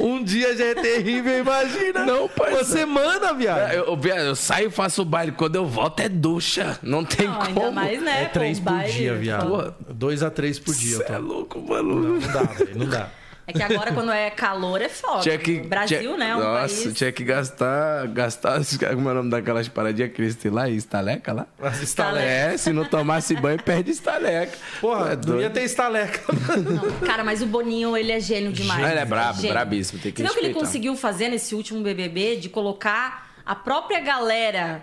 Um 0.00 0.22
dia 0.22 0.56
já 0.56 0.64
é 0.66 0.74
terrível, 0.74 1.38
imagina. 1.38 2.04
Não, 2.04 2.28
parça. 2.28 2.64
Você 2.64 2.86
manda, 2.86 3.32
viado. 3.34 3.72
Eu, 3.72 3.84
eu, 3.86 3.96
viado, 3.96 4.20
eu 4.20 4.36
saio 4.36 4.68
e 4.68 4.70
faço 4.70 5.02
o 5.02 5.04
baile. 5.04 5.32
Quando 5.32 5.56
eu 5.56 5.66
volto 5.66 6.00
é 6.00 6.08
ducha. 6.08 6.78
Não 6.82 7.04
tem 7.04 7.26
Não, 7.26 7.34
como. 7.34 7.46
ainda 7.48 7.70
mais, 7.70 8.02
né? 8.02 8.22
É 8.22 8.26
três 8.26 8.58
por 8.58 8.72
baile, 8.72 8.92
dia, 8.92 9.14
viado. 9.14 9.48
foda. 9.48 9.76
Dois 9.90 10.22
a 10.22 10.30
três 10.30 10.58
por 10.58 10.74
dia. 10.74 10.96
Você 10.98 11.12
é 11.12 11.18
louco, 11.18 11.60
mano. 11.60 11.94
Não 11.94 12.18
dá, 12.32 12.42
velho. 12.42 12.78
Não 12.78 12.86
dá. 12.86 13.08
É 13.48 13.52
que 13.52 13.62
agora, 13.62 13.92
quando 13.92 14.12
é 14.12 14.28
calor, 14.28 14.80
é 14.82 14.90
foda. 14.90 15.22
Tinha 15.22 15.38
que, 15.38 15.60
Brasil, 15.60 15.98
tinha- 16.00 16.16
né? 16.18 16.28
É 16.28 16.36
um 16.36 16.38
Nossa, 16.40 16.82
país... 16.84 16.94
tinha 16.98 17.10
que 17.10 17.24
gastar. 17.24 18.06
gastar 18.08 18.60
como 18.94 19.08
é 19.08 19.12
o 19.12 19.14
nome 19.14 19.30
daquelas 19.30 19.66
paradinhas 19.68 20.12
que 20.12 20.20
eles 20.20 20.36
têm 20.36 20.50
lá? 20.50 20.68
Estaleca 20.68 21.32
lá? 21.32 21.46
As 21.60 21.80
Estaleca. 21.80 22.26
É, 22.26 22.56
se 22.58 22.72
não 22.74 22.84
tomasse 22.84 23.34
banho, 23.36 23.60
perde 23.62 23.90
estaleca. 23.90 24.56
Porra, 24.82 25.12
É 25.14 25.26
não 25.26 25.40
ia 25.40 25.48
ter 25.48 25.62
estaleca. 25.62 26.20
Não, 26.58 27.06
cara, 27.06 27.24
mas 27.24 27.40
o 27.40 27.46
Boninho, 27.46 27.96
ele 27.96 28.12
é 28.12 28.20
gênio 28.20 28.52
demais. 28.52 28.86
Ele 28.90 29.00
é 29.00 29.04
brabo, 29.06 29.36
Gênio. 29.40 29.52
brabíssimo, 29.54 29.98
tem 29.98 30.12
que 30.12 30.20
Você 30.22 30.28
viu 30.28 30.32
o 30.32 30.38
que 30.40 30.44
ele 30.46 30.54
conseguiu 30.54 30.94
fazer 30.94 31.30
nesse 31.30 31.54
último 31.54 31.80
BBB? 31.82 32.36
De 32.36 32.50
colocar 32.50 33.30
a 33.46 33.54
própria 33.54 34.00
galera 34.00 34.82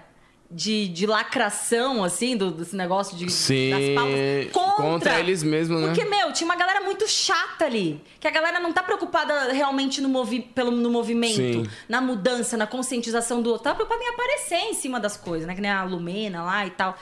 de, 0.50 0.88
de 0.88 1.06
lacração, 1.06 2.04
assim, 2.04 2.38
do, 2.38 2.52
desse 2.52 2.76
negócio 2.76 3.18
de, 3.18 3.30
Sim, 3.32 3.72
das 3.72 4.04
pautas, 4.04 4.52
contra. 4.52 4.84
contra 4.84 5.20
eles 5.20 5.44
mesmos, 5.44 5.82
né? 5.82 5.88
Porque, 5.88 6.06
meu, 6.06 6.32
tinha 6.32 6.46
uma 6.46 6.56
galera 6.56 6.82
muito 6.82 7.08
chata 7.08 7.66
ali. 7.66 8.02
Que 8.20 8.28
a 8.28 8.32
galera 8.32 8.60
não 8.60 8.72
tá 8.72 8.84
preocupada 8.84 9.52
realmente 9.52 10.02
no, 10.02 10.10
movi 10.10 10.40
pelo, 10.40 10.72
no 10.72 10.90
movimento, 10.90 11.36
Sim. 11.36 11.68
na 11.90 12.00
mudança, 12.00 12.56
na 12.56 12.68
conscientização 12.68 13.42
do 13.42 13.50
outro. 13.50 13.64
Tá 13.64 13.76
preocupada 13.76 14.04
em 14.04 14.10
aparecer 14.10 14.60
em 14.70 14.74
cima 14.74 15.00
das 15.00 15.18
coisas, 15.18 15.48
né? 15.48 15.56
Que 15.56 15.62
nem 15.62 15.72
a 15.72 15.84
Lumena 15.84 16.44
lá 16.44 16.66
e 16.66 16.70
tal. 16.70 16.96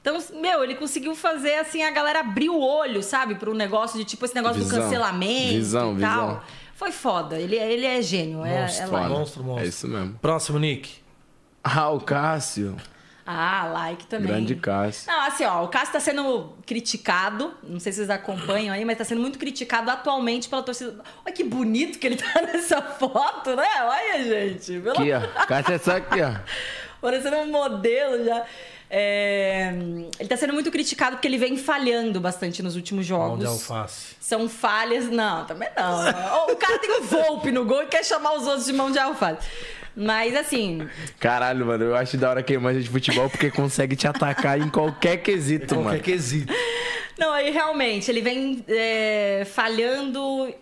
Então, 0.00 0.18
meu, 0.40 0.64
ele 0.64 0.74
conseguiu 0.76 1.14
fazer 1.14 1.56
assim 1.56 1.82
a 1.82 1.90
galera 1.90 2.20
abrir 2.20 2.48
o 2.48 2.58
olho, 2.58 3.02
sabe, 3.02 3.34
para 3.34 3.50
um 3.50 3.54
negócio 3.54 3.98
de 3.98 4.04
tipo 4.04 4.24
esse 4.24 4.34
negócio 4.34 4.62
Visão. 4.62 4.78
do 4.78 4.82
cancelamento 4.84 5.54
Visão, 5.54 5.96
e 5.96 6.00
tal. 6.00 6.26
visão. 6.28 6.42
Foi 6.74 6.92
foda. 6.92 7.38
Ele, 7.38 7.56
ele 7.56 7.84
é 7.84 8.00
gênio. 8.00 8.42
É, 8.42 8.62
Monstro, 8.62 8.82
é 8.82 8.86
like. 8.86 9.08
Monstro, 9.10 9.44
monstro. 9.44 9.64
É 9.64 9.68
isso 9.68 9.86
mesmo. 9.86 10.18
Próximo, 10.22 10.58
Nick. 10.58 10.99
Ah, 11.64 11.90
o 11.90 12.00
Cássio. 12.00 12.76
Ah, 13.26 13.66
like 13.72 14.06
também. 14.06 14.26
Grande 14.28 14.56
Cássio. 14.56 15.12
Não, 15.12 15.22
assim, 15.22 15.44
ó, 15.44 15.62
o 15.62 15.68
Cássio 15.68 15.92
tá 15.92 16.00
sendo 16.00 16.54
criticado, 16.66 17.54
não 17.62 17.78
sei 17.78 17.92
se 17.92 17.98
vocês 17.98 18.10
acompanham 18.10 18.74
aí, 18.74 18.84
mas 18.84 18.98
tá 18.98 19.04
sendo 19.04 19.20
muito 19.20 19.38
criticado 19.38 19.90
atualmente 19.90 20.48
pela 20.48 20.62
torcida. 20.62 20.96
Olha 21.24 21.32
que 21.34 21.44
bonito 21.44 21.98
que 21.98 22.06
ele 22.06 22.16
tá 22.16 22.40
nessa 22.42 22.80
foto, 22.82 23.54
né? 23.54 23.68
Olha, 23.82 24.24
gente. 24.24 24.80
Pelo... 24.80 24.98
Aqui, 24.98 25.12
ó. 25.12 25.46
Cássio 25.46 25.74
é 25.74 25.78
só 25.78 25.96
aqui, 25.96 26.20
ó. 26.22 26.32
Parecendo 27.00 27.36
um 27.36 27.50
modelo 27.50 28.24
já. 28.24 28.44
É, 28.92 29.72
Ele 30.18 30.28
tá 30.28 30.36
sendo 30.36 30.52
muito 30.52 30.68
criticado 30.68 31.14
porque 31.16 31.28
ele 31.28 31.38
vem 31.38 31.56
falhando 31.56 32.20
bastante 32.20 32.60
nos 32.60 32.74
últimos 32.74 33.08
Mão 33.08 33.20
jogos. 33.20 33.38
de 33.38 33.46
alface. 33.46 34.16
São 34.20 34.48
falhas. 34.48 35.08
Não, 35.08 35.44
também 35.44 35.68
não. 35.76 36.46
o 36.52 36.56
cara 36.56 36.78
tem 36.80 37.00
um 37.00 37.02
Volpe 37.04 37.52
no 37.52 37.64
gol 37.64 37.84
e 37.84 37.86
quer 37.86 38.04
chamar 38.04 38.32
os 38.34 38.46
outros 38.48 38.66
de 38.66 38.72
mão 38.72 38.90
de 38.90 38.98
alface. 38.98 39.46
Mas 39.96 40.34
assim, 40.36 40.86
Caralho, 41.18 41.66
mano, 41.66 41.84
eu 41.84 41.96
acho 41.96 42.16
da 42.16 42.30
hora 42.30 42.42
quem 42.42 42.58
manja 42.58 42.80
de 42.80 42.88
futebol 42.88 43.28
porque 43.28 43.50
consegue 43.50 43.96
te 43.96 44.06
atacar 44.06 44.58
em 44.60 44.68
qualquer 44.68 45.18
quesito, 45.18 45.74
Qualquer 45.74 45.84
mano. 45.90 46.02
quesito. 46.02 46.52
Não, 47.18 47.32
aí 47.32 47.50
realmente, 47.50 48.10
ele 48.10 48.20
vem 48.22 48.64
é, 48.68 49.46
falhando 49.52 50.52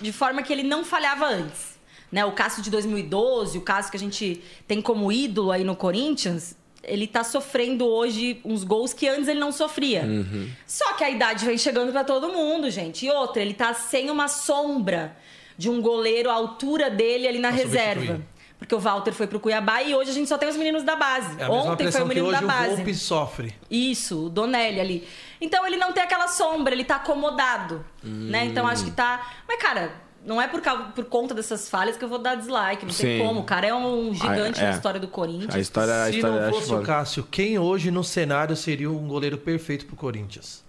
de 0.00 0.12
forma 0.12 0.42
que 0.42 0.52
ele 0.52 0.62
não 0.62 0.84
falhava 0.84 1.26
antes. 1.26 1.76
Né? 2.10 2.24
O 2.24 2.32
caso 2.32 2.62
de 2.62 2.70
2012, 2.70 3.58
o 3.58 3.60
caso 3.60 3.90
que 3.90 3.96
a 3.96 4.00
gente 4.00 4.42
tem 4.66 4.80
como 4.80 5.12
ídolo 5.12 5.50
aí 5.52 5.62
no 5.64 5.76
Corinthians, 5.76 6.56
ele 6.82 7.06
tá 7.06 7.22
sofrendo 7.24 7.84
hoje 7.86 8.40
uns 8.44 8.64
gols 8.64 8.92
que 8.92 9.08
antes 9.08 9.28
ele 9.28 9.40
não 9.40 9.52
sofria. 9.52 10.02
Uhum. 10.02 10.48
Só 10.66 10.94
que 10.94 11.04
a 11.04 11.10
idade 11.10 11.44
vem 11.44 11.58
chegando 11.58 11.92
pra 11.92 12.04
todo 12.04 12.28
mundo, 12.32 12.70
gente. 12.70 13.06
E 13.06 13.10
outra, 13.10 13.42
ele 13.42 13.54
tá 13.54 13.74
sem 13.74 14.08
uma 14.10 14.28
sombra 14.28 15.16
de 15.58 15.68
um 15.70 15.80
goleiro 15.80 16.30
à 16.30 16.34
altura 16.34 16.90
dele 16.90 17.26
ali 17.28 17.38
na 17.38 17.48
Pra 17.48 17.56
reserva. 17.58 18.00
substituir. 18.00 18.36
Porque 18.58 18.74
o 18.74 18.78
Walter 18.78 19.12
foi 19.12 19.26
pro 19.26 19.38
Cuiabá 19.38 19.82
e 19.82 19.94
hoje 19.94 20.10
a 20.10 20.14
gente 20.14 20.28
só 20.30 20.38
tem 20.38 20.48
os 20.48 20.56
meninos 20.56 20.82
da 20.82 20.96
base. 20.96 21.38
É 21.38 21.44
a 21.44 21.50
Ontem 21.50 21.92
foi 21.92 22.00
o 22.00 22.04
que 22.04 22.08
menino 22.08 22.28
hoje 22.28 22.38
da 22.40 22.44
o 22.44 22.48
base. 22.48 22.76
Volpe 22.76 22.94
sofre. 22.94 23.54
Isso, 23.70 24.26
o 24.26 24.28
Donelli 24.30 24.80
ali. 24.80 25.08
Então 25.40 25.66
ele 25.66 25.76
não 25.76 25.92
tem 25.92 26.02
aquela 26.02 26.26
sombra, 26.26 26.72
ele 26.74 26.82
tá 26.84 26.96
acomodado, 26.96 27.84
né? 28.02 28.46
Então 28.46 28.66
acho 28.66 28.82
que 28.84 28.90
tá. 28.92 29.30
Mas, 29.46 29.60
cara, 29.60 29.92
não 30.24 30.40
é 30.40 30.48
por, 30.48 30.62
causa, 30.62 30.84
por 30.84 31.04
conta 31.04 31.34
dessas 31.34 31.68
falhas 31.68 31.98
que 31.98 32.04
eu 32.04 32.08
vou 32.08 32.18
dar 32.18 32.34
dislike. 32.34 32.86
Não 32.86 32.94
tem 32.94 33.18
Sim. 33.18 33.24
como. 33.26 33.40
O 33.40 33.44
cara 33.44 33.66
é 33.66 33.74
um 33.74 34.14
gigante 34.14 34.58
Ah, 34.58 34.64
é. 34.64 34.70
na 34.70 34.74
história 34.76 34.98
do 34.98 35.08
Corinthians. 35.08 35.54
A 35.54 35.58
história, 35.60 36.02
a 36.02 36.06
Se 36.06 36.16
história 36.16 36.40
não 36.46 36.52
fosse 36.54 36.74
o. 36.74 36.80
Cássio, 36.82 37.28
quem 37.30 37.58
hoje 37.58 37.90
no 37.90 38.02
cenário 38.02 38.56
seria 38.56 38.90
um 38.90 39.06
goleiro 39.06 39.36
perfeito 39.36 39.84
pro 39.84 39.96
Corinthians? 39.96 40.64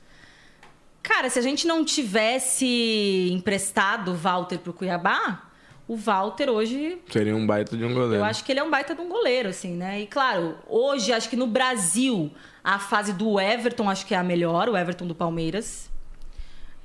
Cara, 1.08 1.30
se 1.30 1.40
a 1.40 1.42
gente 1.42 1.66
não 1.66 1.86
tivesse 1.86 3.30
emprestado 3.32 4.12
o 4.12 4.14
Walter 4.14 4.58
pro 4.58 4.74
Cuiabá, 4.74 5.50
o 5.88 5.96
Walter 5.96 6.50
hoje 6.50 6.98
Seria 7.10 7.34
um 7.34 7.48
baita 7.48 7.78
de 7.78 7.86
um 7.86 7.94
goleiro. 7.94 8.16
Eu 8.16 8.26
acho 8.26 8.44
que 8.44 8.52
ele 8.52 8.60
é 8.60 8.64
um 8.64 8.70
baita 8.70 8.94
de 8.94 9.00
um 9.00 9.08
goleiro, 9.08 9.48
assim, 9.48 9.72
né? 9.72 10.02
E 10.02 10.06
claro, 10.08 10.58
hoje 10.68 11.14
acho 11.14 11.30
que 11.30 11.38
no 11.38 11.48
Brasil 11.48 12.30
a 12.62 12.78
fase 12.78 13.14
do 13.14 13.40
Everton 13.40 13.90
acho 13.90 14.06
que 14.06 14.14
é 14.14 14.18
a 14.18 14.24
melhor, 14.24 14.68
o 14.68 14.76
Everton 14.76 15.08
do 15.08 15.16
Palmeiras, 15.16 15.90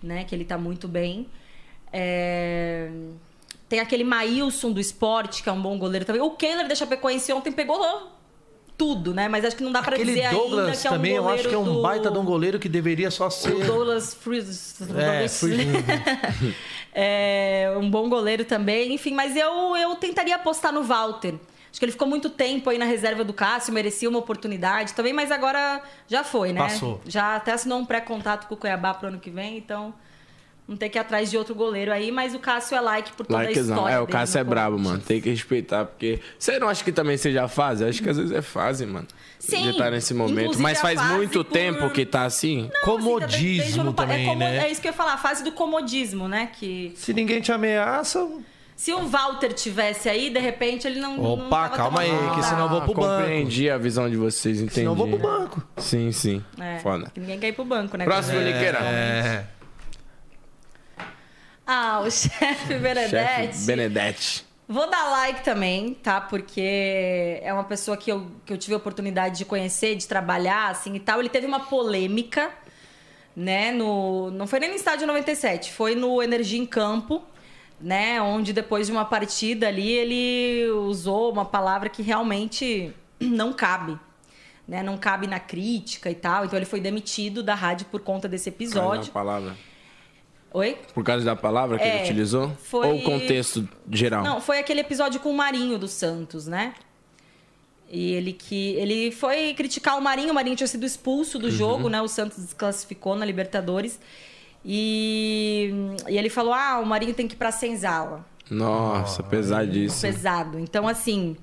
né? 0.00 0.22
Que 0.22 0.36
ele 0.36 0.44
tá 0.44 0.56
muito 0.56 0.86
bem. 0.86 1.26
É, 1.92 2.92
Tem 3.68 3.80
aquele 3.80 4.04
Maílson 4.04 4.70
do 4.70 4.78
esporte, 4.78 5.42
que 5.42 5.48
é 5.48 5.52
um 5.52 5.60
bom 5.60 5.76
goleiro 5.76 6.04
também. 6.04 6.22
O 6.22 6.30
Kehler 6.30 6.68
da 6.68 6.76
Chapecoense 6.76 7.32
ontem 7.32 7.50
pegou 7.50 7.76
tudo, 8.82 9.14
né? 9.14 9.28
Mas 9.28 9.44
acho 9.44 9.54
que 9.54 9.62
não 9.62 9.70
dá 9.70 9.78
Aquele 9.78 10.04
dizer 10.04 10.24
ainda 10.26 10.36
Douglas 10.38 10.80
que 10.82 10.88
é 10.88 10.90
um 10.90 10.94
também, 10.94 11.12
eu 11.14 11.28
acho 11.28 11.48
que 11.48 11.54
é 11.54 11.58
um 11.58 11.62
goleiro 11.64 11.82
baita 11.82 12.10
de 12.10 12.18
um 12.18 12.24
do- 12.24 12.26
goleiro 12.26 12.58
que 12.58 12.68
deveria 12.68 13.10
só 13.12 13.30
ser. 13.30 13.54
o 13.54 13.64
Douglas 13.64 14.12
Fries. 14.14 14.76
É, 14.96 15.26
é 16.92 17.74
um 17.78 17.88
bom 17.88 18.08
goleiro 18.08 18.44
também, 18.44 18.92
enfim, 18.94 19.14
mas 19.14 19.36
eu, 19.36 19.76
eu 19.76 19.94
tentaria 19.96 20.34
apostar 20.34 20.72
no 20.72 20.82
Walter. 20.82 21.34
Acho 21.70 21.78
que 21.78 21.84
ele 21.84 21.92
ficou 21.92 22.06
muito 22.08 22.28
tempo 22.28 22.68
aí 22.68 22.76
na 22.76 22.84
reserva 22.84 23.24
do 23.24 23.32
Cássio, 23.32 23.72
merecia 23.72 24.08
uma 24.08 24.18
oportunidade 24.18 24.92
também, 24.92 25.12
mas 25.12 25.30
agora 25.30 25.80
já 26.06 26.22
foi, 26.22 26.52
né? 26.52 26.60
Passou. 26.60 27.00
Já 27.06 27.36
até 27.36 27.52
assinou 27.52 27.78
um 27.78 27.84
pré-contato 27.86 28.46
com 28.46 28.54
o 28.54 28.56
Cuiabá 28.58 28.92
pro 28.92 29.08
ano 29.08 29.18
que 29.18 29.30
vem, 29.30 29.56
então 29.56 29.94
não 30.68 30.76
tem 30.76 30.88
que 30.88 30.96
ir 30.96 31.00
atrás 31.00 31.30
de 31.30 31.36
outro 31.36 31.54
goleiro 31.54 31.92
aí, 31.92 32.10
mas 32.12 32.34
o 32.34 32.38
Cássio 32.38 32.76
é 32.76 32.80
like 32.80 33.12
por 33.12 33.26
toda 33.26 33.40
a 33.40 33.42
Likezão. 33.42 33.76
história. 33.76 33.94
É, 33.94 34.00
o 34.00 34.06
Cássio 34.06 34.38
é 34.38 34.44
brabo, 34.44 34.78
mano. 34.78 35.00
Tem 35.00 35.20
que 35.20 35.28
respeitar, 35.30 35.84
porque. 35.84 36.20
Você 36.38 36.58
não 36.58 36.68
acha 36.68 36.82
que 36.84 36.92
também 36.92 37.16
seja 37.16 37.46
fase? 37.48 37.84
Acho 37.84 38.02
que 38.02 38.08
às 38.08 38.16
vezes 38.16 38.32
é 38.32 38.40
fase, 38.42 38.86
mano. 38.86 39.06
Sim. 39.38 39.62
De 39.62 39.70
estar 39.70 39.90
nesse 39.90 40.14
momento. 40.14 40.58
Mas 40.60 40.78
a 40.78 40.82
faz 40.82 41.02
muito 41.10 41.44
por- 41.44 41.52
tempo 41.52 41.90
que 41.90 42.06
tá 42.06 42.24
assim. 42.24 42.62
Não, 42.62 42.66
assim, 42.68 42.84
Comodismo 42.84 43.92
pa- 43.92 44.02
também, 44.04 44.22
é, 44.24 44.26
como- 44.28 44.38
né? 44.38 44.56
é 44.58 44.70
isso 44.70 44.80
que 44.80 44.86
eu 44.86 44.92
ia 44.92 44.96
falar, 44.96 45.14
a 45.14 45.18
fase 45.18 45.42
do 45.42 45.50
comodismo, 45.52 46.28
né? 46.28 46.48
Que 46.58 46.92
Se 46.94 47.12
ninguém 47.12 47.40
te 47.40 47.50
ameaça. 47.50 48.24
se 48.76 48.92
o 48.92 49.06
Walter 49.08 49.52
tivesse 49.52 50.08
aí, 50.08 50.30
de 50.30 50.38
repente 50.38 50.86
ele 50.86 51.00
não. 51.00 51.16
não 51.16 51.24
Opa, 51.32 51.68
tava 51.68 51.76
calma 51.76 52.00
aí, 52.02 52.10
que 52.36 52.42
senão 52.44 52.62
eu 52.62 52.68
vou 52.68 52.82
pro 52.82 52.94
banco. 52.94 53.16
Compreendi 53.18 53.68
a 53.68 53.76
visão 53.78 54.08
de 54.08 54.16
vocês, 54.16 54.58
entendi. 54.58 54.74
Senão 54.74 54.92
eu 54.92 54.96
vou 54.96 55.08
pro 55.08 55.18
banco. 55.18 55.60
Sim, 55.76 56.12
sim. 56.12 56.42
É, 56.60 56.78
Foda. 56.78 57.10
ninguém 57.16 57.40
quer 57.40 57.48
ir 57.48 57.52
pro 57.52 57.64
banco, 57.64 57.96
né? 57.96 58.04
Próximo, 58.04 58.38
É. 58.38 58.44
Liqueira. 58.44 58.78
É. 58.78 59.44
Ah, 61.66 62.00
o 62.00 62.10
chefe 62.10 62.74
Benedetti. 62.78 63.10
Chefe 63.56 63.66
Benedetti. 63.66 64.44
Vou 64.68 64.88
dar 64.88 65.10
like 65.10 65.44
também, 65.44 65.94
tá? 65.94 66.20
Porque 66.20 67.40
é 67.42 67.52
uma 67.52 67.64
pessoa 67.64 67.96
que 67.96 68.10
eu, 68.10 68.26
que 68.46 68.52
eu 68.52 68.56
tive 68.56 68.74
a 68.74 68.76
oportunidade 68.78 69.36
de 69.38 69.44
conhecer, 69.44 69.96
de 69.96 70.06
trabalhar, 70.08 70.70
assim 70.70 70.94
e 70.94 71.00
tal. 71.00 71.20
Ele 71.20 71.28
teve 71.28 71.46
uma 71.46 71.60
polêmica, 71.60 72.50
né? 73.36 73.70
No, 73.72 74.30
não 74.30 74.46
foi 74.46 74.60
nem 74.60 74.70
no 74.70 74.76
estádio 74.76 75.06
97, 75.06 75.72
foi 75.72 75.94
no 75.94 76.22
Energia 76.22 76.58
em 76.58 76.64
Campo. 76.66 77.22
né? 77.80 78.22
Onde 78.22 78.52
depois 78.52 78.86
de 78.86 78.92
uma 78.92 79.04
partida 79.04 79.68
ali 79.68 79.90
ele 79.90 80.70
usou 80.70 81.32
uma 81.32 81.44
palavra 81.44 81.88
que 81.88 82.00
realmente 82.00 82.94
não 83.20 83.52
cabe. 83.52 83.98
Né? 84.66 84.82
Não 84.82 84.96
cabe 84.96 85.26
na 85.26 85.40
crítica 85.40 86.08
e 86.08 86.14
tal. 86.14 86.44
Então 86.44 86.56
ele 86.58 86.64
foi 86.66 86.80
demitido 86.80 87.42
da 87.42 87.54
rádio 87.54 87.86
por 87.90 88.00
conta 88.00 88.28
desse 88.28 88.48
episódio. 88.48 89.10
A 89.10 89.12
palavra. 89.12 89.56
Oi? 90.54 90.76
Por 90.92 91.02
causa 91.02 91.24
da 91.24 91.34
palavra 91.34 91.78
que 91.78 91.84
É, 91.84 91.94
ele 91.96 92.04
utilizou? 92.04 92.50
foi- 92.62 92.86
Ou 92.86 92.96
o 92.98 93.02
contexto 93.02 93.66
geral? 93.90 94.22
Não, 94.22 94.40
foi 94.40 94.58
aquele 94.58 94.80
episódio 94.80 95.18
com 95.20 95.30
o 95.30 95.34
Marinho 95.34 95.78
do 95.78 95.88
Santos, 95.88 96.46
né? 96.46 96.74
E 97.90 98.12
ele 98.12 98.32
que 98.32 98.70
ele 98.74 99.10
foi 99.12 99.52
criticar 99.54 99.98
o 99.98 100.00
Marinho, 100.02 100.30
o 100.30 100.34
Marinho 100.34 100.56
tinha 100.56 100.66
sido 100.66 100.84
expulso 100.86 101.36
Uhum. 101.38 101.42
do 101.44 101.50
jogo, 101.50 101.88
né? 101.88 102.00
O 102.02 102.08
Santos 102.08 102.38
desclassificou 102.38 103.14
na 103.16 103.24
Libertadores. 103.24 103.98
E, 104.64 105.70
e 106.08 106.16
ele 106.16 106.28
falou: 106.30 106.52
"Ah, 106.54 106.80
o 106.80 106.86
Marinho 106.86 107.12
tem 107.14 107.26
que 107.26 107.34
ir 107.34 107.38
pra 107.38 107.50
senzala". 107.52 108.24
Nossa, 108.50 109.22
pesadíssimo. 109.22 110.00
pesado. 110.12 110.58
Então, 110.58 110.86
assim, 110.86 111.36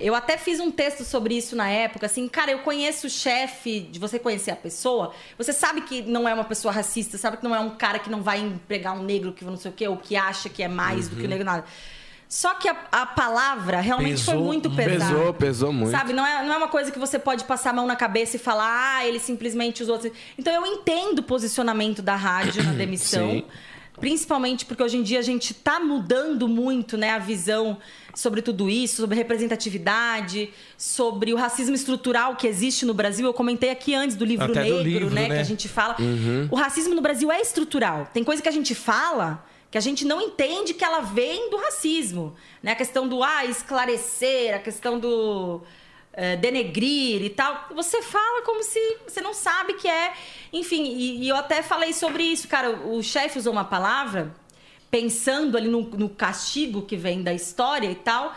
eu 0.00 0.14
até 0.14 0.36
fiz 0.36 0.60
um 0.60 0.70
texto 0.70 1.04
sobre 1.04 1.36
isso 1.36 1.54
na 1.56 1.68
época. 1.68 2.06
Assim, 2.06 2.26
cara, 2.28 2.50
eu 2.50 2.60
conheço 2.60 3.06
o 3.06 3.10
chefe, 3.10 3.80
de 3.80 3.98
você 3.98 4.18
conhecer 4.18 4.50
a 4.50 4.56
pessoa, 4.56 5.12
você 5.38 5.52
sabe 5.52 5.82
que 5.82 6.02
não 6.02 6.28
é 6.28 6.34
uma 6.34 6.44
pessoa 6.44 6.72
racista, 6.72 7.16
sabe 7.18 7.36
que 7.38 7.44
não 7.44 7.54
é 7.54 7.60
um 7.60 7.70
cara 7.70 7.98
que 7.98 8.10
não 8.10 8.22
vai 8.22 8.40
empregar 8.40 8.94
um 8.96 9.02
negro 9.02 9.32
que 9.32 9.44
não 9.44 9.56
sei 9.56 9.70
o 9.70 9.74
quê, 9.74 9.88
ou 9.88 9.96
que 9.96 10.16
acha 10.16 10.48
que 10.48 10.62
é 10.62 10.68
mais 10.68 11.06
Uhum. 11.06 11.10
do 11.14 11.16
que 11.20 11.24
o 11.26 11.28
negro, 11.28 11.44
nada. 11.44 11.64
Só 12.28 12.54
que 12.54 12.68
a, 12.68 12.76
a 12.90 13.06
palavra 13.06 13.80
realmente 13.80 14.24
foi 14.24 14.34
Pesou- 14.34 14.44
muito 14.46 14.68
pesada. 14.70 15.14
Pesou, 15.14 15.32
pesou 15.34 15.72
muito. 15.72 15.92
Sabe, 15.92 16.12
não 16.12 16.26
é, 16.26 16.42
não 16.44 16.54
é 16.54 16.56
uma 16.56 16.66
coisa 16.68 16.90
que 16.90 16.98
você 16.98 17.20
pode 17.20 17.44
passar 17.44 17.70
a 17.70 17.72
mão 17.72 17.86
na 17.86 17.94
cabeça 17.94 18.34
e 18.34 18.38
falar, 18.38 18.96
ah, 18.96 19.06
ele 19.06 19.20
simplesmente 19.20 19.80
usou. 19.82 19.94
assim. 19.94 20.10
Então 20.36 20.52
eu 20.52 20.66
entendo 20.66 21.20
o 21.20 21.22
posicionamento 21.22 22.02
da 22.02 22.16
rádio 22.16 22.64
na 22.64 22.72
demissão. 22.72 23.30
Sim. 23.30 23.44
Principalmente 23.98 24.64
porque 24.64 24.82
hoje 24.82 24.96
em 24.96 25.02
dia 25.02 25.18
a 25.18 25.22
gente 25.22 25.52
está 25.52 25.80
mudando 25.80 26.46
muito 26.46 26.96
né, 26.96 27.10
a 27.10 27.18
visão 27.18 27.78
sobre 28.14 28.42
tudo 28.42 28.68
isso, 28.68 28.96
sobre 28.96 29.16
representatividade, 29.16 30.50
sobre 30.76 31.32
o 31.32 31.36
racismo 31.36 31.74
estrutural 31.74 32.36
que 32.36 32.46
existe 32.46 32.84
no 32.84 32.94
Brasil. 32.94 33.26
Eu 33.26 33.34
comentei 33.34 33.70
aqui 33.70 33.94
antes 33.94 34.16
do 34.16 34.24
livro 34.24 34.50
Até 34.50 34.64
do 34.64 34.82
negro, 34.82 34.82
livro, 34.82 35.10
né, 35.10 35.28
né? 35.28 35.34
Que 35.36 35.40
a 35.40 35.44
gente 35.44 35.68
fala. 35.68 35.96
Uhum. 35.98 36.48
O 36.50 36.56
racismo 36.56 36.94
no 36.94 37.00
Brasil 37.00 37.30
é 37.30 37.40
estrutural. 37.40 38.08
Tem 38.12 38.24
coisa 38.24 38.42
que 38.42 38.48
a 38.48 38.52
gente 38.52 38.74
fala 38.74 39.44
que 39.70 39.78
a 39.78 39.80
gente 39.80 40.04
não 40.04 40.20
entende 40.20 40.72
que 40.74 40.84
ela 40.84 41.00
vem 41.00 41.50
do 41.50 41.56
racismo. 41.56 42.34
Né? 42.62 42.72
A 42.72 42.76
questão 42.76 43.08
do 43.08 43.22
ah, 43.22 43.44
esclarecer, 43.44 44.54
a 44.54 44.58
questão 44.58 44.98
do 44.98 45.62
eh, 46.16 46.34
denegrir 46.34 47.22
e 47.22 47.28
tal. 47.28 47.68
Você 47.74 48.00
fala 48.00 48.42
como 48.42 48.62
se 48.64 48.80
você 49.06 49.20
não 49.20 49.34
sabe 49.34 49.74
que 49.74 49.86
é. 49.86 50.14
Enfim, 50.50 50.84
e, 50.84 51.24
e 51.24 51.28
eu 51.28 51.36
até 51.36 51.62
falei 51.62 51.92
sobre 51.92 52.22
isso, 52.22 52.48
cara. 52.48 52.70
O, 52.70 52.96
o 52.96 53.02
chefe 53.02 53.38
usou 53.38 53.52
uma 53.52 53.64
palavra, 53.64 54.34
pensando 54.90 55.58
ali 55.58 55.68
no, 55.68 55.82
no 55.82 56.08
castigo 56.08 56.82
que 56.82 56.96
vem 56.96 57.22
da 57.22 57.34
história 57.34 57.90
e 57.90 57.94
tal. 57.94 58.34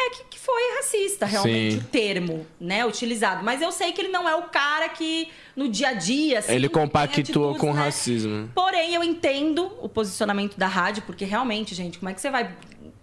É 0.00 0.10
que, 0.10 0.24
que 0.30 0.38
foi 0.38 0.62
racista, 0.76 1.26
realmente, 1.26 1.72
Sim. 1.72 1.78
o 1.78 1.84
termo, 1.84 2.46
né, 2.60 2.86
utilizado. 2.86 3.44
Mas 3.44 3.60
eu 3.60 3.72
sei 3.72 3.92
que 3.92 4.00
ele 4.00 4.10
não 4.10 4.28
é 4.28 4.34
o 4.36 4.44
cara 4.44 4.88
que, 4.88 5.28
no 5.56 5.68
dia 5.68 5.88
a 5.88 5.92
dia, 5.92 6.38
assim, 6.38 6.52
Ele 6.52 6.68
compactua 6.68 7.20
atitudes, 7.20 7.60
com 7.60 7.70
o 7.70 7.74
né? 7.74 7.82
racismo. 7.82 8.48
Porém, 8.54 8.94
eu 8.94 9.02
entendo 9.02 9.72
o 9.80 9.88
posicionamento 9.88 10.56
da 10.56 10.68
rádio, 10.68 11.02
porque 11.02 11.24
realmente, 11.24 11.74
gente, 11.74 11.98
como 11.98 12.10
é 12.10 12.14
que 12.14 12.20
você 12.20 12.30
vai 12.30 12.56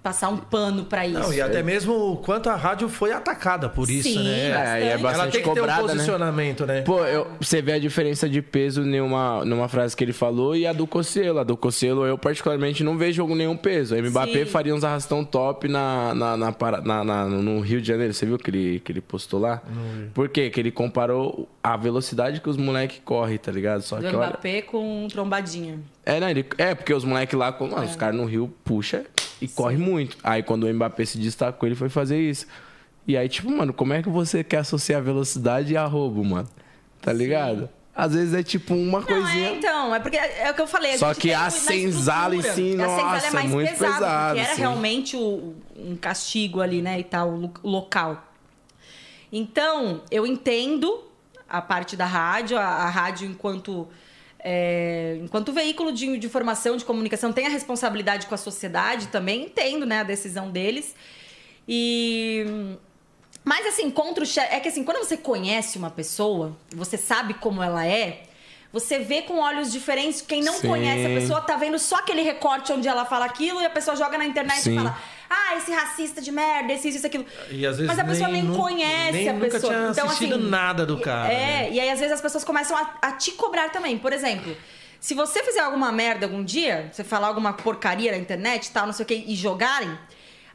passar 0.05 0.29
um 0.29 0.37
pano 0.37 0.85
pra 0.85 1.07
isso? 1.07 1.17
Não, 1.19 1.33
e 1.33 1.41
até 1.41 1.63
mesmo 1.63 2.11
o 2.11 2.17
quanto 2.17 2.47
a 2.47 2.55
rádio 2.55 2.87
foi 2.87 3.11
atacada 3.11 3.67
por 3.67 3.89
isso, 3.89 4.07
Sim, 4.07 4.23
né? 4.23 4.49
É, 4.51 4.51
e 4.51 4.53
é 4.53 4.53
bastante. 4.53 4.83
Ela 4.85 4.99
bastante 5.01 5.31
tem 5.31 5.41
que 5.43 5.49
ter 5.49 5.61
um 5.61 5.65
né? 5.65 5.77
posicionamento, 5.79 6.65
né? 6.67 6.81
Pô, 6.83 7.03
eu- 7.05 7.25
você 7.41 7.59
vê 7.59 7.71
a 7.73 7.79
diferença 7.79 8.29
de 8.29 8.39
peso 8.39 8.83
numa, 8.83 9.43
numa 9.43 9.67
frase 9.67 9.95
que 9.95 10.03
ele 10.03 10.13
falou 10.13 10.55
e 10.55 10.67
a 10.67 10.71
do 10.73 10.85
Cocielo. 10.85 11.39
A 11.39 11.43
do 11.43 11.57
Cocielo, 11.57 12.05
eu 12.05 12.19
particularmente 12.19 12.83
não 12.83 12.99
vejo 12.99 13.25
nenhum 13.29 13.57
peso. 13.57 13.95
A 13.95 14.01
Mbappé 14.01 14.45
Sim. 14.45 14.45
faria 14.45 14.75
uns 14.75 14.83
arrastão 14.83 15.25
top 15.25 15.67
na, 15.67 16.13
na, 16.13 16.37
na, 16.37 16.51
para- 16.51 16.81
na- 16.81 17.03
na- 17.03 17.25
no 17.25 17.59
Rio 17.61 17.81
de 17.81 17.87
Janeiro. 17.87 18.13
Você 18.13 18.27
viu 18.27 18.37
que 18.37 18.51
ele, 18.51 18.79
que 18.81 18.91
ele 18.91 19.01
postou 19.01 19.39
lá? 19.39 19.63
Por 20.13 20.29
quê? 20.29 20.51
Que 20.51 20.59
ele 20.59 20.69
comparou 20.69 21.49
a 21.63 21.75
velocidade 21.75 22.41
que 22.41 22.49
os 22.49 22.57
moleques 22.57 23.01
correm, 23.03 23.39
tá 23.39 23.51
ligado? 23.51 23.81
Só 23.81 23.95
Do 23.95 24.07
que 24.07 24.15
olha. 24.15 24.27
Mbappé 24.27 24.61
com 24.61 25.07
trombadinha. 25.09 25.79
É, 26.05 26.19
não, 26.19 26.29
ele, 26.29 26.45
é, 26.59 26.75
porque 26.75 26.93
os 26.93 27.03
moleques 27.03 27.37
lá, 27.37 27.55
mano, 27.59 27.81
É. 27.81 27.85
os 27.85 27.95
caras 27.95 28.15
no 28.15 28.25
Rio 28.25 28.53
puxa 28.63 29.03
e 29.41 29.47
corre 29.47 29.77
muito. 29.77 30.17
Aí 30.23 30.41
quando 30.43 30.63
o 30.65 30.73
Mbappé 30.73 31.05
se 31.05 31.17
destacou, 31.17 31.67
ele 31.67 31.75
foi 31.75 31.89
fazer 31.89 32.19
isso. 32.19 32.45
E 33.07 33.15
aí, 33.15 33.29
tipo, 33.29 33.51
mano, 33.51 33.71
como 33.73 33.93
é 33.93 34.01
que 34.01 34.09
você 34.09 34.43
quer 34.43 34.57
associar 34.57 35.01
velocidade 35.01 35.75
a 35.77 35.85
roubo, 35.85 36.23
mano? 36.23 36.47
Tá 37.01 37.13
ligado? 37.13 37.69
Às 37.95 38.13
vezes 38.13 38.33
é 38.33 38.43
tipo 38.43 38.73
uma 38.73 38.99
Não, 38.99 39.07
coisinha. 39.07 39.49
é, 39.49 39.55
então, 39.55 39.95
é 39.95 39.99
porque 39.99 40.17
é 40.17 40.51
o 40.51 40.53
que 40.53 40.61
eu 40.61 40.67
falei. 40.67 40.97
Só 40.97 41.13
que 41.13 41.31
a 41.31 41.49
senzala 41.49 42.35
em 42.35 42.41
si, 42.41 42.49
a 42.49 42.53
senzala 42.53 43.03
nossa, 43.13 43.27
é 43.27 43.31
mais 43.31 43.49
muito 43.49 43.69
pesado, 43.69 43.93
pesado, 43.93 44.25
porque 44.33 44.39
era 44.45 44.55
sim. 44.55 44.61
realmente 44.61 45.15
o- 45.15 45.55
um 45.77 45.95
castigo 45.95 46.59
ali, 46.61 46.81
né, 46.81 46.99
e 46.99 47.03
tal, 47.03 47.29
lo- 47.31 47.53
o 47.63 47.69
local. 47.69 48.21
Então, 49.31 50.01
eu 50.11 50.25
entendo 50.25 51.03
a 51.47 51.61
parte 51.61 51.95
da 51.95 52.05
rádio, 52.05 52.57
a, 52.57 52.63
a 52.65 52.89
rádio 52.89 53.27
enquanto 53.29 53.87
é, 54.47 55.17
enquanto 55.23 55.51
veículo 55.51 55.91
de, 55.91 56.19
de 56.19 56.27
informação, 56.27 56.77
de 56.77 56.85
comunicação, 56.85 57.33
tem 57.33 57.47
a 57.47 57.49
responsabilidade 57.49 58.27
com 58.27 58.35
a 58.35 58.37
sociedade 58.37 59.07
também, 59.07 59.45
entendo, 59.45 59.87
né, 59.87 60.01
a 60.01 60.03
decisão 60.03 60.51
deles. 60.51 60.93
E 61.67 62.45
mas 63.43 63.65
assim, 63.65 63.89
contra 63.89 64.23
o 64.23 64.27
chefe. 64.27 64.53
É 64.53 64.59
que 64.59 64.67
assim, 64.67 64.83
quando 64.83 64.97
você 64.97 65.17
conhece 65.17 65.79
uma 65.79 65.89
pessoa, 65.89 66.55
você 66.69 66.95
sabe 66.95 67.33
como 67.33 67.61
ela 67.61 67.85
é, 67.87 68.23
você 68.71 68.99
vê 68.99 69.23
com 69.23 69.39
olhos 69.39 69.71
diferentes. 69.71 70.21
Quem 70.21 70.43
não 70.43 70.53
Sim. 70.53 70.67
conhece 70.67 71.05
a 71.05 71.09
pessoa 71.09 71.41
tá 71.41 71.57
vendo 71.57 71.79
só 71.79 71.95
aquele 71.95 72.21
recorte 72.21 72.71
onde 72.71 72.87
ela 72.87 73.03
fala 73.03 73.25
aquilo 73.25 73.61
e 73.61 73.65
a 73.65 73.69
pessoa 73.69 73.95
joga 73.95 74.15
na 74.15 74.25
internet 74.25 74.61
Sim. 74.61 74.73
e 74.73 74.75
fala: 74.75 74.99
Ah, 75.29 75.55
esse 75.57 75.71
racista 75.71 76.21
de 76.21 76.31
merda, 76.31 76.73
esse 76.73 76.87
isso, 76.87 76.97
isso, 76.97 77.07
aquilo. 77.07 77.25
E 77.49 77.65
às 77.65 77.77
vezes 77.77 77.87
Mas 77.87 77.99
a 77.99 78.03
pessoa 78.05 78.29
nem, 78.29 78.43
nu- 78.43 78.55
conhece 78.57 79.11
nem 79.13 79.29
a 79.29 79.33
nunca 79.33 79.45
pessoa. 79.51 79.73
tinha 79.73 79.89
então, 79.91 80.05
assistido 80.05 80.35
assim, 80.35 80.49
nada 80.49 80.85
do 80.85 80.99
cara. 80.99 81.31
É, 81.33 81.37
né? 81.37 81.71
e 81.71 81.79
aí 81.79 81.89
às 81.89 81.99
vezes 81.99 82.13
as 82.13 82.21
pessoas 82.21 82.43
começam 82.43 82.77
a, 82.77 82.95
a 83.01 83.11
te 83.13 83.31
cobrar 83.31 83.69
também. 83.69 83.97
Por 83.97 84.13
exemplo, 84.13 84.55
se 84.99 85.13
você 85.13 85.43
fizer 85.43 85.61
alguma 85.61 85.91
merda 85.91 86.25
algum 86.25 86.43
dia, 86.43 86.89
você 86.91 87.03
falar 87.03 87.27
alguma 87.27 87.53
porcaria 87.53 88.11
na 88.11 88.17
internet 88.17 88.67
e 88.67 88.71
tal, 88.71 88.85
não 88.85 88.93
sei 88.93 89.03
o 89.03 89.07
que, 89.07 89.13
e 89.15 89.35
jogarem, 89.35 89.97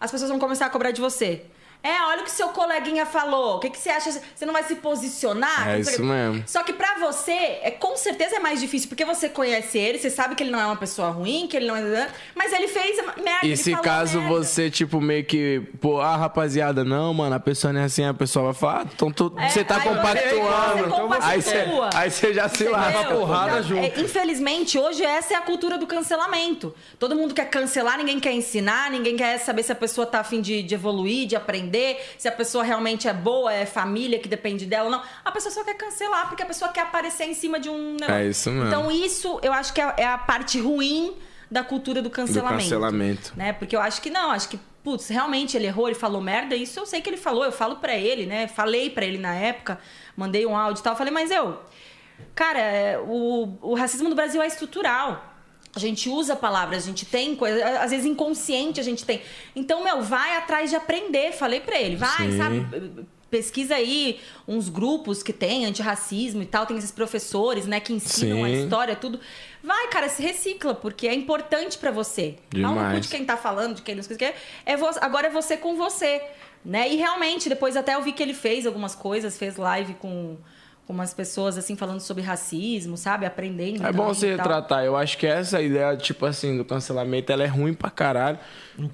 as 0.01 0.11
pessoas 0.11 0.31
vão 0.31 0.39
começar 0.39 0.67
a 0.67 0.71
cobrar 0.71 0.91
de 0.93 1.01
você. 1.01 1.43
É, 1.83 2.03
olha 2.09 2.21
o 2.21 2.25
que 2.25 2.31
seu 2.31 2.49
coleguinha 2.49 3.07
falou. 3.07 3.57
O 3.57 3.59
que, 3.61 3.71
que 3.71 3.79
você 3.79 3.89
acha? 3.89 4.11
Você 4.35 4.45
não 4.45 4.53
vai 4.53 4.63
se 4.65 4.75
posicionar? 4.77 5.69
É 5.71 5.81
isso 5.81 6.03
mesmo. 6.05 6.43
Só 6.47 6.63
que 6.63 6.73
pra 6.73 6.99
você, 6.99 7.33
é, 7.33 7.71
com 7.71 7.97
certeza 7.97 8.37
é 8.37 8.39
mais 8.39 8.61
difícil, 8.61 8.89
porque 8.89 9.05
você 9.05 9.29
conhece 9.29 9.79
ele, 9.79 9.99
você 9.99 10.11
sabe 10.11 10.35
que 10.35 10.43
ele 10.43 10.51
não 10.51 10.61
é 10.61 10.67
uma 10.67 10.77
pessoa 10.77 11.09
ruim, 11.11 11.47
que 11.49 11.57
ele 11.57 11.67
não 11.67 11.77
é. 11.77 12.09
Mas 12.35 12.53
ele 12.53 12.69
fez 12.69 12.97
merda. 13.23 13.47
E 13.47 13.57
se 13.57 13.75
caso 13.77 14.19
merda. 14.21 14.35
você, 14.35 14.71
tipo, 14.71 15.01
meio 15.01 15.25
que, 15.25 15.61
pô, 15.81 16.01
ah, 16.01 16.17
rapaziada, 16.17 16.85
não, 16.85 17.15
mano, 17.15 17.35
a 17.35 17.41
pessoa 17.41 17.73
não 17.73 17.81
é 17.81 17.85
assim, 17.85 18.05
a 18.05 18.13
pessoa 18.15 18.47
vai 18.47 18.55
falar, 18.55 18.81
ah, 18.83 18.87
então 18.95 19.11
tu, 19.11 19.33
É, 19.39 19.49
você 19.49 19.65
tá 19.65 19.77
aí 19.77 19.83
você- 19.83 19.89
compactuando. 19.89 21.09
você 21.09 21.25
aí, 21.27 21.43
você, 21.43 21.65
aí 21.95 22.11
você 22.11 22.35
já 22.35 22.49
se 22.49 22.65
lasca. 22.65 23.05
porrada 23.15 23.51
Então, 23.59 23.63
junto. 23.63 23.85
é, 23.85 24.01
infelizmente, 24.01 24.79
hoje 24.79 25.03
essa 25.05 25.35
é 25.35 25.37
a 25.37 25.41
cultura 25.41 25.79
do 25.79 25.87
cancelamento. 25.87 26.75
Todo 26.99 27.15
mundo 27.17 27.35
quer 27.35 27.49
cancelar, 27.49 27.97
ninguém 27.99 28.21
quer 28.21 28.33
ensinar, 28.33 28.91
ninguém 28.91 29.17
quer 29.17 29.39
saber 29.39 29.63
se 29.63 29.73
a 29.73 29.75
pessoa 29.75 30.07
tá 30.07 30.21
afim 30.21 30.41
de, 30.41 30.63
de 30.63 30.75
evoluir, 30.75 31.27
de 31.27 31.37
aprender, 31.37 31.70
se 32.19 32.29
a 32.29 32.33
pessoa 32.33 32.65
realmente 32.65 33.09
é 33.09 33.13
boa, 33.13 33.53
é 33.53 33.67
família 33.67 34.19
que 34.19 34.29
depende 34.29 34.67
dela 34.67 34.85
ou 34.87 34.91
não. 34.91 35.03
A 35.25 35.31
pessoa 35.33 35.53
só 35.53 35.65
quer 35.65 35.75
cancelar 35.75 36.29
porque 36.29 36.43
a 36.43 36.47
pessoa 36.47 36.71
quer 36.73 36.83
aparecer 36.83 37.25
em 37.25 37.35
cima 37.35 37.59
de 37.61 37.69
um 37.69 37.93
negócio. 37.93 38.15
É 38.15 38.27
isso 38.27 38.51
mesmo. 38.51 38.69
Então, 38.69 38.91
isso 38.91 39.39
eu 39.43 39.53
acho 39.53 39.73
que 39.73 39.81
é, 39.81 39.95
é 39.99 40.07
a 40.07 40.19
parte 40.19 40.61
ruim 40.61 41.17
da 41.51 41.65
cultura 41.65 42.01
do 42.01 42.09
cancelamento. 42.09 42.63
cancelamento. 42.63 43.33
Né? 43.37 43.53
Porque 43.53 43.75
eu 43.75 43.81
acho 43.81 44.01
que 44.01 44.09
não, 44.09 44.31
acho 44.31 44.49
que, 44.49 44.59
putz, 44.85 45.09
realmente 45.09 45.57
ele 45.57 45.67
errou, 45.67 45.89
ele 45.89 45.99
falou 45.99 46.21
merda, 46.21 46.55
isso 46.55 46.79
eu 46.79 46.87
sei 46.87 47.01
que 47.01 47.11
ele 47.11 47.17
falou, 47.17 47.45
eu 47.45 47.53
falo 47.53 47.77
pra 47.77 47.97
ele, 47.97 48.25
né? 48.25 48.47
Falei 48.47 48.89
pra 48.89 49.05
ele 49.05 49.19
na 49.19 49.35
época, 49.35 49.79
mandei 50.17 50.47
um 50.47 50.57
áudio 50.57 50.81
e 50.81 50.85
tal, 50.85 50.95
falei, 50.95 51.13
mas 51.13 51.31
eu, 51.31 51.59
cara, 52.35 52.61
é, 52.61 52.99
o, 52.99 53.59
o 53.63 53.75
racismo 53.75 54.09
no 54.09 54.15
Brasil 54.15 54.41
é 54.41 54.47
estrutural. 54.47 55.30
A 55.75 55.79
gente 55.79 56.09
usa 56.09 56.35
palavras, 56.35 56.83
a 56.83 56.87
gente 56.87 57.07
tem 57.07 57.37
coisa, 57.37 57.65
às 57.81 57.91
vezes 57.93 58.05
inconsciente 58.07 58.81
a 58.81 58.83
gente 58.83 59.05
tem. 59.05 59.23
Então, 59.55 59.85
meu, 59.85 60.03
vai 60.03 60.37
atrás 60.37 60.69
de 60.71 60.77
aprender. 60.77 61.33
Falei 61.33 61.61
pra 61.61 61.81
ele, 61.81 61.95
vai, 61.97 62.31
Sim. 62.33 62.37
sabe? 62.37 63.07
Pesquisa 63.31 63.77
aí 63.77 64.19
uns 64.49 64.69
grupos 64.69 65.23
que 65.23 65.33
tem 65.33 65.65
antirracismo 65.65 66.43
e 66.43 66.47
tal, 66.47 66.67
tem 66.67 66.77
esses 66.77 66.91
professores, 66.91 67.65
né, 67.67 67.79
que 67.79 67.93
ensinam 67.93 68.43
a 68.45 68.49
Sim. 68.49 68.65
história, 68.65 68.97
tudo. 68.97 69.21
Vai, 69.63 69.87
cara, 69.87 70.09
se 70.09 70.21
recicla, 70.21 70.75
porque 70.75 71.07
é 71.07 71.15
importante 71.15 71.79
pra 71.79 71.93
você. 71.93 72.35
Não 72.53 72.71
Demais. 72.75 73.03
de 73.03 73.09
quem 73.09 73.25
tá 73.25 73.37
falando, 73.37 73.77
de 73.77 73.83
quem 73.83 73.95
não 73.95 74.03
sei 74.03 74.17
o 74.17 74.19
que. 74.19 74.33
É 74.67 74.77
vo- 74.77 74.91
agora 75.01 75.29
é 75.29 75.31
você 75.31 75.57
com 75.57 75.77
você. 75.77 76.21
Né? 76.65 76.91
E 76.93 76.97
realmente, 76.97 77.49
depois 77.49 77.77
até 77.77 77.95
eu 77.95 78.03
vi 78.03 78.13
que 78.13 78.23
ele 78.23 78.35
fez 78.35 78.67
algumas 78.67 78.95
coisas, 78.97 79.39
fez 79.39 79.57
live 79.57 79.95
com, 79.95 80.37
com 80.91 80.95
umas 80.95 81.15
pessoas 81.15 81.57
assim 81.57 81.77
falando 81.77 82.01
sobre 82.01 82.21
racismo, 82.21 82.97
sabe? 82.97 83.25
Aprendendo. 83.25 83.87
É 83.87 83.93
bom 83.93 84.09
você 84.09 84.35
tal. 84.35 84.39
retratar. 84.39 84.85
Eu 84.85 84.97
acho 84.97 85.17
que 85.17 85.25
essa 85.25 85.63
ideia, 85.63 85.97
tipo 85.97 86.27
assim, 86.27 86.57
do 86.57 86.65
cancelamento, 86.65 87.31
ela 87.31 87.45
é 87.45 87.47
ruim 87.47 87.73
pra 87.73 87.91
caralho. 87.91 88.39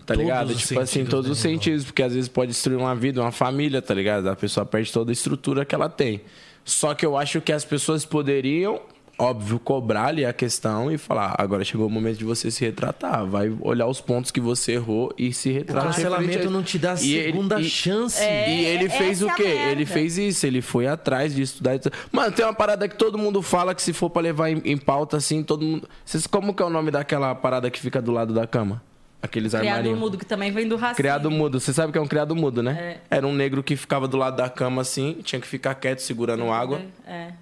Tá 0.05 0.12
todos 0.12 0.23
ligado? 0.23 0.55
Tipo 0.55 0.81
assim, 0.81 1.01
em 1.01 1.05
sentidos, 1.05 1.11
todos 1.11 1.27
né, 1.27 1.33
os 1.33 1.43
irmão? 1.43 1.55
sentidos, 1.55 1.85
porque 1.87 2.03
às 2.03 2.12
vezes 2.12 2.29
pode 2.29 2.53
destruir 2.53 2.77
uma 2.77 2.95
vida, 2.95 3.23
uma 3.23 3.33
família, 3.33 3.81
tá 3.81 3.95
ligado? 3.95 4.29
A 4.29 4.37
pessoa 4.37 4.66
perde 4.66 4.93
toda 4.93 5.11
a 5.11 5.15
estrutura 5.15 5.65
que 5.65 5.75
ela 5.75 5.89
tem. 5.89 6.20
Só 6.66 6.93
que 6.93 7.07
eu 7.07 7.16
acho 7.16 7.41
que 7.41 7.51
as 7.51 7.65
pessoas 7.65 8.05
poderiam 8.05 8.83
óbvio, 9.19 9.59
cobrar 9.59 10.07
ali 10.07 10.25
a 10.25 10.33
questão 10.33 10.91
e 10.91 10.99
falar: 10.99 11.35
agora 11.39 11.65
chegou 11.65 11.87
o 11.87 11.91
momento 11.91 12.19
de 12.19 12.25
você 12.25 12.51
se 12.51 12.65
retratar. 12.65 13.25
Vai 13.27 13.53
olhar 13.61 13.87
os 13.87 14.01
pontos 14.01 14.31
que 14.31 14.41
você 14.41 14.73
errou 14.73 15.13
e 15.17 15.33
se 15.33 15.51
O 15.51 15.53
retratar. 15.55 15.93
cancelamento 15.93 16.51
não 16.51 16.63
te 16.63 16.79
dá 16.79 16.95
E 17.01 17.15
ele- 17.15 17.33
segunda 17.33 17.61
e- 17.61 17.65
chance. 17.65 18.23
E 18.23 18.65
ele 18.65 18.89
fez 18.89 19.23
o 19.23 19.29
é 19.29 19.31
a 19.31 19.35
quê? 19.35 19.43
Ele 19.71 19.87
fez 19.87 20.19
isso, 20.19 20.47
ele 20.47 20.61
foi 20.63 20.87
atrás 20.87 21.35
de 21.35 21.43
estudar. 21.43 21.79
Mano, 22.13 22.33
tem 22.33 22.45
uma 22.45 22.55
parada 22.55 22.89
que 22.89 22.97
todo 22.97 23.17
mundo 23.19 23.41
fala 23.43 23.75
que 23.75 23.83
se 23.83 23.93
for 23.93 24.11
pra 24.11 24.23
levar 24.23 24.51
em, 24.51 24.61
em 24.65 24.77
pauta 24.77 25.17
assim, 25.17 25.43
todo 25.43 25.65
mundo. 25.65 25.89
Vocês, 26.05 26.27
como 26.27 26.55
que 26.55 26.63
é 26.63 26.67
o 26.67 26.71
nome 26.71 26.91
daquela 26.91 27.35
parada 27.35 27.71
que 27.71 27.81
fica 27.81 28.01
do 28.03 28.13
lado 28.13 28.33
da 28.35 28.47
cama? 28.47 28.83
Aqueles 29.23 29.53
Criado 29.53 29.69
armarinhos. 29.69 29.99
mudo, 29.99 30.19
que 30.19 30.27
também 30.27 30.53
vem 30.53 30.69
do 30.69 30.77
racismo. 30.77 30.97
Criado 30.97 31.31
mudo. 31.31 31.59
Você 31.59 31.73
sabe 31.73 31.91
que 31.91 31.99
é 31.99 32.01
um 32.01 32.07
criado 32.07 32.37
mudo, 32.37 32.63
né? 32.63 32.99
Era 33.11 33.27
um 33.27 33.35
negro 33.35 33.63
que 33.63 33.75
ficava 33.75 34.07
do 34.07 34.17
lado 34.17 34.37
da 34.37 34.49
cama 34.49 34.83
assim, 34.83 35.19
tinha 35.25 35.41
que 35.41 35.47
ficar 35.49 35.75
quieto 35.75 36.01
segurando 36.01 36.51
água. 36.53 36.83
É. 37.07 37.33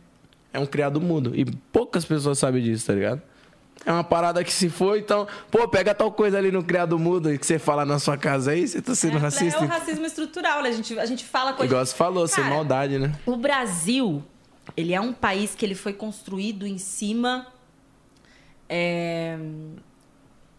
É 0.55 0.59
um 0.59 0.67
criado 0.67 1.01
mudo. 1.01 1.35
E 1.35 1.45
poucas 1.45 2.05
pessoas 2.05 2.39
sabem 2.39 2.63
disso, 2.63 2.87
tá 2.87 2.93
ligado? 2.95 3.21
É 3.85 3.91
uma 3.93 4.05
parada 4.05 4.43
que 4.43 4.53
se 4.53 4.71
for, 4.71 4.97
então, 4.97 5.27
pô, 5.51 5.69
pega 5.69 5.95
tal 5.95 6.11
coisa 6.13 6.39
ali 6.39 6.51
no 6.51 6.63
criado 6.65 6.99
mudo 6.99 7.31
e 7.31 7.37
que 7.39 7.45
você 7.45 7.59
fala 7.59 7.85
na 7.85 7.99
sua 7.99 8.17
casa 8.17 8.53
aí, 8.53 8.67
você 8.67 8.81
tá 8.81 8.95
sendo 8.95 9.17
É, 9.17 9.21
racista. 9.21 9.61
é 9.61 9.65
o 9.65 9.69
racismo 9.69 10.07
estrutural, 10.07 10.63
né? 10.63 10.69
A 10.71 10.73
gente, 10.73 10.99
a 10.99 11.05
gente 11.05 11.25
fala 11.25 11.53
coisa. 11.53 11.71
Igual 11.71 11.85
você 11.85 11.95
falou, 11.95 12.27
sem 12.27 12.43
Cara, 12.43 12.55
maldade, 12.55 12.99
né? 12.99 13.13
O 13.27 13.37
Brasil, 13.37 14.23
ele 14.77 14.95
é 14.95 15.01
um 15.01 15.13
país 15.13 15.55
que 15.55 15.67
ele 15.67 15.75
foi 15.75 15.93
construído 15.93 16.67
em 16.67 16.79
cima 16.79 17.49
é, 18.69 19.37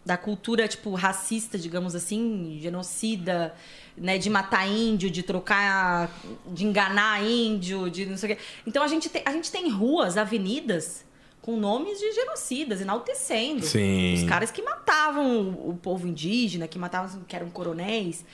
da 0.04 0.16
cultura, 0.16 0.68
tipo, 0.68 0.94
racista, 0.94 1.58
digamos 1.58 1.94
assim, 1.96 2.58
genocida, 2.60 3.54
né? 3.96 4.18
De 4.18 4.28
matar 4.28 4.68
índio, 4.68 5.10
de 5.10 5.22
trocar, 5.22 6.10
de 6.46 6.64
enganar 6.64 7.24
índio, 7.24 7.90
de 7.90 8.06
não 8.06 8.16
sei 8.16 8.32
o 8.32 8.36
quê. 8.36 8.42
Então 8.66 8.82
a 8.82 8.88
gente 8.88 9.08
tem, 9.08 9.22
a 9.24 9.32
gente 9.32 9.50
tem 9.50 9.70
ruas, 9.70 10.16
avenidas 10.16 11.04
com 11.46 11.56
nomes 11.56 12.00
de 12.00 12.12
genocidas, 12.12 12.80
enaltecendo. 12.80 13.64
Sim. 13.64 14.14
Os 14.14 14.24
caras 14.24 14.50
que 14.50 14.60
matavam 14.60 15.50
o, 15.50 15.78
povo 15.80 16.04
indígena, 16.04 16.66
que 16.66 16.76
matavam, 16.76 17.22
que 17.22 17.36
eram 17.36 17.48
coronéis. 17.50 18.24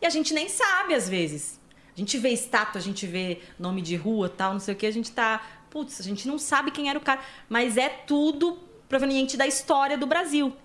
E 0.00 0.06
a 0.06 0.08
gente 0.08 0.32
nem 0.32 0.48
sabe, 0.48 0.94
às 0.94 1.06
vezes. 1.06 1.60
A 1.94 2.00
gente 2.00 2.16
vê 2.16 2.30
estátua, 2.30 2.80
a 2.80 2.82
gente 2.82 3.06
vê 3.06 3.40
nome 3.58 3.82
de 3.82 3.94
rua 3.94 4.26
tal, 4.26 4.54
não 4.54 4.60
sei 4.60 4.72
o 4.72 4.76
que, 4.76 4.86
a 4.86 4.90
gente 4.90 5.12
tá. 5.12 5.42
Putz, 5.68 6.00
a 6.00 6.02
gente 6.02 6.26
não 6.26 6.38
sabe 6.38 6.70
quem 6.70 6.88
era 6.88 6.98
o 6.98 7.02
cara. 7.02 7.20
Mas 7.46 7.76
é 7.76 7.90
tudo 7.90 8.58
proveniente 8.88 9.36
da 9.36 9.46
história 9.46 9.98
do 9.98 10.06
Brasil. 10.06 10.56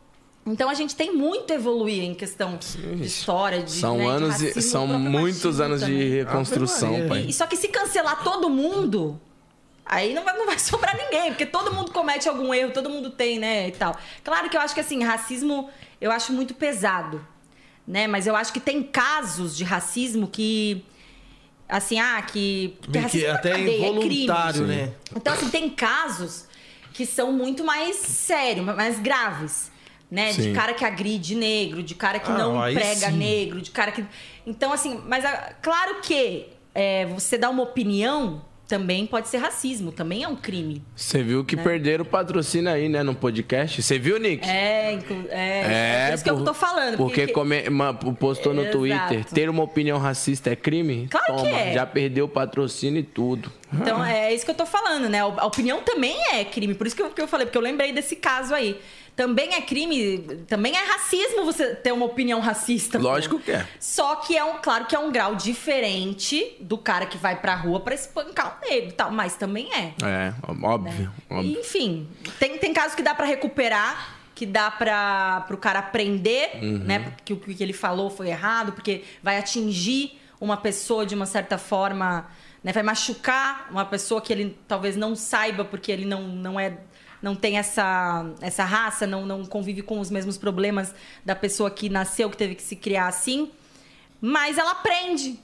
Então 0.49 0.69
a 0.69 0.73
gente 0.73 0.95
tem 0.95 1.13
muito 1.13 1.51
a 1.51 1.55
evoluir 1.55 2.03
em 2.03 2.13
questão 2.15 2.57
de 2.57 3.03
história, 3.05 3.61
de, 3.61 3.71
São 3.71 3.97
né, 3.97 4.03
de 4.05 4.09
anos, 4.09 4.41
e- 4.41 4.45
racismo, 4.47 4.71
são 4.71 4.87
muitos 4.87 5.59
anos 5.59 5.81
de 5.81 5.91
também. 5.91 6.09
reconstrução, 6.09 6.89
Ave 6.89 6.97
Maria. 7.07 7.09
pai. 7.09 7.25
E 7.29 7.33
só 7.33 7.45
que 7.45 7.57
se 7.57 7.67
cancelar 7.67 8.23
todo 8.23 8.49
mundo, 8.49 9.19
aí 9.85 10.13
não 10.13 10.23
vai, 10.23 10.37
não 10.37 10.45
vai 10.45 10.57
sobrar 10.59 10.95
ninguém, 10.95 11.31
porque 11.31 11.45
todo 11.45 11.73
mundo 11.73 11.91
comete 11.91 12.29
algum 12.29 12.53
erro, 12.53 12.71
todo 12.71 12.89
mundo 12.89 13.09
tem, 13.09 13.37
né, 13.37 13.67
e 13.67 13.71
tal. 13.73 13.97
Claro 14.23 14.49
que 14.49 14.55
eu 14.55 14.61
acho 14.61 14.73
que 14.73 14.79
assim, 14.79 15.03
racismo 15.03 15.69
eu 15.99 16.11
acho 16.11 16.31
muito 16.31 16.53
pesado, 16.53 17.25
né? 17.85 18.07
Mas 18.07 18.25
eu 18.25 18.35
acho 18.35 18.53
que 18.53 18.59
tem 18.61 18.81
casos 18.83 19.55
de 19.57 19.63
racismo 19.65 20.27
que 20.27 20.85
assim, 21.67 21.99
ah, 21.99 22.21
que, 22.21 22.77
que 22.89 22.97
racismo 22.97 23.27
é 23.27 23.31
até 23.31 23.49
cadeia, 23.51 23.87
é 23.87 23.89
crime. 23.99 24.23
involuntário, 24.23 24.65
né? 24.65 24.93
Então, 25.13 25.33
assim, 25.33 25.49
tem 25.49 25.69
casos 25.69 26.45
que 26.93 27.05
são 27.05 27.33
muito 27.33 27.65
mais 27.65 27.97
sérios, 27.97 28.65
mais 28.65 28.97
graves. 28.99 29.75
Né? 30.09 30.31
De 30.31 30.43
Sim. 30.43 30.53
cara 30.53 30.73
que 30.73 30.85
agride 30.85 31.35
negro, 31.35 31.83
de 31.83 31.93
cara 31.93 32.17
que 32.17 32.31
Ah, 32.31 32.37
não 32.37 32.61
prega 32.61 33.09
sim. 33.11 33.17
negro, 33.17 33.61
de 33.61 33.71
cara 33.71 33.91
que. 33.91 34.05
Então, 34.45 34.71
assim, 34.71 35.01
mas 35.05 35.25
ah, 35.25 35.53
claro 35.61 35.97
que 36.01 36.45
é, 36.73 37.05
você 37.07 37.37
dar 37.37 37.49
uma 37.49 37.63
opinião 37.63 38.41
também 38.69 39.05
pode 39.05 39.27
ser 39.29 39.37
racismo, 39.37 39.91
também 39.93 40.23
é 40.23 40.27
um 40.27 40.35
crime. 40.35 40.81
Você 40.95 41.21
viu 41.23 41.43
que 41.43 41.55
perderam 41.57 42.03
o 42.03 42.07
patrocínio 42.07 42.69
aí, 42.71 42.87
né, 42.89 43.01
no 43.03 43.15
podcast? 43.15 43.81
Você 43.81 43.97
viu, 43.99 44.17
Nick? 44.19 44.45
É, 44.47 44.93
é, 44.93 44.97
é, 45.29 46.07
por 46.07 46.15
isso 46.15 46.23
que 46.23 46.29
eu 46.29 46.43
tô 46.43 46.53
falando. 46.53 46.97
Porque, 46.97 47.27
come- 47.27 47.69
ma- 47.69 47.93
postou 47.93 48.53
no 48.53 48.61
Exato. 48.61 48.77
Twitter, 48.77 49.25
ter 49.25 49.49
uma 49.49 49.63
opinião 49.63 49.97
racista 49.97 50.49
é 50.51 50.55
crime? 50.55 51.07
Claro 51.09 51.41
que 51.41 51.47
é. 51.47 51.73
Já 51.73 51.85
perdeu 51.85 52.25
o 52.25 52.29
patrocínio 52.29 52.99
e 52.99 53.03
tudo. 53.03 53.51
Então, 53.73 54.03
é 54.03 54.33
isso 54.33 54.43
que 54.45 54.51
eu 54.51 54.55
tô 54.55 54.65
falando, 54.65 55.07
né? 55.09 55.19
A 55.19 55.45
opinião 55.45 55.81
também 55.81 56.15
é 56.33 56.43
crime. 56.45 56.73
Por 56.73 56.87
isso 56.87 56.95
que 56.95 57.01
eu, 57.01 57.09
que 57.09 57.21
eu 57.21 57.27
falei, 57.27 57.45
porque 57.45 57.57
eu 57.57 57.61
lembrei 57.61 57.91
desse 57.93 58.15
caso 58.17 58.53
aí. 58.53 58.79
Também 59.17 59.55
é 59.55 59.61
crime, 59.61 60.19
também 60.47 60.73
é 60.77 60.85
racismo 60.85 61.43
você 61.43 61.73
ter 61.75 61.91
uma 61.91 62.05
opinião 62.05 62.39
racista. 62.39 62.99
Lógico 62.99 63.39
que 63.39 63.51
é. 63.51 63.67
Só 63.79 64.15
que 64.17 64.37
é 64.37 64.43
um, 64.45 64.59
claro 64.61 64.85
que 64.85 64.95
é 64.95 64.99
um 64.99 65.11
grau 65.11 65.33
diferente 65.35 66.55
do 66.59 66.77
cara 66.77 67.05
que 67.07 67.17
vai 67.17 67.35
pra 67.41 67.55
rua 67.55 67.79
pra 67.79 67.95
espancar 67.95 68.57
o 68.61 68.69
negro 68.69 68.89
e 68.89 68.93
tal, 68.93 69.11
mas 69.11 69.35
também 69.35 69.73
é. 69.73 69.93
É, 70.03 70.33
óbvio. 70.47 71.11
óbvio. 71.29 71.59
Enfim, 71.59 72.07
tem, 72.39 72.57
tem 72.59 72.71
casos 72.73 72.93
que 72.93 73.01
dá 73.01 73.15
pra 73.15 73.25
recuperar, 73.25 74.17
que 74.35 74.45
dá 74.45 74.69
para 74.69 75.41
pro 75.47 75.57
cara 75.57 75.79
aprender, 75.79 76.51
Uhum. 76.61 76.77
né? 76.85 76.99
Porque 77.15 77.33
o 77.33 77.37
que 77.37 77.63
ele 77.63 77.73
falou 77.73 78.09
foi 78.11 78.27
errado, 78.29 78.71
porque 78.73 79.03
vai 79.23 79.37
atingir 79.39 80.19
uma 80.39 80.57
pessoa 80.57 81.05
de 81.07 81.15
uma 81.15 81.25
certa 81.25 81.57
forma, 81.57 82.27
né? 82.63 82.71
Vai 82.71 82.83
machucar 82.83 83.67
uma 83.71 83.83
pessoa 83.83 84.21
que 84.21 84.31
ele 84.31 84.55
talvez 84.67 84.95
não 84.95 85.15
saiba 85.15 85.65
porque 85.65 85.91
ele 85.91 86.05
não, 86.05 86.21
não 86.27 86.59
é 86.59 86.77
não 87.21 87.35
tem 87.35 87.57
essa, 87.57 88.25
essa 88.41 88.63
raça, 88.63 89.07
não, 89.07 89.25
não 89.25 89.45
convive 89.45 89.81
com 89.81 89.99
os 89.99 90.09
mesmos 90.09 90.37
problemas 90.37 90.93
da 91.25 91.35
pessoa 91.35 91.69
que 91.71 91.89
nasceu, 91.89 92.29
que 92.29 92.37
teve 92.37 92.55
que 92.55 92.63
se 92.63 92.75
criar 92.75 93.07
assim. 93.07 93.49
Mas 94.21 94.57
ela 94.57 94.71
aprende, 94.71 95.39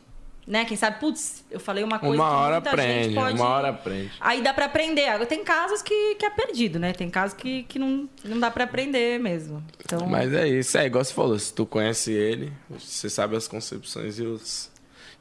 né? 0.45 0.65
Quem 0.65 0.75
sabe, 0.75 0.99
putz, 0.99 1.43
eu 1.49 1.59
falei 1.59 1.83
uma 1.83 1.99
coisa 1.99 2.15
Uma 2.15 2.29
que 2.29 2.35
hora 2.35 2.53
muita 2.55 2.69
aprende, 2.71 3.03
gente 3.05 3.15
pode... 3.15 3.39
uma 3.39 3.49
hora 3.49 3.69
aprende. 3.69 4.11
Aí 4.19 4.41
dá 4.41 4.53
pra 4.53 4.65
aprender. 4.65 5.07
Agora 5.07 5.25
tem 5.25 5.43
casos 5.43 5.81
que, 5.81 6.15
que 6.15 6.25
é 6.25 6.29
perdido, 6.29 6.79
né? 6.79 6.93
Tem 6.93 7.09
casos 7.09 7.35
que, 7.35 7.63
que 7.63 7.79
não, 7.79 8.09
não 8.23 8.39
dá 8.39 8.51
pra 8.51 8.63
aprender 8.63 9.19
mesmo. 9.19 9.63
Então, 9.83 10.07
Mas 10.07 10.33
é 10.33 10.47
isso, 10.47 10.77
é 10.77 10.85
igual 10.85 11.03
você 11.03 11.13
falou, 11.13 11.37
se 11.37 11.53
tu 11.53 11.65
conhece 11.65 12.11
ele, 12.11 12.51
você 12.69 13.09
sabe 13.09 13.35
as 13.35 13.47
concepções 13.47 14.19
e 14.19 14.23
os. 14.23 14.71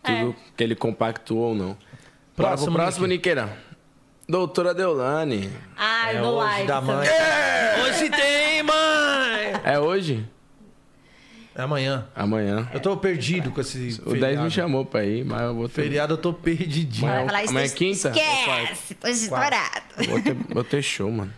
Tudo 0.03 0.35
que 0.57 0.65
ele 0.65 0.75
compactuou 0.75 1.51
ou 1.51 1.55
não. 1.55 1.79
Próximo, 2.35 2.73
próximo, 2.73 3.07
Niqueira. 3.07 3.57
Doutora 4.37 4.73
Deolane. 4.73 5.53
ai, 5.77 6.17
É 6.17 6.21
no 6.21 6.29
hoje 6.29 6.37
live. 6.47 6.67
da 6.67 6.81
mãe. 6.81 7.07
também. 7.07 7.85
Hoje 7.85 8.09
tem, 8.11 8.63
mãe! 8.63 9.61
É 9.63 9.79
hoje? 9.79 10.27
É 11.55 11.61
amanhã. 11.61 12.07
Amanhã. 12.17 12.67
Eu 12.73 12.81
tô 12.81 12.97
perdido 12.97 13.51
com 13.51 13.61
esse 13.61 14.01
O 14.07 14.15
10 14.19 14.41
me 14.41 14.51
chamou 14.51 14.87
pra 14.87 15.05
ir, 15.05 15.23
mas 15.23 15.43
eu 15.43 15.55
vou 15.55 15.69
ter. 15.69 15.83
Feriado 15.83 16.15
eu 16.15 16.17
tô 16.17 16.33
perdidinho. 16.33 17.07
Mas- 17.07 17.17
Vai 17.19 17.27
falar 17.27 17.43
isso, 17.43 17.51
Amanhã 17.51 17.67
é 17.67 17.69
quinta? 17.69 18.09
Esquece, 18.09 18.95
tô 18.95 19.07
estourado. 19.07 19.83
Vou 20.09 20.23
ter, 20.23 20.35
vou 20.49 20.65
ter 20.65 20.81
show, 20.83 21.11
mano. 21.11 21.31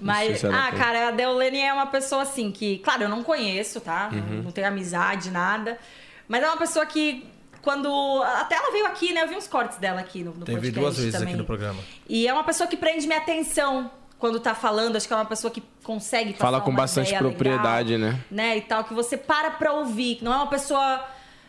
Mas, 0.00 0.40
se 0.40 0.46
ah, 0.48 0.70
tem. 0.72 0.78
cara, 0.80 1.08
a 1.08 1.10
Deolane 1.12 1.60
é 1.60 1.72
uma 1.72 1.86
pessoa 1.86 2.22
assim 2.22 2.50
que, 2.50 2.78
claro, 2.78 3.04
eu 3.04 3.08
não 3.08 3.22
conheço, 3.22 3.80
tá? 3.80 4.10
Uhum. 4.12 4.42
Não 4.42 4.50
tenho 4.50 4.66
amizade, 4.66 5.30
nada. 5.30 5.78
Mas 6.26 6.42
é 6.42 6.46
uma 6.48 6.56
pessoa 6.56 6.84
que, 6.84 7.24
quando. 7.62 8.22
Até 8.22 8.56
ela 8.56 8.70
veio 8.72 8.86
aqui, 8.86 9.12
né? 9.12 9.22
Eu 9.22 9.28
vi 9.28 9.36
uns 9.36 9.46
cortes 9.46 9.78
dela 9.78 10.00
aqui 10.00 10.22
no, 10.24 10.32
no 10.32 10.44
Teve 10.44 10.58
podcast. 10.58 10.80
duas 10.80 10.96
vezes 10.96 11.12
também. 11.12 11.28
aqui 11.28 11.36
no 11.36 11.44
programa. 11.44 11.80
E 12.08 12.26
é 12.26 12.32
uma 12.32 12.44
pessoa 12.44 12.66
que 12.66 12.76
prende 12.76 13.06
minha 13.06 13.18
atenção 13.18 13.90
quando 14.18 14.38
tá 14.40 14.54
falando. 14.54 14.96
Acho 14.96 15.06
que 15.06 15.12
é 15.12 15.16
uma 15.16 15.24
pessoa 15.24 15.50
que 15.50 15.62
consegue 15.82 16.32
passar 16.32 16.44
Fala 16.44 16.60
com 16.60 16.70
uma 16.70 16.82
bastante 16.82 17.08
ideia 17.08 17.20
propriedade, 17.20 17.96
legal, 17.96 18.12
né? 18.12 18.24
né? 18.30 18.56
E 18.58 18.60
tal, 18.62 18.84
que 18.84 18.94
você 18.94 19.16
para 19.16 19.50
pra 19.52 19.72
ouvir. 19.72 20.16
que 20.16 20.24
Não 20.24 20.32
é 20.32 20.36
uma 20.36 20.48
pessoa 20.48 21.04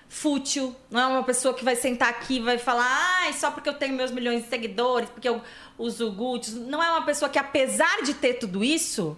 fútil, 0.07 0.75
não 0.89 0.99
é 0.99 1.07
uma 1.07 1.23
pessoa 1.23 1.53
que 1.53 1.63
vai 1.63 1.73
sentar 1.73 2.09
aqui 2.09 2.35
e 2.35 2.39
vai 2.41 2.57
falar, 2.57 2.85
ai, 3.21 3.31
só 3.31 3.49
porque 3.49 3.69
eu 3.69 3.73
tenho 3.73 3.95
meus 3.95 4.11
milhões 4.11 4.43
de 4.43 4.49
seguidores, 4.49 5.09
porque 5.09 5.29
eu 5.29 5.41
uso 5.77 6.11
Gucci. 6.11 6.51
Não 6.51 6.83
é 6.83 6.91
uma 6.91 7.03
pessoa 7.03 7.29
que, 7.29 7.39
apesar 7.39 8.01
de 8.03 8.13
ter 8.13 8.33
tudo 8.33 8.61
isso, 8.61 9.17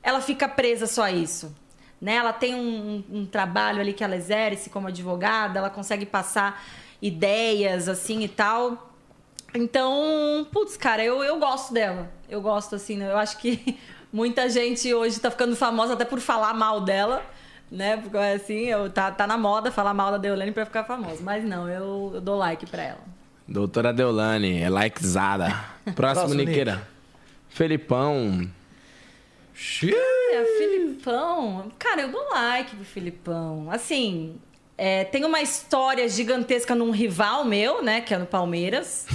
ela 0.00 0.20
fica 0.20 0.48
presa 0.48 0.86
só 0.86 1.02
a 1.02 1.10
isso. 1.10 1.52
Né? 2.00 2.14
Ela 2.14 2.32
tem 2.32 2.54
um, 2.54 3.02
um 3.10 3.26
trabalho 3.26 3.80
ali 3.80 3.92
que 3.92 4.04
ela 4.04 4.16
exerce 4.16 4.70
como 4.70 4.88
advogada, 4.88 5.58
ela 5.58 5.70
consegue 5.70 6.06
passar 6.06 6.62
ideias 7.02 7.88
assim 7.88 8.22
e 8.22 8.28
tal. 8.28 8.92
Então, 9.54 10.46
putz, 10.52 10.76
cara, 10.76 11.02
eu, 11.02 11.22
eu 11.24 11.38
gosto 11.38 11.72
dela. 11.72 12.10
Eu 12.28 12.40
gosto, 12.40 12.74
assim, 12.74 12.96
né? 12.96 13.10
Eu 13.10 13.16
acho 13.16 13.38
que 13.38 13.78
muita 14.12 14.48
gente 14.48 14.92
hoje 14.92 15.18
tá 15.18 15.30
ficando 15.30 15.56
famosa 15.56 15.94
até 15.94 16.04
por 16.04 16.20
falar 16.20 16.52
mal 16.54 16.80
dela, 16.80 17.22
né? 17.70 17.96
Porque 17.96 18.16
assim, 18.18 18.66
eu, 18.66 18.90
tá, 18.90 19.10
tá 19.10 19.26
na 19.26 19.38
moda 19.38 19.72
falar 19.72 19.94
mal 19.94 20.10
da 20.10 20.18
Deolane 20.18 20.52
pra 20.52 20.66
ficar 20.66 20.84
famosa. 20.84 21.22
Mas 21.22 21.44
não, 21.44 21.68
eu, 21.68 22.12
eu 22.14 22.20
dou 22.20 22.36
like 22.36 22.66
pra 22.66 22.82
ela. 22.82 23.00
Doutora 23.46 23.92
Deolane, 23.92 24.60
é 24.60 24.68
likezada. 24.68 25.48
Próximo, 25.94 25.94
Próximo, 25.94 26.34
Niqueira. 26.34 26.86
Felipão. 27.48 28.48
É, 29.90 30.44
Filipão. 30.58 31.72
Cara, 31.78 32.02
eu 32.02 32.08
dou 32.12 32.28
like 32.30 32.76
pro 32.76 32.84
Filipão. 32.84 33.68
Assim, 33.70 34.36
é, 34.76 35.04
tem 35.04 35.24
uma 35.24 35.42
história 35.42 36.08
gigantesca 36.08 36.74
num 36.74 36.90
rival 36.90 37.44
meu, 37.44 37.82
né? 37.82 38.00
Que 38.00 38.14
é 38.14 38.18
no 38.18 38.26
Palmeiras. 38.26 39.06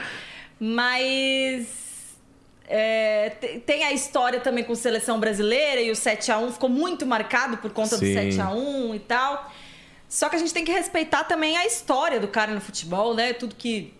Mas. 0.60 2.16
é, 2.68 3.30
te- 3.30 3.58
tem 3.60 3.84
a 3.84 3.92
história 3.92 4.40
também 4.40 4.64
com 4.64 4.74
seleção 4.74 5.18
brasileira 5.18 5.80
e 5.80 5.90
o 5.90 5.94
7x1 5.94 6.52
ficou 6.52 6.68
muito 6.68 7.04
marcado 7.06 7.56
por 7.58 7.70
conta 7.72 7.96
Sim. 7.96 8.14
do 8.14 8.20
7x1 8.20 8.94
e 8.96 8.98
tal. 9.00 9.50
Só 10.08 10.28
que 10.28 10.36
a 10.36 10.38
gente 10.38 10.52
tem 10.52 10.64
que 10.64 10.72
respeitar 10.72 11.24
também 11.24 11.56
a 11.56 11.64
história 11.66 12.20
do 12.20 12.28
cara 12.28 12.52
no 12.52 12.60
futebol, 12.60 13.14
né? 13.14 13.32
Tudo 13.32 13.54
que 13.54 13.94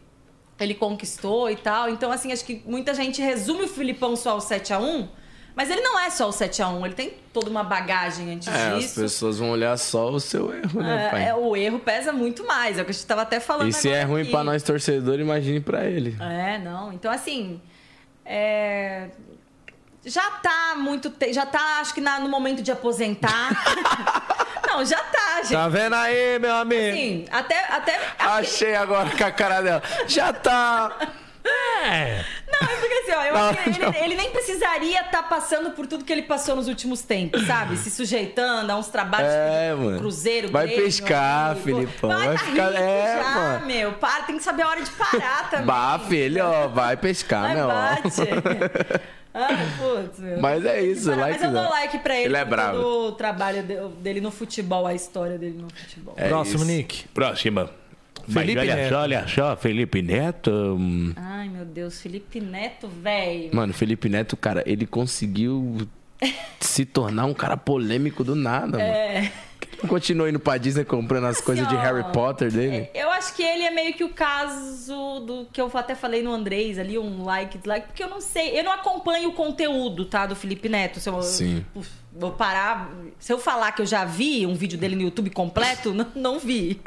ele 0.61 0.75
conquistou 0.75 1.51
e 1.51 1.57
tal. 1.57 1.89
Então, 1.89 2.13
assim, 2.13 2.31
acho 2.33 2.45
que 2.45 2.63
muita 2.67 2.93
gente 2.95 3.21
resume 3.23 3.63
o 3.65 3.69
Filipão 3.69 4.15
só 4.15 4.33
ao 4.33 4.39
7x1, 4.39 5.09
mas 5.55 5.71
ele 5.71 5.81
não 5.83 5.99
é 5.99 6.09
só 6.11 6.29
o 6.29 6.33
7x1, 6.33 6.85
ele 6.85 6.95
tem 6.95 7.15
toda 7.33 7.49
uma 7.51 7.63
bagagem 7.65 8.33
antes 8.33 8.49
É, 8.49 8.69
as 8.73 8.79
disso. 8.83 9.01
pessoas 9.01 9.39
vão 9.39 9.51
olhar 9.51 9.77
só 9.79 10.11
o 10.11 10.19
seu 10.21 10.55
erro, 10.55 10.83
né, 10.83 11.07
É, 11.07 11.11
pai? 11.11 11.29
é, 11.29 11.35
o 11.35 11.57
erro 11.57 11.79
pesa 11.79 12.13
muito 12.13 12.47
mais, 12.47 12.79
é 12.79 12.83
o 12.83 12.85
que 12.85 12.91
a 12.91 12.95
gente 12.95 13.07
tava 13.07 13.23
até 13.23 13.39
falando 13.41 13.69
E 13.69 13.73
se 13.73 13.89
é 13.89 14.03
ruim 14.03 14.25
pra 14.25 14.43
nós 14.45 14.63
torcedores, 14.63 15.25
imagine 15.25 15.61
pra 15.61 15.85
ele. 15.87 16.17
É, 16.21 16.59
não. 16.59 16.93
Então, 16.93 17.11
assim. 17.13 17.61
é, 18.25 19.09
Já 20.05 20.29
tá 20.43 20.75
muito. 20.77 21.11
te- 21.11 21.33
Já 21.33 21.47
tá, 21.47 21.79
acho 21.81 21.95
que 21.95 22.01
na- 22.01 22.19
no 22.19 22.29
momento 22.29 22.61
de 22.61 22.73
aposentar. 22.73 23.51
não, 24.67 24.85
já 24.85 24.99
tá, 24.99 25.43
gente. 25.43 25.53
Tá 25.53 25.69
vendo 25.69 25.95
aí, 25.95 26.41
meu 26.41 26.55
amigo? 26.57 26.91
Assim, 26.91 27.25
até. 27.31 27.65
até 27.73 28.01
Achei 28.19 28.75
agora 28.75 29.11
com 29.17 29.23
a 29.25 29.31
cara 29.31 29.61
dela. 29.61 29.83
Já 30.09 30.33
tá. 30.33 30.91
É. 31.85 32.25
Porque 32.67 32.95
assim, 32.95 33.13
ó, 33.13 33.23
eu 33.25 33.35
Não, 33.35 33.41
acho 33.51 33.63
que 33.63 33.69
ele, 33.71 33.97
ele 34.05 34.15
nem 34.15 34.31
precisaria 34.31 35.01
estar 35.01 35.23
passando 35.29 35.71
por 35.71 35.87
tudo 35.87 36.05
que 36.05 36.13
ele 36.13 36.23
passou 36.23 36.55
nos 36.57 36.69
últimos 36.69 37.03
tempos, 37.03 37.47
sabe? 37.47 37.77
Se 37.77 37.91
sujeitando 37.91 38.71
a 38.71 38.77
uns 38.77 38.89
trabalhos 38.89 39.31
É, 39.31 39.75
de 39.75 39.81
mano. 39.81 39.99
Cruzeiro, 39.99 40.51
Vai 40.51 40.67
Grêmio, 40.67 40.85
pescar, 40.85 41.51
amigo. 41.53 41.63
Filipão, 41.65 42.11
Vai, 42.11 42.27
vai 42.29 42.37
tá 42.39 42.45
ficar- 42.45 42.75
é, 42.75 43.23
já, 43.23 43.31
mano. 43.31 43.67
meu. 43.67 43.93
Para, 43.95 44.23
tem 44.25 44.37
que 44.37 44.43
saber 44.43 44.63
a 44.63 44.69
hora 44.69 44.83
de 44.83 44.91
parar 44.91 45.49
também. 45.51 45.67
Bah, 45.67 46.01
filho, 46.09 46.45
ó, 46.45 46.69
vai 46.69 46.97
pescar, 46.97 47.43
Vai, 47.43 47.55
meu. 47.55 47.69
bate. 47.69 48.21
Ai, 49.35 49.57
putz, 49.79 50.19
meu. 50.19 50.41
Mas 50.41 50.65
é 50.65 50.83
isso, 50.83 51.09
Mas 51.09 51.19
like 51.19 51.45
eu 51.45 51.51
dou 51.53 51.71
like 51.71 51.99
pra 51.99 52.17
ele, 52.17 52.25
Ele 52.27 52.37
é 52.37 52.45
bravo. 52.45 52.79
o 52.79 53.13
trabalho 53.13 53.63
de- 53.63 53.89
dele 54.01 54.21
no 54.21 54.31
futebol, 54.31 54.87
a 54.87 54.95
história 54.95 55.39
dele 55.39 55.59
no 55.61 55.69
futebol. 55.71 56.15
É 56.17 56.29
Próximo, 56.29 56.57
isso. 56.59 56.65
Nick. 56.67 57.09
Próxima. 57.09 57.71
Felipe 58.29 58.55
Mas 58.55 58.69
olha 58.69 58.77
Neto. 58.77 58.89
só, 58.91 58.99
olha 59.01 59.29
só, 59.29 59.57
Felipe 59.57 60.03
Neto. 60.03 60.51
hum, 60.51 61.13
Ai, 61.17 61.49
meu 61.49 61.65
Deus, 61.65 62.01
Felipe 62.01 62.41
Neto, 62.41 62.89
velho. 62.89 63.51
Mano, 63.55 63.73
Felipe 63.73 64.09
Neto, 64.09 64.37
cara, 64.37 64.63
ele 64.67 64.87
conseguiu 64.87 65.87
se 66.61 66.85
tornar 66.85 67.25
um 67.27 67.35
cara 67.35 67.57
polêmico 67.57 68.23
do 68.23 68.35
nada, 68.35 68.79
mano. 68.79 68.83
É. 68.83 69.33
Não 69.83 69.89
continua 69.89 70.29
indo 70.29 70.39
pra 70.39 70.59
Disney 70.59 70.85
comprando 70.85 71.25
as 71.27 71.41
coisas 71.41 71.67
de 71.67 71.75
ó, 71.75 71.81
Harry 71.81 72.05
Potter 72.13 72.53
dele? 72.53 72.89
Eu 72.95 73.11
acho 73.11 73.35
que 73.35 73.43
ele 73.43 73.65
é 73.65 73.71
meio 73.71 73.95
que 73.95 74.05
o 74.05 74.11
caso 74.11 75.21
do 75.27 75.47
que 75.53 75.61
eu 75.61 75.69
até 75.75 75.97
falei 75.97 76.23
no 76.23 76.33
Andrés 76.33 76.79
ali, 76.79 76.97
um 76.99 77.25
like, 77.25 77.59
dislike, 77.59 77.89
porque 77.89 78.03
eu 78.05 78.09
não 78.09 78.21
sei, 78.21 78.59
eu 78.59 78.63
não 78.63 78.71
acompanho 78.73 79.31
o 79.31 79.33
conteúdo, 79.33 80.05
tá, 80.05 80.27
do 80.27 80.37
Felipe 80.37 80.69
Neto. 80.69 81.01
Se 81.01 81.09
eu, 81.09 81.21
Sim. 81.23 81.65
Vou 82.15 82.31
parar. 82.33 82.93
Se 83.19 83.33
eu 83.33 83.39
falar 83.39 83.73
que 83.73 83.81
eu 83.83 83.87
já 83.87 84.05
vi 84.05 84.47
um 84.47 84.55
vídeo 84.55 84.79
dele 84.79 84.95
no 84.95 85.03
YouTube 85.03 85.31
completo, 85.31 85.93
não, 85.95 86.07
não 86.15 86.39
vi. 86.39 86.81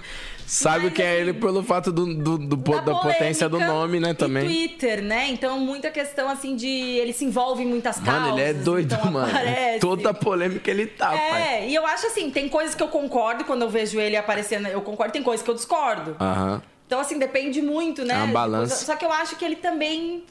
Sabe 0.48 0.86
Mas, 0.86 0.94
quem 0.94 1.06
é 1.06 1.12
assim, 1.14 1.22
ele 1.22 1.34
pelo 1.34 1.64
fato 1.64 1.92
do, 1.92 2.06
do- 2.14 2.38
do- 2.38 2.56
da, 2.56 2.82
potência 2.82 3.50
do 3.50 3.58
nome, 3.60 4.00
né, 4.00 4.14
também. 4.14 4.46
Twitter, 4.46 5.02
né? 5.04 5.28
Então, 5.30 5.60
muita 5.60 5.90
questão 5.90 6.30
assim 6.30 6.56
de. 6.56 6.68
Ele 6.68 7.14
se 7.14 7.26
envolve 7.26 7.64
em 7.64 7.68
muitas 7.68 7.98
causas. 8.00 8.14
Mano, 8.22 8.40
ele 8.40 8.50
é 8.50 8.54
doido, 8.54 8.94
então 8.94 9.12
mano. 9.12 9.28
Aparece. 9.30 9.80
Toda 9.80 10.14
polêmica 10.14 10.70
ele 10.70 10.86
tá, 10.86 11.10
pai. 11.10 11.42
É, 11.42 11.68
e 11.68 11.74
eu 11.74 11.86
acho 11.86 12.08
assim, 12.08 12.30
tem 12.30 12.48
coisas 12.48 12.76
que 12.76 12.84
eu 12.84 12.88
concordo 12.90 13.44
quando 13.44 13.64
eu 13.64 13.70
vejo 13.70 14.00
ele 14.00 14.16
aparecendo, 14.16 14.68
eu 14.68 14.82
concordo, 14.82 15.12
tem 15.14 15.24
coisas 15.24 15.44
que 15.44 15.50
eu 15.50 15.56
discordo. 15.56 16.16
Aham. 16.20 16.62
Então, 16.86 17.00
assim, 17.00 17.18
depende 17.18 17.62
muito, 17.64 18.06
né? 18.06 18.14
É 18.14 18.18
uma 18.18 18.28
balança. 18.28 18.86
Só 18.86 18.96
que 18.96 19.04
eu 19.04 19.12
acho 19.12 19.36
que 19.38 19.44
ele 19.44 19.56
também 19.56 20.24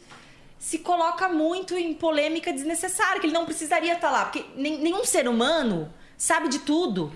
se 0.57 0.79
coloca 0.79 1.29
muito 1.29 1.77
em 1.77 1.93
polêmica 1.93 2.53
desnecessária, 2.53 3.21
que 3.21 3.27
ele 3.27 3.35
não 3.35 3.45
precisaria 3.45 3.95
estar 3.95 4.11
lá. 4.13 4.27
Porque 4.27 4.45
nenhum 4.57 5.05
ser 5.05 5.27
humano 5.29 5.93
sabe 6.17 6.49
de 6.49 6.61
tudo. 6.61 7.13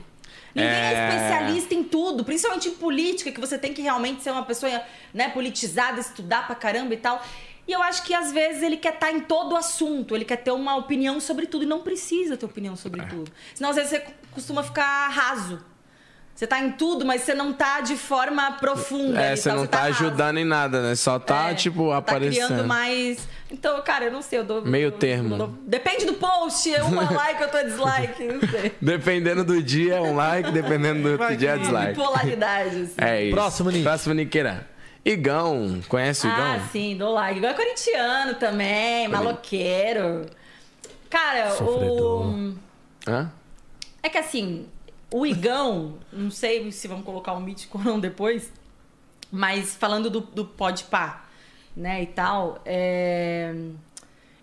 Ninguém 0.54 0.70
é... 0.70 0.94
É. 0.94 1.08
especialista 1.08 1.74
em 1.74 1.84
tudo, 1.84 2.24
principalmente 2.24 2.68
em 2.68 2.74
política, 2.74 3.30
que 3.30 3.40
você 3.40 3.58
tem 3.58 3.72
que 3.72 3.82
realmente 3.82 4.22
ser 4.22 4.30
uma 4.30 4.44
pessoa 4.44 4.82
né, 5.12 5.28
politizada, 5.28 6.00
estudar 6.00 6.46
pra 6.46 6.54
caramba 6.54 6.94
e 6.94 6.98
tal. 6.98 7.22
E 7.66 7.72
eu 7.72 7.82
acho 7.82 8.02
que 8.02 8.14
às 8.14 8.32
vezes 8.32 8.62
ele 8.62 8.78
quer 8.78 8.94
estar 8.94 9.12
em 9.12 9.20
todo 9.20 9.52
o 9.52 9.56
assunto, 9.56 10.16
ele 10.16 10.24
quer 10.24 10.38
ter 10.38 10.50
uma 10.50 10.76
opinião 10.76 11.20
sobre 11.20 11.46
tudo 11.46 11.64
e 11.64 11.66
não 11.66 11.82
precisa 11.82 12.34
ter 12.36 12.46
opinião 12.46 12.74
sobre 12.74 13.04
tudo. 13.04 13.30
Senão 13.54 13.70
às 13.70 13.76
vezes 13.76 13.90
você 13.90 14.06
costuma 14.32 14.62
ficar 14.62 15.08
raso. 15.08 15.62
Você 16.38 16.46
tá 16.46 16.60
em 16.60 16.70
tudo, 16.70 17.04
mas 17.04 17.22
você 17.22 17.34
não 17.34 17.52
tá 17.52 17.80
de 17.80 17.96
forma 17.96 18.52
profunda. 18.52 19.20
É, 19.20 19.34
você 19.34 19.48
tal, 19.48 19.58
não 19.58 19.66
tá 19.66 19.78
raso. 19.78 19.90
ajudando 19.90 20.38
em 20.38 20.44
nada, 20.44 20.80
né? 20.82 20.94
Só 20.94 21.18
tá, 21.18 21.50
É, 21.50 21.54
tipo, 21.54 21.90
tá 21.90 21.96
aparecendo. 21.96 22.46
criando 22.46 22.64
mais. 22.68 23.26
Então, 23.50 23.82
cara, 23.82 24.04
eu 24.04 24.12
não 24.12 24.22
sei, 24.22 24.38
eu 24.38 24.44
dou. 24.44 24.62
Meio 24.64 24.84
eu- 24.86 24.92
termo. 24.92 25.34
eu 25.34 25.38
dou- 25.38 25.54
Depende 25.66 26.04
do 26.06 26.12
post, 26.14 26.70
um 26.70 27.02
é 27.02 27.10
like, 27.12 27.42
outro 27.42 27.58
é 27.58 27.64
dislike, 27.64 28.22
não 28.22 28.40
sei. 28.48 28.72
Dependendo 28.80 29.42
do 29.42 29.60
dia 29.60 29.96
é 29.96 30.00
um 30.00 30.14
like, 30.14 30.52
dependendo 30.52 31.02
do 31.02 31.10
outro 31.20 31.36
dia 31.36 31.50
é 31.54 31.58
dislike. 31.58 31.94
Bipolaridade, 31.98 32.68
assim. 32.86 32.94
É 32.98 33.24
isso. 33.24 33.34
Próximo, 33.34 33.70
Nick. 33.72 33.82
Próximo, 33.82 34.14
Niqueira. 34.14 34.68
Igão. 35.04 35.80
Conhece 35.88 36.24
o 36.24 36.30
Igão? 36.30 36.52
Ah, 36.54 36.60
sim, 36.70 36.96
dou 36.96 37.14
like. 37.14 37.38
Igual 37.38 37.52
é 37.52 37.56
corintiano 37.56 38.34
também, 38.34 39.08
maloqueiro. 39.08 40.24
Cara, 41.10 41.50
Sofredor. 41.50 42.26
o. 42.28 42.54
Hã? 43.08 43.32
É 44.04 44.08
que 44.08 44.18
assim, 44.18 44.66
o 45.10 45.26
Igão, 45.26 45.98
não 46.12 46.30
sei 46.30 46.70
se 46.72 46.86
vão 46.88 47.02
colocar 47.02 47.32
o 47.32 47.40
mítico 47.40 47.78
ou 47.78 47.84
não 47.84 47.98
depois, 48.00 48.52
mas 49.30 49.74
falando 49.74 50.10
do, 50.10 50.20
do 50.20 50.44
Podpah, 50.44 51.24
né, 51.76 52.02
e 52.02 52.06
tal, 52.06 52.60
é... 52.64 53.54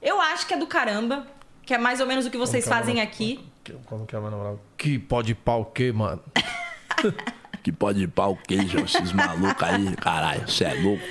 eu 0.01 0.19
acho 0.21 0.47
que 0.47 0.53
é 0.53 0.57
do 0.57 0.67
caramba, 0.67 1.27
que 1.65 1.73
é 1.73 1.77
mais 1.77 1.99
ou 1.99 2.07
menos 2.07 2.25
o 2.25 2.31
que 2.31 2.37
vocês 2.37 2.63
Como 2.63 2.73
que 2.75 2.79
é 2.79 2.81
o 2.81 2.85
fazem 2.85 3.01
aqui. 3.01 3.45
Que- 3.63 3.73
Como 3.85 4.05
que 4.05 4.15
é 4.15 4.19
o 4.19 4.21
namorado? 4.29 4.59
Que 4.77 4.97
pode 4.99 5.33
pau 5.35 5.61
o 5.61 5.65
quê, 5.65 5.91
mano? 5.91 6.21
Que 7.63 7.71
pode 7.71 8.03
ir 8.03 8.07
pau 8.07 8.37
queijo, 8.47 8.77
esses 8.77 9.11
malucos 9.11 9.63
aí, 9.63 9.95
caralho, 9.95 10.47
você 10.47 10.65
é 10.65 10.73
louco. 10.75 11.03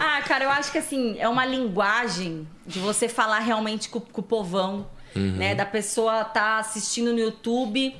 Ah, 0.00 0.22
cara, 0.22 0.44
eu 0.44 0.50
acho 0.50 0.72
que 0.72 0.78
assim, 0.78 1.18
é 1.18 1.28
uma 1.28 1.44
linguagem 1.44 2.48
de 2.66 2.78
você 2.78 3.06
falar 3.06 3.40
realmente 3.40 3.90
com, 3.90 4.00
com 4.00 4.22
o 4.22 4.24
povão, 4.24 4.86
né? 5.14 5.54
Da 5.54 5.66
pessoa 5.66 6.24
tá 6.24 6.56
assistindo 6.58 7.12
no 7.12 7.18
YouTube 7.18 7.94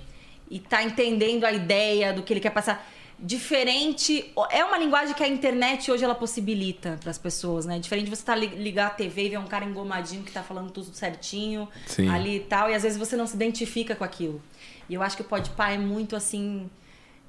e 0.50 0.58
tá 0.58 0.82
entendendo 0.82 1.44
a 1.44 1.52
ideia 1.52 2.12
do 2.12 2.22
que 2.22 2.32
ele 2.32 2.40
quer 2.40 2.50
passar. 2.50 2.86
Diferente. 3.20 4.32
É 4.50 4.64
uma 4.64 4.78
linguagem 4.78 5.14
que 5.14 5.22
a 5.22 5.28
internet 5.28 5.90
hoje 5.90 6.02
ela 6.04 6.14
possibilita 6.14 6.98
para 7.00 7.10
as 7.10 7.18
pessoas, 7.18 7.66
né? 7.66 7.78
Diferente 7.78 8.04
de 8.04 8.10
você 8.16 8.24
tá, 8.24 8.34
li- 8.34 8.46
ligar 8.56 8.86
a 8.86 8.90
TV 8.90 9.26
e 9.26 9.28
ver 9.30 9.38
um 9.38 9.46
cara 9.46 9.64
engomadinho 9.64 10.22
que 10.22 10.32
tá 10.32 10.42
falando 10.42 10.70
tudo 10.70 10.94
certinho 10.94 11.68
Sim. 11.86 12.08
ali 12.08 12.36
e 12.36 12.40
tal, 12.40 12.70
e 12.70 12.74
às 12.74 12.82
vezes 12.82 12.96
você 12.96 13.16
não 13.16 13.26
se 13.26 13.34
identifica 13.34 13.94
com 13.94 14.04
aquilo. 14.04 14.40
E 14.88 14.94
eu 14.94 15.02
acho 15.02 15.14
que 15.16 15.22
o 15.22 15.24
Podpah 15.24 15.70
é 15.72 15.78
muito 15.78 16.16
assim. 16.16 16.70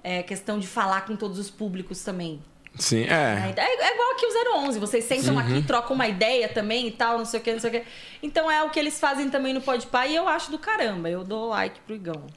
É 0.04 0.24
questão 0.24 0.58
de 0.60 0.66
falar 0.68 1.02
com 1.06 1.16
todos 1.16 1.38
os 1.38 1.50
públicos 1.50 2.02
também. 2.04 2.42
Sim, 2.78 3.04
é. 3.04 3.54
É, 3.58 3.62
é 3.62 3.94
igual 3.94 4.12
aqui 4.12 4.26
o 4.26 4.58
011, 4.68 4.80
vocês 4.80 5.04
sentam 5.04 5.38
aqui, 5.38 5.62
trocam 5.64 5.94
uma 5.96 6.08
ideia 6.08 6.48
também 6.48 6.88
e 6.88 6.92
tal, 6.92 7.18
não 7.18 7.26
sei 7.26 7.40
o 7.40 7.44
que, 7.44 7.52
não 7.52 7.60
sei 7.60 7.70
o 7.70 7.74
que. 7.74 7.84
Então 8.24 8.50
é 8.50 8.64
o 8.64 8.70
que 8.70 8.80
eles 8.80 9.00
fazem 9.00 9.30
também 9.30 9.54
no 9.54 9.60
Podpah 9.62 10.08
e 10.08 10.16
eu 10.16 10.28
acho 10.30 10.50
do 10.52 10.58
caramba. 10.60 11.10
Eu 11.10 11.24
dou 11.24 11.50
like 11.50 11.80
pro 11.82 11.96
Igão. 11.96 12.28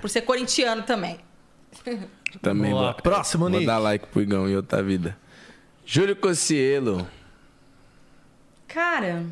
Por 0.00 0.08
ser 0.10 0.22
corintiano 0.22 0.82
também. 0.82 1.18
Também 2.40 2.70
Boa. 2.70 2.92
vou, 2.92 3.02
Próximo, 3.02 3.42
vou 3.44 3.50
Nick. 3.50 3.66
dar 3.66 3.78
like 3.78 4.06
pro 4.06 4.20
Igão 4.22 4.48
em 4.48 4.54
outra 4.56 4.82
vida. 4.82 5.16
Júlio 5.84 6.14
Cocielo. 6.16 7.06
Cara, 8.68 9.24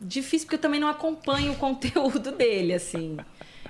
difícil 0.00 0.46
porque 0.46 0.56
eu 0.56 0.60
também 0.60 0.80
não 0.80 0.88
acompanho 0.88 1.52
o 1.52 1.56
conteúdo 1.56 2.32
dele, 2.32 2.74
assim. 2.74 3.16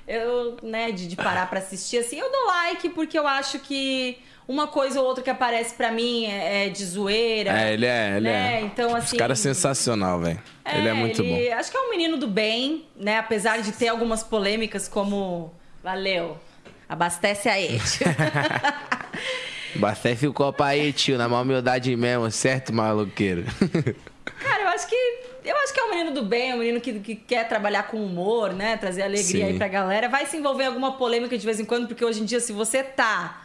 Eu, 0.07 0.57
né, 0.63 0.91
de, 0.91 1.07
de 1.07 1.15
parar 1.17 1.49
pra 1.49 1.59
assistir, 1.59 1.97
assim, 1.97 2.17
eu 2.17 2.31
dou 2.31 2.45
like 2.47 2.89
porque 2.89 3.19
eu 3.19 3.27
acho 3.27 3.59
que 3.59 4.17
uma 4.47 4.65
coisa 4.65 5.01
ou 5.01 5.05
outra 5.05 5.21
que 5.21 5.29
aparece 5.29 5.75
pra 5.75 5.91
mim 5.91 6.25
é, 6.25 6.67
é 6.67 6.69
de 6.69 6.85
zoeira. 6.85 7.51
É, 7.67 7.73
ele 7.73 7.85
é, 7.85 8.11
ele 8.15 8.29
né? 8.29 8.55
é. 8.55 8.61
Então, 8.61 8.95
assim. 8.95 9.07
Esse 9.07 9.17
cara 9.17 9.33
é 9.33 9.35
sensacional, 9.35 10.21
velho. 10.21 10.41
ele 10.65 10.87
é 10.87 10.93
muito 10.93 11.21
ele- 11.21 11.49
bom. 11.49 11.55
Acho 11.57 11.69
que 11.71 11.75
é 11.77 11.81
um 11.81 11.89
menino 11.89 12.15
do 12.17 12.27
bem, 12.27 12.85
né? 12.95 13.17
Apesar 13.17 13.61
de 13.61 13.73
ter 13.73 13.89
algumas 13.89 14.23
polêmicas 14.23 14.87
como. 14.87 15.53
Valeu. 15.87 16.37
Abastece 16.89 17.47
a 17.47 17.57
Ete. 17.57 18.03
Abastece 19.73 20.27
o 20.27 20.33
copo 20.33 20.61
aí, 20.61 20.91
tio, 20.91 21.17
na 21.17 21.29
maior 21.29 21.43
humildade 21.43 21.95
mesmo, 21.95 22.29
certo, 22.29 22.73
maloqueiro? 22.73 23.45
Cara, 24.43 24.63
eu 24.63 24.67
acho 24.67 24.85
que. 24.85 24.95
Eu 25.45 25.55
acho 25.55 25.73
que 25.73 25.79
é 25.79 25.83
um 25.85 25.89
menino 25.91 26.11
do 26.11 26.23
bem, 26.23 26.51
é 26.51 26.55
um 26.55 26.57
menino 26.57 26.81
que, 26.81 26.99
que 26.99 27.15
quer 27.15 27.47
trabalhar 27.47 27.83
com 27.83 28.03
humor, 28.03 28.51
né? 28.51 28.75
Trazer 28.75 29.03
alegria 29.03 29.45
Sim. 29.45 29.51
aí 29.53 29.57
pra 29.57 29.69
galera. 29.69 30.09
Vai 30.09 30.25
se 30.25 30.35
envolver 30.35 30.63
em 30.63 30.67
alguma 30.67 30.97
polêmica 30.97 31.37
de 31.37 31.45
vez 31.45 31.57
em 31.57 31.63
quando, 31.63 31.87
porque 31.87 32.03
hoje 32.03 32.21
em 32.21 32.25
dia, 32.25 32.41
se 32.41 32.51
você 32.51 32.83
tá 32.83 33.43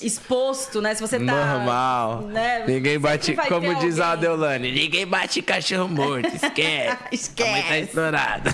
exposto, 0.00 0.80
né? 0.80 0.94
Se 0.94 1.02
você 1.02 1.18
tá. 1.18 1.56
Normal. 1.56 2.22
né, 2.22 2.64
Ninguém 2.66 2.98
bate, 2.98 3.36
como 3.36 3.74
diz 3.74 4.00
a. 4.00 4.16
Deolane, 4.16 4.72
ninguém 4.72 5.06
bate 5.06 5.42
cachorro 5.42 5.88
morto, 5.88 6.34
esquece. 6.34 6.96
Esquece. 7.12 7.50
A 7.50 7.52
mãe 7.52 7.62
tá 7.64 7.78
estourada. 7.80 8.50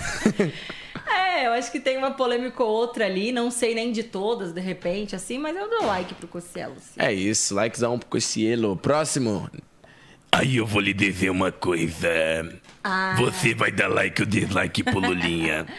É, 1.37 1.45
eu 1.45 1.51
acho 1.51 1.71
que 1.71 1.79
tem 1.79 1.97
uma 1.97 2.09
polêmica 2.09 2.63
ou 2.63 2.69
outra 2.69 3.05
ali, 3.05 3.31
não 3.31 3.51
sei 3.51 3.75
nem 3.75 3.91
de 3.91 4.01
todas, 4.01 4.51
de 4.51 4.59
repente, 4.59 5.15
assim, 5.15 5.37
mas 5.37 5.55
eu 5.55 5.69
dou 5.69 5.85
like 5.85 6.15
pro 6.15 6.27
Cossielo, 6.27 6.73
assim. 6.77 6.95
É 6.97 7.13
isso, 7.13 7.53
likezão 7.53 7.99
pro 7.99 8.09
Cocielo. 8.09 8.75
Próximo. 8.75 9.47
Aí 10.31 10.57
eu 10.57 10.65
vou 10.65 10.81
lhe 10.81 10.93
dizer 10.93 11.29
uma 11.29 11.51
coisa. 11.51 12.09
Ah. 12.83 13.15
Você 13.19 13.53
vai 13.53 13.71
dar 13.71 13.87
like 13.87 14.19
ou 14.19 14.27
dislike 14.27 14.81
pro 14.81 14.99
Lulinha. 14.99 15.67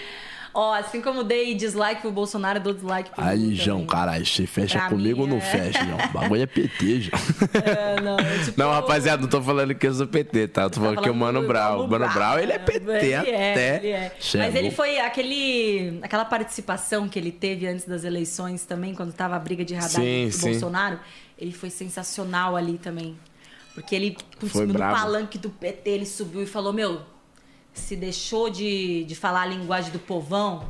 Ó, 0.54 0.72
assim 0.72 1.00
como 1.00 1.22
dei 1.22 1.54
dislike 1.54 2.00
pro 2.00 2.10
Bolsonaro, 2.10 2.58
dou 2.58 2.72
dislike 2.72 3.10
pro 3.10 3.22
Aí, 3.24 3.54
João, 3.54 3.84
caralho, 3.86 4.24
você 4.26 4.46
fecha 4.46 4.78
Pra 4.78 4.88
comigo 4.88 5.20
ou 5.22 5.26
não 5.26 5.36
é. 5.36 5.40
fecha, 5.40 5.84
João? 5.84 5.98
O 5.98 6.08
bagulho 6.08 6.42
é 6.42 6.46
PT, 6.46 7.00
João. 7.02 7.22
É, 7.64 8.00
não, 8.00 8.18
é 8.18 8.38
tipo- 8.44 8.58
Não, 8.58 8.70
rapaziada, 8.70 9.22
não 9.22 9.28
tô 9.28 9.42
falando 9.42 9.74
que 9.74 9.86
eu 9.86 9.94
sou 9.94 10.06
PT, 10.06 10.48
tá? 10.48 10.62
Eu 10.62 10.70
tô 10.70 10.80
falando 10.80 11.02
que 11.02 11.10
o 11.10 11.14
Mano 11.14 11.46
Brau. 11.46 11.84
O 11.84 11.88
Mano 11.88 12.08
Brau, 12.08 12.38
ele 12.38 12.52
é 12.52 12.58
PT 12.58 12.90
Ele 12.90 13.12
é, 13.12 13.52
até. 13.52 13.76
ele 13.76 13.88
é. 13.90 14.16
Cê 14.18 14.38
é 14.38 14.40
Mas 14.46 14.54
ele 14.54 14.70
foi 14.70 14.98
aquele, 14.98 15.98
aquela 16.02 16.24
participação 16.24 17.08
que 17.08 17.18
ele 17.18 17.30
teve 17.30 17.66
antes 17.66 17.84
das 17.86 18.04
eleições 18.04 18.64
também, 18.64 18.94
quando 18.94 19.12
tava 19.12 19.36
a 19.36 19.38
briga 19.38 19.64
de 19.64 19.74
Haddad 19.74 19.92
Sim, 19.92 20.30
com 20.32 20.46
o. 20.46 20.50
Bolsonaro. 20.50 20.98
Ele 21.38 21.52
foi 21.52 21.70
sensacional 21.70 22.56
ali 22.56 22.78
também. 22.78 23.16
Porque 23.74 23.94
ele, 23.94 24.16
brabo. 24.72 24.96
palanque 24.96 25.38
do 25.38 25.50
PT, 25.50 25.88
ele 25.90 26.06
subiu 26.06 26.42
e 26.42 26.46
falou: 26.46 26.72
Meu, 26.72 27.00
se 27.78 27.96
deixou 27.96 28.50
de, 28.50 29.04
de 29.04 29.14
falar 29.14 29.42
a 29.42 29.46
linguagem 29.46 29.90
do 29.92 29.98
povão, 29.98 30.64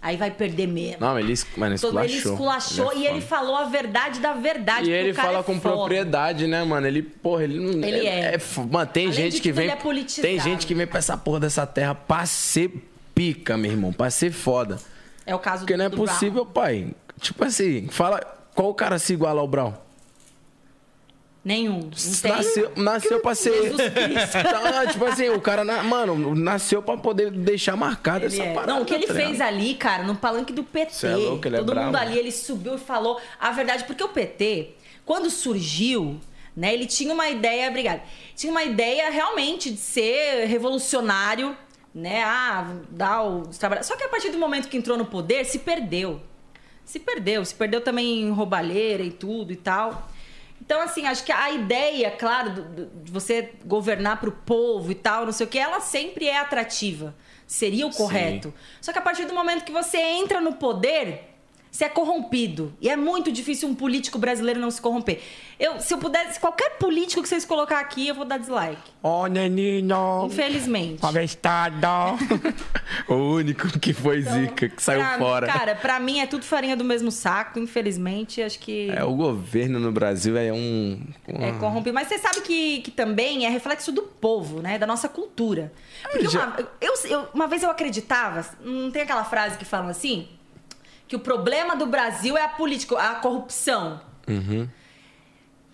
aí 0.00 0.16
vai 0.16 0.30
perder 0.30 0.66
mesmo. 0.66 0.98
Não, 1.00 1.18
ele, 1.18 1.34
mano, 1.56 1.78
Todo- 1.78 1.98
ele 2.00 2.12
esculachou. 2.14 2.32
esculachou 2.32 2.92
Ele 2.92 3.06
é 3.06 3.10
e 3.10 3.12
ele 3.14 3.20
falou 3.20 3.56
a 3.56 3.64
verdade 3.64 4.20
da 4.20 4.32
verdade. 4.34 4.82
E 4.90 4.92
porque 4.92 4.92
ele 4.94 5.10
o 5.10 5.14
fala 5.14 5.38
é 5.38 5.42
com 5.42 5.60
foda. 5.60 5.74
propriedade, 5.76 6.46
né, 6.46 6.62
mano? 6.64 6.86
Ele, 6.86 7.02
porra, 7.02 7.44
ele 7.44 7.58
não. 7.58 7.86
Ele 7.86 8.06
é. 8.06 8.34
f- 8.34 8.60
mano, 8.60 8.90
tem 8.90 9.06
Além 9.06 9.14
gente 9.16 9.40
que 9.40 9.50
vem. 9.52 9.64
ele 9.64 9.72
é 9.72 9.76
politizado. 9.76 10.26
tem 10.28 10.38
gente 10.40 10.66
que 10.66 10.74
vem 10.74 10.86
pra 10.86 10.98
essa 10.98 11.16
porra 11.16 11.40
dessa 11.40 11.66
terra 11.66 11.94
pra 11.94 12.24
ser 12.26 12.70
pica, 13.14 13.56
meu 13.56 13.70
irmão. 13.70 13.92
Pra 13.92 14.10
ser 14.10 14.30
foda. 14.32 14.78
É 15.26 15.34
o 15.34 15.38
caso 15.38 15.60
Porque 15.60 15.74
do 15.74 15.78
não 15.78 15.84
é 15.84 15.88
do 15.88 15.96
Brown. 15.96 16.06
possível, 16.08 16.46
pai. 16.46 16.94
Tipo 17.20 17.44
assim, 17.44 17.88
fala. 17.88 18.20
Qual 18.54 18.74
cara 18.74 18.98
se 18.98 19.12
iguala 19.12 19.40
ao 19.40 19.46
Brown? 19.48 19.72
Nenhum. 21.42 21.90
Não. 22.24 22.36
Nasceu, 22.36 22.72
nasceu 22.76 23.20
pra 23.20 23.34
ser. 23.34 23.52
Tá, 24.30 24.86
tipo 24.86 25.04
assim, 25.06 25.30
o 25.30 25.40
cara, 25.40 25.64
na- 25.64 25.82
mano, 25.82 26.34
nasceu 26.34 26.82
pra 26.82 26.96
poder 26.98 27.30
deixar 27.30 27.76
marcado 27.76 28.26
Ele 28.26 28.34
essa 28.34 28.42
é. 28.42 28.52
parada. 28.52 28.72
Não, 28.74 28.82
o 28.82 28.84
que 28.84 28.92
ele 28.94 29.06
tá 29.06 29.14
fez 29.14 29.40
ali, 29.40 29.74
cara, 29.74 30.02
no 30.02 30.14
palanque 30.16 30.52
do 30.52 30.62
PT. 30.62 30.92
Cê 30.94 31.06
é 31.06 31.16
louco, 31.16 31.48
ele 31.48 31.56
é 31.56 31.58
todo 31.60 31.68
mundo 31.74 31.90
bravo. 31.92 31.96
ali, 31.96 32.18
ele 32.18 32.30
subiu 32.30 32.74
e 32.74 32.78
falou 32.78 33.18
a 33.40 33.50
verdade. 33.52 33.84
Porque 33.84 34.04
o 34.04 34.08
PT, 34.08 34.70
quando 35.06 35.30
surgiu, 35.30 36.20
né, 36.54 36.74
ele 36.74 36.84
tinha 36.86 37.12
uma 37.14 37.28
ideia, 37.30 37.68
obrigada, 37.70 38.02
tinha 38.36 38.50
uma 38.50 38.62
ideia 38.62 39.08
realmente 39.10 39.70
de 39.70 39.78
ser 39.78 40.44
revolucionário, 40.46 41.56
né? 41.94 42.22
Ah, 42.22 42.70
dar 42.90 43.22
os. 43.22 43.56
Só 43.56 43.96
que 43.96 44.04
a 44.04 44.08
partir 44.08 44.28
do 44.30 44.38
momento 44.38 44.68
que 44.68 44.76
entrou 44.76 44.98
no 44.98 45.06
poder, 45.06 45.46
se 45.46 45.58
perdeu. 45.60 46.20
Se 46.84 46.98
perdeu, 46.98 47.42
se 47.44 47.54
perdeu 47.54 47.80
também 47.80 48.22
em 48.22 48.30
roubalheira 48.30 49.02
e 49.02 49.10
tudo 49.10 49.52
e 49.52 49.56
tal. 49.56 50.10
Então, 50.70 50.82
assim, 50.82 51.04
acho 51.04 51.24
que 51.24 51.32
a 51.32 51.50
ideia, 51.50 52.12
claro, 52.12 52.50
do- 52.50 52.62
do- 52.62 53.02
de 53.02 53.10
você 53.10 53.54
governar 53.64 54.20
pro 54.20 54.30
povo 54.30 54.92
e 54.92 54.94
tal, 54.94 55.24
não 55.26 55.32
sei 55.32 55.44
o 55.44 55.48
que, 55.48 55.58
ela 55.58 55.80
sempre 55.80 56.28
é 56.28 56.38
atrativa. 56.38 57.12
Seria 57.44 57.84
o 57.88 57.90
correto. 57.92 58.54
Só 58.80 58.92
que 58.92 58.98
a 59.00 59.02
partir 59.02 59.24
do 59.24 59.34
momento 59.34 59.64
que 59.64 59.72
você 59.72 59.98
entra 59.98 60.40
no 60.40 60.52
poder, 60.52 61.29
você 61.70 61.84
é 61.84 61.88
corrompido. 61.88 62.72
E 62.80 62.88
é 62.88 62.96
muito 62.96 63.30
difícil 63.30 63.68
um 63.68 63.74
político 63.74 64.18
brasileiro 64.18 64.58
não 64.60 64.70
se 64.70 64.80
corromper. 64.80 65.20
Eu, 65.58 65.78
se 65.80 65.92
eu 65.94 65.98
pudesse, 65.98 66.40
qualquer 66.40 66.78
político 66.78 67.22
que 67.22 67.28
vocês 67.28 67.44
colocar 67.44 67.78
aqui, 67.80 68.08
eu 68.08 68.14
vou 68.14 68.24
dar 68.24 68.38
dislike. 68.38 68.80
Ó, 69.02 69.26
nenino. 69.26 70.26
Infelizmente. 70.26 71.04
Avestado. 71.04 71.86
o 73.08 73.14
único 73.14 73.78
que 73.78 73.92
foi 73.92 74.22
zica, 74.22 74.68
que 74.68 74.82
saiu 74.82 75.00
Pra- 75.00 75.18
fora. 75.18 75.46
Cara, 75.46 75.74
pra 75.74 76.00
mim 76.00 76.20
é 76.20 76.26
tudo 76.26 76.44
farinha 76.44 76.76
do 76.76 76.84
mesmo 76.84 77.10
saco, 77.10 77.58
infelizmente. 77.58 78.42
Acho 78.42 78.58
que. 78.58 78.90
É, 78.90 79.04
o 79.04 79.14
governo 79.14 79.78
no 79.78 79.92
Brasil 79.92 80.36
é 80.36 80.52
um. 80.52 81.00
É 81.28 81.52
corrompido. 81.52 81.94
Mas 81.94 82.08
você 82.08 82.18
sabe 82.18 82.40
que, 82.40 82.80
que 82.80 82.90
também 82.90 83.46
é 83.46 83.48
reflexo 83.48 83.92
do 83.92 84.02
povo, 84.02 84.60
né? 84.60 84.78
Da 84.78 84.86
nossa 84.86 85.08
cultura. 85.08 85.72
Porque 86.10 86.28
Já- 86.28 86.46
uma, 86.46 86.56
eu, 86.80 86.94
eu- 87.04 87.28
uma 87.34 87.46
vez 87.46 87.62
eu 87.62 87.70
acreditava, 87.70 88.44
não 88.64 88.90
tem 88.90 89.02
aquela 89.02 89.24
frase 89.24 89.56
que 89.56 89.64
falam 89.64 89.88
assim? 89.88 90.26
Que 91.10 91.16
o 91.16 91.18
problema 91.18 91.74
do 91.74 91.86
Brasil 91.86 92.38
é 92.38 92.44
a 92.44 92.48
política, 92.48 92.96
a 92.96 93.16
corrupção. 93.16 94.00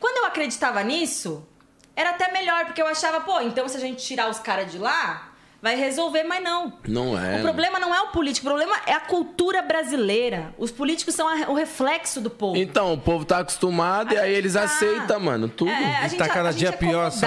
Quando 0.00 0.16
eu 0.16 0.24
acreditava 0.24 0.82
nisso, 0.82 1.46
era 1.94 2.08
até 2.08 2.32
melhor, 2.32 2.64
porque 2.64 2.80
eu 2.80 2.86
achava, 2.86 3.20
pô, 3.20 3.38
então 3.42 3.68
se 3.68 3.76
a 3.76 3.80
gente 3.80 4.02
tirar 4.02 4.30
os 4.30 4.38
caras 4.38 4.72
de 4.72 4.78
lá, 4.78 5.34
vai 5.62 5.74
resolver, 5.74 6.22
mas 6.24 6.42
não. 6.44 6.72
Não 6.86 7.18
é. 7.18 7.38
O 7.38 7.42
problema 7.42 7.80
não 7.80 7.94
é 7.94 8.00
o 8.02 8.08
político, 8.08 8.46
o 8.46 8.50
problema 8.50 8.76
é 8.86 8.92
a 8.92 9.00
cultura 9.00 9.62
brasileira. 9.62 10.54
Os 10.58 10.70
políticos 10.70 11.14
são 11.14 11.26
a- 11.28 11.50
o 11.50 11.54
reflexo 11.54 12.20
do 12.20 12.30
povo. 12.30 12.56
Então, 12.56 12.92
o 12.92 12.98
povo 12.98 13.24
tá 13.24 13.38
acostumado 13.38 14.12
e 14.14 14.18
A 14.18 14.22
aí 14.22 14.28
gente 14.30 14.38
eles 14.38 14.52
tá- 14.54 14.62
aceitam, 14.64 15.18
mano, 15.20 15.48
tudo. 15.48 15.70
É, 15.70 15.96
a 15.98 16.08
gente, 16.08 16.18
tá 16.18 16.28
cada 16.28 16.48
a 16.50 16.52
gente 16.52 16.60
dia 16.60 16.68
é 16.68 16.72
pior 16.72 17.08
essa-. 17.08 17.26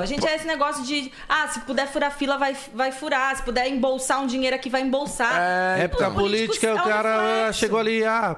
A 0.00 0.06
gente 0.06 0.26
é 0.26 0.34
esse 0.34 0.46
negócio 0.46 0.84
de, 0.84 1.10
ah, 1.28 1.48
se 1.48 1.60
puder 1.60 1.86
furar 1.86 2.10
fila, 2.12 2.36
vai, 2.36 2.56
vai 2.74 2.92
furar. 2.92 3.34
Se 3.36 3.42
puder 3.42 3.68
embolsar 3.68 4.20
um 4.20 4.26
dinheiro 4.26 4.54
aqui, 4.56 4.68
vai 4.68 4.82
embolsar. 4.82 5.34
É, 5.40 5.84
Época 5.84 6.10
políticos 6.10 6.58
política, 6.58 6.66
é 6.66 6.74
o 6.74 6.76
um 6.76 6.82
cara 6.88 7.20
reflexo. 7.36 7.58
chegou 7.60 7.78
ali, 7.78 8.04
ah, 8.04 8.36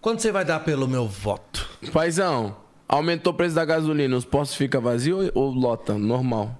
quanto 0.00 0.20
você 0.22 0.30
vai 0.32 0.44
dar 0.44 0.60
pelo 0.60 0.86
meu 0.86 1.06
voto? 1.06 1.68
Paizão, 1.92 2.56
aumentou 2.88 3.32
o 3.32 3.36
preço 3.36 3.54
da 3.54 3.64
gasolina, 3.64 4.16
os 4.16 4.24
postos 4.24 4.56
ficam 4.56 4.80
vazios 4.82 5.30
ou, 5.34 5.44
ou 5.46 5.50
lota? 5.52 5.94
Normal. 5.94 6.58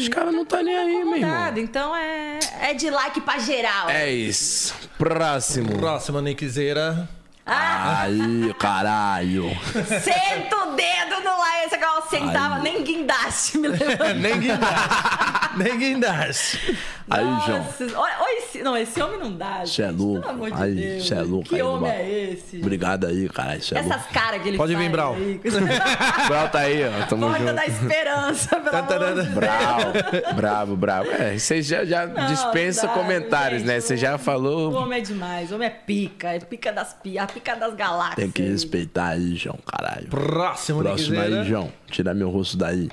Os 0.00 0.08
caras 0.08 0.32
não 0.34 0.44
tá 0.44 0.62
nem 0.62 0.76
aí, 0.76 1.04
meu 1.04 1.16
irmão. 1.16 1.52
Então 1.56 1.94
é, 1.94 2.38
é 2.62 2.74
de 2.74 2.90
like 2.90 3.20
pra 3.20 3.38
geral. 3.38 3.88
É 3.88 4.10
isso. 4.10 4.74
Próximo. 4.98 5.78
Próxima, 5.78 6.20
Nickzeira. 6.22 7.08
Ah, 7.46 8.02
Aí, 8.02 8.54
caralho. 8.58 9.50
senta 10.02 10.56
o 10.56 10.76
dedo 10.76 11.20
no 11.24 11.38
like. 11.38 11.66
Esse 11.66 11.74
aquela 11.74 12.02
sentava, 12.02 12.58
nem 12.60 12.82
guindaste 12.82 13.58
me 13.58 13.68
levanta. 13.68 14.14
Nem 14.14 14.38
guindaste. 14.38 15.39
Nem 15.56 15.78
guindaste. 15.78 16.78
Aí, 17.08 17.24
João. 17.46 17.66
Olha, 17.96 18.14
olha 18.20 18.38
esse, 18.38 18.62
não, 18.62 18.76
esse 18.76 19.02
homem 19.02 19.18
não 19.18 19.32
dá. 19.32 19.66
Cê 19.66 19.82
é 19.82 19.90
louco. 19.90 20.20
Pelo 20.20 20.30
amor 20.32 20.50
de 20.52 20.62
Aí, 20.62 20.74
Deus. 20.74 21.10
é 21.12 21.22
louco 21.22 21.48
Que 21.48 21.54
aí, 21.56 21.62
homem 21.62 21.90
é 21.90 22.30
esse? 22.32 22.58
Obrigado 22.58 23.06
aí, 23.06 23.28
caralho. 23.28 23.60
Cê 23.62 23.74
é. 23.74 23.78
Essas 23.78 24.06
caras 24.06 24.42
que 24.42 24.48
ele 24.48 24.56
Pode 24.56 24.72
faz. 24.74 24.84
vir, 24.84 24.90
Brau. 24.92 25.14
aí. 25.14 25.40
Brau 26.28 26.48
tá 26.50 26.58
aí, 26.60 26.82
ó. 26.84 27.06
Tamo 27.06 27.26
Porta 27.26 27.40
junto. 27.40 27.54
da 27.54 27.66
esperança, 27.66 28.56
pelo 28.60 28.76
amor 28.76 28.98
de 29.08 29.14
Deus. 29.14 29.28
Bravo, 29.28 29.92
bravo, 30.36 30.76
bravo. 30.76 31.10
É, 31.10 31.36
você 31.36 31.60
já, 31.62 31.84
já 31.84 32.06
dispensa 32.06 32.86
dá, 32.86 32.92
comentários, 32.92 33.60
gente, 33.62 33.68
né? 33.68 33.80
Você 33.80 33.96
já 33.96 34.14
O 34.14 34.18
falou. 34.18 34.72
homem 34.74 34.98
é 35.00 35.02
demais, 35.02 35.50
o 35.50 35.56
homem 35.56 35.66
é 35.66 35.70
pica, 35.70 36.28
é 36.28 36.38
pica 36.38 36.72
das 36.72 36.94
pi, 36.94 37.18
a 37.18 37.26
pica 37.26 37.56
das 37.56 37.74
galáxias. 37.74 38.14
Tem 38.16 38.30
que 38.30 38.42
respeitar 38.42 39.08
aí, 39.08 39.34
João, 39.34 39.58
caralho. 39.66 40.06
Próximo, 40.08 40.80
Próximo 40.82 41.20
aí, 41.20 41.44
João. 41.44 41.72
Tira 41.90 42.14
meu 42.14 42.30
rosto 42.30 42.56
daí. 42.56 42.88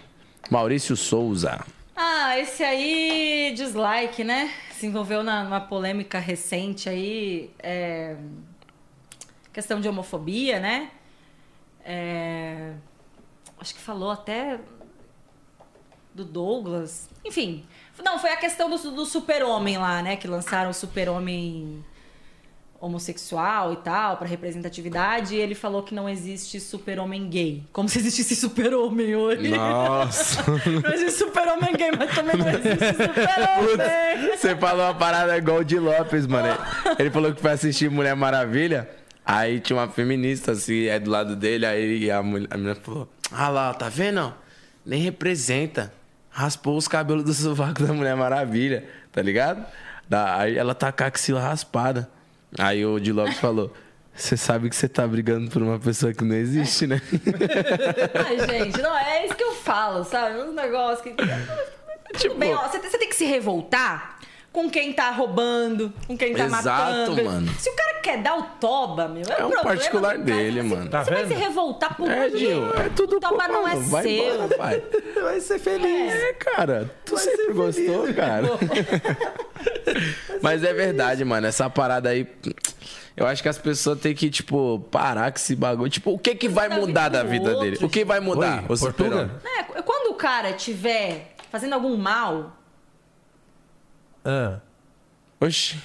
Maurício 0.49 0.95
Souza. 0.95 1.59
Ah, 1.99 2.37
esse 2.37 2.63
aí, 2.63 3.51
dislike, 3.55 4.23
né? 4.23 4.53
Se 4.73 4.85
envolveu 4.85 5.23
na, 5.23 5.43
numa 5.43 5.59
polêmica 5.59 6.19
recente 6.19 6.87
aí, 6.87 7.51
é, 7.57 8.15
questão 9.51 9.81
de 9.81 9.89
homofobia, 9.89 10.59
né? 10.59 10.91
É, 11.83 12.75
acho 13.59 13.73
que 13.73 13.81
falou 13.81 14.11
até 14.11 14.59
do 16.13 16.23
Douglas. 16.23 17.09
Enfim, 17.25 17.65
não, 18.03 18.19
foi 18.19 18.29
a 18.29 18.37
questão 18.37 18.69
do, 18.69 18.77
do 18.91 19.03
super-homem 19.03 19.79
lá, 19.79 20.03
né? 20.03 20.17
Que 20.17 20.27
lançaram 20.27 20.69
o 20.69 20.75
super-homem 20.75 21.83
homossexual 22.79 23.73
e 23.73 23.77
tal, 23.77 24.17
pra 24.17 24.27
representatividade, 24.27 25.35
e 25.35 25.39
ele 25.39 25.55
falou 25.55 25.83
que 25.83 25.93
não 25.95 26.07
existe 26.07 26.59
super-homem 26.59 27.27
gay. 27.29 27.63
Como 27.73 27.87
se 27.89 27.99
existisse 27.99 28.35
super-homem 28.35 29.15
hoje. 29.15 29.49
Nossa. 29.49 30.43
Não 30.67 30.93
existe 30.93 31.19
super-homem 31.19 31.73
gay, 31.75 31.91
mas 31.97 32.13
também 32.13 32.37
não 32.37 32.47
existe 32.49 32.93
super-homem. 32.93 34.37
Você 34.37 34.55
falou 34.55 34.85
uma 34.85 34.93
parada 34.93 35.37
igual 35.37 35.59
o 35.59 35.63
de 35.63 35.79
Lopes, 35.79 36.27
mano. 36.27 36.49
Ele 36.97 37.09
falou 37.09 37.33
que 37.33 37.41
foi 37.41 37.51
assistir 37.51 37.89
Mulher 37.89 38.15
Maravilha. 38.15 38.89
Aí 39.25 39.59
tinha 39.59 39.77
uma 39.77 39.87
feminista, 39.89 40.51
assim, 40.53 40.85
é 40.85 40.99
do 40.99 41.09
lado 41.09 41.35
dele. 41.35 41.65
Aí 41.65 42.09
a 42.11 42.21
mulher, 42.23 42.47
a 42.51 42.57
mulher 42.57 42.75
falou: 42.77 43.09
Ah 43.31 43.49
lá, 43.49 43.73
tá 43.73 43.89
vendo? 43.89 44.33
Nem 44.85 45.01
representa. 45.01 45.93
Raspou 46.29 46.77
os 46.77 46.87
cabelos 46.87 47.23
do 47.23 47.33
sovaco 47.33 47.83
da 47.83 47.91
Mulher 47.91 48.15
Maravilha, 48.15 48.85
tá 49.11 49.21
ligado? 49.21 49.65
Da- 50.07 50.37
Aí 50.39 50.57
ela 50.57 50.73
tá 50.75 50.91
com 50.91 51.03
a 51.03 51.07
axila 51.07 51.41
raspada. 51.41 52.09
Aí 52.57 52.85
o 52.85 52.99
de 52.99 53.11
Lopes 53.11 53.39
falou: 53.39 53.73
Você 54.15 54.37
sabe 54.37 54.69
que 54.69 54.75
você 54.75 54.87
tá 54.87 55.07
brigando 55.07 55.49
por 55.49 55.61
uma 55.61 55.79
pessoa 55.79 56.13
que 56.13 56.23
não 56.23 56.35
existe, 56.35 56.85
né? 56.87 57.01
Ai, 58.25 58.39
gente, 58.47 58.81
não, 58.81 58.95
é 58.97 59.25
isso 59.25 59.35
que 59.35 59.43
eu 59.43 59.53
falo, 59.55 60.03
sabe? 60.03 60.39
Um 60.39 60.53
negócio 60.53 61.03
que. 61.03 61.11
Tudo 62.07 62.19
Tipo- 62.19 62.35
bem, 62.35 62.53
ó, 62.53 62.67
você 62.69 62.79
tem 62.79 63.09
que 63.09 63.15
se 63.15 63.25
revoltar 63.25 64.16
com 64.57 64.67
quem 64.71 64.91
tá 64.91 65.11
roubando, 65.11 65.93
com 66.07 66.17
quem 66.17 66.33
tá 66.33 66.45
Exato, 66.45 66.65
matando. 67.11 67.23
mano. 67.23 67.51
Se 67.59 67.69
o 67.69 67.75
cara 67.75 67.93
quer 68.01 68.23
dar 68.23 68.37
o 68.39 68.43
toba, 68.59 69.07
meu, 69.07 69.21
é, 69.29 69.39
É 69.39 69.43
o 69.43 69.47
um 69.49 69.51
problema 69.51 69.63
particular 69.63 70.17
dele, 70.17 70.61
Você- 70.63 70.75
mano. 70.75 70.89
Tá 70.89 71.03
você 71.03 71.11
vai 71.11 71.25
vendo? 71.25 71.37
se 71.37 71.43
revoltar 71.43 71.95
por 71.95 72.09
É, 72.09 72.29
Gil, 72.31 72.73
é 72.75 72.89
tudo 72.89 73.17
O 73.17 73.19
toba 73.19 73.47
não 73.47 73.67
é 73.67 73.75
vai 73.75 74.01
seu. 74.03 74.33
embora, 74.33 74.57
pai. 74.57 74.83
Vai 75.21 75.39
ser 75.41 75.59
feliz. 75.59 76.11
É, 76.11 76.33
cara, 76.33 76.89
tu 77.05 77.17
sempre 77.19 77.53
gostou, 77.53 78.11
cara. 78.15 78.47
Mas 80.41 80.63
é 80.63 80.73
verdade, 80.73 81.23
mano, 81.23 81.45
essa 81.45 81.69
parada 81.69 82.09
aí. 82.09 82.27
Eu 83.15 83.25
acho 83.27 83.41
que 83.43 83.49
as 83.49 83.57
pessoas 83.59 83.99
têm 83.99 84.13
que, 84.15 84.29
tipo, 84.29 84.79
parar 84.91 85.31
com 85.31 85.37
esse 85.37 85.55
bagulho. 85.55 85.89
Tipo, 85.89 86.11
o 86.13 86.19
que 86.19 86.33
que 86.35 86.47
vai 86.47 86.69
mudar 86.69 87.09
da 87.09 87.23
vida 87.23 87.49
outro, 87.49 87.59
dele? 87.63 87.77
O 87.85 87.89
que 87.89 88.03
vai 88.05 88.19
mudar? 88.19 88.63
Oi, 88.69 88.75
o? 88.75 88.79
Portuga? 88.79 89.31
É, 89.59 89.63
quando 89.81 90.11
o 90.11 90.15
cara 90.15 90.53
tiver 90.53 91.35
fazendo 91.51 91.73
algum 91.73 91.95
mal, 91.97 92.55
Ah. 94.29 94.59
Oxi. 95.39 95.77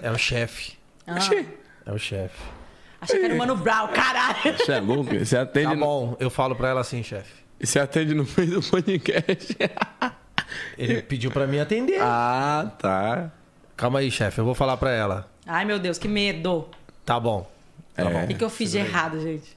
É 0.00 0.10
o 0.10 0.16
chefe. 0.18 0.78
Ah, 1.06 1.18
É 1.84 1.92
o 1.92 1.98
chefe. 1.98 2.38
achei 3.00 3.18
que 3.18 3.24
era 3.26 3.34
o 3.34 3.38
Mano 3.38 3.56
Brown, 3.56 3.88
caralho. 3.88 4.56
Você 4.56 4.72
é 4.72 4.80
louco? 4.80 5.14
Você 5.18 5.36
atende, 5.36 5.66
Tá 5.68 5.74
no... 5.74 5.80
bom, 5.84 6.16
eu 6.18 6.30
falo 6.30 6.54
pra 6.56 6.68
ela 6.70 6.80
assim, 6.80 7.02
chefe. 7.02 7.42
Você 7.60 7.78
atende 7.78 8.14
no 8.14 8.26
meio 8.36 8.60
do 8.60 8.62
podcast. 8.70 9.56
Ele 10.78 11.02
pediu 11.02 11.30
pra 11.30 11.46
mim 11.46 11.58
atender. 11.58 11.98
ah, 12.00 12.72
tá. 12.78 13.30
Calma 13.76 13.98
aí, 13.98 14.10
chefe, 14.10 14.38
eu 14.40 14.44
vou 14.44 14.54
falar 14.54 14.76
pra 14.76 14.90
ela. 14.90 15.28
Ai, 15.46 15.64
meu 15.64 15.78
Deus, 15.78 15.98
que 15.98 16.08
medo. 16.08 16.68
Tá 17.04 17.18
bom. 17.20 17.50
Tá 17.94 18.02
É. 18.02 18.10
bom. 18.12 18.24
O 18.24 18.26
que, 18.28 18.34
que 18.34 18.44
eu 18.44 18.50
fiz 18.50 18.70
de 18.70 18.78
errado, 18.78 19.20
gente? 19.20 19.54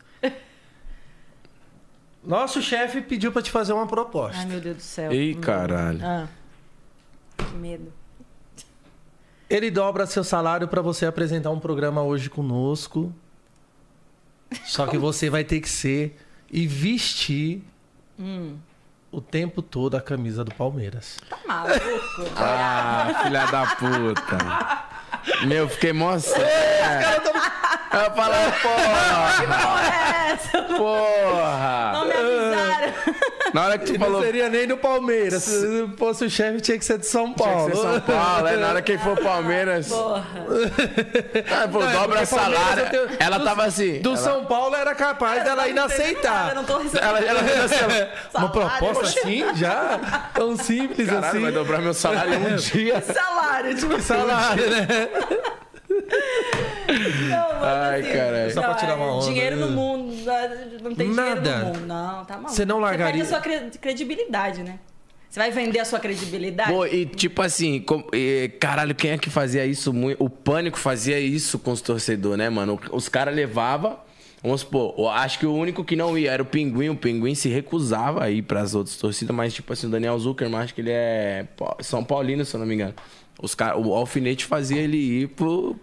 Nosso 2.24 2.62
chefe 2.62 3.02
pediu 3.02 3.32
pra 3.32 3.42
te 3.42 3.52
fazer 3.52 3.72
uma 3.74 3.86
proposta. 3.86 4.40
Ai, 4.40 4.46
meu 4.48 4.60
Deus 4.60 4.78
do 4.78 4.82
céu. 4.82 5.14
Ih, 5.14 5.36
caralho. 5.36 6.00
Ah. 6.04 6.28
Que 7.38 7.56
medo. 7.56 7.94
Ele 9.50 9.70
dobra 9.70 10.06
seu 10.06 10.24
salário 10.24 10.68
pra 10.68 10.82
você 10.82 11.06
apresentar 11.06 11.52
um 11.52 11.60
programa 11.60 12.02
hoje 12.02 12.30
conosco. 12.30 13.14
Só 14.66 14.88
que 14.88 14.98
você 14.98 15.30
vai 15.30 15.44
ter 15.44 15.60
que 15.60 15.70
ser 15.70 16.18
e 16.52 16.66
vestir 16.66 17.62
Hum. 18.20 18.58
O 19.16 19.22
tempo 19.22 19.62
todo 19.62 19.96
a 19.96 20.02
camisa 20.02 20.44
do 20.44 20.54
Palmeiras. 20.54 21.18
Tá 21.30 21.38
maluco? 21.48 21.80
Ah, 22.38 23.22
filha 23.24 23.46
da 23.48 23.66
puta. 23.76 25.46
Meu, 25.48 25.68
fiquei 25.70 25.94
mó 25.94 26.18
sério. 26.20 27.22
Eu 27.94 28.12
falei, 28.12 28.52
porra, 28.62 29.58
Porra, 29.58 29.84
é 29.86 30.32
essa? 30.34 30.62
porra. 30.64 31.92
Não 31.94 32.06
me 32.06 32.14
avisaram. 32.14 32.94
Na 33.54 33.64
hora 33.64 33.78
que 33.78 33.86
tu 33.86 33.94
Não 33.94 34.00
falou 34.00 34.22
seria 34.22 34.50
nem 34.50 34.68
do 34.68 34.76
Palmeiras. 34.76 35.44
Se 35.44 35.88
fosse 35.98 36.26
o 36.26 36.30
chefe, 36.30 36.60
tinha 36.60 36.78
que 36.78 36.84
ser 36.84 36.98
de 36.98 37.06
São 37.08 37.34
tinha 37.34 37.48
Paulo. 37.48 37.70
que 37.72 37.78
ser 37.78 37.82
São 37.84 38.02
Paulo, 38.02 38.48
é, 38.48 38.58
na 38.58 38.68
hora 38.68 38.82
que 38.84 38.98
for 38.98 39.18
Palmeiras. 39.18 39.88
Porra. 39.88 40.26
Ah, 41.64 41.68
pô, 41.72 41.80
Não, 41.80 41.90
é 41.90 41.94
dobra 41.94 42.08
porque 42.20 42.26
salário. 42.26 42.90
Tenho- 42.90 43.10
Ela 43.18 43.38
do- 43.38 43.46
tava 43.46 43.64
assim. 43.64 44.02
Do 44.02 44.10
ela- 44.10 44.18
São 44.18 44.46
Paulo 44.46 44.76
era 44.76 44.94
capaz 44.94 45.44
dela 45.46 45.68
ir 45.70 45.78
Eu 45.78 45.84
aceitar. 45.86 46.54
não 46.54 46.66
tô 46.66 46.78
recebendo. 46.80 47.04
Ela, 47.08 47.20
ela 47.20 47.44
fez 47.44 47.60
assim, 47.72 47.76
ela, 47.76 48.12
Uma 48.36 48.50
proposta 48.52 49.05
assim, 49.06 49.56
já? 49.56 50.30
Tão 50.34 50.56
simples 50.58 51.08
Caralho, 51.08 51.26
assim. 51.28 51.40
vai 51.42 51.52
dobrar 51.52 51.82
meu 51.82 51.94
salário 51.94 52.34
em 52.34 52.54
um 52.54 52.56
dia. 52.56 53.02
Salário, 53.02 53.76
tipo, 53.76 54.00
Salário, 54.02 54.70
né? 54.70 54.88
não, 57.30 57.38
mano, 57.54 57.66
Ai, 57.66 58.02
assim, 58.02 58.12
caralho. 58.12 58.54
Só 58.54 58.62
pra 58.62 58.74
tirar 58.76 58.96
uma 58.96 59.16
onda, 59.16 59.26
Dinheiro 59.26 59.56
né? 59.56 59.66
no 59.66 59.72
mundo, 59.72 60.14
não 60.84 60.96
tem 60.96 61.10
Nada. 61.10 61.42
dinheiro 61.42 61.60
no 61.60 61.74
mundo. 61.74 61.86
Não, 61.88 62.26
tá 62.26 62.34
maluco. 62.36 62.52
Você 62.54 62.66
não 62.66 62.80
largaria- 62.80 63.24
Você 63.24 63.32
perde 63.32 63.50
a 63.50 63.60
sua 63.60 63.70
cre- 63.70 63.80
credibilidade, 63.80 64.64
né? 64.64 64.80
Você 65.30 65.40
vai 65.40 65.52
vender 65.52 65.80
a 65.80 65.86
sua 65.86 66.00
credibilidade? 66.00 66.72
Pô, 66.72 66.86
e 66.86 67.06
tipo 67.06 67.42
assim, 67.42 67.82
com- 67.82 68.08
e, 68.14 68.50
caralho, 68.60 68.96
quem 68.96 69.12
é 69.12 69.18
que 69.18 69.30
fazia 69.30 69.66
isso 69.66 69.92
muito? 69.92 70.24
O 70.24 70.30
Pânico 70.30 70.78
fazia 70.78 71.20
isso 71.20 71.60
com 71.60 71.72
os 71.72 71.82
torcedores, 71.82 72.38
né, 72.38 72.50
mano? 72.50 72.80
Os 72.92 73.10
caras 73.10 73.36
levavam. 73.36 74.00
Vamos 74.46 74.62
supor, 74.62 74.94
eu 74.98 75.10
acho 75.10 75.40
que 75.40 75.46
o 75.46 75.54
único 75.54 75.84
que 75.84 75.96
não 75.96 76.18
ia 76.18 76.32
era 76.32 76.44
o 76.44 76.46
Pinguim. 76.46 76.90
O 76.90 76.96
Pinguim 76.96 77.34
se 77.36 77.50
recusava 77.50 78.24
a 78.24 78.30
ir 78.30 78.44
pras 78.44 78.76
outras 78.76 78.96
torcidas, 78.96 79.36
mas, 79.36 79.54
tipo 79.54 79.74
assim, 79.74 79.88
o 79.88 79.90
Daniel 79.90 80.18
Zuckerman, 80.20 80.62
acho 80.62 80.74
que 80.76 80.82
ele 80.82 80.92
é 80.92 81.48
São 81.82 82.04
Paulino, 82.04 82.46
se 82.46 82.56
eu 82.56 82.60
não 82.60 82.68
me 82.68 82.76
engano. 82.76 82.94
Os 83.42 83.56
cara, 83.56 83.78
o 83.78 83.94
Alfinete 83.94 84.46
fazia 84.46 84.80
ele 84.80 84.98
ir 84.98 85.28
pro, 85.30 85.76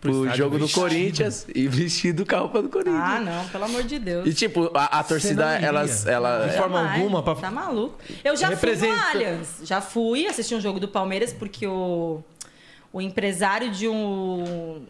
pro 0.00 0.12
estádio 0.24 0.36
jogo 0.36 0.58
do 0.58 0.66
vestido. 0.66 0.82
Corinthians 0.82 1.46
e 1.54 1.66
vestido 1.68 2.26
com 2.26 2.36
a 2.36 2.38
roupa 2.40 2.62
do 2.62 2.68
Corinthians. 2.68 3.00
Ah, 3.02 3.20
não, 3.20 3.48
pelo 3.48 3.64
amor 3.64 3.82
de 3.82 3.98
Deus. 3.98 4.26
E 4.28 4.34
tipo, 4.34 4.70
a, 4.74 4.98
a 5.00 5.02
torcida, 5.02 5.58
elas. 5.58 6.06
ela, 6.06 6.46
De 6.46 6.56
forma 6.56 6.76
Jamais. 6.80 7.00
alguma, 7.00 7.22
pra- 7.22 7.34
Tá 7.36 7.50
maluco. 7.50 7.98
Eu 8.22 8.36
já 8.36 8.48
Representa- 8.48 8.94
fui 8.94 9.02
no 9.02 9.24
Allianz. 9.24 9.60
Já 9.64 9.80
fui 9.80 10.26
assistir 10.26 10.54
um 10.54 10.60
jogo 10.60 10.78
do 10.78 10.88
Palmeiras 10.88 11.32
porque 11.32 11.66
o, 11.66 12.22
o 12.92 13.00
empresário 13.00 13.70
de 13.70 13.88
um. 13.88 14.82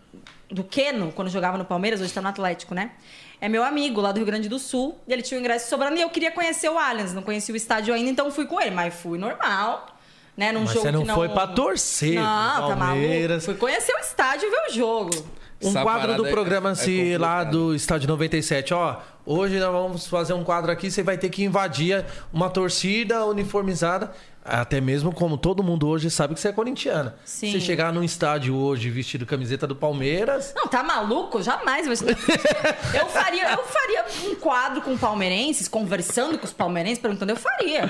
Do 0.55 0.63
Keno, 0.63 1.11
quando 1.13 1.29
jogava 1.29 1.59
no 1.59 1.65
Palmeiras, 1.65 2.01
hoje 2.01 2.13
tá 2.13 2.23
no 2.23 2.29
Atlético, 2.29 2.75
né? 2.75 2.93
É 3.41 3.49
meu 3.49 3.65
amigo 3.65 4.01
lá 4.01 4.13
do 4.13 4.19
Rio 4.19 4.27
Grande 4.27 4.49
do 4.49 4.59
Sul. 4.59 4.97
E 5.09 5.13
ele 5.13 5.21
tinha 5.21 5.37
o 5.37 5.41
ingresso 5.41 5.69
sobrando 5.69 5.97
e 5.99 6.01
eu 6.01 6.09
queria 6.11 6.31
conhecer 6.31 6.69
o 6.69 6.79
Allianz. 6.79 7.13
Não 7.13 7.23
conhecia 7.23 7.53
o 7.53 7.57
estádio 7.57 7.93
ainda, 7.93 8.09
então 8.09 8.31
fui 8.31 8.47
com 8.47 8.61
ele. 8.61 8.71
Mas 8.71 8.95
fui 8.95 9.19
normal. 9.19 9.89
Né? 10.37 10.53
Num 10.53 10.61
Mas 10.61 10.71
jogo 10.71 10.81
você 10.87 10.93
não 10.93 11.01
que 11.03 11.09
não 11.09 11.15
foi 11.17 11.29
pra 11.29 11.47
torcer 11.49 12.15
Não, 12.15 12.23
pro 12.57 12.69
tá 12.69 12.77
maluco. 12.77 12.79
Palmeiras. 12.79 13.45
Fui 13.45 13.55
conhecer 13.55 13.93
o 13.95 13.99
estádio 13.99 14.47
e 14.47 14.51
ver 14.51 14.71
o 14.71 14.73
jogo. 14.73 15.27
Um 15.63 15.69
Essa 15.71 15.83
quadro 15.83 16.15
do 16.17 16.27
é- 16.27 16.31
programa 16.31 16.69
é 16.71 16.73
assim, 16.73 17.17
lá 17.17 17.39
complicado. 17.39 17.51
do 17.69 17.75
Estádio 17.75 18.09
97, 18.09 18.75
ó. 18.75 18.97
Hoje 19.27 19.59
nós 19.59 19.73
vamos 19.73 20.07
fazer 20.07 20.35
um 20.35 20.45
quadro 20.45 20.71
aqui, 20.71 20.91
você 20.91 21.03
vai 21.03 21.17
ter 21.17 21.31
que 21.31 21.43
invadir 21.43 22.05
uma 22.33 22.51
torcida 22.51 23.25
uniformizada. 23.25 24.13
Até 24.45 24.79
mesmo 24.81 25.13
como 25.13 25.39
todo 25.39 25.63
mundo 25.63 25.89
hoje 25.89 26.11
sabe 26.11 26.35
que 26.35 26.41
você 26.41 26.49
é 26.49 26.53
corintiana. 26.53 27.17
Sim. 27.25 27.51
Você 27.51 27.61
chegar 27.61 27.93
num 27.93 28.03
estádio 28.03 28.55
hoje 28.55 28.91
vestido 28.91 29.25
camiseta 29.25 29.67
do 29.67 29.75
Palmeiras, 29.75 30.53
Não, 30.55 30.67
tá 30.67 30.83
maluco? 30.83 31.43
Jamais. 31.43 31.87
Eu 32.95 33.07
faria, 33.09 33.53
eu 33.53 33.65
faria 33.65 34.05
um 34.27 34.35
quadro 34.37 34.83
com 34.83 34.97
palmeirenses, 34.97 35.67
conversando 35.69 36.39
com 36.39 36.45
os 36.45 36.53
palmeirenses, 36.53 36.99
perguntando, 36.99 37.33
eu 37.33 37.37
faria. 37.37 37.87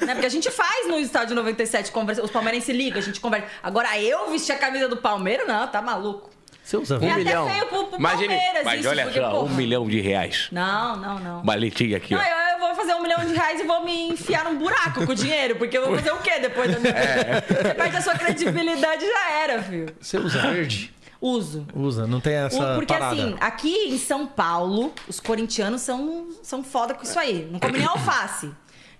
Né? 0.00 0.14
Porque 0.14 0.26
a 0.26 0.30
gente 0.30 0.50
faz 0.50 0.88
no 0.88 0.98
estádio 0.98 1.34
97, 1.36 1.92
conversa, 1.92 2.22
os 2.22 2.30
palmeirenses 2.30 2.74
ligam, 2.74 2.98
a 2.98 3.02
gente 3.02 3.20
conversa. 3.20 3.46
Agora 3.62 3.98
eu 4.00 4.30
vestir 4.30 4.52
a 4.52 4.58
camisa 4.58 4.88
do 4.88 4.96
Palmeiras, 4.96 5.46
não, 5.46 5.66
tá 5.68 5.80
maluco. 5.82 6.30
Você 6.68 6.76
usa 6.76 6.96
É 6.96 6.98
verde. 6.98 7.12
até 7.14 7.24
milhão. 7.24 7.48
feio 7.48 7.66
pro, 7.66 7.84
pro 7.86 7.98
Imagine- 7.98 8.28
Palmeiras 8.28 8.64
mas 8.64 8.80
isso, 8.80 8.88
olha 8.88 9.02
porque, 9.04 9.20
só, 9.20 9.28
um 9.28 9.40
porra, 9.44 9.54
milhão 9.54 9.88
de 9.88 10.00
reais. 10.00 10.48
Não, 10.52 10.96
não, 10.96 11.18
não. 11.18 11.42
Baletinha 11.42 11.96
aqui, 11.96 12.14
Não, 12.14 12.20
ó. 12.20 12.24
eu, 12.24 12.54
eu 12.54 12.58
vou 12.58 12.74
fazer 12.74 12.94
um 12.94 13.02
milhão 13.02 13.24
de 13.24 13.32
reais 13.34 13.60
e 13.60 13.64
vou 13.64 13.84
me 13.84 14.10
enfiar 14.10 14.44
num 14.44 14.58
buraco 14.58 15.06
com 15.06 15.12
o 15.12 15.14
dinheiro, 15.14 15.56
porque 15.56 15.78
eu 15.78 15.86
vou 15.86 15.96
fazer 15.96 16.10
o 16.12 16.18
quê 16.18 16.38
depois 16.40 16.70
da 16.72 16.78
minha... 16.78 16.92
É. 16.92 17.40
Você 17.40 17.74
perde 17.74 17.96
a 17.96 18.00
sua 18.02 18.14
credibilidade, 18.14 19.04
já 19.06 19.30
era, 19.42 19.62
filho. 19.62 19.86
Você 20.00 20.18
usa 20.18 20.40
verde? 20.42 20.94
Uso. 21.20 21.66
Usa, 21.74 22.06
não 22.06 22.20
tem 22.20 22.34
essa 22.34 22.74
Porque 22.74 22.92
parada. 22.92 23.12
assim, 23.14 23.34
aqui 23.40 23.88
em 23.88 23.98
São 23.98 24.24
Paulo, 24.26 24.92
os 25.08 25.18
corintianos 25.18 25.80
são, 25.80 26.28
são 26.42 26.62
foda 26.62 26.94
com 26.94 27.02
isso 27.02 27.18
aí. 27.18 27.48
Não 27.50 27.58
come 27.58 27.78
nem 27.78 27.86
alface. 27.88 28.50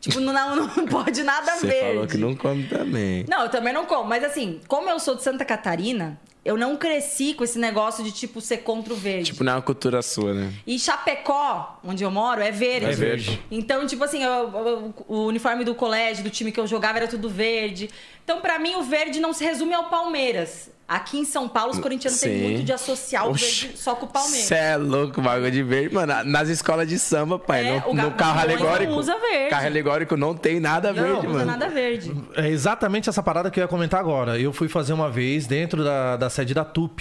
Tipo, 0.00 0.18
não, 0.20 0.56
não 0.56 0.68
pode 0.86 1.22
nada 1.22 1.52
Você 1.56 1.66
verde. 1.66 1.92
falou 1.92 2.06
que 2.08 2.16
não 2.18 2.34
come 2.34 2.64
também. 2.64 3.24
Não, 3.28 3.42
eu 3.42 3.48
também 3.48 3.72
não 3.72 3.84
como. 3.86 4.04
Mas 4.08 4.24
assim, 4.24 4.60
como 4.66 4.88
eu 4.90 4.98
sou 4.98 5.14
de 5.14 5.22
Santa 5.22 5.44
Catarina, 5.44 6.18
eu 6.48 6.56
não 6.56 6.76
cresci 6.76 7.34
com 7.34 7.44
esse 7.44 7.58
negócio 7.58 8.02
de, 8.02 8.10
tipo, 8.10 8.40
ser 8.40 8.58
contra 8.58 8.92
o 8.92 8.96
verde. 8.96 9.26
Tipo, 9.32 9.44
não 9.44 9.52
é 9.52 9.56
uma 9.56 9.62
cultura 9.62 10.00
sua, 10.02 10.32
né? 10.32 10.52
E 10.66 10.78
Chapecó, 10.78 11.78
onde 11.84 12.02
eu 12.02 12.10
moro, 12.10 12.40
é 12.40 12.50
verde. 12.50 12.86
É 12.86 12.92
verde. 12.92 13.42
Então, 13.50 13.86
tipo 13.86 14.02
assim, 14.04 14.22
eu- 14.22 14.30
eu- 14.32 14.94
o 15.06 15.26
uniforme 15.26 15.64
do 15.64 15.74
colégio, 15.74 16.24
do 16.24 16.30
time 16.30 16.50
que 16.50 16.58
eu 16.58 16.66
jogava, 16.66 16.98
era 16.98 17.08
tudo 17.08 17.28
verde. 17.28 17.90
Então, 18.24 18.40
pra 18.40 18.58
mim, 18.58 18.74
o 18.76 18.82
verde 18.82 19.20
não 19.20 19.32
se 19.32 19.44
resume 19.44 19.74
ao 19.74 19.84
Palmeiras. 19.90 20.70
Aqui 20.88 21.18
em 21.18 21.24
São 21.26 21.46
Paulo, 21.46 21.72
os 21.72 21.78
corintianos 21.78 22.18
têm 22.18 22.32
Sim. 22.38 22.42
muito 22.44 22.62
de 22.64 22.72
associar 22.72 23.26
o 23.26 23.32
Oxi. 23.32 23.66
verde 23.66 23.78
só 23.78 23.94
com 23.94 24.06
o 24.06 24.08
Palmeiras. 24.08 24.46
Cê 24.46 24.54
é 24.54 24.76
louco, 24.78 25.20
bagulho 25.20 25.50
de 25.50 25.62
verde. 25.62 25.94
Mano, 25.94 26.24
nas 26.24 26.48
escolas 26.48 26.88
de 26.88 26.98
samba, 26.98 27.38
pai, 27.38 27.66
É, 27.66 27.80
no, 27.80 27.90
o 27.90 27.94
no 27.94 28.10
carro 28.12 28.36
não 28.36 28.40
alegórico. 28.42 28.92
usa 28.94 29.18
verde. 29.18 29.50
Carro 29.50 29.66
alegórico 29.66 30.16
não 30.16 30.34
tem 30.34 30.58
nada 30.58 30.90
Não, 30.90 31.02
verde, 31.02 31.22
não 31.26 31.34
usa 31.34 31.44
mano. 31.44 31.44
nada 31.44 31.68
verde. 31.68 32.14
É 32.34 32.48
exatamente 32.48 33.06
essa 33.06 33.22
parada 33.22 33.50
que 33.50 33.60
eu 33.60 33.64
ia 33.64 33.68
comentar 33.68 34.00
agora. 34.00 34.38
Eu 34.40 34.50
fui 34.50 34.66
fazer 34.66 34.94
uma 34.94 35.10
vez 35.10 35.46
dentro 35.46 35.84
da, 35.84 36.16
da 36.16 36.30
sede 36.30 36.54
da 36.54 36.64
TUP. 36.64 37.00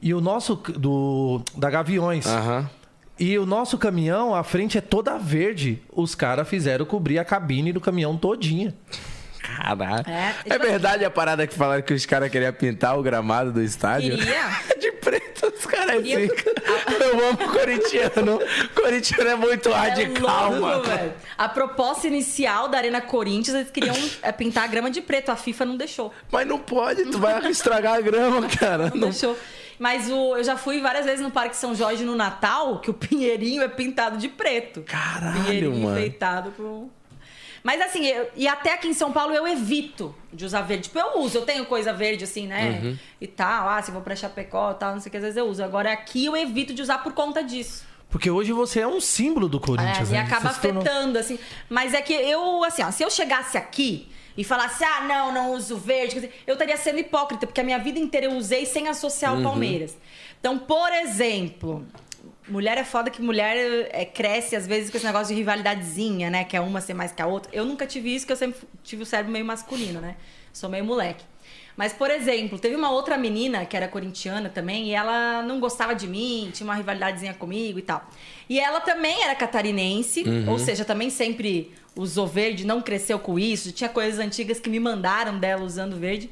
E 0.00 0.14
o 0.14 0.20
nosso. 0.20 0.54
do 0.54 1.42
da 1.56 1.68
Gaviões. 1.68 2.24
Aham. 2.24 2.70
E 3.18 3.36
o 3.36 3.44
nosso 3.44 3.76
caminhão, 3.76 4.32
a 4.32 4.44
frente 4.44 4.78
é 4.78 4.80
toda 4.80 5.18
verde. 5.18 5.82
Os 5.92 6.14
caras 6.14 6.48
fizeram 6.48 6.84
cobrir 6.86 7.18
a 7.18 7.24
cabine 7.24 7.72
do 7.72 7.80
caminhão 7.80 8.16
todinha. 8.16 8.72
Caralho. 9.62 10.04
É, 10.06 10.34
É, 10.46 10.52
tipo 10.54 10.58
verdade 10.66 11.04
a 11.04 11.10
parada 11.10 11.46
que 11.46 11.54
falaram 11.54 11.82
que 11.82 11.92
os 11.92 12.06
caras 12.06 12.30
queriam 12.30 12.52
pintar 12.52 12.98
o 12.98 13.02
gramado 13.02 13.52
do 13.52 13.62
estádio? 13.62 14.16
Queria. 14.16 14.48
De 14.78 14.92
preto, 14.92 15.52
os 15.56 15.66
caras 15.66 15.96
Queria. 16.02 16.20
zicam. 16.28 16.52
Eu 17.00 17.28
amo 17.28 17.38
corintiano. 17.52 18.38
Corintiano 18.74 19.30
é 19.30 19.34
muito 19.34 19.70
radical, 19.70 20.52
é 20.54 20.58
louco, 20.58 20.86
mano. 20.86 20.96
velho. 20.98 21.12
A 21.36 21.48
proposta 21.48 22.06
inicial 22.06 22.68
da 22.68 22.78
Arena 22.78 23.00
Corinthians, 23.00 23.56
eles 23.56 23.70
queriam 23.70 23.94
é, 24.22 24.30
pintar 24.32 24.64
a 24.64 24.66
grama 24.66 24.90
de 24.90 25.00
preto. 25.00 25.30
A 25.30 25.36
FIFA 25.36 25.64
não 25.64 25.76
deixou. 25.76 26.12
Mas 26.30 26.46
não 26.46 26.58
pode, 26.58 27.04
tu 27.06 27.18
vai 27.18 27.44
estragar 27.50 27.94
a 27.94 28.00
grama, 28.00 28.46
cara. 28.58 28.90
Não, 28.90 28.96
Não- 28.96 29.08
deixou. 29.10 29.36
Mas 29.78 30.10
o, 30.10 30.36
eu 30.36 30.42
já 30.42 30.56
fui 30.56 30.80
várias 30.80 31.04
vezes 31.04 31.20
no 31.20 31.30
Parque 31.30 31.56
São 31.56 31.72
Jorge 31.72 32.04
no 32.04 32.16
Natal, 32.16 32.80
que 32.80 32.90
o 32.90 32.94
pinheirinho 32.94 33.62
é 33.62 33.68
pintado 33.68 34.16
de 34.18 34.26
preto. 34.28 34.82
Caralho, 34.82 35.40
pinheirinho 35.44 35.76
mano. 35.78 35.96
enfeitado 35.96 36.50
com... 36.56 36.90
Mas 37.68 37.82
assim, 37.82 38.06
eu- 38.06 38.30
e 38.34 38.48
até 38.48 38.72
aqui 38.72 38.88
em 38.88 38.94
São 38.94 39.12
Paulo 39.12 39.34
eu 39.34 39.46
evito 39.46 40.14
de 40.32 40.42
usar 40.42 40.62
verde. 40.62 40.84
Tipo, 40.84 40.98
eu 41.00 41.18
uso, 41.20 41.36
eu 41.36 41.42
tenho 41.44 41.66
coisa 41.66 41.92
verde 41.92 42.24
assim, 42.24 42.46
né? 42.46 42.80
Uhum. 42.82 42.98
E 43.20 43.26
tal, 43.26 43.68
ah, 43.68 43.82
se 43.82 43.90
vou 43.90 44.00
pra 44.00 44.16
Chapecó 44.16 44.70
e 44.70 44.74
tal, 44.76 44.92
não 44.94 45.00
sei 45.02 45.08
o 45.08 45.10
que, 45.10 45.18
às 45.18 45.22
vezes 45.22 45.36
eu 45.36 45.44
uso. 45.46 45.62
Agora 45.62 45.92
aqui 45.92 46.24
eu 46.24 46.34
evito 46.34 46.72
de 46.72 46.80
usar 46.80 46.96
por 47.02 47.12
conta 47.12 47.44
disso. 47.44 47.84
Porque 48.08 48.30
hoje 48.30 48.52
você 48.54 48.80
é 48.80 48.86
um 48.88 49.02
símbolo 49.02 49.50
do 49.50 49.60
Corinthians, 49.60 50.10
É, 50.10 50.14
e 50.14 50.16
né? 50.16 50.20
acaba 50.20 50.48
Você 50.48 50.54
se 50.54 50.60
tornou- 50.62 50.82
afetando, 50.82 51.18
assim. 51.18 51.38
Mas 51.68 51.92
é 51.92 52.00
que 52.00 52.14
eu, 52.14 52.64
assim, 52.64 52.82
ó, 52.82 52.90
se 52.90 53.02
eu 53.02 53.10
chegasse 53.10 53.58
aqui 53.58 54.08
e 54.34 54.42
falasse, 54.42 54.82
ah, 54.82 55.02
não, 55.02 55.30
não 55.30 55.52
uso 55.52 55.76
verde, 55.76 56.30
eu 56.46 56.54
estaria 56.54 56.76
sendo 56.78 56.98
hipócrita, 57.00 57.46
porque 57.46 57.60
a 57.60 57.64
minha 57.64 57.78
vida 57.78 57.98
inteira 57.98 58.28
eu 58.28 58.32
usei 58.32 58.64
sem 58.64 58.88
associar 58.88 59.34
Uhum. 59.34 59.40
o 59.40 59.42
Palmeiras. 59.42 59.94
Então, 60.40 60.56
por 60.58 60.90
exemplo, 60.90 61.86
mulher 62.48 62.78
é 62.78 62.84
foda 62.84 63.10
que 63.10 63.20
mulher 63.22 63.88
é, 63.92 64.04
cresce, 64.04 64.56
às 64.56 64.66
vezes, 64.66 64.90
com 64.90 64.96
esse 64.96 65.06
negócio 65.06 65.28
de 65.28 65.34
rivalidadezinha, 65.34 66.30
né? 66.30 66.44
Que 66.44 66.56
é 66.56 66.60
uma 66.60 66.80
ser 66.80 66.94
mais 66.94 67.12
que 67.12 67.22
a 67.22 67.26
outra. 67.26 67.50
Eu 67.54 67.64
nunca 67.64 67.86
tive 67.86 68.14
isso, 68.14 68.26
que 68.26 68.32
eu 68.32 68.36
sempre 68.36 68.60
tive 68.82 69.02
o 69.02 69.06
cérebro 69.06 69.32
meio 69.32 69.44
masculino, 69.44 70.00
né? 70.00 70.16
Sou 70.52 70.68
meio 70.68 70.84
moleque. 70.84 71.24
Mas, 71.76 71.92
por 71.92 72.10
exemplo, 72.10 72.58
teve 72.58 72.74
uma 72.74 72.90
outra 72.90 73.16
menina 73.16 73.64
que 73.64 73.76
era 73.76 73.86
corintiana 73.86 74.48
também, 74.48 74.88
e 74.88 74.94
ela 74.94 75.42
não 75.42 75.60
gostava 75.60 75.94
de 75.94 76.08
mim, 76.08 76.50
tinha 76.52 76.66
uma 76.66 76.74
rivalidadezinha 76.74 77.34
comigo 77.34 77.78
e 77.78 77.82
tal. 77.82 78.04
E 78.48 78.58
ela 78.58 78.80
também 78.80 79.22
era 79.22 79.32
catarinense, 79.36 80.24
ou 80.48 80.58
seja, 80.58 80.84
também 80.84 81.08
sempre 81.08 81.72
usou 81.94 82.26
verde, 82.26 82.66
não 82.66 82.82
cresceu 82.82 83.18
com 83.20 83.38
isso. 83.38 83.70
Tinha 83.70 83.88
coisas 83.88 84.18
antigas 84.18 84.58
que 84.58 84.68
me 84.68 84.80
mandaram 84.80 85.38
dela 85.38 85.62
usando 85.62 85.96
verde. 85.96 86.28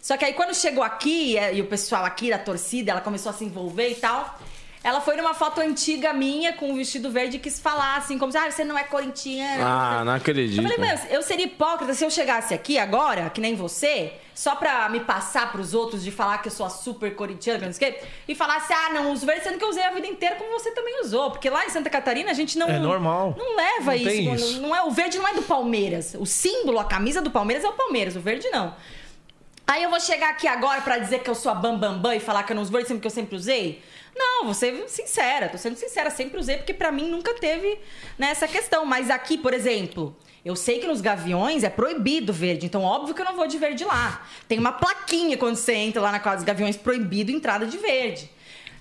Só 0.00 0.16
que 0.16 0.24
aí 0.24 0.32
quando 0.32 0.54
chegou 0.54 0.84
aqui, 0.84 1.36
e 1.36 1.56
e 1.56 1.60
o 1.60 1.66
pessoal 1.66 2.04
aqui 2.04 2.30
da 2.30 2.38
torcida, 2.38 2.92
ela 2.92 3.00
começou 3.00 3.30
a 3.30 3.32
se 3.32 3.44
envolver 3.44 3.90
e 3.90 3.94
tal. 3.96 4.38
Ela 4.82 5.00
foi 5.00 5.16
numa 5.16 5.34
foto 5.34 5.60
antiga 5.60 6.12
minha 6.12 6.52
com 6.52 6.70
um 6.70 6.76
vestido 6.76 7.10
verde 7.10 7.36
e 7.36 7.40
quis 7.40 7.58
falar 7.58 7.96
assim, 7.96 8.16
como 8.16 8.30
se, 8.30 8.38
ah, 8.38 8.48
você 8.50 8.62
não 8.64 8.78
é 8.78 8.84
corintiana. 8.84 9.64
Ah, 9.66 10.04
não 10.04 10.12
Eu 10.12 10.16
acredito. 10.18 10.62
falei, 10.62 10.78
mas 10.78 11.04
eu 11.10 11.20
seria 11.20 11.46
hipócrita 11.46 11.92
se 11.94 12.04
eu 12.04 12.10
chegasse 12.10 12.54
aqui 12.54 12.78
agora, 12.78 13.28
que 13.28 13.40
nem 13.40 13.56
você, 13.56 14.12
só 14.32 14.54
pra 14.54 14.88
me 14.88 15.00
passar 15.00 15.50
pros 15.50 15.74
outros 15.74 16.04
de 16.04 16.12
falar 16.12 16.38
que 16.38 16.46
eu 16.46 16.52
sou 16.52 16.64
a 16.64 16.70
super 16.70 17.12
corintiana, 17.16 17.58
que 17.58 17.66
não 17.66 17.72
sei 17.72 17.90
o 17.90 17.92
quê, 17.92 18.00
e 18.28 18.34
falasse, 18.36 18.72
ah, 18.72 18.90
não 18.94 19.12
uso 19.12 19.26
verde, 19.26 19.42
sendo 19.42 19.58
que 19.58 19.64
eu 19.64 19.68
usei 19.68 19.82
a 19.82 19.90
vida 19.90 20.06
inteira 20.06 20.36
como 20.36 20.52
você 20.52 20.70
também 20.70 21.00
usou. 21.02 21.32
Porque 21.32 21.50
lá 21.50 21.66
em 21.66 21.70
Santa 21.70 21.90
Catarina 21.90 22.30
a 22.30 22.34
gente 22.34 22.56
não. 22.56 22.68
É 22.68 22.78
normal. 22.78 23.34
Não 23.36 23.56
leva 23.56 23.90
Não 23.90 23.94
isso. 23.94 24.04
tem 24.08 24.24
não- 24.26 24.34
isso. 24.36 24.60
Não 24.60 24.76
é, 24.76 24.82
o 24.84 24.90
verde 24.92 25.18
não 25.18 25.26
é 25.26 25.34
do 25.34 25.42
Palmeiras. 25.42 26.14
O 26.16 26.24
símbolo, 26.24 26.78
a 26.78 26.84
camisa 26.84 27.20
do 27.20 27.32
Palmeiras 27.32 27.64
é 27.64 27.68
o 27.68 27.72
Palmeiras, 27.72 28.14
o 28.14 28.20
verde 28.20 28.48
não. 28.50 28.72
Aí 29.66 29.82
eu 29.82 29.90
vou 29.90 30.00
chegar 30.00 30.30
aqui 30.30 30.46
agora 30.46 30.80
pra 30.80 30.96
dizer 30.98 31.18
que 31.18 31.28
eu 31.28 31.34
sou 31.34 31.50
a 31.52 31.54
Bambambam 31.54 31.94
Bam, 31.96 32.00
Bam 32.00 32.14
e 32.14 32.20
falar 32.20 32.44
que 32.44 32.52
eu 32.52 32.54
não 32.56 32.62
uso 32.62 32.70
verde 32.72 32.86
sempre 32.88 33.00
que 33.02 33.06
eu 33.06 33.10
sempre 33.10 33.34
usei? 33.36 33.82
Não, 34.18 34.44
vou 34.46 34.54
ser 34.54 34.88
sincera, 34.88 35.48
tô 35.48 35.56
sendo 35.56 35.76
sincera, 35.76 36.10
sempre 36.10 36.38
usei, 36.40 36.56
porque 36.56 36.74
pra 36.74 36.90
mim 36.90 37.08
nunca 37.08 37.32
teve 37.34 37.78
né, 38.18 38.30
essa 38.30 38.48
questão. 38.48 38.84
Mas 38.84 39.10
aqui, 39.10 39.38
por 39.38 39.54
exemplo, 39.54 40.16
eu 40.44 40.56
sei 40.56 40.80
que 40.80 40.86
nos 40.88 41.00
gaviões 41.00 41.62
é 41.62 41.70
proibido 41.70 42.32
verde, 42.32 42.66
então 42.66 42.82
óbvio 42.82 43.14
que 43.14 43.20
eu 43.20 43.24
não 43.26 43.36
vou 43.36 43.46
de 43.46 43.58
verde 43.58 43.84
lá. 43.84 44.26
Tem 44.48 44.58
uma 44.58 44.72
plaquinha 44.72 45.36
quando 45.38 45.56
você 45.56 45.72
entra 45.74 46.02
lá 46.02 46.10
na 46.10 46.18
quadra 46.20 46.38
dos 46.38 46.44
gaviões, 46.46 46.76
proibido 46.76 47.30
entrada 47.30 47.64
de 47.66 47.78
verde. 47.78 48.28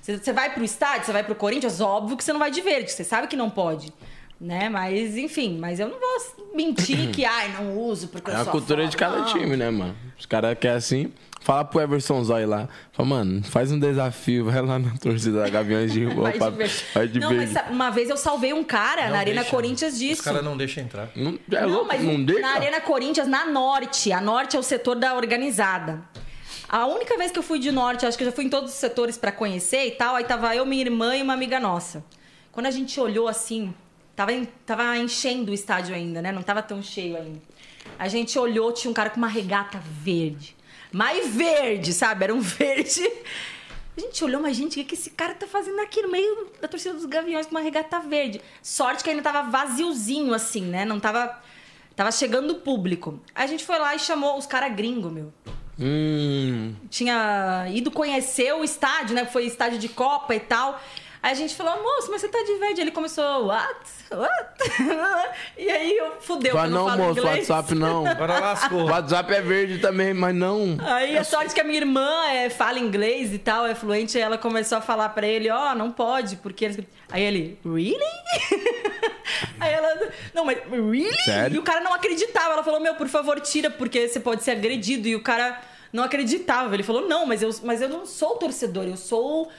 Você 0.01 0.31
vai 0.31 0.53
pro 0.53 0.63
estádio, 0.63 1.05
você 1.05 1.11
vai 1.11 1.23
pro 1.23 1.35
Corinthians, 1.35 1.81
óbvio 1.81 2.15
que 2.17 2.23
você 2.23 2.31
não 2.31 2.39
vai 2.39 2.49
de 2.49 2.61
verde, 2.61 2.91
você 2.91 3.03
sabe 3.03 3.27
que 3.27 3.35
não 3.35 3.49
pode. 3.49 3.93
Né? 4.39 4.69
Mas, 4.69 5.17
enfim, 5.17 5.57
mas 5.59 5.79
eu 5.79 5.89
não 5.89 5.99
vou 5.99 6.55
mentir 6.55 7.11
que, 7.11 7.25
ai, 7.27 7.49
não 7.53 7.77
uso 7.77 8.07
porque 8.07 8.29
eu 8.29 8.33
É 8.35 8.37
a 8.37 8.43
sou 8.43 8.51
cultura 8.53 8.81
foda. 8.81 8.89
de 8.91 8.95
cada 8.97 9.17
Não. 9.19 9.25
time, 9.25 9.57
né, 9.57 9.69
mano? 9.69 9.95
Os 10.17 10.25
caras 10.25 10.57
querem 10.59 10.77
assim. 10.77 11.11
Fala 11.47 11.63
pro 11.63 11.79
Everson 11.79 12.21
Zói 12.25 12.45
lá. 12.45 12.67
Fala, 12.91 13.07
mano, 13.07 13.41
faz 13.41 13.71
um 13.71 13.79
desafio, 13.79 14.43
vai 14.43 14.61
lá 14.61 14.77
na 14.77 14.97
torcida 14.97 15.43
da 15.43 15.49
Gaviões 15.49 15.93
de 15.93 16.03
Rua. 16.03 16.23
Vai 16.29 16.33
de 16.33 16.39
pra-. 16.39 16.67
Vai 16.93 17.07
de 17.07 17.19
não, 17.21 17.33
mas 17.33 17.53
verde. 17.53 17.71
uma 17.71 17.89
vez 17.89 18.09
eu 18.09 18.17
salvei 18.17 18.51
um 18.51 18.65
cara 18.65 19.05
Não 19.05 19.11
na 19.11 19.19
Arena 19.19 19.39
deixa. 19.39 19.55
Corinthians 19.55 19.97
disso. 19.97 20.15
Os 20.15 20.21
caras 20.21 20.43
não 20.43 20.57
deixam 20.57 20.83
entrar. 20.83 21.09
Não, 21.15 21.39
é 21.49 21.61
Não, 21.61 21.69
louco, 21.69 21.85
mas 21.87 22.03
não 22.03 22.21
deixa? 22.21 22.41
na 22.41 22.49
Arena 22.49 22.81
Corinthians, 22.81 23.29
na 23.29 23.45
Norte. 23.45 24.11
A 24.11 24.19
Norte 24.19 24.57
é 24.57 24.59
o 24.59 24.61
setor 24.61 24.95
da 24.95 25.13
organizada. 25.15 26.01
A 26.67 26.85
única 26.85 27.17
vez 27.17 27.31
que 27.31 27.39
eu 27.39 27.43
fui 27.43 27.59
de 27.59 27.71
Norte, 27.71 28.05
acho 28.05 28.17
que 28.17 28.25
eu 28.25 28.29
já 28.29 28.33
fui 28.35 28.43
em 28.43 28.49
todos 28.49 28.71
os 28.73 28.77
setores 28.77 29.17
pra 29.17 29.31
conhecer 29.31 29.85
e 29.87 29.91
tal, 29.91 30.15
aí 30.15 30.25
tava 30.25 30.53
eu, 30.53 30.65
minha 30.65 30.81
irmã 30.83 31.15
e 31.15 31.21
uma 31.21 31.33
amiga 31.33 31.61
nossa. 31.61 32.03
Quando 32.51 32.65
a 32.65 32.71
gente 32.71 32.99
olhou 32.99 33.25
assim, 33.25 33.73
tava, 34.17 34.33
tava 34.65 34.97
enchendo 34.97 35.51
o 35.51 35.53
estádio 35.53 35.95
ainda, 35.95 36.21
né? 36.21 36.29
Não 36.33 36.41
tava 36.41 36.61
tão 36.61 36.83
cheio 36.83 37.15
ainda. 37.15 37.39
A 37.97 38.09
gente 38.09 38.37
olhou, 38.37 38.73
tinha 38.73 38.91
um 38.91 38.93
cara 38.93 39.09
com 39.09 39.15
uma 39.17 39.29
regata 39.29 39.79
verde. 40.03 40.56
Mais 40.91 41.27
verde, 41.27 41.93
sabe? 41.93 42.23
Era 42.25 42.33
um 42.33 42.39
verde. 42.41 43.01
A 43.97 44.01
gente 44.01 44.23
olhou, 44.23 44.41
mas 44.41 44.55
gente, 44.55 44.79
o 44.79 44.85
que, 44.85 44.93
esse 44.93 45.09
cara 45.09 45.33
tá 45.33 45.47
fazendo 45.47 45.79
aqui 45.81 46.01
no 46.03 46.09
meio 46.09 46.51
da 46.61 46.67
torcida 46.67 46.93
dos 46.93 47.05
Gaviões 47.05 47.47
com 47.47 47.51
uma 47.55 47.61
regata 47.61 47.99
verde? 47.99 48.39
Sorte 48.61 49.03
que 49.03 49.09
ainda 49.09 49.23
tava 49.23 49.49
vaziozinho, 49.49 50.33
assim, 50.33 50.61
né? 50.61 50.85
Não 50.85 50.99
tava. 50.99 51.41
Tava 51.95 52.11
chegando 52.11 52.51
o 52.51 52.55
público. 52.55 53.19
A 53.33 53.47
gente 53.47 53.65
foi 53.65 53.79
lá 53.79 53.95
e 53.95 53.99
chamou 53.99 54.37
os 54.37 54.45
caras 54.45 54.75
gringos, 54.75 55.11
meu. 55.11 55.33
Hum. 55.79 56.75
Tinha 56.91 57.67
ido 57.73 57.89
conhecer 57.89 58.53
o 58.53 58.63
estádio, 58.63 59.15
né? 59.15 59.25
Foi 59.25 59.45
estádio 59.45 59.79
de 59.79 59.89
Copa 59.89 60.35
e 60.35 60.39
tal. 60.39 60.79
Aí 61.27 61.33
a 61.33 61.35
gente 61.35 61.55
falou, 61.57 61.83
moço, 61.83 62.09
mas 62.09 62.21
você 62.21 62.29
tá 62.29 62.41
de 62.41 62.57
verde. 62.57 62.79
Ele 62.79 62.91
começou, 62.91 63.47
what? 63.47 63.75
What? 64.09 64.31
e 65.57 65.69
aí 65.69 65.97
eu 65.97 66.21
fudeu, 66.21 66.53
Fala, 66.53 66.67
eu 66.67 66.71
não, 66.71 66.79
não, 66.79 66.89
falo 66.89 67.03
moço, 67.03 67.19
inglês. 67.19 67.49
WhatsApp 67.49 67.75
não. 67.75 68.07
Agora 68.07 68.39
lascou. 68.39 68.85
WhatsApp 68.85 69.33
é 69.33 69.41
verde 69.41 69.79
também, 69.79 70.13
mas 70.13 70.33
não. 70.33 70.77
Aí 70.79 71.17
a 71.17 71.25
sorte 71.25 71.53
que 71.53 71.59
a 71.59 71.65
minha 71.65 71.79
irmã 71.79 72.09
é, 72.29 72.49
fala 72.49 72.79
inglês 72.79 73.33
e 73.33 73.39
tal, 73.39 73.65
é 73.65 73.75
fluente, 73.75 74.15
aí 74.17 74.23
ela 74.23 74.37
começou 74.37 74.77
a 74.77 74.81
falar 74.81 75.09
pra 75.09 75.27
ele, 75.27 75.49
ó, 75.49 75.75
não 75.75 75.91
pode, 75.91 76.37
porque... 76.37 76.63
eles- 76.63 76.79
Aí 77.11 77.23
ele, 77.23 77.59
really? 77.65 77.97
aí 79.59 79.73
ela, 79.73 80.11
não, 80.33 80.45
mas 80.45 80.59
really? 80.71 81.13
Sério? 81.25 81.55
E 81.57 81.59
o 81.59 81.63
cara 81.63 81.81
não 81.81 81.93
acreditava, 81.93 82.53
ela 82.53 82.63
falou, 82.63 82.79
meu, 82.79 82.95
por 82.95 83.09
favor, 83.09 83.37
tira, 83.41 83.69
porque 83.69 84.07
você 84.07 84.21
pode 84.21 84.45
ser 84.45 84.51
agredido. 84.51 85.09
E 85.09 85.15
o 85.15 85.21
cara 85.21 85.59
não 85.91 86.03
acreditava, 86.03 86.73
ele 86.73 86.83
falou, 86.83 87.07
não, 87.07 87.25
mas 87.25 87.41
eu, 87.41 87.49
mas 87.63 87.81
eu 87.81 87.89
não 87.89 88.05
sou 88.05 88.35
torcedor, 88.35 88.85
eu 88.85 88.95
sou 88.97 89.49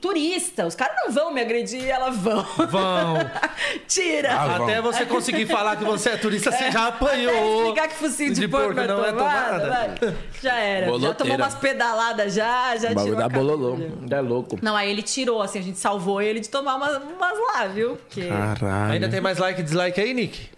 turista, 0.00 0.66
os 0.66 0.74
caras 0.74 0.96
não 1.04 1.12
vão 1.12 1.32
me 1.32 1.40
agredir, 1.40 1.82
e 1.82 1.90
ela, 1.90 2.10
vão. 2.10 2.42
Vão. 2.70 3.16
tira! 3.88 4.32
Ah, 4.32 4.56
Até 4.56 4.80
você 4.80 5.04
conseguir 5.04 5.46
falar 5.46 5.76
que 5.76 5.84
você 5.84 6.10
é 6.10 6.16
turista, 6.16 6.52
você 6.52 6.70
já 6.70 6.88
apanhou. 6.88 7.62
explicar 7.62 7.88
que 7.88 7.94
focinho 7.94 8.34
de, 8.34 8.48
porco, 8.48 8.74
não 8.74 9.04
é 9.04 9.12
tomada. 9.12 9.68
vai. 9.68 10.16
Já 10.42 10.56
era. 10.58 10.86
Já 10.86 10.92
Boloteira. 10.92 11.14
tomou 11.14 11.36
umas 11.36 11.54
pedaladas 11.54 12.34
já, 12.34 12.76
já 12.76 12.88
tirou 12.94 13.16
da 13.16 13.28
bololô. 13.28 13.78
É 14.10 14.20
louco. 14.20 14.58
Não, 14.62 14.76
aí 14.76 14.90
ele 14.90 15.02
tirou, 15.02 15.42
assim, 15.42 15.58
a 15.58 15.62
gente 15.62 15.78
salvou 15.78 16.20
ele 16.20 16.40
de 16.40 16.48
tomar 16.48 16.76
umas, 16.76 16.96
umas 16.96 17.38
lá, 17.38 17.66
viu? 17.66 17.96
Porque... 17.96 18.28
Caralho. 18.28 18.92
Ainda 18.92 19.08
tem 19.08 19.20
mais 19.20 19.38
like 19.38 19.60
e 19.60 19.64
dislike 19.64 20.00
aí, 20.00 20.14
Nick? 20.14 20.48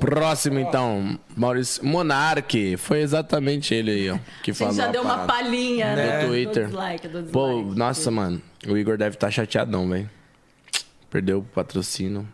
Próximo, 0.00 0.58
então. 0.58 1.18
Maurício 1.36 1.84
Monarque. 1.84 2.76
Foi 2.76 3.00
exatamente 3.00 3.74
ele 3.74 3.90
aí, 3.90 4.10
ó. 4.10 4.18
Que 4.42 4.50
a 4.50 4.54
gente 4.54 4.58
falou. 4.58 4.74
já 4.74 4.86
deu 4.88 5.02
uma 5.02 5.26
palhinha, 5.26 5.94
né? 5.94 6.22
No 6.22 6.28
Twitter. 6.28 6.64
Do 6.64 6.70
dislike, 6.70 7.08
do 7.08 7.22
dislike. 7.22 7.32
Pô, 7.32 7.62
nossa, 7.74 8.10
mano. 8.10 8.40
O 8.66 8.76
Igor 8.76 8.96
deve 8.96 9.16
estar 9.16 9.30
chateadão, 9.30 9.88
velho. 9.88 10.10
Perdeu 11.10 11.38
o 11.38 11.42
patrocínio. 11.42 12.26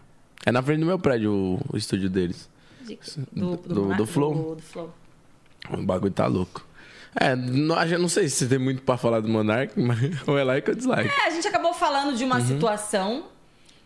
É 0.46 0.50
na 0.52 0.62
frente 0.62 0.80
do 0.80 0.86
meu 0.86 0.98
prédio 0.98 1.32
o, 1.32 1.60
o 1.72 1.76
estúdio 1.76 2.08
deles. 2.08 2.48
De- 2.82 2.98
Do, 3.32 3.56
do- 3.56 3.94
do 3.94 4.06
Flow. 4.06 4.34
Do, 4.34 4.54
do 4.56 4.62
Flow. 4.62 4.94
O 5.70 5.82
bagulho 5.82 6.12
tá 6.12 6.26
louco. 6.26 6.66
É, 7.14 7.34
não, 7.36 7.76
não 7.98 8.08
sei 8.08 8.28
se 8.28 8.46
tem 8.48 8.58
muito 8.58 8.82
pra 8.82 8.96
falar 8.96 9.20
do 9.20 9.28
Monark, 9.28 9.78
mas 9.78 9.98
ou 10.26 10.38
é 10.38 10.44
like 10.44 10.70
ou 10.70 10.76
dislike. 10.76 11.10
É, 11.10 11.26
a 11.26 11.30
gente 11.30 11.46
acabou 11.46 11.74
falando 11.74 12.16
de 12.16 12.24
uma 12.24 12.36
Uhum. 12.38 12.46
situação. 12.46 13.24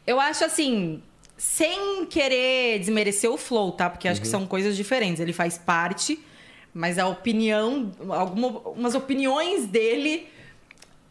Eu 0.06 0.20
acho 0.20 0.44
assim, 0.44 1.02
sem 1.44 2.06
querer 2.06 2.78
desmerecer 2.78 3.30
o 3.30 3.36
Flow, 3.36 3.70
tá? 3.70 3.90
Porque 3.90 4.08
Uhum. 4.08 4.12
acho 4.12 4.20
que 4.22 4.26
são 4.26 4.46
coisas 4.46 4.74
diferentes. 4.74 5.20
Ele 5.20 5.32
faz 5.32 5.58
parte, 5.58 6.18
mas 6.72 6.98
a 6.98 7.06
opinião, 7.06 7.92
algumas 8.08 8.94
opiniões 8.94 9.66
dele, 9.66 10.26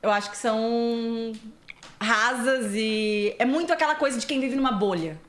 eu 0.01 0.09
acho 0.11 0.31
que 0.31 0.37
são 0.37 1.31
rasas 2.01 2.71
e 2.73 3.35
é 3.37 3.45
muito 3.45 3.71
aquela 3.71 3.93
coisa 3.93 4.19
de 4.19 4.25
quem 4.25 4.39
vive 4.39 4.55
numa 4.55 4.71
bolha. 4.71 5.19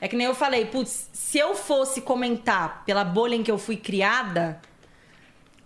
É 0.00 0.08
que 0.08 0.16
nem 0.16 0.26
eu 0.26 0.34
falei, 0.34 0.64
putz, 0.64 1.10
se 1.12 1.38
eu 1.38 1.54
fosse 1.54 2.00
comentar 2.00 2.82
pela 2.86 3.04
bolha 3.04 3.34
em 3.34 3.42
que 3.42 3.50
eu 3.50 3.58
fui 3.58 3.76
criada, 3.76 4.58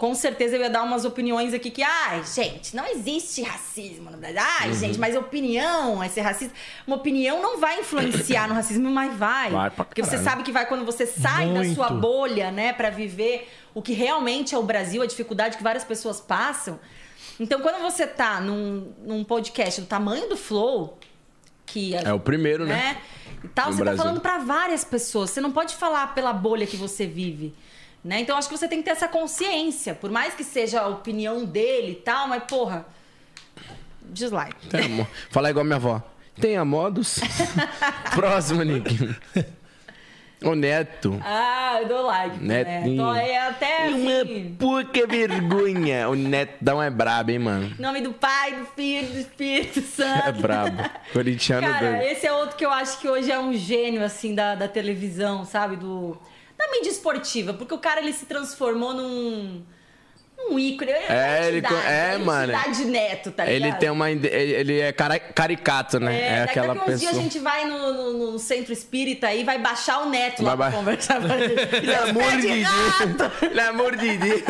com 0.04 0.14
certeza 0.14 0.54
eu 0.56 0.60
ia 0.60 0.68
dar 0.68 0.82
umas 0.82 1.06
opiniões 1.06 1.54
aqui 1.54 1.70
que, 1.70 1.82
ai, 1.82 2.22
gente, 2.24 2.76
não 2.76 2.84
existe 2.86 3.40
racismo 3.42 4.10
no 4.10 4.18
Brasil. 4.18 4.38
Ai, 4.60 4.68
Uhum. 4.68 4.74
gente, 4.74 4.98
mas 4.98 5.16
opinião 5.16 6.02
é 6.02 6.08
ser 6.10 6.20
racista. 6.20 6.52
Uma 6.86 6.96
opinião 6.96 7.40
não 7.40 7.58
vai 7.58 7.80
influenciar 7.80 8.46
no 8.46 8.52
racismo, 8.54 8.90
mas 8.90 9.16
vai. 9.16 9.50
Vai 9.50 9.70
pra 9.70 9.84
Porque 9.84 10.02
você 10.02 10.18
sabe 10.18 10.42
que 10.42 10.52
vai 10.52 10.66
quando 10.66 10.84
você 10.84 11.06
sai 11.06 11.46
da 11.46 11.60
Muito. 11.60 11.74
sua 11.74 11.88
bolha, 11.88 12.50
né, 12.50 12.74
pra 12.74 12.90
viver 12.90 13.48
o 13.72 13.80
que 13.80 13.94
realmente 13.94 14.54
é 14.54 14.58
o 14.58 14.62
Brasil, 14.62 15.00
a 15.00 15.06
dificuldade 15.06 15.56
que 15.56 15.62
várias 15.62 15.84
pessoas 15.84 16.20
passam. 16.20 16.78
Então, 17.40 17.60
quando 17.62 17.80
você 17.80 18.06
tá 18.06 18.42
num, 18.42 18.92
num 19.06 19.24
podcast 19.24 19.80
do 19.80 19.86
tamanho 19.86 20.28
do 20.28 20.36
Flow, 20.36 20.98
que 21.64 21.94
É 21.94 22.12
o 22.12 22.20
primeiro, 22.20 22.66
né? 22.66 22.98
e 23.42 23.48
tal, 23.48 23.68
No 23.70 23.72
você 23.72 23.80
Brasil. 23.82 23.96
tá 23.98 24.02
falando 24.04 24.20
pra 24.20 24.36
várias 24.38 24.84
pessoas. 24.84 25.30
Você 25.30 25.40
não 25.40 25.50
pode 25.50 25.74
falar 25.76 26.14
pela 26.14 26.32
bolha 26.34 26.66
que 26.66 26.76
você 26.76 27.06
vive. 27.06 27.54
Né? 28.04 28.20
Então 28.20 28.36
acho 28.36 28.48
que 28.48 28.56
você 28.56 28.68
tem 28.68 28.78
que 28.80 28.84
ter 28.84 28.90
essa 28.90 29.08
consciência. 29.08 29.94
Por 29.94 30.10
mais 30.10 30.34
que 30.34 30.44
seja 30.44 30.82
a 30.82 30.88
opinião 30.88 31.44
dele 31.44 31.92
e 31.92 31.96
tal, 31.96 32.28
mas 32.28 32.44
porra. 32.44 32.84
Dislike. 34.02 34.54
Falar 35.30 35.50
igual 35.50 35.64
minha 35.64 35.76
avó. 35.76 36.02
Tenha 36.38 36.64
modos. 36.64 37.18
Próximo, 38.14 38.62
Nick. 38.62 39.16
O 40.42 40.54
Neto. 40.54 41.18
Ah, 41.24 41.78
eu 41.80 41.88
dou 41.88 42.02
like. 42.02 42.36
Né? 42.44 42.64
Netinho. 42.64 43.14
É 43.14 43.38
até 43.48 43.88
Uma 43.88 44.20
assim, 44.20 44.56
puta 44.58 45.06
vergonha. 45.06 46.08
O 46.10 46.14
Netão 46.14 46.82
é 46.82 46.90
brabo, 46.90 47.30
hein, 47.30 47.38
mano? 47.38 47.74
em 47.78 47.80
nome 47.80 48.02
do 48.02 48.12
Pai, 48.12 48.52
do 48.56 48.66
Filho, 48.66 49.08
do 49.08 49.18
Espírito 49.20 49.80
Santo. 49.86 50.28
É 50.28 50.32
brabo. 50.32 50.82
Corintiano 51.12 51.66
Cara, 51.66 51.92
doido. 51.92 52.02
esse 52.02 52.26
é 52.26 52.32
outro 52.32 52.56
que 52.56 52.66
eu 52.66 52.70
acho 52.70 52.98
que 53.00 53.08
hoje 53.08 53.30
é 53.32 53.38
um 53.38 53.54
gênio, 53.54 54.04
assim, 54.04 54.34
da, 54.34 54.54
da 54.54 54.68
televisão, 54.68 55.46
sabe? 55.46 55.76
Do, 55.76 56.18
da 56.58 56.70
mídia 56.70 56.90
esportiva. 56.90 57.52
Porque 57.54 57.74
o 57.74 57.78
cara, 57.78 58.00
ele 58.00 58.12
se 58.12 58.26
transformou 58.26 58.92
num... 58.94 59.62
um 60.50 60.58
ícone. 60.58 60.90
É, 60.90 61.48
ele 61.48 61.62
co- 61.62 61.74
é, 61.74 62.18
mano. 62.18 62.52
Neto, 62.86 63.30
tá 63.30 63.44
ligado? 63.44 63.68
Ele 63.70 63.72
tem 63.78 63.90
uma. 63.90 64.10
Ele, 64.10 64.26
ele 64.28 64.80
é 64.80 64.92
cara- 64.92 65.18
caricato, 65.18 65.98
né? 65.98 66.20
É, 66.20 66.38
daqui 66.40 66.58
aquela 66.58 66.72
a 66.74 66.76
uns 66.76 66.84
pessoa. 66.84 66.98
dias 66.98 67.16
a 67.18 67.20
gente 67.22 67.38
vai 67.38 67.64
no, 67.66 67.92
no- 68.12 68.32
no 68.32 68.38
centro 68.38 68.72
espírita 68.72 69.28
aí, 69.28 69.42
vai 69.44 69.58
baixar 69.58 70.00
o 70.00 70.10
neto 70.10 70.42
lá 70.42 70.54
Vai 70.54 70.70
pra 70.70 70.78
ba- 70.78 70.84
conversar 70.84 71.20
com 71.20 71.28
gente. 71.28 71.66
Pelo 71.80 72.10
amor 72.10 72.32
de 72.40 72.48
Deus! 72.48 73.30
Pelo 73.40 73.60
amor 73.68 73.96
de 73.96 74.16
Deus! 74.18 74.42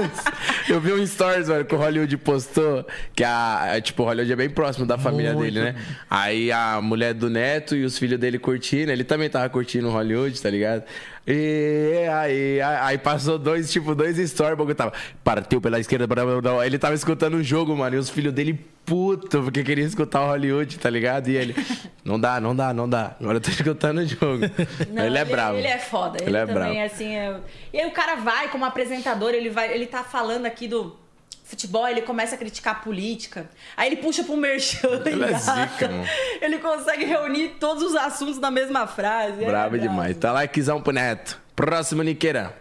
Eu 0.68 0.80
vi 0.80 0.92
um 0.92 1.06
stories, 1.06 1.48
mano, 1.48 1.64
que 1.64 1.74
o 1.74 1.78
Hollywood 1.78 2.16
postou, 2.18 2.84
que 3.14 3.22
a. 3.22 3.78
Tipo, 3.82 4.02
o 4.02 4.06
Hollywood 4.06 4.32
é 4.32 4.36
bem 4.36 4.50
próximo 4.50 4.86
da 4.86 4.98
família 4.98 5.32
Muito. 5.34 5.52
dele, 5.54 5.72
né? 5.72 5.76
Aí 6.10 6.50
a 6.50 6.80
mulher 6.82 7.14
do 7.14 7.28
neto 7.30 7.76
e 7.76 7.84
os 7.84 7.96
filhos 7.98 8.18
dele 8.18 8.38
curtindo, 8.38 8.90
ele 8.90 9.04
também 9.04 9.28
tava 9.30 9.48
curtindo 9.48 9.88
o 9.88 9.92
Hollywood, 9.92 10.40
tá 10.40 10.50
ligado? 10.50 10.82
E 11.26 12.06
aí, 12.12 12.60
aí, 12.60 12.98
passou 12.98 13.38
dois, 13.38 13.72
tipo, 13.72 13.94
dois 13.94 14.16
stories, 14.30 14.58
o 14.58 14.74
tava. 14.74 14.92
Partiu 15.22 15.60
pela 15.60 15.80
esquerda, 15.80 16.06
para 16.06 16.22
ele 16.66 16.78
tava 16.78 16.94
escutando 16.94 17.34
o 17.34 17.42
jogo, 17.42 17.74
mano, 17.76 17.96
e 17.96 17.98
os 17.98 18.10
filhos 18.10 18.32
dele 18.32 18.58
puto, 18.84 19.42
porque 19.42 19.64
queria 19.64 19.84
escutar 19.84 20.22
o 20.22 20.26
Hollywood, 20.26 20.78
tá 20.78 20.90
ligado? 20.90 21.28
E 21.28 21.36
ele, 21.36 21.54
não 22.04 22.20
dá, 22.20 22.38
não 22.38 22.54
dá, 22.54 22.74
não 22.74 22.86
dá. 22.88 23.16
Agora 23.18 23.38
eu 23.38 23.40
tô 23.40 23.50
escutando 23.50 23.98
o 23.98 24.06
jogo. 24.06 24.44
Não, 24.92 25.04
ele 25.06 25.16
é 25.16 25.24
bravo. 25.24 25.56
Ele 25.56 25.66
é 25.66 25.78
foda. 25.78 26.18
Ele, 26.20 26.28
Ele 26.30 26.36
é 26.36 26.46
também, 26.46 26.74
bravo. 26.74 26.80
assim. 26.80 27.14
é- 27.14 27.40
E 27.72 27.80
aí 27.80 27.86
o 27.88 27.92
cara 27.92 28.16
vai 28.16 28.48
como 28.48 28.64
apresentador, 28.66 29.30
ele 29.32 29.48
vai, 29.48 29.72
ele 29.72 29.86
tá 29.86 30.04
falando 30.04 30.44
aqui 30.44 30.68
do 30.68 30.94
futebol, 31.44 31.86
ele 31.88 32.02
começa 32.02 32.34
a 32.34 32.38
criticar 32.38 32.76
a 32.76 32.78
política. 32.78 33.48
Aí 33.76 33.88
ele 33.88 33.96
puxa 33.96 34.22
pro 34.24 34.36
merchan. 34.36 34.88
Ele 35.06 35.24
é 35.24 35.38
zica, 35.38 35.88
mano. 35.88 36.06
Ele 36.40 36.58
consegue 36.58 37.04
reunir 37.04 37.56
todos 37.60 37.82
os 37.82 37.96
assuntos 37.96 38.38
na 38.38 38.50
mesma 38.50 38.86
frase. 38.86 39.42
É 39.42 39.46
Brabo 39.46 39.78
demais. 39.78 40.16
Tá 40.16 40.32
likezão 40.32 40.80
pro 40.80 40.92
Neto. 40.92 41.40
Próximo, 41.54 42.02
Niqueira. 42.02 42.56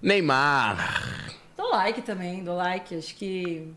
Neymar. 0.00 1.32
Dou 1.56 1.70
like 1.70 2.02
também, 2.02 2.44
dou 2.44 2.56
like. 2.56 2.96
Acho 2.96 3.14
que. 3.14 3.68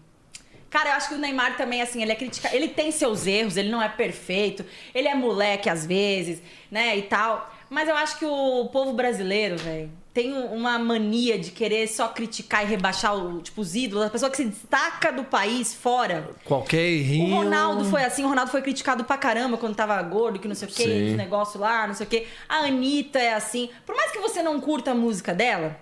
Cara, 0.69 0.89
eu 0.89 0.93
acho 0.93 1.09
que 1.09 1.15
o 1.15 1.17
Neymar 1.17 1.55
também, 1.55 1.81
assim, 1.81 2.01
ele 2.01 2.11
é 2.11 2.15
criticado. 2.15 2.53
Ele 2.55 2.67
tem 2.67 2.91
seus 2.91 3.25
erros, 3.25 3.55
ele 3.55 3.69
não 3.69 3.81
é 3.81 3.87
perfeito, 3.87 4.65
ele 4.93 5.07
é 5.07 5.15
moleque 5.15 5.69
às 5.69 5.85
vezes, 5.85 6.41
né, 6.69 6.97
e 6.97 7.03
tal. 7.03 7.53
Mas 7.69 7.87
eu 7.87 7.95
acho 7.95 8.19
que 8.19 8.25
o 8.25 8.65
povo 8.71 8.93
brasileiro, 8.93 9.57
velho, 9.57 9.89
tem 10.17 10.33
um- 10.33 10.51
uma 10.51 10.79
mania 10.79 11.37
de 11.37 11.51
querer 11.51 11.87
só 11.87 12.07
criticar 12.07 12.63
e 12.63 12.67
rebaixar 12.67 13.15
o, 13.15 13.39
tipo, 13.39 13.61
os 13.61 13.75
ídolos, 13.75 14.07
a 14.07 14.09
pessoa 14.09 14.31
que 14.31 14.37
se 14.37 14.45
destaca 14.45 15.11
do 15.11 15.23
país 15.23 15.75
fora. 15.75 16.31
Qualquer 16.43 16.77
O 16.77 16.81
errinho. 16.97 17.35
Ronaldo 17.35 17.85
foi 17.85 18.03
assim, 18.03 18.23
o 18.23 18.27
Ronaldo 18.27 18.49
foi 18.49 18.63
criticado 18.63 19.03
pra 19.03 19.15
caramba 19.15 19.57
quando 19.57 19.75
tava 19.75 20.01
gordo, 20.01 20.39
que 20.39 20.47
não 20.47 20.55
sei 20.55 20.67
o 20.67 20.71
quê, 20.71 21.13
negócios 21.15 21.61
lá, 21.61 21.85
não 21.85 21.93
sei 21.93 22.07
o 22.07 22.09
quê. 22.09 22.25
A 22.49 22.65
Anitta 22.65 23.19
é 23.19 23.33
assim. 23.35 23.69
Por 23.85 23.95
mais 23.95 24.09
que 24.11 24.17
você 24.17 24.41
não 24.41 24.59
curta 24.59 24.89
a 24.89 24.95
música 24.95 25.35
dela, 25.35 25.77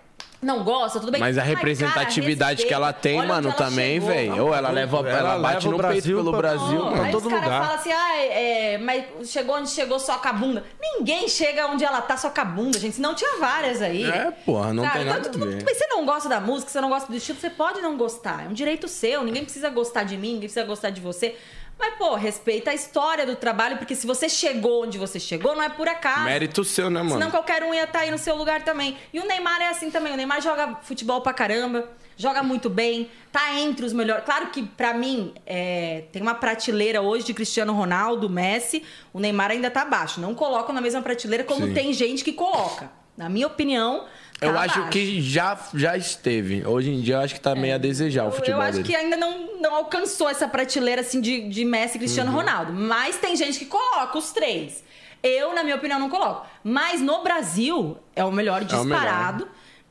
não 0.46 0.64
gosta, 0.64 1.00
tudo 1.00 1.12
bem. 1.12 1.20
Mas 1.20 1.38
a 1.38 1.42
cara, 1.42 1.54
representatividade 1.56 2.66
que 2.66 2.74
ela 2.74 2.94
tem, 2.94 3.20
Olha 3.20 3.28
mano, 3.28 3.48
ela 3.50 3.58
também, 3.58 4.00
velho. 4.00 4.46
Ou 4.46 4.54
ela 4.54 4.70
leva, 4.70 4.98
ela, 5.00 5.10
Ela 5.10 5.40
bate 5.40 5.68
no 5.68 5.78
Brasil 5.78 6.02
peito 6.02 6.16
pelo 6.18 6.32
pra- 6.32 6.40
Brasil, 6.56 6.78
Pô, 6.80 6.86
mano. 6.92 7.04
aí 7.04 7.12
todo 7.12 7.26
os 7.26 7.30
caras 7.32 7.44
lugar. 7.46 7.62
falam 7.64 7.76
assim, 7.80 7.92
ah, 7.92 8.18
é, 8.26 8.78
mas 8.78 9.30
chegou 9.30 9.56
onde 9.56 9.70
chegou 9.70 10.00
só 10.00 10.18
com 10.18 10.28
a 10.28 10.34
bunda. 10.34 10.64
Ninguém 10.82 11.28
chega 11.28 11.68
onde 11.68 11.84
ela 11.84 12.02
tá 12.02 12.16
só 12.16 12.30
com 12.30 12.42
a 12.42 12.46
bunda, 12.46 12.80
gente. 12.80 12.96
Senão 12.96 13.14
tinha 13.16 13.38
várias 13.40 13.82
aí. 13.82 14.04
É, 14.06 14.32
porra, 14.46 14.74
não 14.74 14.84
Sabe? 14.84 14.96
tem 14.98 15.06
nada 15.06 15.28
Então, 15.28 15.42
a 15.42 15.46
ver. 15.46 15.64
Mas 15.66 15.78
você 15.78 15.88
não 15.88 16.06
gosta 16.06 16.30
da 16.30 16.40
música, 16.40 16.72
você 16.72 16.82
não 16.82 16.90
gosta 16.90 17.12
do 17.12 17.18
estilo, 17.18 17.40
você 17.40 17.50
pode 17.50 17.82
não 17.82 17.98
gostar. 17.98 18.46
É 18.46 18.48
um 18.48 18.54
direito 18.54 18.88
seu. 18.88 19.24
Ninguém 19.24 19.44
precisa 19.44 19.70
gostar 19.70 20.04
de 20.04 20.16
mim, 20.16 20.28
ninguém 20.34 20.42
precisa 20.50 20.64
gostar 20.66 20.90
de 20.92 21.02
você. 21.02 21.36
Mas, 21.78 21.96
pô, 21.96 22.16
respeita 22.16 22.72
a 22.72 22.74
história 22.74 23.26
do 23.26 23.36
trabalho, 23.36 23.78
porque 23.78 23.96
se 23.96 24.08
você 24.08 24.30
chegou 24.30 24.84
onde 24.84 24.98
você 24.98 25.20
chegou, 25.20 25.56
não 25.56 25.64
é 25.64 25.70
por 25.70 25.88
acaso. 25.88 26.24
Mérito 26.24 26.64
seu, 26.64 26.90
né, 26.90 27.02
mano? 27.02 27.14
Senão 27.14 27.30
qualquer 27.30 27.64
um 27.64 27.74
ia 27.74 27.84
estar 27.84 28.00
aí 28.00 28.12
no 28.12 28.18
seu 28.18 28.36
lugar 28.36 28.64
também. 28.64 28.98
E 29.14 29.20
o 29.20 29.28
Neymar 29.28 29.62
é 29.62 29.70
assim 29.70 29.92
também. 29.92 30.14
O 30.14 30.16
Neymar 30.16 30.42
joga 30.42 30.76
futebol 30.84 31.22
pra 31.22 31.34
caramba, 31.34 31.90
joga 32.16 32.42
muito 32.42 32.70
bem, 32.70 33.10
tá 33.32 33.54
entre 33.60 33.86
os 33.86 33.92
melhores. 33.92 34.24
Claro 34.24 34.48
que 34.48 34.64
pra 34.64 34.94
mim 34.94 35.34
é, 35.46 36.06
tem 36.12 36.22
uma 36.22 36.36
prateleira 36.36 37.02
hoje 37.02 37.26
de 37.26 37.34
Cristiano 37.34 37.74
Ronaldo, 37.74 38.30
Messi. 38.30 38.84
O 39.12 39.20
Neymar 39.20 39.52
ainda 39.52 39.70
tá 39.70 39.82
abaixo. 39.82 40.22
Não 40.22 40.34
colocam 40.34 40.74
na 40.74 40.82
mesma 40.82 41.02
prateleira 41.02 41.44
como 41.44 41.68
Sim. 41.68 41.74
tem 41.74 41.94
gente 41.94 42.24
que 42.24 42.32
coloca. 42.32 42.90
Na 43.18 43.30
minha 43.30 43.48
opinião, 43.48 44.06
tá 44.40 44.46
Eu 44.48 44.58
acho 44.58 44.74
abaixo. 44.80 44.90
que 44.92 45.22
já, 45.22 45.58
já 45.74 45.96
esteve. 45.98 46.66
Hoje 46.66 46.92
em 46.92 47.02
dia 47.02 47.16
eu 47.16 47.20
acho 47.22 47.34
que 47.36 47.40
tá 47.42 47.56
meio 47.56 47.76
a 47.76 47.78
desejar 47.78 48.26
o 48.28 48.32
futebol 48.32 48.60
Eu 48.60 48.62
acho 48.62 48.74
dele. 48.78 48.88
que 48.88 48.96
ainda 48.96 49.16
não, 49.18 49.60
não 49.62 49.76
alcançou 49.76 50.28
essa 50.30 50.48
prateleira 50.48 51.02
assim 51.02 51.22
de, 51.22 51.48
de 51.50 51.64
Messi 51.66 51.96
e 51.96 52.00
Cristiano 52.00 52.32
Uhum. 52.32 52.38
Ronaldo. 52.38 52.74
Mas 52.74 53.18
tem 53.18 53.36
gente 53.36 53.60
que 53.60 53.66
coloca 53.66 54.18
os 54.18 54.32
três. 54.32 54.84
Eu, 55.24 55.56
na 55.56 55.64
minha 55.64 55.76
opinião, 55.76 56.00
não 56.00 56.10
coloco. 56.10 56.46
Mas 56.64 57.02
no 57.02 57.24
Brasil 57.24 57.98
é 58.16 58.24
o 58.24 58.32
melhor 58.32 58.62
É 58.62 58.66
o 58.66 58.84
melhor. 58.84 59.00
disparado. 59.00 59.48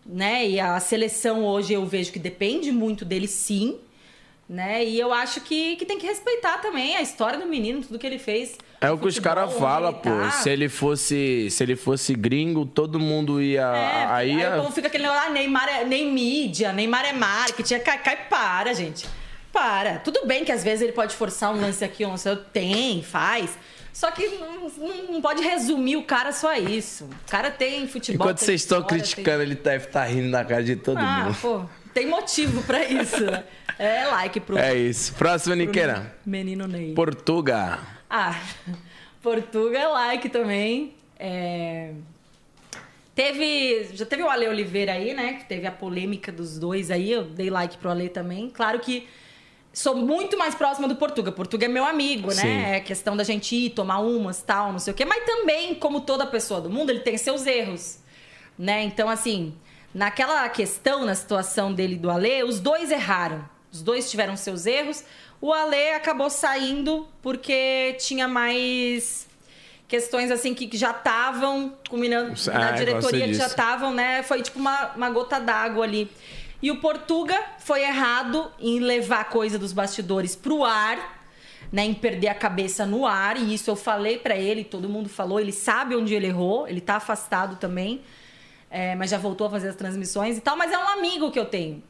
Né? 0.07 0.47
E 0.49 0.61
a 0.61 0.79
seleção 0.81 1.45
hoje 1.45 1.73
eu 1.73 1.85
vejo 1.87 2.13
que 2.13 2.19
depende 2.19 2.71
muito 2.71 3.05
dele, 3.05 3.27
sim. 3.27 3.79
Né? 4.49 4.85
E 4.85 5.01
eu 5.01 5.13
acho 5.13 5.41
que, 5.41 5.77
que 5.77 5.87
tem 5.87 5.99
que 5.99 6.07
respeitar 6.07 6.59
também 6.59 6.95
a 6.97 7.01
história 7.03 7.39
do 7.39 7.47
menino, 7.47 7.81
tudo 7.81 7.99
que 7.99 8.07
ele 8.07 8.19
fez. 8.19 8.59
É 8.87 8.91
o 8.91 8.99
que 8.99 9.07
os 9.09 9.19
caras 9.19 9.53
falam, 9.55 9.91
ele 9.91 9.99
pô. 10.01 10.11
tá. 10.11 10.31
Se 10.31 10.51
ele 10.51 10.69
fosse, 10.69 11.49
se 11.51 11.63
ele 11.63 11.77
fosse 11.77 12.15
gringo, 12.15 12.67
todo 12.67 13.01
mundo 13.01 13.41
ia. 13.41 13.63
É, 13.63 14.05
aí 14.07 14.31
aí, 14.33 14.39
ia- 14.39 14.57
o 14.57 14.63
povo 14.63 14.73
fica 14.73 14.89
aquele 14.89 15.05
negócio, 15.05 15.27
ah, 15.27 15.31
Neymar 15.31 15.69
é 15.69 15.85
nem 15.85 16.13
mídia, 16.13 16.73
Neymar 16.73 17.05
é 17.07 17.13
marketing, 17.13 17.79
cai, 17.81 17.99
cai, 17.99 18.17
para, 18.29 18.75
gente. 18.75 19.07
Para. 19.53 19.99
Tudo 19.99 20.27
bem 20.27 20.45
que 20.45 20.51
às 20.53 20.63
vezes 20.65 20.83
ele 20.83 20.93
pode 20.93 21.15
forçar 21.15 21.55
um 21.55 21.61
lance 21.61 21.85
aqui, 21.85 22.05
um 22.05 22.11
lance 22.11 22.29
outro. 22.29 22.45
Tem, 22.53 23.03
faz. 23.03 23.57
Só 23.93 24.11
que 24.11 24.27
não, 24.27 24.69
não- 25.13 25.21
pode 25.23 25.41
resumir 25.43 25.97
o 25.97 26.03
cara 26.03 26.33
só 26.33 26.49
a 26.49 26.59
isso. 26.59 27.05
O 27.05 27.31
cara 27.31 27.51
tem 27.53 27.87
futebol. 27.87 28.27
Enquanto 28.27 28.39
tem 28.39 28.47
vocês 28.47 28.61
estão 28.63 28.83
criticando, 28.83 29.43
ele 29.43 29.55
deve 29.55 29.87
estar 29.87 30.03
rindo 30.05 30.29
na 30.29 30.45
cara 30.45 30.65
de 30.65 30.75
todo 30.75 30.97
Tem... 30.97 31.05
Ah, 31.07 31.25
mundo. 31.27 31.37
pô, 31.41 31.63
tem 31.95 32.07
motivo 32.09 32.63
pra 32.65 32.85
isso, 32.85 33.25
né? 33.25 33.45
É 33.79 34.07
like 34.07 34.39
pro, 34.39 34.57
É 34.57 34.73
isso. 34.75 35.15
Próximo, 35.15 35.53
Niqueira. 35.57 36.15
menino 36.25 36.67
Ney. 36.69 36.93
Portuga. 36.95 37.79
Ah, 38.17 38.41
Portuga 39.21 39.77
é 39.77 39.89
like 39.89 40.29
também. 40.29 40.95
É, 41.19 41.93
Teve. 43.15 43.91
Já 43.93 44.05
teve 44.05 44.23
o 44.23 44.29
Ale 44.29 44.49
Oliveira 44.49 44.93
aí, 44.93 45.15
né? 45.15 45.35
Que 45.35 45.45
teve 45.45 45.67
a 45.67 45.73
polêmica 45.73 46.33
dos 46.33 46.59
dois 46.59 46.91
aí. 46.91 47.13
Eu 47.13 47.25
dei 47.25 47.49
like 47.49 47.79
pro 47.79 47.91
Ale 47.91 48.09
também. 48.09 48.51
Claro 48.51 48.81
que 48.81 49.09
sou 49.73 49.97
muito 49.97 50.37
mais 50.37 50.55
próxima 50.55 50.89
do 50.89 50.97
Portuga. 50.97 51.31
Portuga 51.31 51.67
é 51.67 51.69
meu 51.69 51.85
amigo, 51.85 52.31
Sim. 52.33 52.45
né? 52.45 52.77
É 52.77 52.81
questão 52.81 53.17
da 53.17 53.23
gente 53.23 53.55
ir, 53.55 53.71
tomar 53.71 53.99
umas, 54.01 54.43
tal, 54.43 54.73
não 54.73 54.79
sei 54.81 54.93
o 54.93 54.97
quê. 54.97 55.05
Mas 55.05 55.25
também, 55.25 55.75
como 55.75 56.01
toda 56.01 56.27
pessoa 56.27 56.61
do 56.61 56.69
mundo, 56.69 56.91
ele 56.91 57.01
tem 57.01 57.17
seus 57.17 57.47
erros. 57.47 57.99
Né? 58.59 58.83
Então, 58.83 59.09
assim, 59.09 59.55
naquela 59.93 60.49
questão, 60.49 61.05
na 61.05 61.15
situação 61.15 61.73
dele 61.73 61.95
e 61.95 61.99
do 61.99 62.11
Ale, 62.11 62.43
os 62.43 62.59
dois 62.59 62.91
erraram. 62.91 63.49
Os 63.73 63.83
dois 63.83 64.11
tiveram 64.11 64.37
seus 64.37 64.67
erros. 64.67 65.05
O 65.45 65.53
Ale 65.53 65.91
acabou 65.91 66.31
saindo 66.31 67.07
porque 67.21 67.95
tinha 67.99 68.27
mais 68.27 69.29
questões 69.87 70.31
assim 70.31 70.55
que, 70.55 70.75
já 70.75 70.93
estavam 70.93 71.75
culminando 71.87 72.33
Ah, 72.51 72.59
na 72.59 72.71
diretoria 72.71 73.27
que 73.27 73.35
já 73.35 73.49
estavam, 73.49 73.93
né? 73.93 74.23
Foi 74.23 74.41
tipo 74.41 74.59
uma, 74.59 74.93
uma 74.95 75.11
gota 75.11 75.39
d'água 75.39 75.85
ali. 75.85 76.11
E 76.63 76.71
o 76.71 76.81
Portuga 76.81 77.39
foi 77.59 77.83
errado 77.83 78.51
em 78.59 78.81
levar 78.81 79.21
a 79.21 79.25
coisa 79.25 79.59
dos 79.59 79.75
bastidores 79.75 80.35
pro 80.35 80.65
ar, 80.65 81.27
né? 81.71 81.85
Em 81.85 81.93
perder 81.93 82.29
a 82.29 82.35
cabeça 82.35 82.87
no 82.87 83.07
ar. 83.07 83.37
E 83.37 83.53
isso 83.53 83.71
eu 83.71 83.77
falei 83.77 84.17
pra 84.17 84.35
ele, 84.35 84.65
todo 84.65 84.89
mundo 84.89 85.11
falou. 85.11 85.39
Ele 85.39 85.53
sabe 85.53 85.95
onde 85.95 86.15
ele 86.15 86.29
errou, 86.29 86.67
ele 86.67 86.81
tá 86.81 86.97
afastado 86.97 87.57
também. 87.57 88.01
É, 88.71 88.95
mas 88.95 89.11
já 89.11 89.19
voltou 89.19 89.47
a 89.47 89.51
fazer 89.51 89.69
as 89.69 89.77
transmissões 89.77 90.39
e 90.39 90.41
tal. 90.41 90.57
Mas 90.57 90.73
é 90.73 90.79
um 90.79 90.89
amigo 90.89 91.31
que 91.31 91.39
eu 91.39 91.45
tenho. 91.45 91.83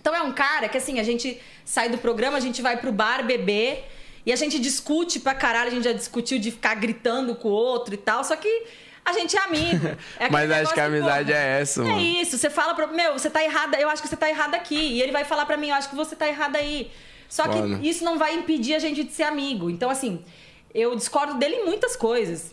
Então 0.00 0.14
é 0.14 0.22
um 0.22 0.32
cara 0.32 0.68
que 0.68 0.78
assim, 0.78 0.98
a 1.00 1.02
gente 1.02 1.40
sai 1.64 1.88
do 1.88 1.98
programa, 1.98 2.36
a 2.36 2.40
gente 2.40 2.62
vai 2.62 2.76
pro 2.76 2.92
bar 2.92 3.24
beber 3.24 3.84
e 4.24 4.32
a 4.32 4.36
gente 4.36 4.58
discute 4.58 5.20
pra 5.20 5.34
caralho, 5.34 5.68
a 5.68 5.74
gente 5.74 5.84
já 5.84 5.92
discutiu 5.92 6.38
de 6.38 6.50
ficar 6.50 6.74
gritando 6.74 7.34
com 7.34 7.48
o 7.48 7.52
outro 7.52 7.94
e 7.94 7.96
tal, 7.96 8.22
só 8.24 8.36
que 8.36 8.48
a 9.04 9.12
gente 9.12 9.36
é 9.36 9.40
amigo. 9.40 9.86
É 10.18 10.28
Mas 10.30 10.50
acho 10.50 10.74
que 10.74 10.80
a 10.80 10.84
amizade 10.84 11.32
porra, 11.32 11.42
é 11.44 11.60
essa, 11.60 11.80
É 11.80 11.84
mano. 11.84 12.00
isso, 12.00 12.36
você 12.36 12.50
fala 12.50 12.74
pra. 12.74 12.86
Meu, 12.88 13.14
você 13.14 13.30
tá 13.30 13.42
errada, 13.42 13.78
eu 13.80 13.88
acho 13.88 14.02
que 14.02 14.08
você 14.08 14.16
tá 14.16 14.28
errada 14.28 14.56
aqui. 14.56 14.76
E 14.76 15.02
ele 15.02 15.12
vai 15.12 15.24
falar 15.24 15.46
pra 15.46 15.56
mim, 15.56 15.68
eu 15.68 15.74
acho 15.74 15.88
que 15.88 15.96
você 15.96 16.14
tá 16.14 16.28
errada 16.28 16.58
aí. 16.58 16.90
Só 17.28 17.44
que 17.44 17.58
Foda. 17.58 17.80
isso 17.82 18.04
não 18.04 18.18
vai 18.18 18.34
impedir 18.34 18.74
a 18.74 18.78
gente 18.78 19.04
de 19.04 19.12
ser 19.12 19.24
amigo. 19.24 19.68
Então, 19.70 19.90
assim, 19.90 20.22
eu 20.74 20.94
discordo 20.94 21.34
dele 21.34 21.56
em 21.56 21.64
muitas 21.64 21.96
coisas. 21.96 22.52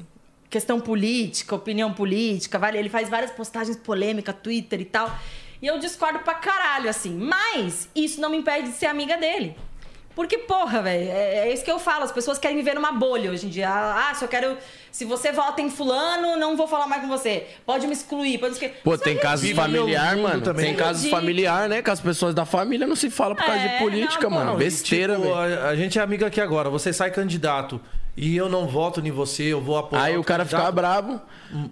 Questão 0.50 0.80
política, 0.80 1.56
opinião 1.56 1.94
política, 1.94 2.58
vale? 2.58 2.78
Ele 2.78 2.90
faz 2.90 3.10
várias 3.10 3.32
postagens 3.32 3.78
polêmicas, 3.78 4.36
Twitter 4.42 4.80
e 4.82 4.86
tal. 4.86 5.18
E 5.62 5.68
eu 5.68 5.80
discordo 5.80 6.20
pra 6.20 6.34
caralho, 6.36 6.90
assim. 6.90 7.12
Mas 7.18 7.90
isso 7.96 8.20
não 8.22 8.30
me 8.30 8.38
impede 8.38 8.70
de 8.70 8.76
ser 8.78 8.88
amiga 8.88 9.18
dele. 9.18 9.56
Porque, 10.16 10.38
porra, 10.38 10.82
velho, 10.82 11.10
é, 11.10 11.40
é 11.50 11.54
isso 11.54 11.62
que 11.66 11.70
eu 11.70 11.78
falo. 11.78 12.06
As 12.06 12.12
pessoas 12.12 12.38
querem 12.38 12.56
viver 12.56 12.74
numa 12.74 12.94
bolha 12.94 13.32
hoje 13.32 13.48
em 13.48 13.50
dia. 13.50 13.70
Ah, 13.70 14.14
se 14.16 14.24
eu 14.24 14.30
quero. 14.30 14.58
Se 14.90 15.04
você 15.04 15.30
vota 15.34 15.62
em 15.62 15.70
fulano, 15.70 16.38
não 16.38 16.56
vou 16.56 16.70
falar 16.70 16.88
mais 16.88 17.02
com 17.02 17.10
você. 17.10 17.46
Pode 17.66 17.86
me 17.86 17.92
excluir, 17.92 18.38
pode 18.38 18.58
me 18.58 18.70
Pô, 18.70 18.94
Isso 18.96 19.04
tem 19.04 19.18
é 19.18 19.20
casos 19.20 19.52
familiar, 19.52 20.16
mano. 20.16 20.40
também. 20.42 20.68
Tem 20.68 20.74
é 20.74 20.78
casos 20.78 21.02
ridículo. 21.04 21.22
familiar, 21.22 21.68
né? 21.68 21.82
Que 21.82 21.90
as 21.92 22.00
pessoas 22.00 22.34
da 22.34 22.46
família 22.46 22.88
não 22.88 22.96
se 22.96 23.10
falam 23.10 23.36
por 23.36 23.44
causa 23.46 23.60
É, 23.60 23.68
de 23.74 23.84
política, 23.84 24.30
não, 24.30 24.38
mano. 24.38 24.52
não, 24.52 24.58
Besteira, 24.58 25.16
Tipo, 25.18 25.28
velho. 25.36 25.60
a, 25.60 25.68
a 25.68 25.76
gente 25.76 26.00
é 26.00 26.02
amigo 26.02 26.24
aqui 26.26 26.40
agora. 26.40 26.70
Você 26.70 26.94
sai 26.94 27.12
candidato 27.12 27.82
e 28.18 28.36
eu 28.36 28.48
não 28.48 28.68
voto 28.68 29.06
em 29.06 29.12
você, 29.12 29.44
eu 29.44 29.62
vou 29.62 29.78
apoiar. 29.78 30.04
Aí 30.04 30.18
o 30.18 30.24
cara 30.24 30.46
fica 30.46 30.72
bravo. 30.72 31.20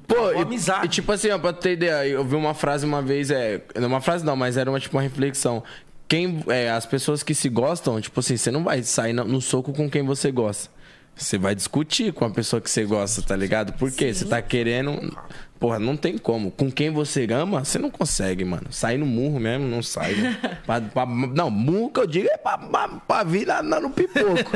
Pô, 0.08 0.16
acabou 0.16 0.30
a 0.30 0.40
e, 0.40 0.42
amizade. 0.42 0.86
e 0.86 0.90
tipo 0.90 1.12
assim, 1.12 1.30
ó, 1.30 1.40
pra 1.40 1.54
ter 1.54 1.74
ideia, 1.74 2.06
eu 2.06 2.24
vi 2.24 2.36
uma 2.36 2.54
frase 2.54 2.86
uma 2.86 3.02
vez, 3.02 3.32
é. 3.32 3.62
Não 3.76 3.88
uma 3.88 4.02
frase 4.02 4.26
não, 4.26 4.36
mas 4.36 4.58
era 4.58 4.70
uma, 4.70 4.80
tipo, 4.80 4.96
uma 4.98 5.02
reflexão. 5.02 5.64
quem 6.08 6.44
é, 6.48 6.70
as 6.70 6.86
pessoas 6.86 7.24
que 7.24 7.34
se 7.34 7.48
gostam, 7.48 8.00
tipo 8.02 8.20
assim, 8.20 8.36
você 8.36 8.52
não 8.52 8.64
vai 8.64 8.84
sair 8.84 9.14
no 9.14 9.42
soco 9.42 9.72
com 9.74 9.90
quem 9.90 10.04
você 10.04 10.32
gosta. 10.32 10.70
Você 11.16 11.38
vai 11.38 11.54
discutir 11.54 12.12
com 12.12 12.26
a 12.26 12.30
pessoa 12.30 12.60
que 12.60 12.70
você 12.70 12.84
gosta, 12.86 13.22
tá 13.22 13.36
ligado? 13.36 13.74
Porque 13.74 14.14
você 14.14 14.26
tá 14.26 14.42
querendo. 14.42 15.16
Porra, 15.60 15.80
não 15.80 15.96
tem 15.96 16.18
como. 16.18 16.52
Com 16.52 16.70
quem 16.72 16.90
você 16.90 17.26
ama, 17.32 17.64
você 17.64 17.78
não 17.80 17.90
consegue, 17.90 18.44
mano. 18.44 18.66
Sair 18.72 18.98
no 18.98 19.06
murro 19.06 19.40
mesmo, 19.40 19.66
não 19.66 19.82
sai. 19.82 20.14
né? 20.16 20.38
Pra- 20.66 20.82
pra- 20.82 21.06
não, 21.06 21.50
murro 21.50 21.90
que 21.92 22.00
eu 22.02 22.08
digo 22.08 22.28
é 22.30 22.36
pra, 22.38 22.58
pra, 22.58 22.88
pra 22.90 23.24
vir 23.24 23.46
lá 23.48 23.62
no 23.64 23.90
pipoco. 23.92 24.52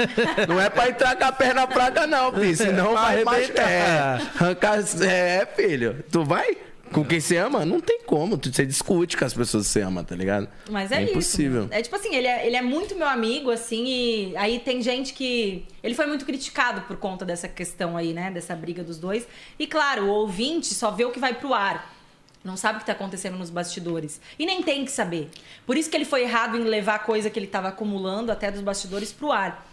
Não 0.50 0.60
é 0.60 0.70
pra 0.70 0.90
entrar 0.90 1.16
com 1.16 1.24
a 1.26 1.32
perna 1.32 1.68
fraca, 1.68 2.06
não, 2.08 2.34
filho. 2.34 2.58
Senão 2.58 2.94
vai 2.94 3.22
arrebentar. 3.22 3.32
machucar. 3.40 3.70
É, 3.70 4.22
arrancar. 4.40 4.80
É, 5.04 5.46
filho. 5.56 6.04
Tu 6.12 6.26
vai? 6.26 6.58
Com 6.92 7.06
quem 7.06 7.20
você 7.20 7.38
ama? 7.38 7.66
Não 7.66 7.80
tem 7.80 8.02
como. 8.06 8.38
Você 8.38 8.66
discute 8.66 9.18
com 9.18 9.26
as 9.26 9.34
pessoas 9.34 9.68
que 9.68 9.74
você 9.74 9.82
ama, 9.82 10.04
tá 10.04 10.16
ligado? 10.16 10.48
Mas 10.70 10.92
é, 10.92 11.04
impossível. 11.04 11.66
isso. 11.66 11.74
É 11.74 11.82
tipo 11.82 11.96
assim, 11.96 12.16
ele 12.16 12.28
é, 12.28 12.48
ele 12.48 12.56
é 12.56 12.62
muito 12.62 12.96
meu 12.96 13.08
amigo, 13.08 13.52
assim, 13.52 13.86
e 13.86 14.38
aí 14.38 14.60
tem 14.60 14.82
gente 14.82 15.14
que. 15.14 15.66
Ele 15.84 15.94
foi 15.94 16.06
muito 16.06 16.26
criticado 16.26 16.82
por 16.82 16.98
conta 16.98 17.26
dessa 17.26 17.48
questão 17.48 17.98
aí, 17.98 18.14
né? 18.14 18.32
Dessa 18.32 18.56
briga 18.56 18.84
dos 18.84 18.98
dois. 18.98 19.28
E 19.60 19.68
claro, 19.68 20.06
o 20.06 20.10
ouvinte 20.10 20.74
só 20.74 20.92
vê 20.92 21.06
o 21.06 21.12
que 21.12 21.20
vai 21.20 21.34
pro 21.34 21.54
ar. 21.54 21.96
Não 22.44 22.56
sabe 22.56 22.78
o 22.78 22.80
que 22.80 22.86
tá 22.86 22.94
acontecendo 22.94 23.38
nos 23.38 23.50
bastidores. 23.50 24.22
E 24.40 24.46
nem 24.46 24.64
tem 24.64 24.86
que 24.86 24.92
saber. 24.92 25.30
Por 25.66 25.76
isso 25.76 25.90
que 25.90 25.98
ele 25.98 26.06
foi 26.06 26.22
errado 26.22 26.58
em 26.58 26.64
levar 26.64 26.96
a 26.96 27.00
coisa 27.00 27.30
que 27.30 27.38
ele 27.38 27.48
tava 27.48 27.68
acumulando 27.68 28.32
até 28.32 28.50
dos 28.50 28.62
bastidores 28.62 29.12
pro 29.12 29.32
ar. 29.32 29.68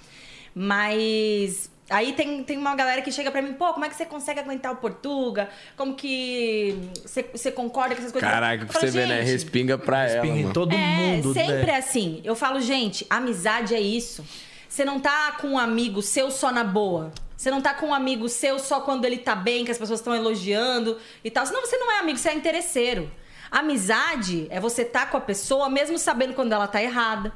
Mas 0.52 1.70
aí 1.90 2.12
tem, 2.12 2.42
tem 2.42 2.56
uma 2.56 2.74
galera 2.74 3.02
que 3.02 3.12
chega 3.12 3.30
pra 3.30 3.42
mim, 3.42 3.52
pô, 3.52 3.72
como 3.72 3.84
é 3.84 3.88
que 3.88 3.96
você 3.96 4.04
consegue 4.06 4.40
aguentar 4.40 4.72
o 4.72 4.76
Portuga? 4.76 5.48
Como 5.76 5.94
que 5.94 6.78
você, 7.04 7.22
você 7.22 7.50
concorda 7.52 7.94
com 7.94 8.00
essas 8.00 8.12
coisas? 8.12 8.30
Caraca, 8.30 8.66
falo, 8.66 8.86
você 8.86 8.90
ver, 8.90 9.06
né? 9.06 9.20
"Gente, 9.20 9.32
Respinga 9.32 9.78
pra 9.78 10.08
ela. 10.08 10.22
Pinga 10.22 10.40
em 10.40 10.52
todo 10.52 10.72
é, 10.74 10.76
mundo, 10.76 11.34
sempre 11.34 11.66
né? 11.66 11.76
assim. 11.76 12.20
Eu 12.24 12.34
falo, 12.34 12.60
gente, 12.60 13.06
amizade 13.10 13.74
é 13.74 13.80
isso. 13.80 14.24
Você 14.68 14.84
não 14.84 14.98
tá 14.98 15.32
com 15.40 15.48
um 15.48 15.58
amigo 15.58 16.02
seu 16.02 16.30
só 16.30 16.50
na 16.50 16.64
boa. 16.64 17.12
Você 17.36 17.50
não 17.50 17.60
tá 17.60 17.74
com 17.74 17.88
um 17.88 17.94
amigo 17.94 18.28
seu 18.28 18.58
só 18.58 18.80
quando 18.80 19.04
ele 19.04 19.18
tá 19.18 19.34
bem, 19.36 19.64
que 19.64 19.70
as 19.70 19.78
pessoas 19.78 20.00
estão 20.00 20.14
elogiando 20.14 20.98
e 21.22 21.30
tal. 21.30 21.44
Senão 21.44 21.60
você 21.60 21.76
não 21.76 21.92
é 21.92 21.98
amigo, 21.98 22.18
você 22.18 22.30
é 22.30 22.34
interesseiro. 22.34 23.10
Amizade 23.50 24.46
é 24.50 24.58
você 24.58 24.84
tá 24.84 25.06
com 25.06 25.16
a 25.16 25.20
pessoa 25.20 25.68
mesmo 25.68 25.98
sabendo 25.98 26.34
quando 26.34 26.52
ela 26.52 26.66
tá 26.66 26.82
errada. 26.82 27.32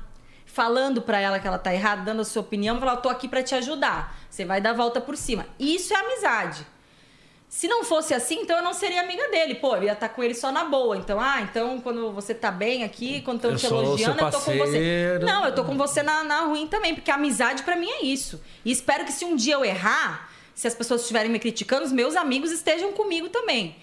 Falando 0.59 1.01
pra 1.01 1.21
ela 1.21 1.39
que 1.39 1.47
ela 1.47 1.57
tá 1.57 1.73
errada, 1.73 2.03
dando 2.03 2.23
a 2.23 2.25
sua 2.25 2.43
opinião, 2.43 2.81
falar, 2.81 2.95
eu 2.95 3.01
tô 3.01 3.09
aqui 3.09 3.29
pra 3.29 3.45
te 3.45 3.55
ajudar. 3.55 4.19
Você 4.29 4.45
vai 4.45 4.61
dar 4.61 4.71
a 4.71 4.73
volta 4.73 5.01
por 5.01 5.17
cima. 5.17 5.47
Isso 5.57 5.95
é 5.95 5.97
amizade. 5.97 6.67
Se 7.49 7.69
não 7.69 7.85
fosse 7.85 8.13
assim, 8.13 8.41
então 8.41 8.57
eu 8.57 8.63
não 8.65 8.75
seria 8.75 9.03
amiga 9.03 9.29
dele. 9.29 9.55
Pô, 9.55 9.77
eu 9.77 9.85
ia 9.85 9.93
estar 9.93 10.09
com 10.09 10.21
ele 10.21 10.35
só 10.35 10.51
na 10.51 10.65
boa. 10.65 10.97
Então, 10.97 11.21
ah, 11.21 11.43
então 11.43 11.81
quando 11.81 12.11
você 12.11 12.35
tá 12.35 12.51
bem 12.51 12.83
aqui, 12.83 13.21
quando 13.21 13.37
estão 13.37 13.55
te 13.55 13.67
elogiando, 13.67 14.21
eu 14.21 14.31
tô 14.33 14.41
com 14.41 14.59
você. 14.59 15.19
Não, 15.23 15.45
eu 15.45 15.55
tô 15.55 15.63
com 15.63 15.77
você 15.77 16.03
na, 16.03 16.25
na 16.25 16.41
ruim 16.41 16.67
também, 16.67 16.93
porque 16.93 17.13
amizade 17.13 17.63
pra 17.63 17.77
mim 17.77 17.89
é 17.89 18.05
isso. 18.05 18.43
E 18.65 18.73
espero 18.73 19.05
que 19.05 19.13
se 19.13 19.25
um 19.25 19.37
dia 19.37 19.55
eu 19.55 19.65
errar, 19.65 20.29
se 20.57 20.67
as 20.67 20.75
pessoas 20.75 21.03
estiverem 21.03 21.31
me 21.31 21.39
criticando, 21.39 21.85
os 21.85 21.93
meus 21.93 22.17
amigos 22.17 22.51
estejam 22.51 22.91
comigo 22.91 23.29
também. 23.29 23.77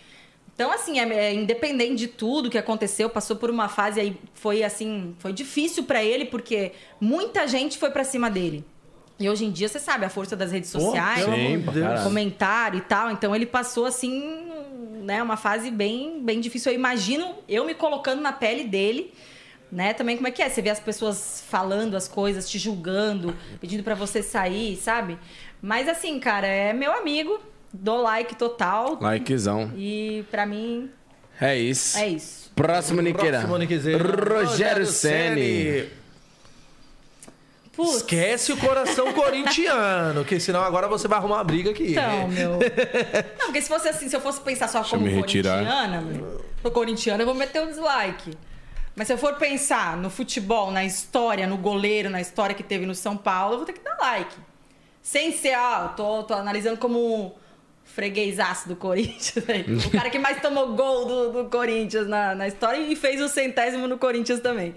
Então, 0.56 0.72
assim, 0.72 0.99
é, 0.99 1.14
é 1.14 1.34
independente 1.34 1.95
de 1.95 2.07
tudo 2.07 2.49
que 2.49 2.57
aconteceu, 2.57 3.10
passou 3.10 3.36
por 3.36 3.49
uma 3.52 3.68
fase 3.68 3.99
aí, 3.99 4.18
foi 4.34 4.64
assim, 4.64 5.14
foi 5.19 5.34
difícil 5.34 5.84
pra 5.84 6.02
ele, 6.02 6.23
porque 6.23 6.72
muita 6.99 7.45
gente 7.45 7.77
foi 7.77 7.91
pra 7.91 8.06
cima 8.06 8.30
dele. 8.30 8.64
E 9.19 9.30
hoje 9.30 9.45
em 9.45 9.52
dia, 9.52 9.68
você 9.68 9.80
sabe, 9.80 10.06
a 10.06 10.10
força 10.10 10.36
das 10.36 10.52
redes 10.53 10.69
sociais, 10.69 11.26
Deus. 11.26 11.86
caralho. 11.86 12.03
comentário 12.03 12.77
e 12.77 12.82
tal. 12.82 13.11
Então 13.11 13.36
ele 13.36 13.45
passou 13.45 13.86
assim, 13.86 14.49
né, 15.03 15.22
uma 15.22 15.38
fase 15.38 15.69
bem, 15.69 16.22
bem 16.22 16.40
difícil. 16.40 16.72
Eu 16.72 16.76
imagino 16.77 17.36
eu 17.48 17.65
me 17.65 17.73
colocando 17.73 18.22
na 18.22 18.32
pele 18.32 18.64
dele, 18.64 19.14
né? 19.72 19.94
Também 19.94 20.15
como 20.15 20.27
é 20.27 20.32
que 20.32 20.41
é? 20.41 20.49
Você 20.49 20.61
vê 20.61 20.69
as 20.69 20.80
pessoas 20.80 21.44
falando 21.49 21.95
as 21.95 22.07
coisas, 22.07 22.49
te 22.49 22.57
julgando, 22.57 23.36
pedindo 23.60 23.84
pra 23.84 23.95
você 23.95 24.22
sair, 24.22 24.76
sabe? 24.77 25.18
Mas 25.61 25.88
assim, 25.88 26.19
cara, 26.19 26.48
é 26.48 26.73
meu 26.73 26.91
amigo, 26.91 27.40
dou 27.82 28.02
like 28.02 28.36
total 28.36 28.98
Likezão. 29.02 29.72
e 29.76 30.24
pra 30.32 30.46
mim 30.46 30.90
É 31.40 31.56
isso. 31.58 31.98
é 31.98 32.08
isso. 32.10 32.52
Próximo, 32.56 33.02
Niqueira. 33.02 33.40
Próximo 33.40 33.58
Niquezeiro. 33.58 34.34
Rogério 34.34 34.86
Ceni. 34.86 35.90
Putz, 37.74 37.98
Esquece 37.98 38.54
o 38.54 38.58
coração 38.58 39.12
corintiano, 39.12 40.24
que 40.24 40.40
senão 40.40 40.64
agora 40.64 40.88
você 40.88 41.10
vai 41.10 41.20
arrumar 41.20 41.36
uma 41.36 41.44
briga 41.44 41.72
aqui. 41.72 41.92
Então, 41.92 42.28
meu. 42.30 42.52
Não, 43.38 43.46
porque 43.48 43.62
se 43.62 43.68
fosse 43.68 43.90
assim, 43.90 44.08
se 44.08 44.16
eu 44.16 44.22
fosse 44.22 44.40
pensar 44.40 44.70
só 44.70 44.80
Deixa 44.80 44.96
eu 44.96 45.00
como 45.00 45.12
me 45.12 45.18
retirar. 45.18 45.56
corintiana, 45.58 46.02
meu, 46.02 46.46
sou 46.62 46.72
corintiana, 46.72 47.22
eu 47.24 47.26
vou 47.26 47.36
meter 47.36 47.62
um 47.62 47.68
dislike. 47.68 48.32
Mas 48.96 49.08
se 49.08 49.14
eu 49.14 49.18
for 49.18 49.36
pensar 49.36 49.98
no 49.98 50.10
futebol, 50.10 50.72
na 50.72 50.86
história, 50.86 51.46
no 51.46 51.58
goleiro, 51.58 52.10
na 52.10 52.22
história 52.22 52.56
que 52.56 52.64
teve 52.64 52.86
no 52.86 52.96
São 52.96 53.18
Paulo, 53.18 53.56
eu 53.56 53.58
vou 53.58 53.66
ter 53.66 53.74
que 53.74 53.84
dar 53.84 53.98
like. 54.00 54.34
Sem 55.04 55.34
ser, 55.34 55.54
ah, 55.54 55.94
tô, 55.98 56.24
tô 56.24 56.34
analisando 56.34 56.78
como 56.78 57.36
freguesaço 57.86 58.68
do 58.68 58.76
Corinthians. 58.76 59.45
aí. 59.48 59.64
o 59.88 59.91
cara 59.91 60.10
que 60.10 60.20
mais 60.20 60.41
tomou 60.41 60.76
gol 60.76 61.06
do, 61.06 61.44
do 61.44 61.49
Corinthians 61.49 62.07
na, 62.07 62.36
na 62.36 62.48
história 62.48 62.80
e 62.80 62.95
fez 62.95 63.22
o 63.22 63.30
centésimo 63.30 63.88
no 63.88 63.98
Corinthians 63.98 64.41
também. 64.41 64.76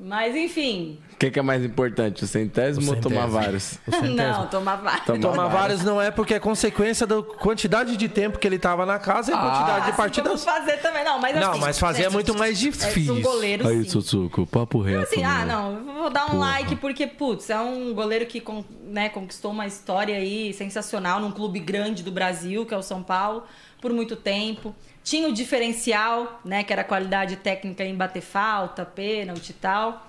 Mas 0.00 0.36
enfim. 0.36 0.98
O 1.12 1.16
que, 1.18 1.28
que 1.32 1.38
é 1.40 1.42
mais 1.42 1.64
importante, 1.64 2.22
o 2.22 2.26
centésimo, 2.28 2.92
O 2.92 2.94
ou 2.94 3.00
tomar 3.00 3.22
centésimo. 3.22 3.40
vários? 3.42 3.72
O 3.84 3.90
centésimo. 3.90 4.14
Não, 4.16 4.46
tomar 4.46 4.76
vários. 4.76 5.04
Toma- 5.06 5.18
Tomar 5.20 5.48
vários 5.48 5.82
não 5.82 6.00
é 6.00 6.12
porque 6.12 6.34
é 6.34 6.38
consequência 6.38 7.04
da 7.04 7.20
quantidade 7.20 7.96
de 7.96 8.08
tempo 8.08 8.38
que 8.38 8.46
ele 8.46 8.60
tava 8.60 8.86
na 8.86 9.00
casa 9.00 9.32
e 9.32 9.34
a 9.34 9.38
quantidade 9.38 9.84
de 9.86 9.90
Assim 9.90 9.96
partidas. 9.96 10.44
como 10.44 10.56
fazer 10.56 10.76
também. 10.76 11.02
Não, 11.02 11.18
mas 11.18 11.34
Não, 11.34 11.50
assim, 11.50 11.60
mas 11.60 11.78
fazer 11.80 12.04
é 12.04 12.08
muito 12.10 12.32
mais 12.38 12.56
É, 12.56 12.60
difícil. 12.60 13.14
um 13.14 13.20
goleiro, 13.20 13.66
Aí, 13.66 13.82
sim. 13.82 13.90
Sussuco, 13.90 14.46
papo 14.46 14.80
reto. 14.80 15.02
Assim, 15.02 15.24
ah, 15.24 15.44
não, 15.44 15.84
vou 15.94 16.10
dar 16.10 16.26
um 16.26 16.30
Porra. 16.30 16.38
like 16.38 16.76
porque, 16.76 17.08
putz, 17.08 17.50
é 17.50 17.58
um 17.58 17.92
goleiro 17.92 18.24
que 18.26 18.40
né, 18.84 19.08
conquistou 19.08 19.50
uma 19.50 19.66
história 19.66 20.14
aí 20.14 20.54
sensacional 20.54 21.18
num 21.18 21.32
clube 21.32 21.58
grande 21.58 22.04
do 22.04 22.12
Brasil, 22.12 22.64
que 22.64 22.72
é 22.72 22.76
o 22.76 22.82
São 22.82 23.02
Paulo, 23.02 23.42
por 23.80 23.92
muito 23.92 24.16
tempo. 24.16 24.74
Tinha 25.02 25.28
o 25.28 25.32
diferencial, 25.32 26.40
né, 26.44 26.62
que 26.62 26.72
era 26.72 26.82
a 26.82 26.84
qualidade 26.84 27.36
técnica 27.36 27.84
em 27.84 27.94
bater 27.94 28.22
falta, 28.22 28.84
pênalti 28.84 29.50
e 29.50 29.54
tal. 29.54 30.06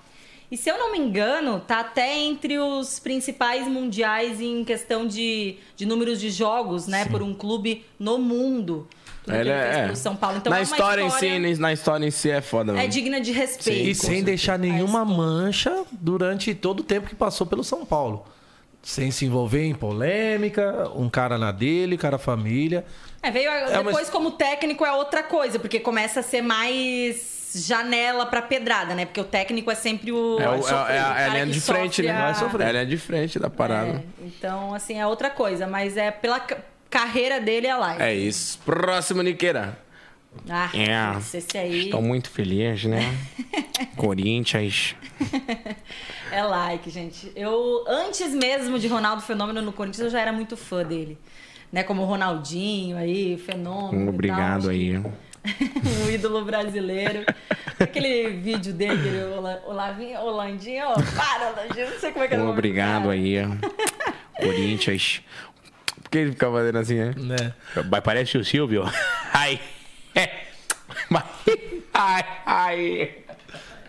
E 0.51 0.57
se 0.57 0.67
eu 0.69 0.79
não 0.79 0.91
me 0.91 0.97
engano, 0.97 1.59
tá 1.59 1.81
até 1.81 2.17
entre 2.17 2.57
os 2.57 2.97
principais 2.97 3.67
mundiais 3.67 4.41
em 4.41 4.63
questão 4.63 5.05
de, 5.05 5.57
de 5.75 5.85
números 5.85 6.19
de 6.19 6.31
jogos, 6.31 6.87
né, 6.87 7.05
por 7.05 7.21
um 7.21 7.35
clube 7.35 7.85
no 7.99 8.17
mundo. 8.17 8.87
Tudo 9.23 9.35
fez 9.35 9.47
é- 9.47 9.83
pelo 9.83 9.95
São 9.95 10.15
Paulo. 10.15 10.37
Então 10.37 10.49
na 10.49 10.57
é 10.57 10.59
uma 10.59 10.63
história, 10.63 11.01
em 11.03 11.09
si, 11.11 11.61
na 11.61 11.71
história 11.71 12.05
em 12.05 12.11
si 12.11 12.31
é 12.31 12.41
foda, 12.41 12.73
mano. 12.73 12.83
é 12.83 12.87
digna 12.87 13.21
de 13.21 13.31
respeito. 13.31 13.89
E 13.89 13.93
sem 13.93 14.23
deixar 14.23 14.57
nenhuma 14.57 15.01
É 15.01 15.05
mancha 15.05 15.83
durante 15.91 16.55
todo 16.55 16.79
o 16.79 16.83
tempo 16.83 17.07
que 17.07 17.15
passou 17.15 17.45
pelo 17.45 17.63
São 17.63 17.85
Paulo. 17.85 18.25
Sem 18.81 19.11
se 19.11 19.25
envolver 19.25 19.65
em 19.65 19.75
polêmica, 19.75 20.89
um 20.95 21.09
cara 21.09 21.37
na 21.37 21.51
dele, 21.51 21.97
cara 21.97 22.17
família. 22.17 22.85
É, 23.21 23.31
veio 23.31 23.49
É 23.49 23.65
uma- 23.79 23.83
depois 23.83 24.09
como 24.09 24.31
técnico 24.31 24.85
é 24.85 24.91
outra 24.91 25.21
coisa, 25.23 25.59
porque 25.59 25.79
começa 25.79 26.21
a 26.21 26.23
ser 26.23 26.41
mais 26.41 27.51
janela 27.55 28.25
pra 28.25 28.41
pedrada, 28.41 28.93
né? 28.93 29.05
Porque 29.05 29.19
o 29.19 29.23
técnico 29.25 29.69
é 29.71 29.75
sempre 29.75 30.11
o. 30.11 30.39
É, 30.39 30.47
o- 30.49 30.61
o 30.61 30.67
é- 30.67 30.95
é 30.95 30.99
a- 30.99 31.19
é 31.21 31.25
a 31.25 31.27
linha 31.29 31.47
de 31.47 31.59
frente, 31.59 32.01
né? 32.03 32.11
a- 32.11 32.21
Vai 32.25 32.35
sofrer. 32.35 32.65
É 32.65 32.69
a 32.69 32.71
linha 32.73 32.85
de 32.85 32.97
frente 32.97 33.39
da 33.39 33.49
parada. 33.49 33.89
É, 34.21 34.25
então, 34.25 34.73
assim, 34.73 34.99
é 34.99 35.05
outra 35.07 35.29
coisa, 35.29 35.65
mas 35.67 35.97
é 35.97 36.11
pela 36.11 36.39
ca- 36.39 36.57
carreira 36.89 37.39
dele 37.41 37.67
é 37.67 37.75
lá. 37.75 38.01
É, 38.01 38.13
isso. 38.13 38.59
Próximo, 38.65 39.21
Niqueira. 39.23 39.77
Ah, 40.47 40.69
É. 40.75 41.17
esse, 41.17 41.37
esse 41.37 41.57
aí 41.57 41.85
Estou 41.85 42.03
muito 42.03 42.29
feliz, 42.29 42.83
né? 42.85 42.99
Corinthians. 43.97 44.95
é 46.31 46.43
like, 46.43 46.89
gente. 46.89 47.31
Eu, 47.35 47.83
antes 47.87 48.31
mesmo 48.33 48.77
de 48.79 48.87
Ronaldo 48.87 49.21
Fenômeno 49.23 49.61
no 49.61 49.73
Corinthians, 49.73 50.05
eu 50.05 50.09
já 50.11 50.21
era 50.21 50.31
muito 50.31 50.55
fã 50.55 50.83
dele. 50.83 51.17
Né? 51.71 51.83
Como 51.83 52.01
o 52.01 52.05
Ronaldinho 52.05 52.97
aí, 52.97 53.37
Fenômeno. 53.37 54.05
e 54.05 54.09
Obrigado 54.09 54.61
tal. 54.63 54.71
aí. 54.71 54.97
um 56.05 56.09
ídolo 56.11 56.43
brasileiro. 56.43 57.25
Aquele 57.79 58.29
vídeo 58.31 58.73
dele, 58.73 59.07
ele, 59.07 59.23
Ola- 59.35 59.61
Olavinho, 59.65 60.19
Holandinho, 60.19 60.83
ó, 60.87 60.95
para, 60.95 61.51
Holandinho, 61.51 61.89
não 61.91 61.99
sei 61.99 62.11
como 62.11 62.25
é 62.25 62.27
que 62.27 62.35
é 62.35 62.39
o 62.39 62.49
Obrigado 62.49 63.03
cara. 63.03 63.13
aí. 63.13 63.35
Corinthians. 64.41 65.21
Por 66.03 66.09
que 66.09 66.17
ele 66.17 66.31
ficava 66.31 66.57
fazendo 66.59 66.77
assim, 66.79 66.95
né? 66.95 67.13
Né? 67.17 67.53
Mas 67.89 67.99
parece 68.01 68.37
o 68.37 68.43
Silvio. 68.43 68.83
Ai. 69.33 69.59
Mas- 71.09 71.23
Ai, 71.93 72.25
ai. 72.45 73.11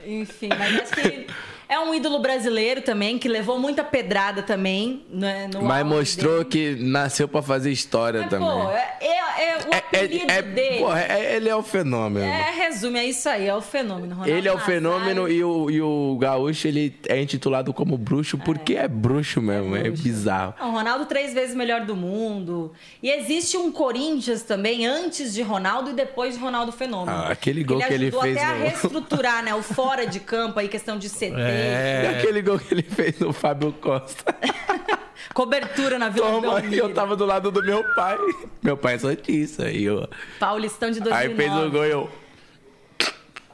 Enfim, 0.04 0.48
mas 0.58 0.80
acho 0.80 0.92
que 0.92 1.26
é 1.70 1.78
um 1.78 1.94
ídolo 1.94 2.18
brasileiro 2.18 2.82
também, 2.82 3.18
que 3.18 3.28
levou 3.28 3.58
muita 3.58 3.82
pedrada 3.84 4.42
também. 4.42 5.04
Né, 5.10 5.48
no 5.52 5.62
Mas 5.62 5.86
mostrou 5.86 6.44
dele. 6.44 6.76
que 6.76 6.82
nasceu 6.82 7.28
pra 7.28 7.40
fazer 7.40 7.70
história 7.70 8.22
Mas, 8.22 8.30
também. 8.30 8.48
pô, 8.48 8.70
é, 8.70 8.96
é- 9.00 9.20
é 9.40 9.58
o 9.58 9.74
apelido 9.74 10.30
É, 10.30 10.38
é, 10.38 10.42
dele. 10.42 10.78
porra, 10.80 11.00
é- 11.00 11.36
ele 11.36 11.48
é 11.48 11.54
o 11.56 11.62
fenômeno. 11.62 12.26
É, 12.26 12.50
resume, 12.50 12.98
é 12.98 13.04
isso 13.06 13.28
aí, 13.28 13.46
é 13.46 13.54
o 13.54 13.62
fenômeno. 13.62 14.14
Ronaldo 14.14 14.30
Ele 14.30 14.48
é 14.48 14.52
o 14.52 14.54
Nazário. 14.56 14.74
fenômeno 14.74 15.28
e 15.28 15.42
o, 15.44 15.70
e 15.70 15.80
o 15.80 16.16
Gaúcho 16.20 16.66
ele 16.68 16.94
é 17.08 17.20
intitulado 17.22 17.72
como 17.72 17.96
bruxo 17.96 18.36
porque 18.38 18.74
é, 18.74 18.88
bruxo 18.88 19.40
mesmo, 19.40 19.76
é, 19.76 19.88
bizarro. 19.90 20.54
Não, 20.58 20.72
Ronaldo 20.72 21.06
três 21.06 21.32
vezes 21.32 21.54
melhor 21.54 21.82
do 21.86 21.94
mundo. 21.96 22.72
E 23.02 23.10
existe 23.10 23.56
um 23.56 23.70
Corinthians 23.70 24.42
também 24.42 24.86
antes 24.86 25.32
de 25.32 25.42
Ronaldo 25.42 25.90
e 25.90 25.92
depois 25.92 26.34
de 26.34 26.40
Ronaldo 26.40 26.72
Fenômeno. 26.72 27.16
Ah, 27.16 27.28
aquele 27.30 27.62
gol 27.62 27.78
que 27.78 27.92
ele 27.92 28.06
ajudou 28.06 28.22
fez 28.22 28.36
até 28.36 28.46
a 28.46 28.54
no- 28.54 28.64
reestruturar, 28.64 29.42
né? 29.44 29.54
O 29.54 29.62
fora 29.62 30.06
de 30.06 30.18
campo 30.20 30.58
aí, 30.58 30.68
questão 30.68 30.98
de 30.98 31.08
CT. 31.10 31.30
É. 31.60 32.02
E 32.04 32.18
aquele 32.18 32.42
gol 32.42 32.58
que 32.58 32.74
ele 32.74 32.82
fez 32.82 33.18
no 33.18 33.32
Fábio 33.32 33.72
Costa. 33.72 34.34
Cobertura 35.34 35.98
na 35.98 36.08
Vila 36.08 36.26
Toma, 36.26 36.58
e 36.58 36.62
Belmiro. 36.62 36.86
eu 36.86 36.94
tava 36.94 37.14
do 37.14 37.24
lado 37.24 37.50
do 37.50 37.62
meu 37.62 37.84
pai. 37.94 38.16
Meu 38.62 38.76
pai 38.76 38.94
é 38.94 38.98
santista. 38.98 39.70
E 39.70 39.84
eu... 39.84 40.08
Paulistão 40.38 40.90
de 40.90 40.98
Aí 41.12 41.28
2009. 41.28 41.36
fez 41.36 41.52
o 41.52 41.70
gol 41.70 41.86
e 41.86 41.90
eu... 41.90 42.10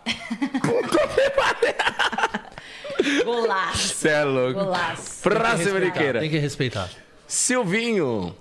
Golaço. 3.25 3.95
Cê 3.95 4.09
é 4.09 4.25
louco. 4.25 4.65
Golaço. 4.65 5.23
Próxima 5.23 5.79
brinqueira. 5.79 6.21
Tem 6.21 6.31
que 6.31 6.39
respeitar. 6.39 6.89
Silvinho. 7.27 8.35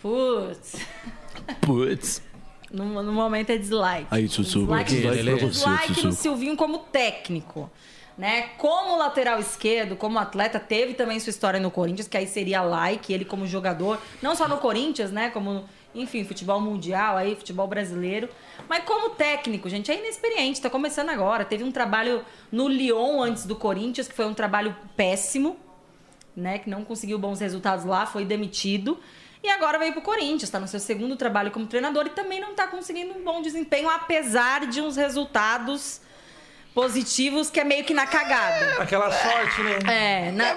Putz. 0.00 0.76
Putz. 1.60 2.22
No, 2.72 3.02
no 3.02 3.12
momento 3.12 3.50
é 3.50 3.58
dislike. 3.58 4.06
Aí, 4.10 4.26
Sussu, 4.28 4.60
Dislike, 4.60 4.94
dislike 4.94 5.40
você, 5.40 5.46
dislike 5.46 6.06
no. 6.06 6.12
Silvinho 6.12 6.56
como 6.56 6.78
técnico. 6.78 7.70
Né? 8.16 8.50
Como 8.58 8.96
lateral 8.96 9.38
esquerdo, 9.38 9.96
como 9.96 10.18
atleta, 10.18 10.60
teve 10.60 10.92
também 10.92 11.18
sua 11.18 11.30
história 11.30 11.58
no 11.58 11.70
Corinthians, 11.70 12.06
que 12.06 12.16
aí 12.16 12.26
seria 12.26 12.62
like, 12.62 13.10
ele 13.12 13.24
como 13.24 13.46
jogador, 13.46 13.98
não 14.20 14.36
só 14.36 14.46
no 14.46 14.58
Corinthians, 14.58 15.10
né? 15.10 15.30
Como, 15.30 15.64
enfim, 15.94 16.22
futebol 16.22 16.60
mundial, 16.60 17.16
aí, 17.16 17.34
futebol 17.34 17.66
brasileiro. 17.66 18.28
Mas 18.68 18.84
como 18.84 19.10
técnico, 19.10 19.68
gente, 19.68 19.90
é 19.90 19.98
inexperiente, 19.98 20.60
tá 20.60 20.68
começando 20.68 21.08
agora. 21.08 21.44
Teve 21.44 21.64
um 21.64 21.72
trabalho 21.72 22.22
no 22.50 22.68
Lyon 22.68 23.22
antes 23.22 23.46
do 23.46 23.56
Corinthians, 23.56 24.08
que 24.08 24.14
foi 24.14 24.26
um 24.26 24.34
trabalho 24.34 24.76
péssimo, 24.94 25.56
né? 26.36 26.58
Que 26.58 26.68
não 26.68 26.84
conseguiu 26.84 27.18
bons 27.18 27.40
resultados 27.40 27.84
lá, 27.86 28.04
foi 28.04 28.26
demitido. 28.26 29.00
E 29.42 29.48
agora 29.48 29.78
veio 29.78 29.92
pro 29.92 30.02
Corinthians, 30.02 30.50
tá 30.50 30.60
no 30.60 30.68
seu 30.68 30.78
segundo 30.78 31.16
trabalho 31.16 31.50
como 31.50 31.66
treinador 31.66 32.06
e 32.06 32.10
também 32.10 32.40
não 32.40 32.54
tá 32.54 32.68
conseguindo 32.68 33.12
um 33.14 33.24
bom 33.24 33.42
desempenho, 33.42 33.88
apesar 33.88 34.66
de 34.66 34.80
uns 34.80 34.96
resultados 34.96 36.00
positivos 36.74 37.50
que 37.50 37.60
é 37.60 37.64
meio 37.64 37.84
que 37.84 37.94
na 37.94 38.06
cagada. 38.06 38.82
Aquela 38.82 39.10
sorte, 39.10 39.62
né? 39.62 40.28
É, 40.28 40.32
na... 40.32 40.56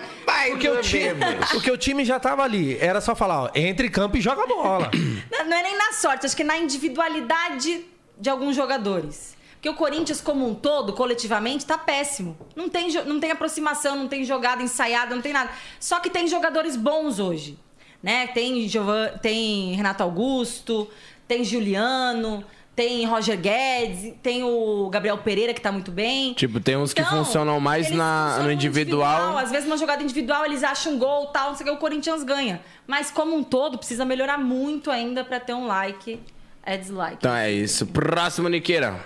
Porque 0.49 0.69
o, 0.69 0.81
time, 0.81 1.09
porque 1.51 1.71
o 1.71 1.77
time 1.77 2.05
já 2.05 2.19
tava 2.19 2.43
ali. 2.43 2.77
Era 2.79 3.01
só 3.01 3.15
falar, 3.15 3.43
ó, 3.43 3.49
entre 3.55 3.89
campo 3.89 4.17
e 4.17 4.21
joga 4.21 4.45
bola. 4.45 4.89
não 5.45 5.57
é 5.57 5.63
nem 5.63 5.77
na 5.77 5.93
sorte, 5.93 6.25
acho 6.25 6.35
que 6.35 6.43
na 6.43 6.57
individualidade 6.57 7.85
de 8.17 8.29
alguns 8.29 8.55
jogadores. 8.55 9.35
Porque 9.55 9.69
o 9.69 9.73
Corinthians, 9.73 10.21
como 10.21 10.47
um 10.47 10.53
todo, 10.53 10.93
coletivamente, 10.93 11.65
tá 11.65 11.77
péssimo. 11.77 12.37
Não 12.55 12.69
tem, 12.69 12.91
não 13.05 13.19
tem 13.19 13.31
aproximação, 13.31 13.95
não 13.95 14.07
tem 14.07 14.23
jogada 14.23 14.61
ensaiada, 14.61 15.15
não 15.15 15.21
tem 15.21 15.33
nada. 15.33 15.49
Só 15.79 15.99
que 15.99 16.09
tem 16.09 16.27
jogadores 16.27 16.75
bons 16.75 17.19
hoje. 17.19 17.57
Né? 18.01 18.27
Tem, 18.27 18.67
Giovan- 18.67 19.17
tem 19.21 19.73
Renato 19.73 20.03
Augusto, 20.03 20.87
tem 21.27 21.43
Juliano, 21.43 22.45
tem 22.75 23.05
Roger 23.05 23.37
Guedes, 23.39 24.13
tem 24.21 24.43
o 24.43 24.89
Gabriel 24.89 25.17
Pereira, 25.19 25.53
que 25.53 25.61
tá 25.61 25.71
muito 25.71 25.91
bem. 25.91 26.33
Tipo, 26.33 26.59
tem 26.59 26.75
uns 26.75 26.93
que 26.93 27.01
Então, 27.01 27.23
funcionam 27.23 27.59
mais 27.59 27.89
na, 27.89 28.25
funcionam 28.27 28.45
no 28.47 28.51
individual. 28.51 29.37
Às 29.37 29.49
vezes, 29.49 29.65
uma 29.65 29.77
jogada 29.77 30.03
individual, 30.03 30.45
eles 30.45 30.63
acham 30.63 30.93
um 30.93 30.99
gol 30.99 31.27
tal, 31.27 31.49
não 31.51 31.55
sei 31.55 31.65
o 31.65 31.69
que, 31.69 31.75
o 31.75 31.79
Corinthians 31.79 32.23
ganha. 32.23 32.59
Mas, 32.85 33.09
como 33.09 33.35
um 33.35 33.43
todo, 33.43 33.77
precisa 33.77 34.03
melhorar 34.03 34.37
muito 34.37 34.91
ainda 34.91 35.23
pra 35.23 35.39
ter 35.39 35.53
um 35.53 35.65
like. 35.65 36.19
É 36.63 36.75
dislike. 36.75 37.17
Então 37.19 37.33
é 37.33 37.49
isso. 37.51 37.85
Próximo, 37.85 38.49
Niqueira. 38.49 38.99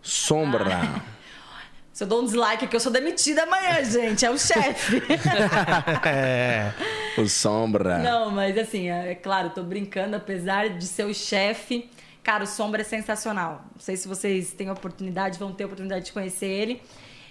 Sombra. 0.00 1.02
Se 1.92 2.02
eu 2.02 2.08
dou 2.08 2.22
um 2.22 2.24
dislike 2.24 2.64
aqui, 2.64 2.74
eu 2.74 2.80
sou 2.80 2.90
demitida 2.90 3.42
amanhã, 3.42 3.84
gente. 3.84 4.24
É 4.24 4.30
o 4.30 4.38
chefe. 4.38 5.02
É. 6.06 6.72
O 7.16 7.28
Sombra. 7.28 7.98
Não, 7.98 8.30
mas 8.30 8.58
assim, 8.58 8.90
é 8.90 9.12
é 9.12 9.14
claro, 9.14 9.50
tô 9.50 9.62
brincando, 9.62 10.16
apesar 10.16 10.70
de 10.70 10.84
ser 10.86 11.04
o 11.04 11.14
chefe. 11.14 11.88
Cara, 12.24 12.44
o 12.44 12.46
Sombra 12.46 12.80
é 12.80 12.84
sensacional. 12.84 13.62
Não 13.74 13.80
sei 13.80 13.96
se 13.96 14.08
vocês 14.08 14.52
têm 14.54 14.70
oportunidade, 14.70 15.38
vão 15.38 15.52
ter 15.52 15.66
oportunidade 15.66 16.06
de 16.06 16.12
conhecer 16.12 16.46
ele. 16.46 16.82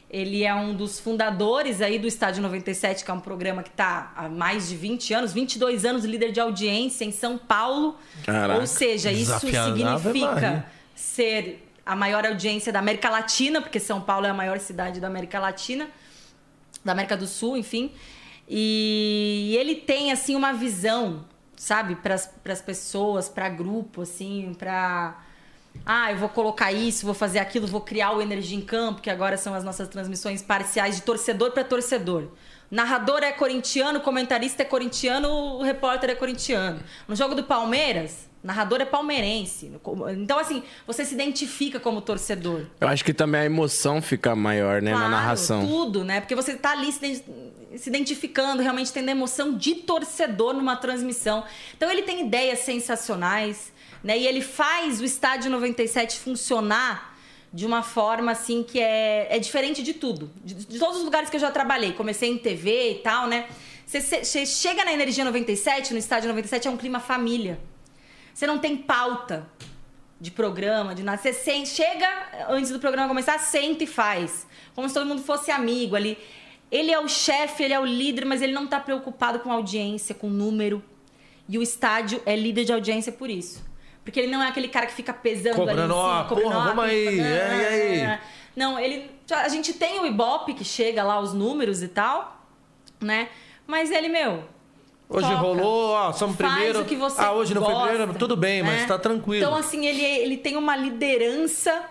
Ele 0.07 0.43
é 0.43 0.53
um 0.53 0.75
dos 0.75 0.99
fundadores 0.99 1.81
aí 1.81 1.97
do 1.97 2.07
Estádio 2.07 2.43
97, 2.43 3.03
que 3.03 3.09
é 3.09 3.13
um 3.13 3.19
programa 3.19 3.63
que 3.63 3.71
tá 3.71 4.13
há 4.15 4.29
mais 4.29 4.69
de 4.69 4.75
20 4.75 5.11
anos, 5.15 5.33
22 5.33 5.83
anos 5.83 6.05
líder 6.05 6.31
de 6.31 6.39
audiência 6.39 7.03
em 7.03 7.11
São 7.11 7.35
Paulo. 7.35 7.97
Caraca. 8.23 8.59
Ou 8.59 8.67
seja, 8.67 9.11
isso 9.11 9.39
significa 9.39 10.67
ser 10.93 11.67
a 11.83 11.95
maior 11.95 12.23
audiência 12.27 12.71
da 12.71 12.77
América 12.77 13.09
Latina, 13.09 13.59
porque 13.59 13.79
São 13.79 13.99
Paulo 13.99 14.27
é 14.27 14.29
a 14.29 14.33
maior 14.33 14.59
cidade 14.59 14.99
da 14.99 15.07
América 15.07 15.39
Latina, 15.39 15.89
da 16.85 16.91
América 16.91 17.17
do 17.17 17.25
Sul, 17.25 17.57
enfim. 17.57 17.91
E 18.47 19.55
ele 19.59 19.73
tem 19.73 20.11
assim 20.11 20.35
uma 20.35 20.53
visão, 20.53 21.25
sabe, 21.55 21.95
para 21.95 22.15
as 22.15 22.61
pessoas, 22.61 23.29
para 23.29 23.49
grupo, 23.49 24.01
assim, 24.01 24.53
para 24.57 25.17
ah, 25.85 26.11
eu 26.11 26.17
vou 26.17 26.29
colocar 26.29 26.71
isso, 26.71 27.05
vou 27.05 27.15
fazer 27.15 27.39
aquilo, 27.39 27.67
vou 27.67 27.81
criar 27.81 28.11
o 28.11 28.21
Energia 28.21 28.57
em 28.57 28.61
Campo, 28.61 29.01
que 29.01 29.09
agora 29.09 29.37
são 29.37 29.53
as 29.53 29.63
nossas 29.63 29.87
transmissões 29.87 30.41
parciais 30.41 30.95
de 30.95 31.01
torcedor 31.01 31.51
para 31.51 31.63
torcedor. 31.63 32.29
Narrador 32.71 33.21
é 33.21 33.31
corintiano, 33.31 33.99
comentarista 33.99 34.63
é 34.63 34.65
corintiano, 34.65 35.27
o 35.27 35.61
repórter 35.61 36.11
é 36.11 36.15
corintiano. 36.15 36.79
No 37.07 37.15
jogo 37.15 37.35
do 37.35 37.43
Palmeiras, 37.43 38.29
narrador 38.43 38.81
é 38.81 38.85
palmeirense. 38.85 39.71
Então, 40.17 40.37
assim, 40.37 40.61
você 40.85 41.05
se 41.05 41.13
identifica 41.13 41.79
como 41.79 42.01
torcedor. 42.01 42.65
Eu 42.81 42.87
acho 42.87 43.03
que 43.05 43.13
também 43.13 43.41
a 43.41 43.45
emoção 43.45 44.01
fica 44.01 44.35
maior, 44.35 44.81
né, 44.81 44.91
na 44.91 44.97
Claro, 44.97 45.11
narração. 45.11 45.65
Tudo, 45.65 46.03
né? 46.03 46.19
Porque 46.19 46.35
você 46.35 46.55
tá 46.55 46.71
ali 46.71 46.91
se, 46.91 46.97
ident- 47.05 47.23
se 47.77 47.89
identificando, 47.89 48.61
realmente 48.61 48.91
tendo 48.91 49.07
a 49.09 49.11
emoção 49.11 49.57
de 49.57 49.75
torcedor 49.75 50.53
numa 50.53 50.75
transmissão. 50.75 51.43
Então 51.77 51.89
ele 51.89 52.01
tem 52.01 52.21
ideias 52.25 52.59
sensacionais, 52.59 53.71
né? 54.03 54.17
E 54.17 54.27
ele 54.27 54.41
faz 54.41 54.99
o 54.99 55.05
Estádio 55.05 55.49
97 55.49 56.19
funcionar 56.19 57.13
de 57.53 57.65
uma 57.65 57.83
forma 57.83 58.31
assim 58.31 58.63
que 58.63 58.79
é, 58.79 59.27
é 59.29 59.39
diferente 59.39 59.81
de 59.83 59.93
tudo. 59.93 60.29
De, 60.43 60.53
de 60.55 60.79
todos 60.79 60.97
os 60.97 61.03
lugares 61.03 61.29
que 61.29 61.35
eu 61.37 61.39
já 61.39 61.51
trabalhei, 61.51 61.93
comecei 61.93 62.29
em 62.29 62.37
TV 62.37 62.91
e 62.91 62.95
tal, 62.95 63.27
né? 63.27 63.45
Você 63.85 64.45
chega 64.45 64.83
na 64.83 64.91
Energia 64.91 65.23
97, 65.23 65.93
no 65.93 65.99
Estádio 65.99 66.27
97, 66.29 66.67
é 66.67 66.71
um 66.71 66.77
clima 66.77 66.99
família. 66.99 67.59
Você 68.33 68.47
não 68.47 68.57
tem 68.57 68.75
pauta 68.75 69.47
de 70.19 70.31
programa, 70.31 70.95
de 70.95 71.03
nada. 71.03 71.17
Você 71.17 71.33
sente, 71.33 71.69
chega 71.69 72.07
antes 72.49 72.71
do 72.71 72.79
programa 72.79 73.07
começar, 73.07 73.37
senta 73.39 73.83
e 73.83 73.87
faz. 73.87 74.47
Como 74.73 74.87
se 74.87 74.93
todo 74.93 75.05
mundo 75.05 75.21
fosse 75.21 75.51
amigo 75.51 75.95
ali. 75.95 76.17
Ele 76.71 76.91
é 76.91 76.99
o 76.99 77.07
chefe, 77.07 77.63
ele 77.63 77.73
é 77.73 77.79
o 77.79 77.85
líder, 77.85 78.25
mas 78.25 78.41
ele 78.41 78.53
não 78.53 78.65
tá 78.65 78.79
preocupado 78.79 79.39
com 79.39 79.51
audiência, 79.51 80.15
com 80.15 80.27
número. 80.29 80.83
E 81.47 81.57
o 81.57 81.61
estádio 81.61 82.21
é 82.25 82.35
líder 82.35 82.65
de 82.65 82.73
audiência 82.73 83.11
por 83.11 83.29
isso. 83.29 83.63
Porque 84.03 84.19
ele 84.19 84.31
não 84.31 84.41
é 84.41 84.47
aquele 84.47 84.67
cara 84.67 84.85
que 84.85 84.93
fica 84.93 85.13
pesando 85.13 85.55
Cobrando, 85.55 85.81
ali 85.81 85.91
ó, 85.91 86.23
cobrando, 86.23 86.51
porra, 86.51 86.65
vamos 86.65 86.83
aí, 86.85 87.09
pifa, 87.09 87.23
é, 87.23 87.97
e 87.97 88.05
aí? 88.05 88.19
Não, 88.55 88.77
ele. 88.77 89.09
A 89.31 89.49
gente 89.49 89.73
tem 89.73 89.99
o 89.99 90.05
Ibope 90.05 90.53
que 90.53 90.63
chega 90.63 91.03
lá, 91.03 91.19
os 91.19 91.33
números 91.33 91.81
e 91.81 91.87
tal, 91.87 92.45
né? 92.99 93.29
Mas 93.65 93.91
ele, 93.91 94.09
meu. 94.09 94.43
Hoje 95.13 95.27
toca. 95.27 95.39
rolou, 95.39 95.91
ó, 95.91 96.11
somos 96.11 96.35
primeiro. 96.35 96.81
o 96.81 96.85
que 96.85 96.95
você 96.95 97.21
ah, 97.21 97.31
hoje 97.33 97.53
não 97.53 97.63
foi 97.63 97.71
gosta, 97.71 97.89
primeiro, 97.89 98.13
tudo 98.15 98.35
bem, 98.35 98.63
mas 98.63 98.81
né? 98.81 98.87
tá 98.87 98.97
tranquilo. 98.97 99.45
Então, 99.45 99.55
assim, 99.55 99.85
ele, 99.85 100.01
ele 100.03 100.37
tem 100.37 100.57
uma 100.57 100.75
liderança 100.75 101.83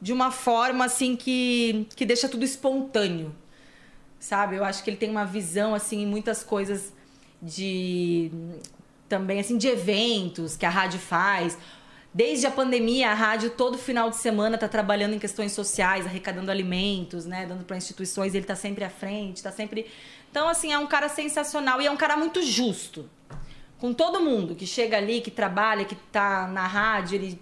de 0.00 0.12
uma 0.12 0.30
forma, 0.30 0.84
assim, 0.84 1.16
que, 1.16 1.88
que 1.96 2.06
deixa 2.06 2.28
tudo 2.28 2.44
espontâneo. 2.44 3.34
Sabe? 4.20 4.56
Eu 4.56 4.64
acho 4.64 4.84
que 4.84 4.90
ele 4.90 4.96
tem 4.96 5.10
uma 5.10 5.24
visão, 5.24 5.74
assim, 5.74 6.02
em 6.02 6.06
muitas 6.06 6.44
coisas 6.44 6.92
de. 7.42 8.30
Também, 9.08 9.40
assim, 9.40 9.56
de 9.56 9.66
eventos 9.66 10.56
que 10.56 10.64
a 10.64 10.70
rádio 10.70 11.00
faz. 11.00 11.58
Desde 12.12 12.46
a 12.46 12.50
pandemia, 12.50 13.10
a 13.10 13.14
rádio 13.14 13.50
todo 13.50 13.76
final 13.76 14.08
de 14.08 14.16
semana 14.16 14.54
está 14.54 14.66
trabalhando 14.66 15.14
em 15.14 15.18
questões 15.18 15.52
sociais, 15.52 16.06
arrecadando 16.06 16.50
alimentos, 16.50 17.26
né, 17.26 17.44
dando 17.46 17.64
para 17.64 17.76
instituições. 17.76 18.34
Ele 18.34 18.44
está 18.44 18.56
sempre 18.56 18.84
à 18.84 18.90
frente, 18.90 19.36
está 19.36 19.52
sempre. 19.52 19.86
Então, 20.38 20.48
assim, 20.48 20.72
é 20.72 20.78
um 20.78 20.86
cara 20.86 21.08
sensacional 21.08 21.82
e 21.82 21.86
é 21.86 21.90
um 21.90 21.96
cara 21.96 22.16
muito 22.16 22.40
justo 22.40 23.10
com 23.76 23.92
todo 23.92 24.20
mundo 24.20 24.54
que 24.54 24.68
chega 24.68 24.96
ali, 24.96 25.20
que 25.20 25.32
trabalha, 25.32 25.84
que 25.84 25.96
tá 25.96 26.46
na 26.46 26.64
rádio. 26.64 27.16
Ele, 27.16 27.40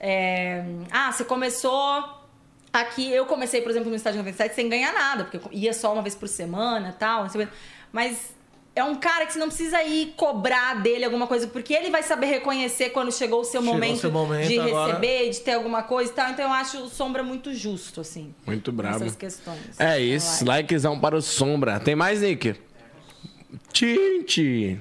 é, 0.00 0.64
Ah, 0.90 1.12
você 1.12 1.24
começou 1.24 2.04
aqui. 2.72 3.08
Eu 3.12 3.26
comecei, 3.26 3.62
por 3.62 3.70
exemplo, 3.70 3.90
no 3.90 3.94
Estádio 3.94 4.18
97 4.18 4.56
sem 4.56 4.68
ganhar 4.68 4.92
nada, 4.92 5.24
porque 5.24 5.38
ia 5.52 5.72
só 5.72 5.92
uma 5.92 6.02
vez 6.02 6.16
por 6.16 6.26
semana 6.26 6.96
tal. 6.98 7.28
Mas 7.92 8.34
é 8.76 8.84
um 8.84 8.94
cara 8.94 9.24
que 9.24 9.32
você 9.32 9.38
não 9.38 9.48
precisa 9.48 9.82
ir 9.82 10.12
cobrar 10.18 10.82
dele 10.82 11.06
alguma 11.06 11.26
coisa, 11.26 11.46
porque 11.48 11.72
ele 11.72 11.90
vai 11.90 12.02
saber 12.02 12.26
reconhecer 12.26 12.90
quando 12.90 13.10
chegou 13.10 13.40
o 13.40 13.44
seu, 13.44 13.62
Chegou 13.62 13.74
momento, 13.74 14.00
seu 14.00 14.12
momento 14.12 14.46
de 14.48 14.60
agora. 14.60 14.92
receber, 14.92 15.30
de 15.30 15.40
ter 15.40 15.52
alguma 15.54 15.82
coisa 15.82 16.12
e 16.12 16.14
tal. 16.14 16.30
Então 16.30 16.44
eu 16.44 16.52
acho 16.52 16.82
o 16.82 16.88
Sombra 16.90 17.22
muito 17.22 17.54
justo, 17.54 18.02
assim. 18.02 18.34
Muito 18.46 18.70
brabo. 18.70 18.98
Nessas 18.98 19.16
questões. 19.16 19.80
É 19.80 19.98
isso, 19.98 20.44
likezão 20.44 21.00
para 21.00 21.16
o 21.16 21.22
Sombra. 21.22 21.80
Tem 21.80 21.96
mais, 21.96 22.20
Nick? 22.20 22.54
Tinte. 23.72 24.78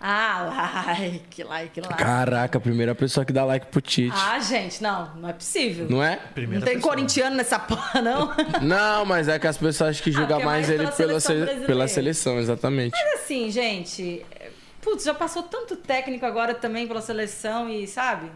Ah, 0.00 0.84
like, 0.98 1.42
like, 1.44 1.80
like. 1.80 1.94
Caraca, 1.96 2.58
a 2.58 2.60
primeira 2.60 2.94
pessoa 2.94 3.24
que 3.24 3.32
dá 3.32 3.44
like 3.44 3.66
pro 3.66 3.80
Tite. 3.80 4.14
Ah, 4.14 4.38
gente, 4.38 4.82
não, 4.82 5.14
não 5.16 5.28
é 5.28 5.32
possível. 5.32 5.86
Não 5.88 6.02
é? 6.02 6.16
Primeira 6.34 6.60
não 6.60 6.66
tem 6.66 6.76
pessoa. 6.76 6.94
corintiano 6.94 7.34
nessa 7.36 7.58
porra, 7.58 8.02
não. 8.02 8.32
Não, 8.62 9.04
mas 9.06 9.26
é 9.28 9.38
que 9.38 9.46
as 9.46 9.56
pessoas 9.56 9.90
acham 9.90 10.04
que 10.04 10.12
julgam 10.12 10.28
porque 10.36 10.42
é 10.42 10.46
mais 10.46 10.68
mais 10.68 10.68
ele 10.70 10.78
pela 10.86 10.92
pela, 10.96 11.20
seleção 11.20 11.60
se- 11.60 11.66
pela 11.66 11.88
seleção, 11.88 12.38
exatamente. 12.38 12.92
Mas 12.92 13.20
assim, 13.20 13.50
gente, 13.50 14.24
é, 14.38 14.50
putz, 14.82 15.04
já 15.04 15.14
passou 15.14 15.42
tanto 15.42 15.76
técnico 15.76 16.26
agora 16.26 16.54
também 16.54 16.86
pela 16.86 17.00
seleção 17.00 17.68
e, 17.70 17.86
sabe? 17.86 18.30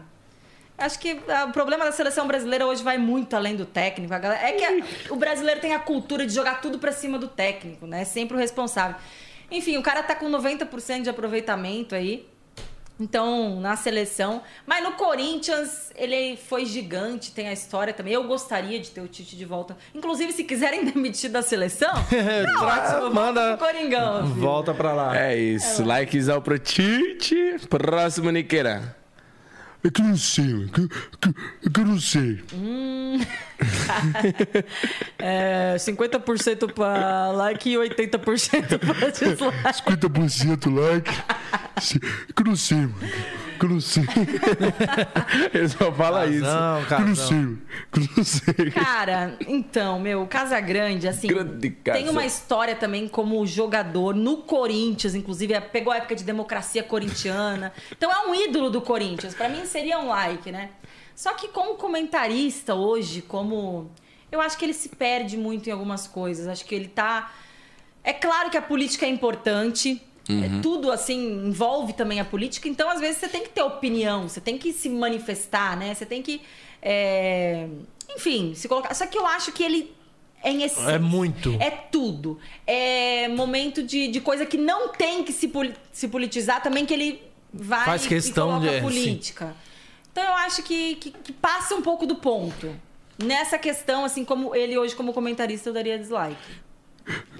Acho 0.77 0.97
que 0.99 1.19
ah, 1.29 1.45
o 1.45 1.51
problema 1.51 1.85
da 1.85 1.91
seleção 1.91 2.27
brasileira 2.27 2.65
hoje 2.65 2.81
vai 2.83 2.97
muito 2.97 3.35
além 3.35 3.55
do 3.55 3.65
técnico. 3.67 4.11
A 4.13 4.17
galera- 4.17 4.47
É 4.49 4.51
que 4.53 4.65
a- 4.65 5.13
o 5.13 5.15
brasileiro 5.15 5.61
tem 5.61 5.75
a 5.75 5.79
cultura 5.79 6.25
de 6.25 6.33
jogar 6.33 6.59
tudo 6.59 6.79
pra 6.79 6.91
cima 6.91 7.19
do 7.19 7.27
técnico, 7.27 7.85
né? 7.85 8.03
Sempre 8.03 8.35
o 8.35 8.39
responsável. 8.39 8.95
Enfim, 9.51 9.77
o 9.77 9.83
cara 9.83 10.01
tá 10.01 10.15
com 10.15 10.29
90% 10.31 11.01
de 11.03 11.09
aproveitamento 11.09 11.93
aí. 11.93 12.27
Então, 12.99 13.59
na 13.59 13.75
seleção. 13.75 14.43
Mas 14.65 14.83
no 14.83 14.91
Corinthians, 14.91 15.91
ele 15.95 16.37
foi 16.37 16.65
gigante, 16.67 17.31
tem 17.31 17.47
a 17.47 17.53
história 17.53 17.93
também. 17.93 18.13
Eu 18.13 18.25
gostaria 18.25 18.79
de 18.79 18.91
ter 18.91 19.01
o 19.01 19.07
Tite 19.07 19.35
de 19.35 19.43
volta. 19.43 19.75
Inclusive, 19.95 20.31
se 20.31 20.43
quiserem 20.43 20.85
demitir 20.85 21.31
da 21.31 21.41
seleção, 21.41 21.89
tá 22.59 22.95
ótimo, 22.99 23.11
Manda- 23.13 23.57
Coringão. 23.57 24.27
filho. 24.27 24.39
Volta 24.39 24.71
pra 24.73 24.93
lá. 24.93 25.17
É 25.19 25.35
isso, 25.35 25.83
likezão 25.83 26.39
pro 26.41 26.59
Tite. 26.59 27.55
Próximo, 27.67 28.29
Niqueira. 28.29 28.95
É 29.83 29.89
que 29.89 30.01
eu 30.01 30.05
não 30.05 30.17
sei, 30.17 30.45
é 30.65 30.67
que, 30.67 30.87
que, 30.87 31.29
é 31.65 31.69
que 31.69 31.79
eu 31.79 31.85
não 31.85 31.99
sei. 31.99 32.39
É, 35.17 35.75
50% 35.77 36.71
pra 36.73 37.31
like 37.31 37.69
e 37.69 37.75
80% 37.75 38.77
pra 38.79 39.09
dislike. 39.09 40.07
50% 40.09 40.75
like. 40.75 41.09
É 41.09 42.33
que 42.33 42.41
eu 42.41 42.45
não 42.45 42.55
sei, 42.55 42.77
mano. 42.77 42.95
É 45.53 45.57
Ele 45.57 45.69
só 45.69 45.91
fala 45.91 46.25
isso. 46.25 46.41
Não, 46.41 46.85
que 46.85 46.93
eu 46.93 46.99
não 46.99 47.15
cara. 48.71 49.37
então, 49.47 49.99
meu, 49.99 50.25
Casa 50.27 50.59
Grande, 50.59 51.07
assim, 51.07 51.27
Grande 51.27 51.69
Casa. 51.71 51.97
tem 51.99 52.09
uma 52.09 52.25
história 52.25 52.75
também 52.75 53.07
como 53.07 53.45
jogador 53.45 54.15
no 54.15 54.37
Corinthians, 54.37 55.15
inclusive, 55.15 55.53
é- 55.53 55.61
pegou 55.61 55.91
a 55.93 55.97
época 55.97 56.15
de 56.15 56.23
democracia 56.23 56.83
corintiana. 56.83 57.71
Então 57.91 58.11
é 58.11 58.27
um 58.27 58.35
ídolo 58.35 58.69
do 58.69 58.81
Corinthians. 58.81 59.33
Pra 59.33 59.49
mim 59.49 59.65
seria 59.65 59.99
um 59.99 60.07
like, 60.09 60.51
né? 60.51 60.71
Só 61.15 61.33
que 61.33 61.49
como 61.49 61.75
comentarista 61.75 62.73
hoje, 62.73 63.21
como 63.21 63.91
eu 64.31 64.39
acho 64.41 64.57
que 64.57 64.65
ele 64.65 64.73
se 64.73 64.89
perde 64.89 65.37
muito 65.37 65.67
em 65.69 65.71
algumas 65.71 66.07
coisas. 66.07 66.47
Acho 66.47 66.65
que 66.65 66.73
ele 66.73 66.87
tá 66.87 67.31
é 68.03 68.13
claro 68.13 68.49
que 68.49 68.57
a 68.57 68.61
política 68.61 69.05
é 69.05 69.09
importante. 69.09 70.01
É 70.57 70.61
tudo 70.61 70.91
assim 70.91 71.47
envolve 71.47 71.93
também 71.93 72.19
a 72.19 72.25
política, 72.25 72.67
então 72.69 72.89
às 72.89 72.99
vezes 72.99 73.17
você 73.17 73.27
tem 73.27 73.43
que 73.43 73.49
ter 73.49 73.61
opinião, 73.61 74.27
você 74.29 74.39
tem 74.41 74.57
que 74.57 74.71
se 74.73 74.89
manifestar, 74.89 75.75
né? 75.77 75.93
Você 75.93 76.05
tem 76.05 76.21
que, 76.21 76.41
é, 76.81 77.67
enfim, 78.15 78.53
se 78.55 78.67
colocar. 78.67 78.93
Só 78.93 79.05
que 79.05 79.17
eu 79.17 79.25
acho 79.25 79.51
que 79.51 79.63
ele 79.63 79.93
é 80.43 80.51
em 80.51 80.63
essência. 80.63 80.91
É 80.91 80.99
muito. 80.99 81.55
É 81.59 81.69
tudo. 81.69 82.39
É 82.65 83.27
momento 83.27 83.83
de, 83.83 84.07
de 84.07 84.19
coisa 84.21 84.45
que 84.45 84.57
não 84.57 84.89
tem 84.89 85.23
que 85.23 85.31
se, 85.31 85.47
poli- 85.47 85.75
se 85.91 86.07
politizar 86.07 86.61
também, 86.63 86.85
que 86.85 86.93
ele 86.93 87.21
vai 87.53 87.85
Faz 87.85 88.07
questão 88.07 88.47
e 88.47 88.59
coloca 88.59 88.69
de- 88.69 88.75
é, 88.77 88.81
política. 88.81 89.55
Então 90.11 90.23
eu 90.23 90.33
acho 90.33 90.63
que, 90.63 90.95
que, 90.95 91.11
que 91.11 91.31
passa 91.31 91.73
um 91.75 91.81
pouco 91.81 92.05
do 92.05 92.15
ponto. 92.15 92.75
Nessa 93.23 93.57
questão, 93.57 94.03
assim 94.03 94.25
como 94.25 94.55
ele 94.55 94.77
hoje, 94.77 94.95
como 94.95 95.13
comentarista, 95.13 95.69
eu 95.69 95.73
daria 95.73 95.97
dislike. 95.97 96.35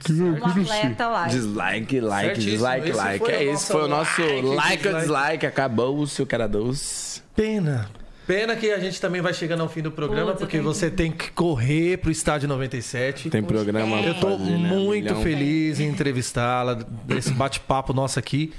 Que 0.03 0.13
Um 0.13 0.33
que 0.35 0.61
atleta 0.61 1.07
like. 1.07 1.35
Dislike, 1.35 1.99
like, 1.99 2.25
Certíssimo. 2.27 2.51
dislike, 2.51 2.89
Esse 2.89 2.97
like. 2.97 3.19
foi 3.19 3.33
É 3.33 3.37
o 3.37 3.41
esse 3.41 3.51
nosso 3.51 3.65
foi 3.71 3.83
o 3.83 3.87
nosso 3.87 4.21
like, 4.21 4.43
like 4.55 4.87
ou 4.87 4.93
dislike. 4.95 5.45
Acabou 5.45 5.97
o 5.99 6.07
seu 6.07 6.25
cara 6.25 6.47
doce. 6.47 7.21
Pena. 7.35 7.89
Pena 8.25 8.55
que 8.55 8.71
a 8.71 8.79
gente 8.79 8.99
também 9.01 9.21
vai 9.21 9.33
chegando 9.33 9.61
ao 9.61 9.69
fim 9.69 9.81
do 9.81 9.91
programa, 9.91 10.27
Putz, 10.31 10.41
eu 10.41 10.47
porque 10.47 10.57
tenho 10.57 10.63
você 10.63 10.89
tem 10.89 11.11
que 11.11 11.31
correr 11.31 11.97
pro 11.97 12.11
estádio 12.11 12.47
97. 12.47 13.29
Tem 13.29 13.43
programa 13.43 13.97
tem. 13.97 14.03
pra 14.03 14.11
Eu 14.11 14.19
tô 14.19 14.37
fazer, 14.37 14.51
né? 14.51 14.69
muito 14.69 15.15
feliz 15.17 15.79
em 15.79 15.87
entrevistá-la, 15.87 16.75
desse 17.05 17.31
bate-papo 17.31 17.93
nosso 17.93 18.17
aqui. 18.19 18.53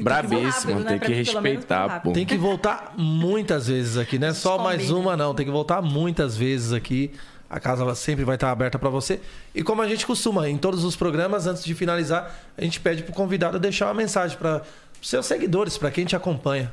Brabíssimo, 0.00 0.80
né? 0.80 0.90
tem 0.90 0.98
Pra 0.98 1.06
que 1.08 1.12
respeitar. 1.12 2.00
Tem 2.14 2.24
que 2.24 2.36
voltar 2.36 2.94
muitas 2.96 3.66
vezes 3.66 3.96
aqui, 3.96 4.18
não 4.18 4.28
é 4.28 4.34
só 4.34 4.56
mais 4.58 4.90
uma, 4.90 5.16
não. 5.16 5.34
Tem 5.34 5.44
que 5.44 5.52
voltar 5.52 5.82
muitas 5.82 6.36
vezes 6.36 6.72
aqui. 6.72 7.10
A 7.50 7.58
casa 7.58 7.92
sempre 7.96 8.24
vai 8.24 8.36
estar 8.36 8.48
aberta 8.52 8.78
para 8.78 8.88
você. 8.88 9.20
E 9.52 9.60
como 9.60 9.82
a 9.82 9.88
gente 9.88 10.06
costuma, 10.06 10.48
em 10.48 10.56
todos 10.56 10.84
os 10.84 10.94
programas, 10.94 11.48
antes 11.48 11.64
de 11.64 11.74
finalizar, 11.74 12.32
a 12.56 12.62
gente 12.62 12.78
pede 12.78 13.02
pro 13.02 13.12
convidado 13.12 13.58
deixar 13.58 13.88
uma 13.88 13.94
mensagem 13.94 14.38
para 14.38 14.62
seus 15.02 15.26
seguidores, 15.26 15.76
para 15.76 15.90
quem 15.90 16.04
te 16.04 16.14
acompanha. 16.14 16.72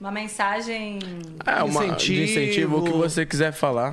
Uma 0.00 0.10
mensagem. 0.10 0.98
É, 1.46 1.62
uma 1.62 1.84
Incentivo. 1.84 1.96
de 1.96 2.24
incentivo, 2.24 2.78
o 2.78 2.84
que 2.84 2.92
você 2.92 3.26
quiser 3.26 3.52
falar. 3.52 3.92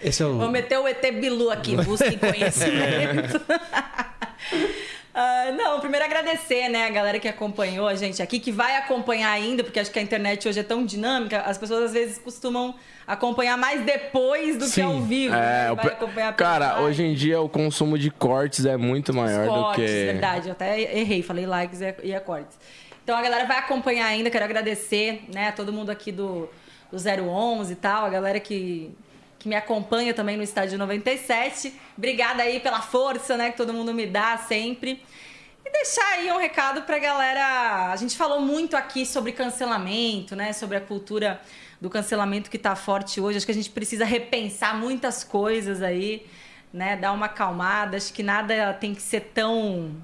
Esse 0.00 0.22
é 0.22 0.26
o. 0.26 0.36
Vou 0.38 0.50
meter 0.50 0.78
o 0.78 0.86
ET 0.86 1.00
Bilu 1.20 1.50
aqui, 1.50 1.76
busque 1.76 2.16
conhecimento. 2.18 3.40
Ah, 5.20 5.50
não, 5.50 5.80
primeiro 5.80 6.04
agradecer, 6.04 6.68
né, 6.68 6.86
a 6.86 6.90
galera 6.90 7.18
que 7.18 7.26
acompanhou 7.26 7.88
a 7.88 7.96
gente 7.96 8.22
aqui, 8.22 8.38
que 8.38 8.52
vai 8.52 8.76
acompanhar 8.76 9.32
ainda, 9.32 9.64
porque 9.64 9.80
acho 9.80 9.90
que 9.90 9.98
a 9.98 10.02
internet 10.02 10.46
hoje 10.46 10.60
é 10.60 10.62
tão 10.62 10.86
dinâmica, 10.86 11.40
as 11.40 11.58
pessoas 11.58 11.86
às 11.86 11.92
vezes 11.92 12.18
costumam 12.18 12.72
acompanhar 13.04 13.58
mais 13.58 13.84
depois 13.84 14.56
do 14.56 14.66
que 14.66 14.70
Sim. 14.70 14.82
ao 14.82 15.00
vivo. 15.00 15.34
É, 15.34 15.70
né? 16.14 16.32
cara, 16.36 16.82
hoje 16.82 17.02
em 17.02 17.14
dia 17.14 17.40
o 17.40 17.48
consumo 17.48 17.98
de 17.98 18.12
cortes 18.12 18.64
é 18.64 18.76
muito 18.76 19.12
maior 19.12 19.46
do 19.46 19.50
cortes, 19.50 19.84
que. 19.84 20.04
verdade. 20.04 20.48
Eu 20.50 20.52
até 20.52 20.96
errei, 20.96 21.20
falei 21.20 21.46
likes 21.46 21.80
e 21.80 21.96
e 22.04 22.12
é 22.12 22.20
cortes. 22.20 22.56
Então 23.02 23.16
a 23.16 23.20
galera 23.20 23.44
vai 23.44 23.58
acompanhar 23.58 24.06
ainda, 24.06 24.30
quero 24.30 24.44
agradecer, 24.44 25.24
né, 25.34 25.48
a 25.48 25.52
todo 25.52 25.72
mundo 25.72 25.90
aqui 25.90 26.12
do, 26.12 26.48
do 26.92 26.96
011 26.96 27.72
e 27.72 27.74
tal, 27.74 28.04
a 28.04 28.08
galera 28.08 28.38
que, 28.38 28.94
que 29.38 29.48
me 29.48 29.54
acompanha 29.54 30.12
também 30.12 30.36
no 30.36 30.42
estádio 30.42 30.78
97. 30.78 31.72
Obrigada 31.96 32.42
aí 32.42 32.60
pela 32.60 32.80
força, 32.80 33.36
né, 33.36 33.50
que 33.50 33.56
todo 33.56 33.72
mundo 33.72 33.94
me 33.94 34.06
dá 34.06 34.36
sempre. 34.36 35.02
E 35.68 35.70
deixar 35.70 36.06
aí 36.14 36.32
um 36.32 36.38
recado 36.38 36.82
pra 36.82 36.98
galera. 36.98 37.92
A 37.92 37.96
gente 37.96 38.16
falou 38.16 38.40
muito 38.40 38.74
aqui 38.76 39.04
sobre 39.04 39.32
cancelamento, 39.32 40.34
né? 40.34 40.54
Sobre 40.54 40.78
a 40.78 40.80
cultura 40.80 41.40
do 41.78 41.90
cancelamento 41.90 42.50
que 42.50 42.56
tá 42.56 42.74
forte 42.74 43.20
hoje. 43.20 43.36
Acho 43.36 43.44
que 43.44 43.52
a 43.52 43.54
gente 43.54 43.68
precisa 43.68 44.06
repensar 44.06 44.74
muitas 44.74 45.22
coisas 45.22 45.82
aí, 45.82 46.26
né? 46.72 46.96
Dar 46.96 47.12
uma 47.12 47.26
acalmada. 47.26 47.98
Acho 47.98 48.14
que 48.14 48.22
nada 48.22 48.72
tem 48.74 48.94
que 48.94 49.02
ser 49.02 49.30
tão 49.34 49.94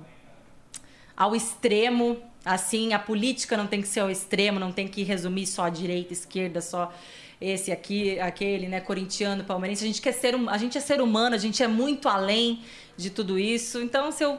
ao 1.16 1.35
extremo. 1.35 2.19
Assim, 2.44 2.93
a 2.93 2.98
política 2.98 3.56
não 3.56 3.66
tem 3.66 3.81
que 3.81 3.89
ser 3.89 4.01
ao 4.01 4.11
extremo, 4.11 4.61
não 4.61 4.70
tem 4.70 4.86
que 4.86 5.02
resumir 5.02 5.47
só 5.47 5.70
direita, 5.70 6.12
esquerda, 6.12 6.61
só 6.61 6.93
esse 7.40 7.70
aqui, 7.73 8.19
aquele, 8.20 8.69
né, 8.69 8.81
corintiano, 8.81 9.44
palmeirense. 9.44 9.85
A 9.85 9.86
gente 9.86 10.01
quer 10.02 10.12
ser, 10.12 10.35
hum- 10.35 10.48
a 10.48 10.56
gente 10.59 10.78
é 10.78 10.81
ser 10.81 11.01
humano, 11.01 11.35
a 11.35 11.39
gente 11.39 11.62
é 11.62 11.69
muito 11.69 12.09
além 12.09 12.62
de 12.97 13.11
tudo 13.11 13.39
isso. 13.39 13.81
Então, 13.81 14.11
se 14.12 14.23
eu 14.24 14.39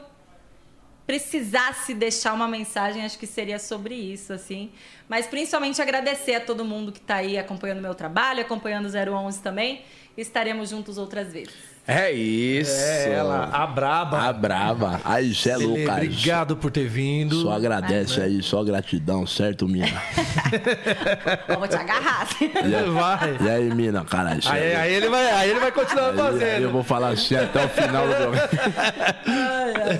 precisasse 1.06 1.94
deixar 1.94 2.32
uma 2.32 2.48
mensagem, 2.48 3.04
acho 3.04 3.18
que 3.18 3.26
seria 3.26 3.58
sobre 3.58 3.94
isso, 3.94 4.32
assim. 4.32 4.72
Mas 5.08 5.26
principalmente 5.26 5.80
agradecer 5.80 6.34
a 6.34 6.40
todo 6.40 6.64
mundo 6.64 6.90
que 6.90 6.98
está 6.98 7.16
aí 7.16 7.38
acompanhando 7.38 7.80
meu 7.80 7.94
trabalho, 7.94 8.40
acompanhando 8.40 8.86
o 8.86 8.90
011 9.14 9.40
também. 9.40 9.82
Estaremos 10.16 10.70
juntos 10.70 10.98
outras 10.98 11.32
vezes. 11.32 11.75
É 11.88 12.10
isso. 12.10 12.72
É 12.74 13.12
ela, 13.12 13.48
a 13.52 13.64
braba. 13.66 14.18
A 14.28 14.32
braba. 14.32 15.00
Aí, 15.04 15.32
Zé 15.32 15.54
Ele- 15.54 15.66
Lucas. 15.66 15.88
Obrigado 15.94 16.56
por 16.56 16.70
ter 16.70 16.88
vindo. 16.88 17.42
Só 17.42 17.52
agradece 17.52 18.20
aí, 18.20 18.42
só 18.42 18.64
gratidão, 18.64 19.24
certo, 19.24 19.68
mina? 19.68 19.86
Vou 21.56 21.68
te 21.68 21.76
agarrar. 21.76 22.22
assim. 22.22 22.50
E 22.52 22.74
aí, 22.74 22.90
Vai. 22.90 23.36
e 23.40 23.48
aí 23.48 23.74
mina, 23.74 24.04
caralho? 24.04 24.40
Aí, 24.46 24.74
aí 24.74 24.94
ele 24.94 25.08
vai, 25.08 25.30
aí 25.30 25.50
ele 25.50 25.60
vai 25.60 25.70
continuar 25.70 26.06
Aí- 26.06 26.10
aí 26.10 26.16
eu 26.18 26.32
fazendo. 26.32 26.70
vou 26.70 26.82
falar 26.82 27.08
assim 27.10 27.36
até 27.36 27.64
o 27.64 27.68
final 27.68 28.06
do 28.08 28.14
programa. 28.14 28.48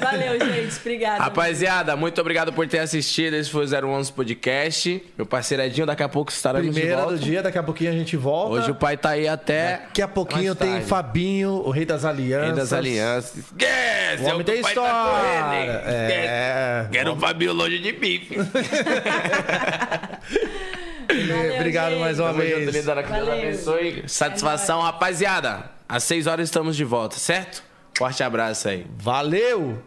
Valeu, 0.01 0.41
gente. 0.55 0.79
Obrigada. 0.81 1.23
Rapaziada, 1.23 1.97
muito 1.97 2.21
obrigado 2.21 2.53
por 2.53 2.67
ter 2.67 2.79
assistido. 2.81 3.35
Esse 3.35 3.51
foi 3.51 3.65
o 3.65 3.87
011 3.87 4.13
Podcast. 4.13 5.03
Meu 5.17 5.27
parceiro 5.27 5.63
Edinho, 5.63 5.87
daqui 5.87 6.03
a 6.03 6.09
pouco 6.09 6.31
estaremos 6.33 6.67
Primeira 6.75 6.97
de 6.97 7.03
volta. 7.03 7.17
do 7.19 7.23
dia, 7.25 7.43
daqui 7.43 7.59
a 7.59 7.63
pouquinho 7.63 7.91
a 7.91 7.95
gente 7.95 8.17
volta. 8.17 8.55
Hoje 8.55 8.71
o 8.71 8.75
pai 8.75 8.97
tá 8.97 9.11
aí 9.11 9.29
até. 9.29 9.73
Daqui 9.87 10.03
a 10.03 10.09
pouquinho 10.09 10.55
tem. 10.55 10.81
Fabinho, 10.83 11.63
o 11.65 11.71
rei 11.77 11.85
das 11.85 12.05
alianças. 12.05 12.47
Rei 12.47 12.55
das 12.57 12.73
Alianças. 12.73 13.37
Esquece! 13.37 14.23
O 14.23 14.27
homem 14.27 14.45
tem 14.45 14.61
história. 14.61 14.91
Tá 14.93 15.43
correndo? 15.45 15.71
É. 15.89 16.89
Quero 16.91 17.13
o 17.13 17.17
Fabinho 17.21 17.53
longe 17.53 17.79
de 17.79 17.93
bife. 17.93 18.37
Valeu, 21.09 21.55
Obrigado 21.61 21.91
gente. 21.91 22.01
mais 22.01 22.19
uma 22.19 22.29
Tamo 22.29 22.43
junto, 22.43 22.55
vez. 22.73 22.75
linda. 22.87 23.03
Que 23.03 23.13
Deus 23.13 23.29
abençoe. 23.29 24.05
Satisfação, 24.07 24.81
rapaziada. 24.81 25.71
Às 25.89 26.03
6 26.05 26.27
horas 26.27 26.49
estamos 26.49 26.77
de 26.77 26.85
volta, 26.85 27.17
certo? 27.17 27.63
Forte 27.97 28.23
abraço 28.23 28.69
aí. 28.69 28.87
Valeu! 28.99 29.83